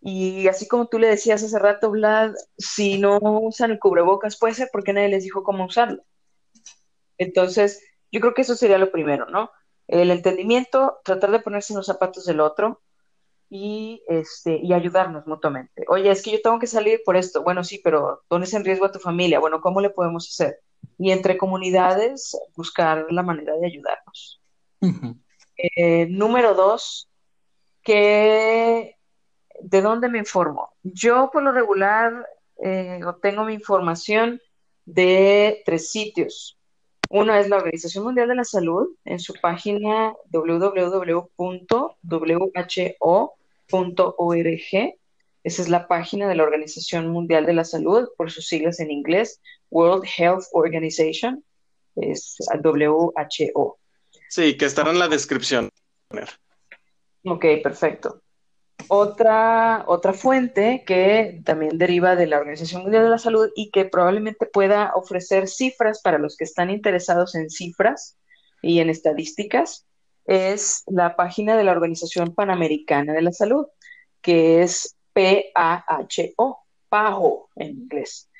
Y 0.00 0.46
así 0.46 0.68
como 0.68 0.86
tú 0.86 1.00
le 1.00 1.08
decías 1.08 1.42
hace 1.42 1.58
rato, 1.58 1.90
Vlad, 1.90 2.32
si 2.56 2.98
no 2.98 3.18
usan 3.20 3.72
el 3.72 3.80
cubrebocas, 3.80 4.38
puede 4.38 4.54
ser 4.54 4.68
porque 4.72 4.92
nadie 4.92 5.08
les 5.08 5.24
dijo 5.24 5.42
cómo 5.42 5.64
usarlo. 5.64 6.04
Entonces, 7.18 7.82
yo 8.12 8.20
creo 8.20 8.32
que 8.32 8.42
eso 8.42 8.54
sería 8.54 8.78
lo 8.78 8.92
primero, 8.92 9.26
¿no? 9.26 9.50
El 9.88 10.12
entendimiento, 10.12 11.00
tratar 11.02 11.32
de 11.32 11.40
ponerse 11.40 11.72
en 11.72 11.78
los 11.78 11.86
zapatos 11.86 12.26
del 12.26 12.38
otro 12.38 12.80
y, 13.50 14.02
este, 14.08 14.60
y 14.62 14.72
ayudarnos 14.72 15.26
mutuamente. 15.26 15.84
Oye, 15.88 16.10
es 16.10 16.22
que 16.22 16.32
yo 16.32 16.42
tengo 16.42 16.58
que 16.58 16.66
salir 16.66 17.00
por 17.04 17.16
esto. 17.16 17.42
Bueno, 17.42 17.64
sí, 17.64 17.80
pero 17.82 18.22
pones 18.28 18.52
en 18.54 18.64
riesgo 18.64 18.86
a 18.86 18.92
tu 18.92 18.98
familia. 18.98 19.40
Bueno, 19.40 19.60
¿cómo 19.60 19.80
le 19.80 19.90
podemos 19.90 20.28
hacer? 20.28 20.60
Y 20.98 21.10
entre 21.10 21.38
comunidades, 21.38 22.36
buscar 22.56 23.06
la 23.10 23.22
manera 23.22 23.56
de 23.56 23.66
ayudarnos. 23.66 24.40
Eh, 25.56 26.06
número 26.06 26.54
dos, 26.54 27.08
que 27.82 28.96
¿de 29.60 29.82
dónde 29.82 30.08
me 30.08 30.18
informo? 30.18 30.74
Yo 30.82 31.30
por 31.32 31.42
lo 31.42 31.52
regular 31.52 32.26
eh, 32.62 33.00
obtengo 33.04 33.44
mi 33.44 33.54
información 33.54 34.40
de 34.84 35.62
tres 35.64 35.90
sitios. 35.90 36.58
Uno 37.10 37.34
es 37.34 37.48
la 37.48 37.56
Organización 37.56 38.04
Mundial 38.04 38.28
de 38.28 38.34
la 38.34 38.44
Salud 38.44 38.88
en 39.04 39.18
su 39.18 39.32
página 39.40 40.14
www.who.org. 43.70 44.98
Esa 45.44 45.62
es 45.62 45.68
la 45.68 45.86
página 45.88 46.28
de 46.28 46.34
la 46.34 46.42
Organización 46.42 47.08
Mundial 47.08 47.46
de 47.46 47.54
la 47.54 47.64
Salud, 47.64 48.08
por 48.16 48.30
sus 48.30 48.46
siglas 48.46 48.80
en 48.80 48.90
inglés, 48.90 49.40
World 49.70 50.04
Health 50.18 50.44
Organization, 50.52 51.44
es 51.96 52.36
WHO. 52.62 53.78
Sí, 54.28 54.56
que 54.56 54.64
estará 54.64 54.90
en 54.90 54.98
la 54.98 55.08
descripción. 55.08 55.70
Ok, 57.24 57.44
perfecto. 57.62 58.22
Otra, 58.88 59.84
otra 59.86 60.12
fuente 60.12 60.84
que 60.86 61.40
también 61.44 61.78
deriva 61.78 62.14
de 62.14 62.26
la 62.26 62.38
Organización 62.38 62.82
Mundial 62.82 63.04
de 63.04 63.10
la 63.10 63.18
Salud 63.18 63.50
y 63.56 63.70
que 63.70 63.84
probablemente 63.84 64.46
pueda 64.46 64.92
ofrecer 64.94 65.48
cifras 65.48 66.00
para 66.00 66.18
los 66.18 66.36
que 66.36 66.44
están 66.44 66.70
interesados 66.70 67.34
en 67.34 67.50
cifras 67.50 68.16
y 68.62 68.80
en 68.80 68.90
estadísticas 68.90 69.87
es 70.28 70.84
la 70.86 71.16
página 71.16 71.56
de 71.56 71.64
la 71.64 71.72
Organización 71.72 72.32
Panamericana 72.34 73.12
de 73.12 73.22
la 73.22 73.32
Salud, 73.32 73.66
que 74.22 74.62
es 74.62 74.96
P-A-H-O, 75.12 76.64
PAHO 76.88 77.48
en 77.56 77.70
inglés, 77.70 78.30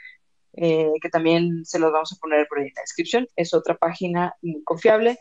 eh, 0.52 0.93
que 1.02 1.09
también 1.09 1.65
se 1.65 1.81
los 1.81 1.90
vamos 1.90 2.12
a 2.12 2.16
poner 2.20 2.47
por 2.47 2.59
ahí 2.59 2.69
en 2.69 2.73
la 2.77 2.82
descripción. 2.82 3.27
Es 3.35 3.52
otra 3.52 3.77
página 3.77 4.36
muy 4.43 4.62
confiable 4.62 5.19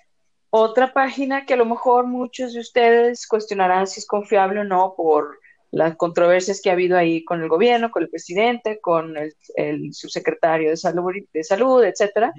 otra 0.50 0.94
página 0.94 1.46
que 1.46 1.54
a 1.54 1.58
lo 1.58 1.66
mejor 1.66 2.08
muchos 2.08 2.54
de 2.54 2.62
ustedes 2.62 3.28
cuestionarán 3.28 3.88
si 3.88 4.00
es 4.00 4.08
confiable 4.08 4.62
o 4.62 4.64
no 4.64 4.94
por 4.96 5.40
las 5.72 5.98
controversias 5.98 6.62
que 6.62 6.70
ha 6.70 6.74
habido 6.74 6.98
ahí 6.98 7.26
con 7.26 7.42
el 7.42 7.50
gobierno, 7.50 7.92
con 7.92 8.04
el 8.04 8.10
presidente, 8.10 8.80
con 8.80 9.16
el, 9.18 9.94
subsecretario 9.94 10.70
de 10.70 10.78
salud, 10.78 11.12
de 11.34 11.44
salud, 11.44 11.84
etcétera, 11.84 12.34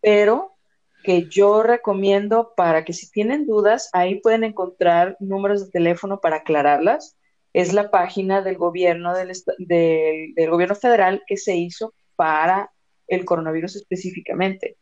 pero 0.00 0.56
que 1.02 1.28
yo 1.28 1.62
recomiendo 1.62 2.52
para 2.56 2.84
que 2.84 2.92
si 2.92 3.10
tienen 3.10 3.46
dudas, 3.46 3.88
ahí 3.92 4.20
pueden 4.20 4.44
encontrar 4.44 5.16
números 5.20 5.64
de 5.64 5.70
teléfono 5.70 6.20
para 6.20 6.36
aclararlas. 6.36 7.16
Es 7.52 7.72
la 7.72 7.90
página 7.90 8.42
del 8.42 8.56
gobierno 8.56 9.14
del, 9.14 9.32
del 9.58 10.50
gobierno 10.50 10.74
federal 10.74 11.22
que 11.26 11.36
se 11.36 11.56
hizo 11.56 11.94
para 12.16 12.70
el 13.08 13.24
coronavirus 13.24 13.76
específicamente. 13.76 14.76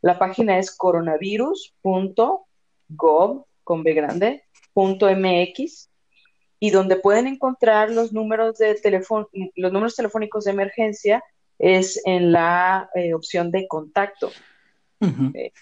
La 0.00 0.18
página 0.18 0.58
es 0.58 0.74
coronavirus.gov 0.76 3.44
con 3.64 3.82
B 3.82 3.92
grande, 3.92 4.44
.mx, 4.74 5.90
y 6.60 6.70
donde 6.70 6.96
pueden 6.96 7.26
encontrar 7.26 7.90
los 7.90 8.12
números 8.12 8.58
de 8.58 8.74
teléfono, 8.76 9.28
los 9.54 9.72
números 9.72 9.96
telefónicos 9.96 10.44
de 10.44 10.52
emergencia 10.52 11.22
es 11.58 12.00
en 12.04 12.32
la 12.32 12.88
eh, 12.94 13.14
opción 13.14 13.50
de 13.50 13.66
contacto. 13.68 14.30
Eh, 15.00 15.52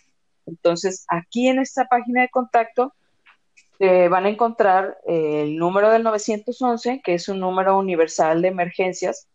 entonces, 0.46 1.04
aquí 1.08 1.48
en 1.48 1.58
esta 1.58 1.84
página 1.86 2.22
de 2.22 2.28
contacto 2.28 2.94
eh, 3.78 4.08
van 4.08 4.24
a 4.26 4.30
encontrar 4.30 4.98
el 5.06 5.56
número 5.56 5.90
del 5.90 6.02
911, 6.02 7.02
que 7.04 7.14
es 7.14 7.28
un 7.28 7.40
número 7.40 7.78
universal 7.78 8.42
de 8.42 8.48
emergencias, 8.48 9.28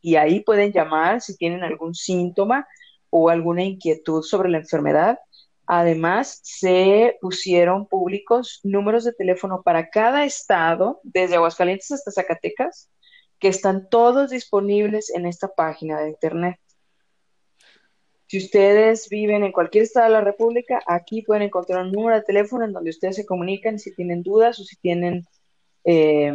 y 0.00 0.16
ahí 0.16 0.40
pueden 0.40 0.72
llamar 0.72 1.20
si 1.20 1.36
tienen 1.36 1.64
algún 1.64 1.94
síntoma 1.94 2.66
o 3.10 3.28
alguna 3.28 3.64
inquietud 3.64 4.22
sobre 4.22 4.48
la 4.50 4.58
enfermedad. 4.58 5.18
Además, 5.66 6.40
se 6.44 7.18
pusieron 7.20 7.86
públicos 7.86 8.60
números 8.62 9.04
de 9.04 9.12
teléfono 9.12 9.62
para 9.62 9.90
cada 9.90 10.24
estado, 10.24 11.00
desde 11.02 11.34
Aguascalientes 11.34 11.90
hasta 11.90 12.12
Zacatecas, 12.12 12.88
que 13.40 13.48
están 13.48 13.88
todos 13.90 14.30
disponibles 14.30 15.10
en 15.10 15.26
esta 15.26 15.48
página 15.48 16.00
de 16.00 16.10
Internet. 16.10 16.56
Si 18.26 18.38
ustedes 18.38 19.08
viven 19.08 19.44
en 19.44 19.52
cualquier 19.52 19.84
estado 19.84 20.06
de 20.06 20.12
la 20.12 20.20
República, 20.20 20.80
aquí 20.86 21.22
pueden 21.22 21.44
encontrar 21.44 21.84
un 21.84 21.92
número 21.92 22.16
de 22.16 22.22
teléfono 22.22 22.64
en 22.64 22.72
donde 22.72 22.90
ustedes 22.90 23.16
se 23.16 23.26
comunican 23.26 23.78
si 23.78 23.94
tienen 23.94 24.22
dudas 24.22 24.58
o 24.58 24.64
si 24.64 24.76
tienen 24.76 25.26
eh, 25.84 26.32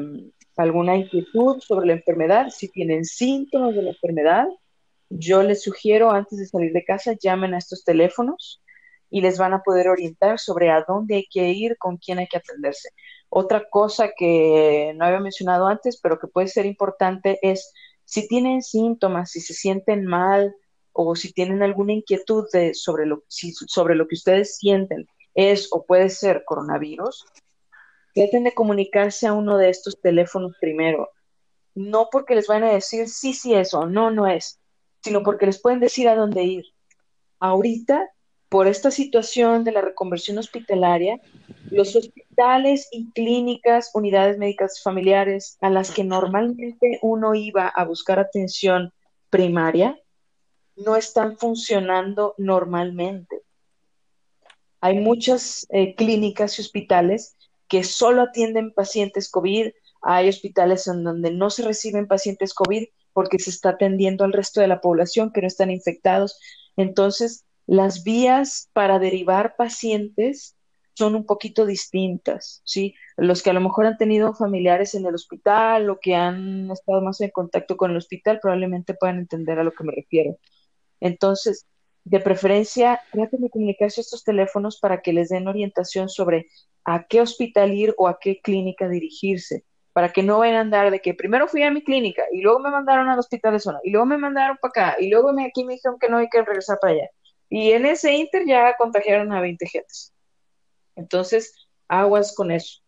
alguna 0.55 0.95
inquietud 0.95 1.59
sobre 1.59 1.87
la 1.87 1.93
enfermedad, 1.93 2.47
si 2.49 2.69
tienen 2.69 3.03
síntomas 3.03 3.75
de 3.75 3.81
la 3.81 3.89
enfermedad, 3.89 4.47
yo 5.09 5.43
les 5.43 5.63
sugiero 5.63 6.11
antes 6.11 6.39
de 6.39 6.45
salir 6.45 6.71
de 6.71 6.85
casa, 6.85 7.13
llamen 7.21 7.53
a 7.53 7.57
estos 7.57 7.83
teléfonos 7.83 8.61
y 9.09 9.19
les 9.19 9.37
van 9.37 9.53
a 9.53 9.61
poder 9.61 9.89
orientar 9.89 10.39
sobre 10.39 10.71
a 10.71 10.85
dónde 10.87 11.15
hay 11.15 11.25
que 11.29 11.49
ir, 11.49 11.77
con 11.77 11.97
quién 11.97 12.19
hay 12.19 12.27
que 12.27 12.37
atenderse. 12.37 12.89
Otra 13.27 13.67
cosa 13.69 14.11
que 14.17 14.93
no 14.95 15.05
había 15.05 15.19
mencionado 15.19 15.67
antes, 15.67 15.99
pero 16.01 16.17
que 16.17 16.27
puede 16.27 16.47
ser 16.47 16.65
importante 16.65 17.37
es 17.41 17.73
si 18.05 18.27
tienen 18.27 18.61
síntomas, 18.61 19.31
si 19.31 19.41
se 19.41 19.53
sienten 19.53 20.05
mal 20.05 20.55
o 20.93 21.15
si 21.15 21.33
tienen 21.33 21.63
alguna 21.63 21.93
inquietud 21.93 22.45
sobre, 22.73 23.05
lo, 23.05 23.23
sobre 23.27 23.95
lo 23.95 24.07
que 24.07 24.15
ustedes 24.15 24.57
sienten, 24.57 25.07
es 25.33 25.69
o 25.71 25.85
puede 25.85 26.09
ser 26.09 26.43
coronavirus, 26.45 27.25
traten 28.13 28.43
de 28.43 28.53
comunicarse 28.53 29.27
a 29.27 29.33
uno 29.33 29.57
de 29.57 29.69
estos 29.69 29.99
teléfonos 30.01 30.53
primero. 30.59 31.09
No 31.73 32.09
porque 32.11 32.35
les 32.35 32.47
van 32.47 32.63
a 32.63 32.73
decir 32.73 33.07
sí, 33.07 33.33
sí 33.33 33.53
es 33.53 33.73
o 33.73 33.85
no, 33.85 34.11
no 34.11 34.27
es 34.27 34.61
sino 35.03 35.23
porque 35.23 35.45
les 35.45 35.59
pueden 35.59 35.79
decir 35.79 36.07
a 36.07 36.15
dónde 36.15 36.43
ir. 36.43 36.65
Ahorita, 37.39 38.09
por 38.49 38.67
esta 38.67 38.91
situación 38.91 39.63
de 39.63 39.71
la 39.71 39.81
reconversión 39.81 40.37
hospitalaria, 40.37 41.19
los 41.69 41.95
hospitales 41.95 42.87
y 42.91 43.09
clínicas, 43.11 43.91
unidades 43.93 44.37
médicas 44.37 44.81
familiares 44.83 45.57
a 45.61 45.69
las 45.69 45.91
que 45.91 46.03
normalmente 46.03 46.99
uno 47.01 47.33
iba 47.33 47.67
a 47.67 47.85
buscar 47.85 48.19
atención 48.19 48.93
primaria, 49.29 49.97
no 50.85 50.95
están 50.95 51.37
funcionando 51.37 52.35
normalmente. 52.37 53.41
Hay 54.79 54.99
muchas 54.99 55.67
eh, 55.69 55.95
clínicas 55.95 56.57
y 56.57 56.61
hospitales 56.63 57.35
que 57.67 57.83
solo 57.83 58.23
atienden 58.23 58.73
pacientes 58.73 59.29
COVID, 59.29 59.69
hay 60.01 60.29
hospitales 60.29 60.87
en 60.87 61.03
donde 61.03 61.31
no 61.31 61.49
se 61.49 61.63
reciben 61.63 62.07
pacientes 62.07 62.53
COVID 62.53 62.85
porque 63.13 63.39
se 63.39 63.49
está 63.49 63.69
atendiendo 63.69 64.23
al 64.23 64.33
resto 64.33 64.59
de 64.59 64.67
la 64.67 64.81
población 64.81 65.31
que 65.31 65.41
no 65.41 65.47
están 65.47 65.69
infectados. 65.69 66.39
Entonces, 66.75 67.45
las 67.67 68.03
vías 68.03 68.69
para 68.73 68.99
derivar 68.99 69.55
pacientes 69.55 70.55
son 70.93 71.15
un 71.15 71.25
poquito 71.25 71.65
distintas, 71.65 72.61
¿sí? 72.65 72.95
Los 73.17 73.41
que 73.41 73.49
a 73.51 73.53
lo 73.53 73.61
mejor 73.61 73.85
han 73.85 73.97
tenido 73.97 74.33
familiares 74.33 74.93
en 74.95 75.05
el 75.05 75.15
hospital 75.15 75.89
o 75.89 75.99
que 75.99 76.15
han 76.15 76.69
estado 76.71 77.01
más 77.01 77.21
en 77.21 77.29
contacto 77.29 77.77
con 77.77 77.91
el 77.91 77.97
hospital 77.97 78.39
probablemente 78.41 78.93
puedan 78.93 79.19
entender 79.19 79.59
a 79.59 79.63
lo 79.63 79.71
que 79.71 79.83
me 79.83 79.93
refiero. 79.93 80.37
Entonces, 81.01 81.67
de 82.05 82.21
preferencia, 82.21 83.01
traten 83.11 83.41
de 83.41 83.49
comunicarse 83.49 83.99
a 83.99 84.03
estos 84.03 84.23
teléfonos 84.23 84.79
para 84.79 85.01
que 85.01 85.11
les 85.11 85.29
den 85.29 85.47
orientación 85.47 86.07
sobre 86.07 86.47
a 86.85 87.05
qué 87.05 87.19
hospital 87.19 87.73
ir 87.73 87.93
o 87.97 88.07
a 88.07 88.17
qué 88.19 88.39
clínica 88.41 88.87
dirigirse 88.87 89.65
para 89.93 90.11
que 90.11 90.23
no 90.23 90.39
vayan 90.39 90.55
a 90.55 90.61
andar 90.61 90.91
de 90.91 91.01
que 91.01 91.13
primero 91.13 91.47
fui 91.47 91.63
a 91.63 91.71
mi 91.71 91.83
clínica 91.83 92.23
y 92.31 92.41
luego 92.41 92.59
me 92.59 92.71
mandaron 92.71 93.09
al 93.09 93.19
hospital 93.19 93.53
de 93.53 93.59
zona 93.59 93.79
y 93.83 93.91
luego 93.91 94.05
me 94.05 94.17
mandaron 94.17 94.57
para 94.61 94.69
acá 94.69 95.01
y 95.01 95.09
luego 95.09 95.31
aquí 95.45 95.65
me 95.65 95.73
dijeron 95.73 95.99
que 95.99 96.09
no 96.09 96.17
hay 96.17 96.29
que 96.29 96.41
regresar 96.41 96.77
para 96.79 96.93
allá. 96.93 97.09
Y 97.49 97.71
en 97.71 97.85
ese 97.85 98.13
inter 98.13 98.45
ya 98.47 98.75
contagiaron 98.77 99.33
a 99.33 99.41
20 99.41 99.67
gentes. 99.67 100.13
Entonces, 100.95 101.53
aguas 101.89 102.33
con 102.33 102.51
eso. 102.51 102.79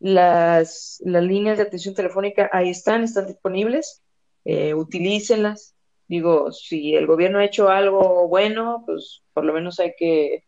Las, 0.00 1.00
las 1.04 1.22
líneas 1.22 1.58
de 1.58 1.64
atención 1.64 1.94
telefónica 1.94 2.50
ahí 2.52 2.70
están, 2.70 3.04
están 3.04 3.26
disponibles, 3.26 4.02
eh, 4.44 4.74
utilícenlas. 4.74 5.76
Digo, 6.10 6.50
si 6.50 6.96
el 6.96 7.06
gobierno 7.06 7.38
ha 7.38 7.44
hecho 7.44 7.68
algo 7.68 8.26
bueno, 8.26 8.82
pues 8.84 9.22
por 9.32 9.44
lo 9.44 9.52
menos 9.52 9.78
hay 9.78 9.94
que, 9.96 10.44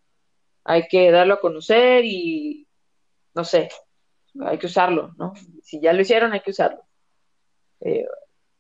hay 0.65 0.89
que 0.89 1.13
darlo 1.13 1.35
a 1.35 1.41
conocer 1.41 2.05
y, 2.05 2.67
no 3.33 3.45
sé, 3.45 3.69
hay 4.41 4.59
que 4.59 4.67
usarlo, 4.67 5.15
¿no? 5.17 5.35
Si 5.63 5.81
ya 5.81 5.93
lo 5.93 6.01
hicieron, 6.01 6.33
hay 6.33 6.41
que 6.41 6.51
usarlo. 6.51 6.83
Eh, 7.79 8.05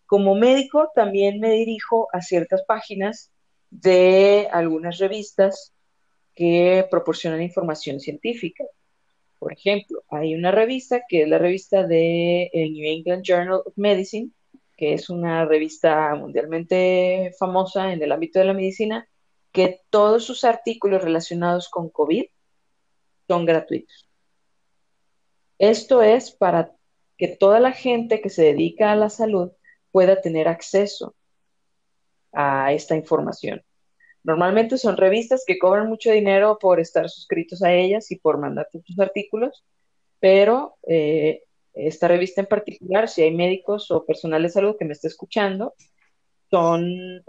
como 0.06 0.36
médico, 0.36 0.92
también 0.94 1.40
me 1.40 1.50
dirijo 1.50 2.06
a 2.12 2.22
ciertas 2.22 2.62
páginas 2.68 3.32
de 3.68 4.46
algunas 4.52 4.98
revistas 4.98 5.72
que 6.36 6.86
proporcionan 6.88 7.42
información 7.42 7.98
científica. 7.98 8.62
Por 9.40 9.52
ejemplo, 9.52 10.04
hay 10.08 10.36
una 10.36 10.52
revista 10.52 11.02
que 11.08 11.22
es 11.22 11.28
la 11.28 11.38
revista 11.38 11.84
de 11.84 12.48
el 12.52 12.72
New 12.74 12.86
England 12.86 13.24
Journal 13.24 13.62
of 13.64 13.72
Medicine, 13.74 14.30
que 14.82 14.94
es 14.94 15.10
una 15.10 15.44
revista 15.44 16.12
mundialmente 16.16 17.32
famosa 17.38 17.92
en 17.92 18.02
el 18.02 18.10
ámbito 18.10 18.40
de 18.40 18.46
la 18.46 18.52
medicina, 18.52 19.08
que 19.52 19.78
todos 19.90 20.24
sus 20.24 20.42
artículos 20.42 21.04
relacionados 21.04 21.68
con 21.68 21.88
COVID 21.88 22.24
son 23.28 23.46
gratuitos. 23.46 24.10
Esto 25.60 26.02
es 26.02 26.32
para 26.32 26.74
que 27.16 27.28
toda 27.28 27.60
la 27.60 27.70
gente 27.70 28.20
que 28.20 28.28
se 28.28 28.42
dedica 28.42 28.90
a 28.90 28.96
la 28.96 29.08
salud 29.08 29.52
pueda 29.92 30.20
tener 30.20 30.48
acceso 30.48 31.14
a 32.32 32.72
esta 32.72 32.96
información. 32.96 33.62
Normalmente 34.24 34.78
son 34.78 34.96
revistas 34.96 35.44
que 35.46 35.60
cobran 35.60 35.88
mucho 35.88 36.10
dinero 36.10 36.58
por 36.60 36.80
estar 36.80 37.08
suscritos 37.08 37.62
a 37.62 37.72
ellas 37.72 38.10
y 38.10 38.16
por 38.16 38.36
mandar 38.36 38.66
sus 38.84 38.98
artículos, 38.98 39.64
pero 40.18 40.76
eh, 40.88 41.44
esta 41.74 42.08
revista 42.08 42.40
en 42.40 42.46
particular, 42.46 43.08
si 43.08 43.22
hay 43.22 43.34
médicos 43.34 43.90
o 43.90 44.04
personal 44.04 44.42
de 44.42 44.48
salud 44.48 44.76
que 44.78 44.84
me 44.84 44.92
esté 44.92 45.08
escuchando, 45.08 45.74
son, 46.50 46.84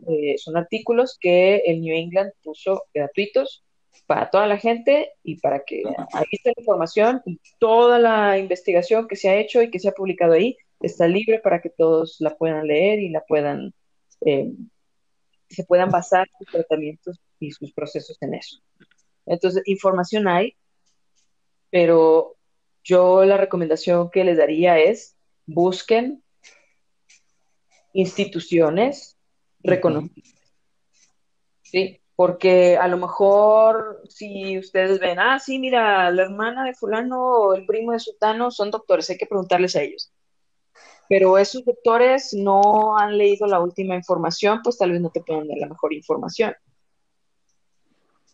eh, 0.07 0.37
son 0.37 0.57
artículos 0.57 1.17
que 1.19 1.57
el 1.65 1.81
New 1.81 1.95
England 1.95 2.31
puso 2.43 2.83
gratuitos 2.93 3.63
para 4.05 4.29
toda 4.29 4.47
la 4.47 4.57
gente 4.57 5.13
y 5.23 5.39
para 5.39 5.63
que 5.63 5.83
ahí 6.13 6.25
esté 6.31 6.51
la 6.55 6.61
información 6.61 7.21
y 7.25 7.39
toda 7.57 7.99
la 7.99 8.37
investigación 8.37 9.07
que 9.07 9.15
se 9.15 9.29
ha 9.29 9.37
hecho 9.37 9.61
y 9.61 9.71
que 9.71 9.79
se 9.79 9.89
ha 9.89 9.93
publicado 9.93 10.33
ahí 10.33 10.57
está 10.81 11.07
libre 11.07 11.39
para 11.39 11.61
que 11.61 11.69
todos 11.69 12.17
la 12.19 12.35
puedan 12.35 12.67
leer 12.67 12.99
y 12.99 13.09
la 13.09 13.21
puedan, 13.21 13.73
eh, 14.25 14.51
se 15.49 15.63
puedan 15.63 15.89
basar 15.89 16.27
sus 16.37 16.47
tratamientos 16.47 17.19
y 17.39 17.51
sus 17.51 17.71
procesos 17.73 18.17
en 18.21 18.33
eso. 18.33 18.59
Entonces, 19.25 19.63
información 19.65 20.27
hay, 20.27 20.55
pero 21.69 22.35
yo 22.83 23.23
la 23.25 23.37
recomendación 23.37 24.09
que 24.09 24.23
les 24.23 24.37
daría 24.37 24.77
es 24.79 25.15
busquen 25.45 26.23
instituciones 27.93 29.17
reconocidas. 29.63 30.33
¿Sí? 31.61 32.01
Porque 32.15 32.77
a 32.77 32.87
lo 32.87 32.97
mejor 32.97 34.01
si 34.07 34.59
ustedes 34.59 34.99
ven, 34.99 35.19
ah, 35.19 35.39
sí, 35.39 35.57
mira, 35.57 36.11
la 36.11 36.23
hermana 36.23 36.63
de 36.65 36.75
fulano 36.75 37.19
o 37.19 37.53
el 37.55 37.65
primo 37.65 37.91
de 37.91 37.99
sutano 37.99 38.51
son 38.51 38.69
doctores, 38.69 39.09
hay 39.09 39.17
que 39.17 39.25
preguntarles 39.25 39.75
a 39.75 39.81
ellos. 39.81 40.11
Pero 41.09 41.37
esos 41.37 41.65
doctores 41.65 42.33
no 42.33 42.97
han 42.97 43.17
leído 43.17 43.47
la 43.47 43.59
última 43.59 43.95
información, 43.95 44.61
pues 44.63 44.77
tal 44.77 44.91
vez 44.91 45.01
no 45.01 45.09
te 45.09 45.21
puedan 45.21 45.47
dar 45.47 45.57
la 45.57 45.67
mejor 45.67 45.93
información. 45.93 46.53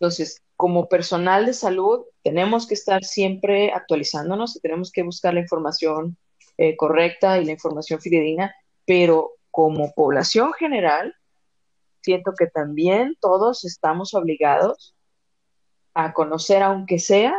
Entonces, 0.00 0.42
como 0.56 0.88
personal 0.88 1.44
de 1.44 1.52
salud, 1.52 2.06
tenemos 2.22 2.66
que 2.66 2.72
estar 2.72 3.04
siempre 3.04 3.70
actualizándonos 3.70 4.56
y 4.56 4.60
tenemos 4.60 4.90
que 4.90 5.02
buscar 5.02 5.34
la 5.34 5.40
información 5.40 6.16
eh, 6.56 6.74
correcta 6.74 7.38
y 7.38 7.44
la 7.44 7.52
información 7.52 8.00
fidedigna, 8.00 8.54
pero 8.86 9.32
como 9.50 9.92
población 9.92 10.54
general, 10.54 11.14
siento 12.00 12.32
que 12.38 12.46
también 12.46 13.14
todos 13.20 13.66
estamos 13.66 14.14
obligados 14.14 14.94
a 15.92 16.14
conocer, 16.14 16.62
aunque 16.62 16.98
sea, 16.98 17.34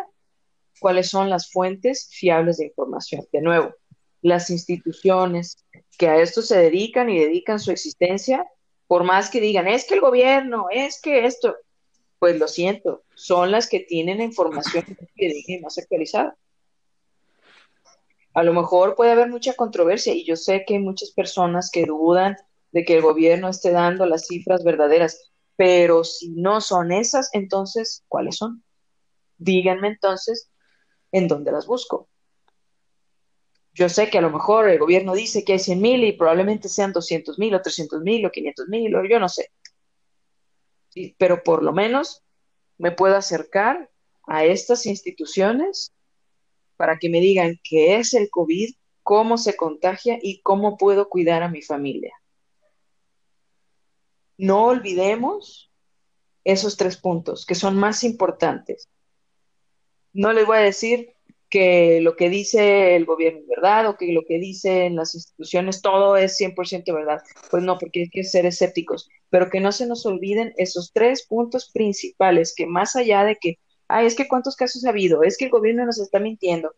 cuáles 0.80 1.10
son 1.10 1.32
las 1.32 1.52
fuentes 1.52 2.10
fiables 2.12 2.58
de 2.58 2.66
información. 2.66 3.26
De 3.32 3.42
nuevo, 3.42 3.74
las 4.22 4.52
instituciones 4.52 5.66
que 5.98 6.10
a 6.10 6.18
esto 6.18 6.44
se 6.44 6.60
dedican 6.60 7.10
y 7.10 7.18
dedican 7.18 7.60
su 7.60 7.72
existencia, 7.72 8.46
por 8.86 9.04
más 9.04 9.32
que 9.32 9.42
digan, 9.42 9.68
es 9.68 9.86
que 9.86 9.96
el 9.96 10.02
gobierno, 10.02 10.68
es 10.70 11.02
que 11.02 11.26
esto, 11.26 11.56
pues 12.22 12.38
lo 12.38 12.48
siento, 12.48 13.04
son 13.16 13.50
las 13.50 13.68
que 13.68 13.80
tienen 13.80 14.20
la 14.20 14.26
información 14.26 14.86
más 15.64 15.78
actualizada. 15.80 16.38
A 18.36 18.44
lo 18.44 18.54
mejor 18.54 18.96
puede 18.96 19.12
haber 19.12 19.28
mucha 19.28 19.56
controversia 19.56 20.14
y 20.14 20.24
yo 20.24 20.36
sé 20.36 20.64
que 20.68 20.76
hay 20.76 20.82
muchas 20.82 21.10
personas 21.10 21.72
que 21.72 21.84
dudan 21.88 22.38
de 22.74 22.86
que 22.86 22.98
el 22.98 23.02
gobierno 23.02 23.50
esté 23.50 23.72
dando 23.72 24.06
las 24.06 24.28
cifras 24.28 24.64
verdaderas, 24.64 25.32
pero 25.56 26.04
si 26.04 26.30
no 26.30 26.62
son 26.62 26.92
esas, 26.92 27.32
entonces, 27.34 28.04
¿cuáles 28.08 28.38
son? 28.38 28.64
Díganme 29.40 29.88
entonces 29.88 30.52
en 31.12 31.28
dónde 31.28 31.52
las 31.52 31.66
busco. 31.66 32.08
Yo 33.74 33.90
sé 33.90 34.12
que 34.12 34.20
a 34.20 34.22
lo 34.22 34.30
mejor 34.30 34.70
el 34.70 34.78
gobierno 34.78 35.16
dice 35.16 35.44
que 35.44 35.54
hay 35.54 35.60
100 35.60 35.82
mil 35.82 36.04
y 36.04 36.12
probablemente 36.12 36.70
sean 36.70 36.94
200 36.94 37.40
mil 37.40 37.56
o 37.56 37.62
300 37.64 38.00
mil 38.04 38.24
o 38.28 38.32
500 38.32 38.68
mil 38.68 38.96
o 38.96 39.06
yo 39.06 39.20
no 39.20 39.28
sé. 39.28 39.50
Pero 41.18 41.44
por 41.44 41.64
lo 41.64 41.74
menos 41.74 42.24
me 42.78 42.92
puedo 42.92 43.16
acercar 43.16 43.90
a 44.28 44.46
estas 44.46 44.86
instituciones 44.86 45.94
para 46.78 46.98
que 46.98 47.10
me 47.10 47.20
digan 47.20 47.60
qué 47.64 47.98
es 47.98 48.14
el 48.14 48.30
COVID, 48.30 48.74
cómo 49.04 49.38
se 49.38 49.56
contagia 49.56 50.18
y 50.22 50.42
cómo 50.42 50.78
puedo 50.78 51.10
cuidar 51.10 51.44
a 51.44 51.50
mi 51.50 51.62
familia. 51.62 52.14
No 54.38 54.66
olvidemos 54.66 55.72
esos 56.44 56.78
tres 56.78 56.98
puntos 56.98 57.46
que 57.46 57.56
son 57.56 57.78
más 57.78 58.04
importantes. 58.04 58.90
No 60.14 60.34
les 60.34 60.46
voy 60.46 60.58
a 60.58 60.62
decir 60.62 61.16
que 61.52 62.00
lo 62.02 62.16
que 62.16 62.30
dice 62.30 62.96
el 62.96 63.06
gobierno 63.06 63.42
es 63.42 63.48
verdad 63.48 63.88
o 63.88 63.98
que 63.98 64.12
lo 64.14 64.24
que 64.28 64.40
dicen 64.40 64.96
las 64.96 65.14
instituciones 65.14 65.82
todo 65.82 66.18
es 66.18 66.40
100% 66.40 66.96
verdad. 66.96 67.22
Pues 67.52 67.62
no, 67.62 67.78
porque 67.78 68.02
hay 68.02 68.10
que 68.10 68.24
ser 68.24 68.46
escépticos, 68.48 69.10
pero 69.30 69.50
que 69.50 69.60
no 69.60 69.72
se 69.72 69.86
nos 69.86 70.06
olviden 70.06 70.54
esos 70.58 70.92
tres 70.94 71.28
puntos 71.28 71.70
principales 71.72 72.56
que 72.56 72.66
más 72.66 72.96
allá 72.96 73.24
de 73.26 73.36
que, 73.36 73.60
ay, 73.88 74.08
es 74.08 74.16
que 74.16 74.28
cuántos 74.28 74.56
casos 74.56 74.86
ha 74.86 74.90
habido, 74.90 75.22
es 75.24 75.38
que 75.38 75.46
el 75.46 75.52
gobierno 75.52 75.86
nos 75.86 76.00
está 76.00 76.20
mintiendo. 76.20 76.74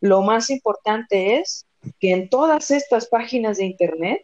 Lo 0.00 0.20
más 0.22 0.50
importante 0.50 1.38
es 1.38 1.64
que 2.00 2.10
en 2.10 2.28
todas 2.28 2.72
estas 2.72 3.06
páginas 3.06 3.58
de 3.58 3.66
Internet 3.66 4.22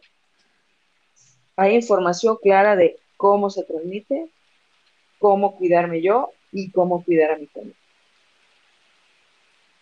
hay 1.55 1.75
información 1.75 2.37
clara 2.41 2.75
de 2.75 2.97
cómo 3.15 3.49
se 3.49 3.63
transmite, 3.63 4.29
cómo 5.19 5.55
cuidarme 5.55 6.01
yo 6.01 6.31
y 6.51 6.69
cómo 6.71 7.03
cuidar 7.03 7.31
a 7.31 7.37
mi 7.37 7.47
familia. 7.47 7.78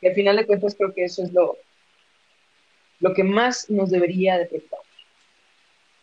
Al 0.07 0.15
final 0.15 0.35
de 0.38 0.45
cuentas 0.45 0.75
creo 0.75 0.93
que 0.93 1.05
eso 1.05 1.23
es 1.23 1.34
lo, 1.34 1.57
lo 2.99 3.13
que 3.13 3.23
más 3.23 3.69
nos 3.69 3.89
debería 3.89 4.38
de 4.38 4.45
preocupar. 4.45 4.79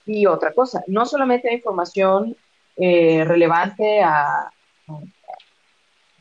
Y 0.07 0.27
otra 0.27 0.53
cosa, 0.53 0.85
no 0.87 1.07
solamente 1.07 1.49
hay 1.49 1.57
información 1.57 2.37
eh, 2.77 3.25
relevante 3.25 4.03
a, 4.03 4.51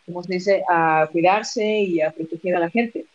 ¿cómo 0.05 0.23
se 0.23 0.33
dice?, 0.33 0.63
a 0.69 1.07
cuidarse 1.11 1.65
y 1.65 2.01
a 2.01 2.11
proteger 2.11 2.55
a 2.55 2.59
la 2.59 2.69
gente, 2.69 3.05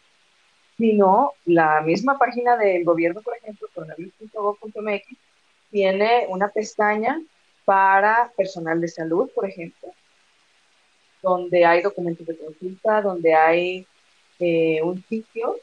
sino 0.76 1.32
la 1.44 1.80
misma 1.80 2.18
página 2.18 2.56
del 2.56 2.84
gobierno, 2.84 3.22
por 3.22 3.36
ejemplo, 3.36 3.68
coronavirus.gov.mx, 3.74 5.06
tiene 5.70 6.26
una 6.28 6.48
pestaña 6.48 7.20
para 7.64 8.32
personal 8.36 8.80
de 8.80 8.88
salud, 8.88 9.30
por 9.34 9.46
ejemplo, 9.46 9.90
donde 11.22 11.64
hay 11.64 11.82
documentos 11.82 12.26
de 12.26 12.38
consulta, 12.38 13.02
donde 13.02 13.34
hay 13.34 13.86
eh, 14.38 14.80
un 14.82 15.02
sitio 15.08 15.56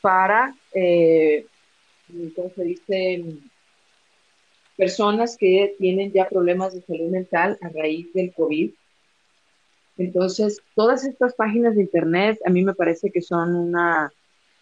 para, 0.00 0.54
eh, 0.74 1.46
¿cómo 2.34 2.50
se 2.54 2.64
dice? 2.64 3.24
Personas 4.76 5.36
que 5.36 5.74
tienen 5.78 6.12
ya 6.12 6.28
problemas 6.28 6.74
de 6.74 6.82
salud 6.82 7.10
mental 7.10 7.58
a 7.62 7.68
raíz 7.68 8.12
del 8.12 8.32
COVID. 8.32 8.72
Entonces, 9.98 10.62
todas 10.74 11.04
estas 11.04 11.34
páginas 11.34 11.76
de 11.76 11.82
Internet 11.82 12.38
a 12.44 12.50
mí 12.50 12.62
me 12.62 12.74
parece 12.74 13.10
que 13.10 13.22
son 13.22 13.54
una, 13.54 14.12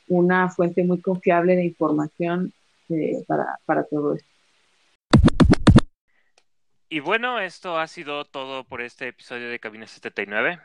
una 0.09 0.49
fuente 0.51 0.85
muy 0.85 1.01
confiable 1.01 1.57
de 1.57 1.65
información 1.65 2.53
eh, 2.89 3.25
para, 3.27 3.59
para 3.65 3.85
todo 3.85 4.15
esto. 4.15 4.29
Y 6.93 6.99
bueno, 6.99 7.39
esto 7.39 7.79
ha 7.79 7.87
sido 7.87 8.25
todo 8.25 8.65
por 8.65 8.81
este 8.81 9.07
episodio 9.09 9.49
de 9.49 9.61
Cabina 9.61 9.87
79. 9.87 10.59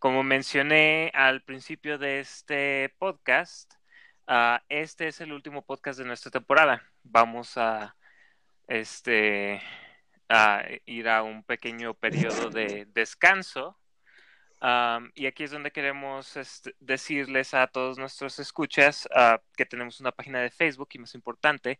Como 0.00 0.22
mencioné 0.22 1.10
al 1.12 1.42
principio 1.42 1.98
de 1.98 2.20
este 2.20 2.94
podcast, 2.98 3.74
uh, 4.26 4.56
este 4.70 5.08
es 5.08 5.20
el 5.20 5.30
último 5.30 5.60
podcast 5.60 5.98
de 5.98 6.06
nuestra 6.06 6.30
temporada. 6.30 6.82
Vamos 7.02 7.58
a, 7.58 7.94
este, 8.66 9.60
a 10.30 10.64
ir 10.86 11.06
a 11.06 11.22
un 11.22 11.44
pequeño 11.44 11.92
periodo 11.92 12.48
de 12.48 12.86
descanso 12.94 13.78
y 15.14 15.26
aquí 15.26 15.44
es 15.44 15.50
donde 15.50 15.70
queremos 15.70 16.36
este, 16.36 16.74
decirles 16.80 17.54
a 17.54 17.66
todos 17.66 17.98
nuestros 17.98 18.38
escuchas 18.38 19.08
ah, 19.14 19.40
que 19.56 19.64
tenemos 19.64 20.00
una 20.00 20.12
página 20.12 20.40
de 20.40 20.50
Facebook 20.50 20.88
y 20.92 20.98
más 20.98 21.14
importante, 21.14 21.78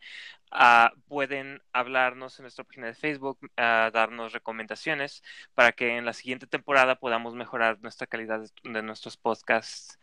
ah, 0.51 0.93
pueden 1.07 1.62
hablarnos 1.73 2.39
en 2.39 2.44
nuestra 2.44 2.65
página 2.65 2.86
de 2.86 2.94
Facebook, 2.94 3.39
ah, 3.59 3.90
darnos 3.93 4.32
recomendaciones 4.32 5.23
para 5.55 5.73
que 5.73 5.98
en 5.98 6.07
la 6.07 6.15
siguiente 6.15 6.47
temporada 6.47 6.97
podamos 6.98 7.35
mejorar 7.35 7.78
nuestra 7.82 8.07
calidad 8.07 8.40
de, 8.62 8.82
nuestros 8.82 9.16
podcasts 9.16 9.98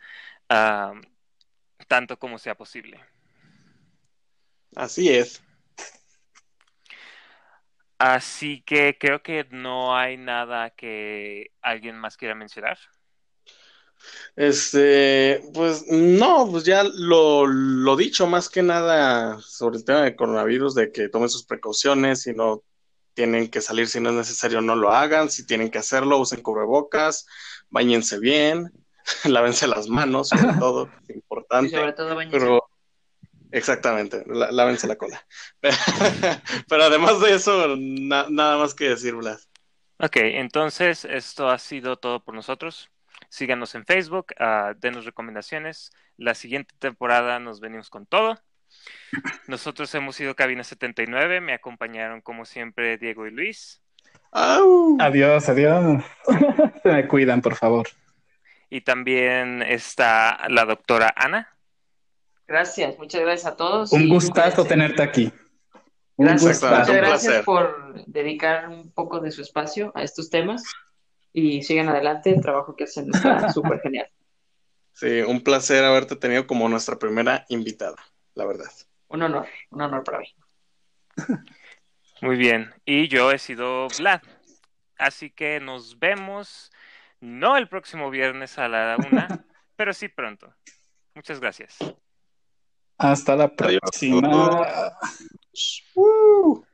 tanto 1.87 2.17
como 2.19 2.37
sea 2.37 2.55
posible. 2.55 2.99
Así 4.75 5.09
es. 5.09 5.43
Así 7.99 8.61
que 8.61 8.97
creo 8.99 9.23
que 9.23 9.47
no 9.49 9.95
hay 9.95 10.17
nada 10.17 10.69
que 10.71 11.51
alguien 11.61 11.97
más 11.97 12.15
quiera 12.17 12.35
mencionar. 12.35 12.77
Este, 14.35 15.41
pues 15.53 15.85
no, 15.87 16.47
pues 16.51 16.63
ya 16.63 16.83
lo, 16.83 17.47
lo 17.47 17.95
dicho 17.95 18.27
más 18.27 18.49
que 18.49 18.61
nada 18.61 19.39
sobre 19.41 19.77
el 19.77 19.85
tema 19.85 20.01
de 20.03 20.15
coronavirus, 20.15 20.75
de 20.75 20.91
que 20.91 21.09
tomen 21.09 21.29
sus 21.29 21.45
precauciones, 21.45 22.21
si 22.21 22.33
no 22.33 22.63
tienen 23.13 23.49
que 23.49 23.61
salir, 23.61 23.87
si 23.87 23.99
no 23.99 24.09
es 24.09 24.15
necesario, 24.15 24.61
no 24.61 24.75
lo 24.75 24.91
hagan, 24.91 25.31
si 25.31 25.45
tienen 25.45 25.71
que 25.71 25.79
hacerlo, 25.79 26.19
usen 26.19 26.41
cubrebocas, 26.43 27.25
bañense 27.69 28.19
bien, 28.19 28.71
lávense 29.25 29.67
las 29.67 29.87
manos, 29.87 30.29
sobre 30.29 30.53
todo, 30.59 30.89
es 31.07 31.15
importante. 31.15 31.75
sobre 31.75 31.93
todo 31.93 32.15
Pero 32.29 32.69
Exactamente, 33.51 34.23
lávense 34.27 34.87
la 34.87 34.95
cola. 34.95 35.25
Pero, 36.69 36.83
además 36.83 37.19
de 37.21 37.35
eso, 37.35 37.75
nada 37.77 38.57
más 38.57 38.73
que 38.73 38.89
decir, 38.89 39.15
Blas. 39.15 39.49
Ok, 39.99 40.17
entonces 40.17 41.05
esto 41.05 41.49
ha 41.49 41.57
sido 41.57 41.97
todo 41.97 42.23
por 42.23 42.35
nosotros. 42.35 42.91
Síganos 43.29 43.73
en 43.75 43.85
Facebook, 43.85 44.27
uh, 44.39 44.73
denos 44.79 45.05
recomendaciones. 45.05 45.91
La 46.17 46.35
siguiente 46.35 46.75
temporada 46.77 47.39
nos 47.39 47.59
venimos 47.59 47.89
con 47.89 48.05
todo. 48.05 48.39
Nosotros 49.47 49.93
hemos 49.95 50.15
sido 50.15 50.35
Cabina 50.35 50.63
79, 50.63 51.41
me 51.41 51.53
acompañaron 51.53 52.21
como 52.21 52.45
siempre 52.45 52.97
Diego 52.97 53.27
y 53.27 53.31
Luis. 53.31 53.81
¡Au! 54.31 54.97
Adiós, 54.99 55.49
adiós. 55.49 56.03
Se 56.83 56.89
me 56.89 57.07
cuidan, 57.07 57.41
por 57.41 57.55
favor. 57.55 57.87
Y 58.69 58.81
también 58.81 59.61
está 59.63 60.47
la 60.49 60.65
doctora 60.65 61.13
Ana. 61.15 61.56
Gracias, 62.47 62.97
muchas 62.97 63.21
gracias 63.21 63.53
a 63.53 63.57
todos. 63.57 63.91
Un 63.91 64.07
gustazo 64.07 64.63
tenerte 64.63 65.03
aquí. 65.03 65.31
Gracias, 66.17 66.63
muchas 66.63 66.87
gracias 66.87 67.45
por 67.45 68.05
dedicar 68.05 68.69
un 68.69 68.91
poco 68.91 69.19
de 69.19 69.31
su 69.31 69.41
espacio 69.41 69.91
a 69.93 70.01
estos 70.01 70.29
temas 70.29 70.63
y 71.31 71.61
sigan 71.61 71.89
adelante, 71.89 72.31
el 72.31 72.41
trabajo 72.41 72.75
que 72.75 72.85
hacen 72.85 73.13
está 73.13 73.49
súper 73.53 73.81
genial. 73.81 74.09
Sí, 74.93 75.21
un 75.21 75.43
placer 75.43 75.83
haberte 75.83 76.15
tenido 76.15 76.47
como 76.47 76.67
nuestra 76.69 76.97
primera 76.97 77.45
invitada, 77.49 77.97
la 78.33 78.45
verdad. 78.45 78.71
Un 79.09 79.21
honor, 79.21 79.47
un 79.69 79.81
honor 79.81 80.03
para 80.03 80.19
mí. 80.19 80.33
Muy 82.21 82.35
bien, 82.35 82.73
y 82.83 83.07
yo 83.09 83.31
he 83.31 83.37
sido 83.37 83.87
Vlad, 83.99 84.21
así 84.97 85.29
que 85.29 85.59
nos 85.59 85.99
vemos, 85.99 86.71
no 87.19 87.57
el 87.57 87.67
próximo 87.67 88.09
viernes 88.09 88.57
a 88.57 88.67
la 88.67 88.97
una, 89.11 89.45
pero 89.75 89.93
sí 89.93 90.07
pronto. 90.07 90.51
Muchas 91.13 91.39
gracias. 91.39 91.77
Hasta 92.97 93.35
la 93.35 93.47
próxima. 93.47 94.63
Uh. 95.95 96.66